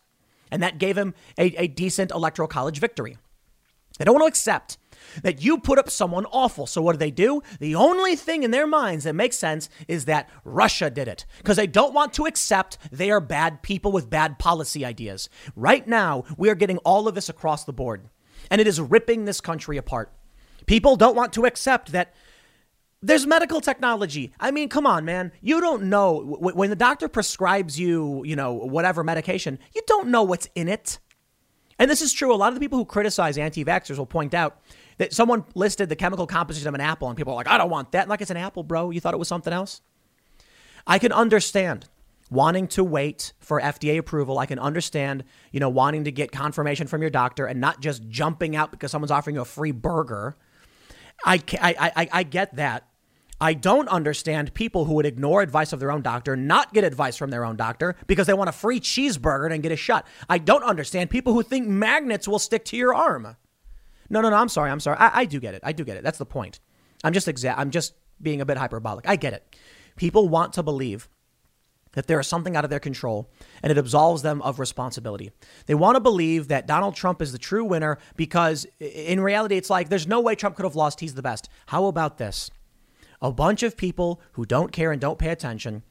And 0.51 0.61
that 0.61 0.77
gave 0.77 0.97
him 0.97 1.13
a, 1.37 1.45
a 1.57 1.67
decent 1.67 2.11
electoral 2.11 2.47
college 2.47 2.79
victory. 2.79 3.17
They 3.97 4.05
don't 4.05 4.15
want 4.15 4.23
to 4.23 4.27
accept 4.27 4.77
that 5.23 5.41
you 5.41 5.57
put 5.57 5.79
up 5.79 5.89
someone 5.89 6.25
awful. 6.27 6.67
So 6.67 6.81
what 6.81 6.93
do 6.93 6.97
they 6.97 7.11
do? 7.11 7.41
The 7.59 7.75
only 7.75 8.15
thing 8.15 8.43
in 8.43 8.51
their 8.51 8.67
minds 8.67 9.05
that 9.05 9.15
makes 9.15 9.37
sense 9.37 9.69
is 9.87 10.05
that 10.05 10.29
Russia 10.43 10.89
did 10.89 11.07
it 11.07 11.25
because 11.37 11.57
they 11.57 11.67
don't 11.67 11.93
want 11.93 12.13
to 12.13 12.25
accept 12.25 12.77
they 12.91 13.11
are 13.11 13.21
bad 13.21 13.61
people 13.61 13.91
with 13.91 14.09
bad 14.09 14.39
policy 14.39 14.83
ideas. 14.83 15.29
Right 15.55 15.87
now, 15.87 16.23
we 16.37 16.49
are 16.49 16.55
getting 16.55 16.77
all 16.79 17.07
of 17.07 17.15
this 17.15 17.29
across 17.29 17.63
the 17.63 17.73
board, 17.73 18.09
and 18.51 18.59
it 18.59 18.67
is 18.67 18.81
ripping 18.81 19.25
this 19.25 19.41
country 19.41 19.77
apart. 19.77 20.11
People 20.65 20.95
don't 20.95 21.15
want 21.15 21.33
to 21.33 21.45
accept 21.45 21.91
that 21.91 22.13
there's 23.01 23.27
medical 23.27 23.61
technology. 23.61 24.33
I 24.39 24.51
mean, 24.51 24.67
come 24.69 24.87
on, 24.87 25.05
man. 25.05 25.31
You 25.41 25.61
don't 25.61 25.83
know 25.83 26.37
when 26.39 26.69
the 26.69 26.75
doctor 26.75 27.07
prescribes 27.07 27.79
you, 27.79 28.23
you 28.25 28.35
know, 28.35 28.53
whatever 28.53 29.03
medication, 29.03 29.59
you 29.75 29.81
don't 29.85 30.07
know 30.07 30.23
what's 30.23 30.49
in 30.55 30.67
it. 30.67 30.99
And 31.77 31.91
this 31.91 32.01
is 32.01 32.13
true. 32.13 32.33
A 32.33 32.37
lot 32.37 32.49
of 32.49 32.55
the 32.55 32.59
people 32.59 32.79
who 32.79 32.85
criticize 32.85 33.37
anti 33.37 33.63
vaxxers 33.63 33.97
will 33.97 34.05
point 34.05 34.33
out 34.33 34.61
that 34.97 35.13
someone 35.13 35.43
listed 35.55 35.89
the 35.89 35.95
chemical 35.95 36.25
composition 36.25 36.67
of 36.67 36.73
an 36.73 36.81
apple 36.81 37.09
and 37.09 37.17
people 37.17 37.33
are 37.33 37.35
like, 37.35 37.49
I 37.49 37.57
don't 37.57 37.69
want 37.69 37.91
that. 37.91 38.07
Like 38.07 38.21
it's 38.21 38.31
an 38.31 38.37
apple, 38.37 38.63
bro. 38.63 38.91
You 38.91 39.01
thought 39.01 39.13
it 39.13 39.17
was 39.17 39.27
something 39.27 39.53
else? 39.53 39.81
I 40.87 40.99
can 40.99 41.11
understand 41.11 41.89
wanting 42.31 42.67
to 42.67 42.83
wait 42.83 43.33
for 43.39 43.61
FDA 43.61 43.97
approval. 43.97 44.39
I 44.39 44.45
can 44.45 44.57
understand, 44.57 45.23
you 45.51 45.59
know, 45.59 45.69
wanting 45.69 46.05
to 46.05 46.11
get 46.11 46.31
confirmation 46.31 46.87
from 46.87 47.01
your 47.01 47.09
doctor 47.09 47.45
and 47.45 47.59
not 47.59 47.81
just 47.81 48.07
jumping 48.09 48.55
out 48.55 48.71
because 48.71 48.91
someone's 48.91 49.11
offering 49.11 49.35
you 49.35 49.41
a 49.41 49.45
free 49.45 49.71
burger. 49.71 50.37
I, 51.23 51.35
I, 51.61 51.91
I, 51.95 52.09
I 52.11 52.23
get 52.23 52.55
that. 52.55 52.87
I 53.39 53.53
don't 53.53 53.89
understand 53.89 54.53
people 54.53 54.85
who 54.85 54.93
would 54.93 55.05
ignore 55.05 55.41
advice 55.41 55.73
of 55.73 55.79
their 55.79 55.91
own 55.91 56.01
doctor, 56.01 56.35
not 56.35 56.73
get 56.73 56.83
advice 56.83 57.17
from 57.17 57.31
their 57.31 57.43
own 57.43 57.57
doctor 57.57 57.95
because 58.07 58.27
they 58.27 58.33
want 58.33 58.49
a 58.49 58.53
free 58.53 58.79
cheeseburger 58.79 59.53
and 59.53 59.61
get 59.61 59.71
a 59.73 59.75
shot. 59.75 60.07
I 60.29 60.37
don't 60.37 60.63
understand 60.63 61.09
people 61.09 61.33
who 61.33 61.43
think 61.43 61.67
magnets 61.67 62.27
will 62.27 62.39
stick 62.39 62.63
to 62.65 62.77
your 62.77 62.93
arm. 62.93 63.35
No, 64.09 64.21
no, 64.21 64.29
no. 64.29 64.37
I'm 64.37 64.49
sorry. 64.49 64.71
I'm 64.71 64.79
sorry. 64.79 64.97
I, 64.99 65.21
I 65.21 65.25
do 65.25 65.39
get 65.39 65.53
it. 65.53 65.61
I 65.63 65.73
do 65.73 65.83
get 65.83 65.97
it. 65.97 66.03
That's 66.03 66.17
the 66.17 66.25
point. 66.25 66.59
I'm 67.03 67.11
just 67.11 67.27
exa- 67.27 67.55
I'm 67.57 67.71
just 67.71 67.93
being 68.21 68.39
a 68.39 68.45
bit 68.45 68.57
hyperbolic. 68.57 69.07
I 69.07 69.15
get 69.15 69.33
it. 69.33 69.55
People 69.97 70.29
want 70.29 70.53
to 70.53 70.63
believe 70.63 71.09
that 71.95 72.07
there 72.07 72.19
is 72.19 72.27
something 72.27 72.55
out 72.55 72.63
of 72.63 72.69
their 72.69 72.79
control 72.79 73.29
and 73.63 73.71
it 73.71 73.77
absolves 73.77 74.21
them 74.21 74.41
of 74.43 74.59
responsibility. 74.59 75.31
They 75.65 75.75
want 75.75 75.95
to 75.95 76.01
believe 76.01 76.47
that 76.49 76.67
Donald 76.67 76.95
Trump 76.95 77.21
is 77.21 77.31
the 77.31 77.37
true 77.37 77.65
winner 77.65 77.97
because 78.15 78.65
in 78.79 79.19
reality, 79.19 79.57
it's 79.57 79.69
like 79.69 79.89
there's 79.89 80.07
no 80.07 80.21
way 80.21 80.35
Trump 80.35 80.55
could 80.55 80.65
have 80.65 80.75
lost. 80.75 80.99
He's 80.99 81.15
the 81.15 81.21
best. 81.21 81.49
How 81.67 81.85
about 81.85 82.17
this? 82.17 82.51
A 83.21 83.31
bunch 83.31 83.63
of 83.63 83.77
people 83.77 84.21
who 84.33 84.45
don't 84.45 84.71
care 84.71 84.91
and 84.91 85.01
don't 85.01 85.17
pay 85.19 85.29
attention 85.29 85.83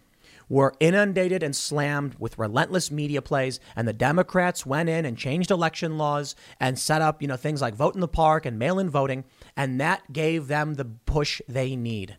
were 0.48 0.74
inundated 0.78 1.42
and 1.42 1.56
slammed 1.56 2.16
with 2.18 2.38
relentless 2.38 2.90
media 2.90 3.22
plays 3.22 3.58
and 3.74 3.88
the 3.88 3.92
Democrats 3.94 4.66
went 4.66 4.90
in 4.90 5.06
and 5.06 5.16
changed 5.16 5.50
election 5.50 5.96
laws 5.96 6.36
and 6.60 6.78
set 6.78 7.00
up, 7.00 7.22
you 7.22 7.28
know, 7.28 7.36
things 7.36 7.62
like 7.62 7.74
vote 7.74 7.94
in 7.94 8.00
the 8.00 8.08
park 8.08 8.44
and 8.44 8.58
mail-in 8.58 8.90
voting 8.90 9.24
and 9.56 9.80
that 9.80 10.12
gave 10.12 10.46
them 10.46 10.74
the 10.74 10.84
push 10.84 11.40
they 11.48 11.74
need. 11.74 12.18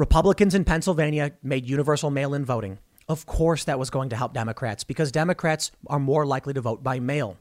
Republicans 0.00 0.54
in 0.54 0.64
Pennsylvania 0.64 1.32
made 1.42 1.68
universal 1.68 2.08
mail-in 2.08 2.42
voting. 2.42 2.78
Of 3.06 3.26
course 3.26 3.64
that 3.64 3.78
was 3.78 3.90
going 3.90 4.08
to 4.08 4.16
help 4.16 4.32
Democrats 4.32 4.82
because 4.82 5.12
Democrats 5.12 5.72
are 5.88 5.98
more 5.98 6.24
likely 6.24 6.54
to 6.54 6.62
vote 6.62 6.82
by 6.82 6.98
mail. 7.00 7.36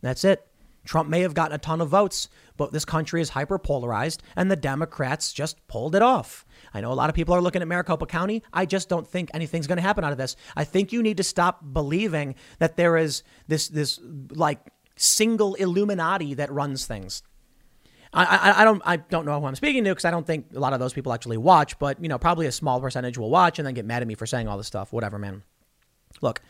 That's 0.00 0.22
it. 0.22 0.46
Trump 0.84 1.08
may 1.08 1.22
have 1.22 1.34
gotten 1.34 1.56
a 1.56 1.58
ton 1.58 1.80
of 1.80 1.88
votes, 1.88 2.28
but 2.56 2.70
this 2.70 2.84
country 2.84 3.20
is 3.20 3.30
hyper 3.30 3.58
polarized 3.58 4.22
and 4.36 4.48
the 4.48 4.54
Democrats 4.54 5.32
just 5.32 5.66
pulled 5.66 5.96
it 5.96 6.02
off. 6.02 6.46
I 6.72 6.80
know 6.80 6.92
a 6.92 6.94
lot 6.94 7.10
of 7.10 7.16
people 7.16 7.34
are 7.34 7.42
looking 7.42 7.62
at 7.62 7.68
Maricopa 7.68 8.06
County. 8.06 8.44
I 8.52 8.64
just 8.64 8.88
don't 8.88 9.08
think 9.08 9.32
anything's 9.34 9.66
going 9.66 9.78
to 9.78 9.82
happen 9.82 10.04
out 10.04 10.12
of 10.12 10.18
this. 10.18 10.36
I 10.54 10.62
think 10.62 10.92
you 10.92 11.02
need 11.02 11.16
to 11.16 11.24
stop 11.24 11.64
believing 11.72 12.36
that 12.60 12.76
there 12.76 12.96
is 12.96 13.24
this 13.48 13.66
this 13.66 13.98
like 14.30 14.60
single 14.94 15.54
Illuminati 15.54 16.34
that 16.34 16.52
runs 16.52 16.86
things. 16.86 17.24
I, 18.12 18.62
I, 18.62 18.64
don't 18.64 18.82
I 18.86 18.96
don't 18.96 19.26
know 19.26 19.38
who 19.38 19.46
I'm 19.46 19.54
speaking 19.54 19.84
to 19.84 19.90
because 19.90 20.04
I 20.04 20.10
don't 20.10 20.26
think 20.26 20.46
a 20.54 20.58
lot 20.58 20.72
of 20.72 20.80
those 20.80 20.92
people 20.92 21.12
actually 21.12 21.36
watch, 21.36 21.78
but 21.78 22.02
you 22.02 22.08
know 22.08 22.18
probably 22.18 22.46
a 22.46 22.52
small 22.52 22.80
percentage 22.80 23.18
will 23.18 23.30
watch 23.30 23.58
and 23.58 23.66
then 23.66 23.74
get 23.74 23.84
mad 23.84 24.02
at 24.02 24.08
me 24.08 24.14
for 24.14 24.26
saying 24.26 24.48
all 24.48 24.56
this 24.56 24.66
stuff. 24.66 24.92
Whatever, 24.92 25.18
man. 25.18 25.42
Look, 26.22 26.40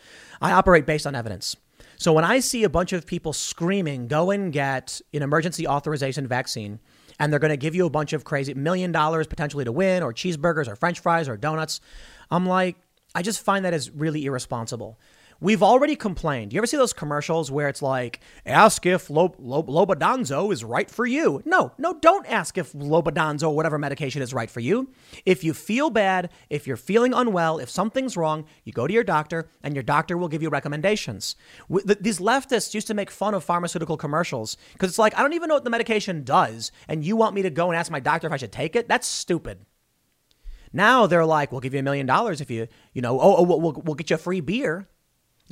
I 0.40 0.52
operate 0.52 0.86
based 0.86 1.06
on 1.06 1.14
evidence. 1.14 1.56
So 1.97 2.12
when 2.12 2.24
I 2.24 2.39
see 2.39 2.62
a 2.62 2.68
bunch 2.68 2.93
of 2.93 3.06
people 3.06 3.32
screaming, 3.32 4.06
go 4.06 4.30
and 4.30 4.52
get 4.52 5.01
an 5.12 5.22
emergency 5.22 5.66
authorization 5.66 6.28
vaccine, 6.28 6.78
and 7.18 7.32
they're 7.32 7.40
going 7.40 7.51
to 7.51 7.56
give 7.56 7.74
you 7.74 7.86
a 7.86 7.90
bunch 7.90 8.12
of 8.12 8.22
crazy 8.22 8.55
million 8.55 8.93
dollars 8.93 9.26
potentially 9.26 9.64
to 9.64 9.72
win, 9.72 10.05
or 10.05 10.12
cheeseburgers, 10.12 10.68
or 10.68 10.76
french 10.76 11.01
fries, 11.01 11.28
or 11.28 11.36
donuts, 11.36 11.80
I'm 12.30 12.47
like, 12.47 12.76
I 13.16 13.22
just 13.22 13.43
find 13.43 13.64
that 13.64 13.74
is 13.74 13.90
really 13.90 14.24
irresponsible. 14.26 14.98
We've 15.40 15.62
already 15.62 15.94
complained. 15.94 16.52
You 16.52 16.59
ever 16.59 16.66
see 16.66 16.77
those 16.77 16.93
commercials 16.93 17.48
where 17.48 17.69
it's 17.69 17.81
like, 17.81 18.19
ask 18.44 18.85
if 18.85 19.09
Lob- 19.09 19.36
Lob- 19.39 19.69
is 20.51 20.65
right 20.65 20.90
for 20.90 21.06
you? 21.06 21.43
No, 21.44 21.73
no, 21.78 21.94
don't 21.94 22.27
ask 22.27 22.59
if 22.59 22.73
Lobadanzo, 22.73 23.55
whatever 23.55 23.78
medication, 23.78 24.20
is 24.20 24.35
right 24.35 24.51
for 24.51 24.59
you. 24.59 24.90
If 25.24 25.44
you 25.44 25.55
feel 25.55 25.90
bad, 25.90 26.31
if 26.51 26.66
you're 26.66 26.77
feeling 26.77 27.15
unwell, 27.15 27.59
if 27.59 27.70
something's 27.70 28.16
wrong, 28.16 28.47
you 28.65 28.73
go 28.73 28.89
to 28.89 28.93
your 28.93 29.05
doctor 29.05 29.48
and 29.62 29.77
your 29.77 29.85
doctor 29.85 30.19
will 30.19 30.27
give 30.27 30.43
you 30.43 30.48
recommendations. 30.48 31.36
These 31.69 32.19
leftists 32.19 32.74
used 32.74 32.89
to 32.89 32.94
make 32.94 33.10
fun 33.10 33.35
of 33.35 33.44
pharmaceutical 33.44 33.97
commercials 33.97 34.56
because 34.73 34.89
it's 34.89 34.98
like, 34.98 35.16
I 35.16 35.23
don't 35.23 35.35
even 35.35 35.48
know 35.48 35.55
what 35.55 35.65
the 35.65 35.70
medication 35.70 36.24
does, 36.24 36.73
and 36.89 37.05
you 37.05 37.15
want 37.15 37.36
me 37.36 37.43
to 37.43 37.51
go 37.51 37.70
and 37.70 37.78
ask 37.78 37.93
my 37.93 38.01
doctor 38.01 38.27
if 38.27 38.32
I 38.32 38.39
should 38.39 38.51
take 38.51 38.74
it? 38.74 38.89
That's 38.89 39.06
stupid. 39.06 39.65
Now 40.73 41.06
they're 41.06 41.24
like, 41.24 41.52
we'll 41.52 41.60
give 41.60 41.74
you 41.74 41.81
a 41.81 41.85
million 41.85 42.06
dollars 42.06 42.40
if 42.40 42.51
you, 42.51 42.66
you 42.93 43.02
know, 43.02 43.20
oh, 43.20 43.36
oh 43.36 43.43
we'll, 43.43 43.60
we'll 43.60 43.94
get 43.94 44.10
you 44.10 44.16
a 44.16 44.19
free 44.19 44.40
beer 44.40 44.89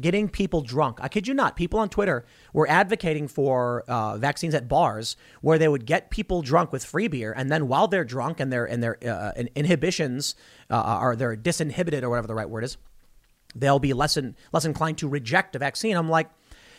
getting 0.00 0.28
people 0.28 0.60
drunk. 0.60 0.98
I 1.00 1.08
kid 1.08 1.26
you 1.26 1.34
not. 1.34 1.56
People 1.56 1.80
on 1.80 1.88
Twitter 1.88 2.24
were 2.52 2.68
advocating 2.68 3.28
for 3.28 3.84
uh, 3.88 4.16
vaccines 4.18 4.54
at 4.54 4.68
bars 4.68 5.16
where 5.40 5.58
they 5.58 5.68
would 5.68 5.86
get 5.86 6.10
people 6.10 6.42
drunk 6.42 6.72
with 6.72 6.84
free 6.84 7.08
beer, 7.08 7.32
and 7.36 7.50
then 7.50 7.68
while 7.68 7.88
they're 7.88 8.04
drunk 8.04 8.40
and 8.40 8.52
their 8.52 8.64
and 8.64 8.82
their 8.82 8.98
uh, 9.06 9.32
inhibitions 9.54 10.34
uh, 10.70 11.14
they're 11.14 11.36
disinhibited 11.36 12.02
or 12.02 12.10
whatever 12.10 12.26
the 12.26 12.34
right 12.34 12.50
word 12.50 12.64
is, 12.64 12.76
they'll 13.54 13.78
be 13.78 13.92
less 13.92 14.16
in, 14.16 14.36
less 14.52 14.64
inclined 14.64 14.98
to 14.98 15.08
reject 15.08 15.56
a 15.56 15.58
vaccine. 15.58 15.96
I'm 15.96 16.10
like, 16.10 16.28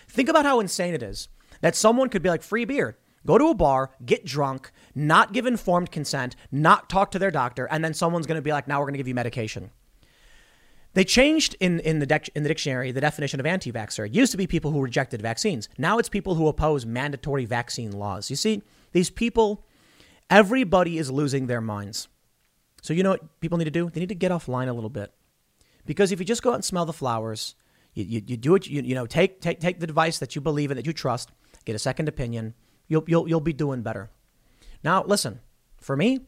think 0.07 0.30
about 0.30 0.45
how 0.45 0.60
insane 0.60 0.94
it 0.94 1.03
is 1.03 1.30
that 1.61 1.76
someone 1.76 2.10
could 2.10 2.22
be 2.22 2.30
like 2.30 2.44
free 2.44 2.65
beer. 2.65 2.98
Go 3.26 3.38
to 3.38 3.48
a 3.48 3.53
bar, 3.53 3.91
get 4.06 4.26
drunk, 4.26 4.72
not 4.95 5.34
give 5.34 5.45
informed 5.45 5.91
consent, 5.91 6.35
not 6.49 6.89
talk 6.89 7.11
to 7.11 7.19
their 7.19 7.31
doctor, 7.31 7.65
and 7.65 7.84
then 7.84 7.94
someone's 7.94 8.26
going 8.26 8.38
to 8.38 8.41
be 8.41 8.53
like, 8.53 8.68
now 8.68 8.80
we're 8.80 8.85
going 8.85 8.94
to 8.94 8.99
give 8.99 9.07
you 9.07 9.15
medication. 9.15 9.72
They 10.98 11.03
changed 11.03 11.56
in, 11.60 11.80
in, 11.82 11.99
the, 11.99 12.32
in 12.34 12.41
the 12.41 12.49
dictionary 12.49 12.91
the 12.91 13.02
definition 13.02 13.40
of 13.40 13.45
anti 13.45 13.72
vaxxer. 13.72 14.07
It 14.07 14.15
used 14.15 14.32
to 14.32 14.38
be 14.38 14.48
people 14.48 14.72
who 14.72 14.82
rejected 14.82 15.22
vaccines. 15.22 15.69
Now 15.78 15.99
it's 15.99 16.10
people 16.10 16.34
who 16.34 16.48
oppose 16.48 16.88
mandatory 16.88 17.45
vaccine 17.45 17.91
laws. 17.91 18.32
You 18.32 18.36
see, 18.36 18.64
these 18.94 19.11
people, 19.11 19.64
everybody 20.32 20.98
is 20.98 21.11
losing 21.11 21.45
their 21.45 21.61
minds. 21.61 22.07
So, 22.82 22.95
you 22.95 23.03
know 23.03 23.11
what 23.11 23.40
people 23.41 23.60
need 23.60 23.65
to 23.65 23.69
do? 23.69 23.91
They 23.91 23.99
need 23.99 24.10
to 24.10 24.15
get 24.15 24.32
offline 24.32 24.69
a 24.69 24.74
little 24.74 24.90
bit. 24.90 25.14
Because 25.86 26.11
if 26.11 26.18
you 26.18 26.26
just 26.26 26.41
go 26.41 26.49
out 26.49 26.56
and 26.56 26.65
smell 26.65 26.88
the 26.88 26.94
flowers, 26.94 27.53
you, 27.94 28.03
you, 28.03 28.24
you 28.26 28.36
do 28.36 28.56
it, 28.56 28.65
you, 28.65 28.82
you 28.82 28.95
know, 28.95 29.06
take, 29.06 29.40
take, 29.40 29.60
take 29.60 29.80
the 29.80 29.86
device 29.86 30.18
that 30.18 30.34
you 30.34 30.41
believe 30.41 30.72
in, 30.72 30.78
that 30.78 30.88
you 30.88 30.94
trust, 30.94 31.30
get 31.65 31.76
a 31.76 31.80
second 31.80 32.10
opinion, 32.10 32.56
you'll, 32.88 33.03
you'll, 33.06 33.30
you'll 33.30 33.40
be 33.40 33.53
doing 33.53 33.84
better. 33.84 34.10
Now, 34.84 35.03
listen, 35.03 35.41
for 35.80 35.95
me, 35.95 36.22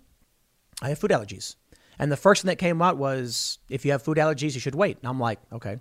I 0.80 0.90
have 0.90 1.00
food 1.00 1.10
allergies. 1.10 1.56
And 2.00 2.12
the 2.12 2.18
first 2.18 2.42
thing 2.42 2.50
that 2.50 2.56
came 2.56 2.82
out 2.82 2.98
was 2.98 3.60
if 3.70 3.86
you 3.86 3.92
have 3.92 4.02
food 4.02 4.18
allergies, 4.18 4.54
you 4.54 4.62
should 4.62 4.76
wait. 4.76 4.98
And 5.00 5.08
I'm 5.10 5.20
like, 5.20 5.40
okay. 5.52 5.78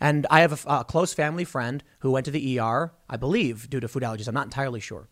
And 0.00 0.26
I 0.28 0.40
have 0.40 0.66
a, 0.66 0.80
a, 0.80 0.84
close 0.84 1.14
family 1.14 1.44
friend 1.44 1.82
who 2.00 2.10
went 2.10 2.24
to 2.26 2.32
the 2.32 2.58
ER, 2.58 2.92
I 3.08 3.16
believe, 3.16 3.70
due 3.70 3.78
to 3.78 3.86
food 3.86 4.02
allergies. 4.02 4.26
I'm 4.26 4.34
not 4.34 4.46
entirely 4.46 4.80
sure. 4.80 5.08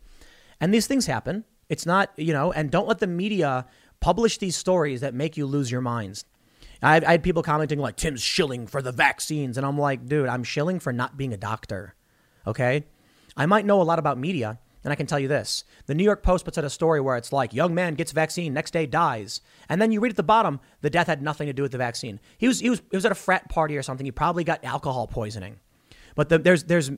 And 0.61 0.75
these 0.75 0.89
things 0.89 1.07
happen. 1.07 1.45
It's 1.69 1.87
not, 1.87 2.11
you 2.17 2.33
know, 2.33 2.53
and 2.53 2.71
don't 2.71 2.89
let 2.89 2.99
the 2.99 3.07
media 3.07 3.67
publish 4.01 4.39
these 4.39 4.57
stories 4.57 5.01
that 5.01 5.15
make 5.15 5.37
you 5.37 5.47
lose 5.47 5.71
your 5.71 5.81
minds. 5.81 6.25
I, 6.83 6.97
I 6.97 7.13
had 7.13 7.23
people 7.23 7.45
commenting 7.45 7.79
like, 7.79 7.97
Tim's 7.97 8.21
shilling 8.21 8.67
for 8.67 8.83
the 8.83 8.91
vaccines. 8.93 9.57
And 9.57 9.65
I'm 9.65 9.79
like, 9.79 10.07
dude, 10.07 10.29
I'm 10.29 10.43
shilling 10.43 10.81
for 10.81 10.93
not 10.93 11.17
being 11.17 11.33
a 11.33 11.37
doctor. 11.37 11.95
Okay. 12.47 12.85
I 13.37 13.47
might 13.47 13.65
know 13.65 13.81
a 13.81 13.85
lot 13.85 14.01
about 14.01 14.19
media, 14.19 14.59
and 14.85 14.93
I 14.93 14.97
can 14.97 15.07
tell 15.07 15.19
you 15.19 15.29
this 15.29 15.65
the 15.87 15.95
New 15.95 16.05
York 16.05 16.23
Post 16.23 16.45
puts 16.45 16.59
out 16.59 16.65
a 16.65 16.71
story 16.71 17.01
where 17.01 17.17
it's 17.17 17.33
like, 17.33 17.53
young 17.53 17.75
man 17.75 17.95
gets 17.95 18.13
vaccine, 18.13 18.53
next 18.53 18.73
day 18.73 18.87
dies. 18.87 19.41
And 19.69 19.81
then 19.81 19.93
you 19.93 20.01
read 20.01 20.11
at 20.11 20.17
the 20.17 20.23
bottom, 20.23 20.61
the 20.81 20.91
death 20.91 21.07
had 21.07 21.23
nothing 21.23 21.47
to 21.47 21.53
do 21.53 21.63
with 21.63 21.73
the 21.73 21.79
vaccine. 21.79 22.21
He 22.39 22.49
was, 22.49 22.61
he 22.61 22.71
was, 22.71 22.83
he 22.91 22.97
was 22.97 23.05
at 23.05 23.13
a 23.13 23.17
frat 23.17 23.49
party 23.49 23.77
or 23.77 23.83
something. 23.83 24.05
He 24.05 24.13
probably 24.13 24.45
got 24.45 24.65
alcohol 24.65 25.07
poisoning. 25.07 25.61
But 26.15 26.29
the, 26.29 26.39
there's, 26.39 26.65
there's, 26.65 26.91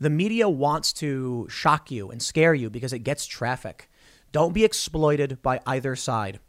the 0.00 0.10
media 0.10 0.48
wants 0.48 0.92
to 0.94 1.46
shock 1.48 1.90
you 1.90 2.10
and 2.10 2.20
scare 2.20 2.54
you 2.54 2.68
because 2.70 2.92
it 2.92 3.00
gets 3.00 3.24
traffic. 3.26 3.88
Don't 4.32 4.52
be 4.52 4.64
exploited 4.64 5.40
by 5.42 5.60
either 5.66 5.94
side. 5.94 6.40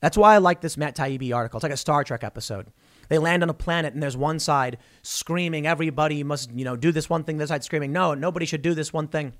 That's 0.00 0.16
why 0.16 0.34
I 0.34 0.38
like 0.38 0.60
this 0.60 0.76
Matt 0.76 0.96
Taibbi 0.96 1.34
article. 1.34 1.58
It's 1.58 1.62
like 1.62 1.72
a 1.72 1.76
Star 1.76 2.04
Trek 2.04 2.22
episode. 2.22 2.68
They 3.08 3.18
land 3.18 3.42
on 3.42 3.50
a 3.50 3.54
planet 3.54 3.94
and 3.94 4.02
there's 4.02 4.16
one 4.16 4.38
side 4.38 4.78
screaming, 5.02 5.66
everybody 5.66 6.22
must, 6.22 6.52
you 6.52 6.64
know, 6.64 6.76
do 6.76 6.92
this 6.92 7.08
one 7.08 7.24
thing. 7.24 7.38
This 7.38 7.48
side 7.48 7.64
screaming, 7.64 7.92
no, 7.92 8.14
nobody 8.14 8.46
should 8.46 8.62
do 8.62 8.74
this 8.74 8.92
one 8.92 9.08
thing. 9.08 9.32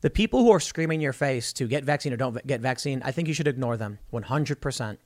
The 0.00 0.10
people 0.10 0.40
who 0.40 0.50
are 0.52 0.60
screaming 0.60 0.96
in 0.96 1.02
your 1.02 1.12
face 1.12 1.52
to 1.54 1.66
get 1.66 1.84
vaccine 1.84 2.12
or 2.12 2.16
don't 2.16 2.46
get 2.46 2.60
vaccine, 2.60 3.02
I 3.04 3.10
think 3.10 3.26
you 3.28 3.34
should 3.34 3.48
ignore 3.48 3.76
them 3.76 3.98
100%. 4.12 4.98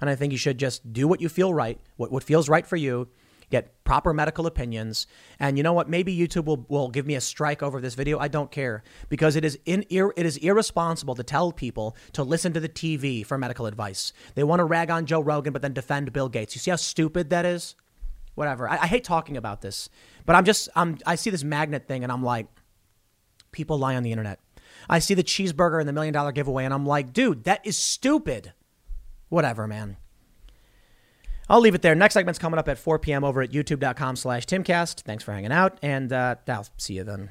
And 0.00 0.10
I 0.10 0.14
think 0.14 0.32
you 0.32 0.38
should 0.38 0.58
just 0.58 0.92
do 0.92 1.06
what 1.06 1.20
you 1.20 1.28
feel 1.28 1.52
right, 1.54 1.78
what, 1.96 2.10
what 2.10 2.24
feels 2.24 2.48
right 2.48 2.66
for 2.66 2.76
you. 2.76 3.08
get 3.50 3.84
proper 3.84 4.14
medical 4.14 4.46
opinions. 4.46 5.06
And 5.38 5.56
you 5.56 5.62
know 5.62 5.72
what? 5.72 5.88
Maybe 5.88 6.16
YouTube 6.16 6.44
will, 6.44 6.64
will 6.68 6.88
give 6.88 7.06
me 7.06 7.16
a 7.16 7.20
strike 7.20 7.62
over 7.62 7.80
this 7.80 7.94
video. 7.94 8.18
I 8.18 8.28
don't 8.28 8.50
care 8.50 8.82
because 9.08 9.36
it 9.36 9.44
is 9.44 9.58
in 9.66 9.84
it 9.90 10.24
is 10.26 10.36
irresponsible 10.36 11.16
to 11.16 11.22
tell 11.22 11.52
people 11.52 11.96
to 12.12 12.22
listen 12.22 12.52
to 12.52 12.60
the 12.60 12.68
TV 12.68 13.26
for 13.26 13.36
medical 13.36 13.66
advice. 13.66 14.12
They 14.36 14.44
want 14.44 14.60
to 14.60 14.64
rag 14.64 14.90
on 14.90 15.06
Joe 15.06 15.20
Rogan, 15.20 15.52
but 15.52 15.62
then 15.62 15.72
defend 15.72 16.12
Bill 16.12 16.28
Gates. 16.28 16.54
You 16.54 16.60
see 16.60 16.70
how 16.70 16.76
stupid 16.76 17.30
that 17.30 17.44
is? 17.44 17.74
Whatever. 18.36 18.68
I, 18.68 18.74
I 18.74 18.86
hate 18.86 19.04
talking 19.04 19.36
about 19.36 19.60
this, 19.60 19.90
but 20.24 20.36
I'm 20.36 20.44
just 20.44 20.68
I'm 20.76 20.98
I 21.04 21.16
see 21.16 21.30
this 21.30 21.44
magnet 21.44 21.88
thing 21.88 22.04
and 22.04 22.12
I'm 22.12 22.22
like, 22.22 22.46
people 23.52 23.78
lie 23.78 23.96
on 23.96 24.02
the 24.02 24.12
internet. 24.12 24.40
I 24.88 24.98
see 24.98 25.14
the 25.14 25.24
cheeseburger 25.24 25.78
and 25.80 25.88
the 25.88 25.92
million 25.92 26.14
dollar 26.14 26.32
giveaway, 26.32 26.64
and 26.64 26.74
I'm 26.74 26.86
like, 26.86 27.12
dude, 27.12 27.44
that 27.44 27.64
is 27.64 27.76
stupid. 27.76 28.52
Whatever, 29.28 29.66
man. 29.66 29.96
I'll 31.48 31.60
leave 31.60 31.74
it 31.74 31.82
there. 31.82 31.94
Next 31.94 32.14
segment's 32.14 32.38
coming 32.38 32.58
up 32.58 32.68
at 32.68 32.78
4 32.78 33.00
p.m. 33.00 33.24
over 33.24 33.42
at 33.42 33.50
youtube.com 33.50 34.16
slash 34.16 34.46
timcast. 34.46 35.02
Thanks 35.02 35.24
for 35.24 35.32
hanging 35.32 35.52
out, 35.52 35.78
and 35.82 36.12
uh, 36.12 36.36
I'll 36.46 36.66
see 36.76 36.94
you 36.94 37.04
then. 37.04 37.30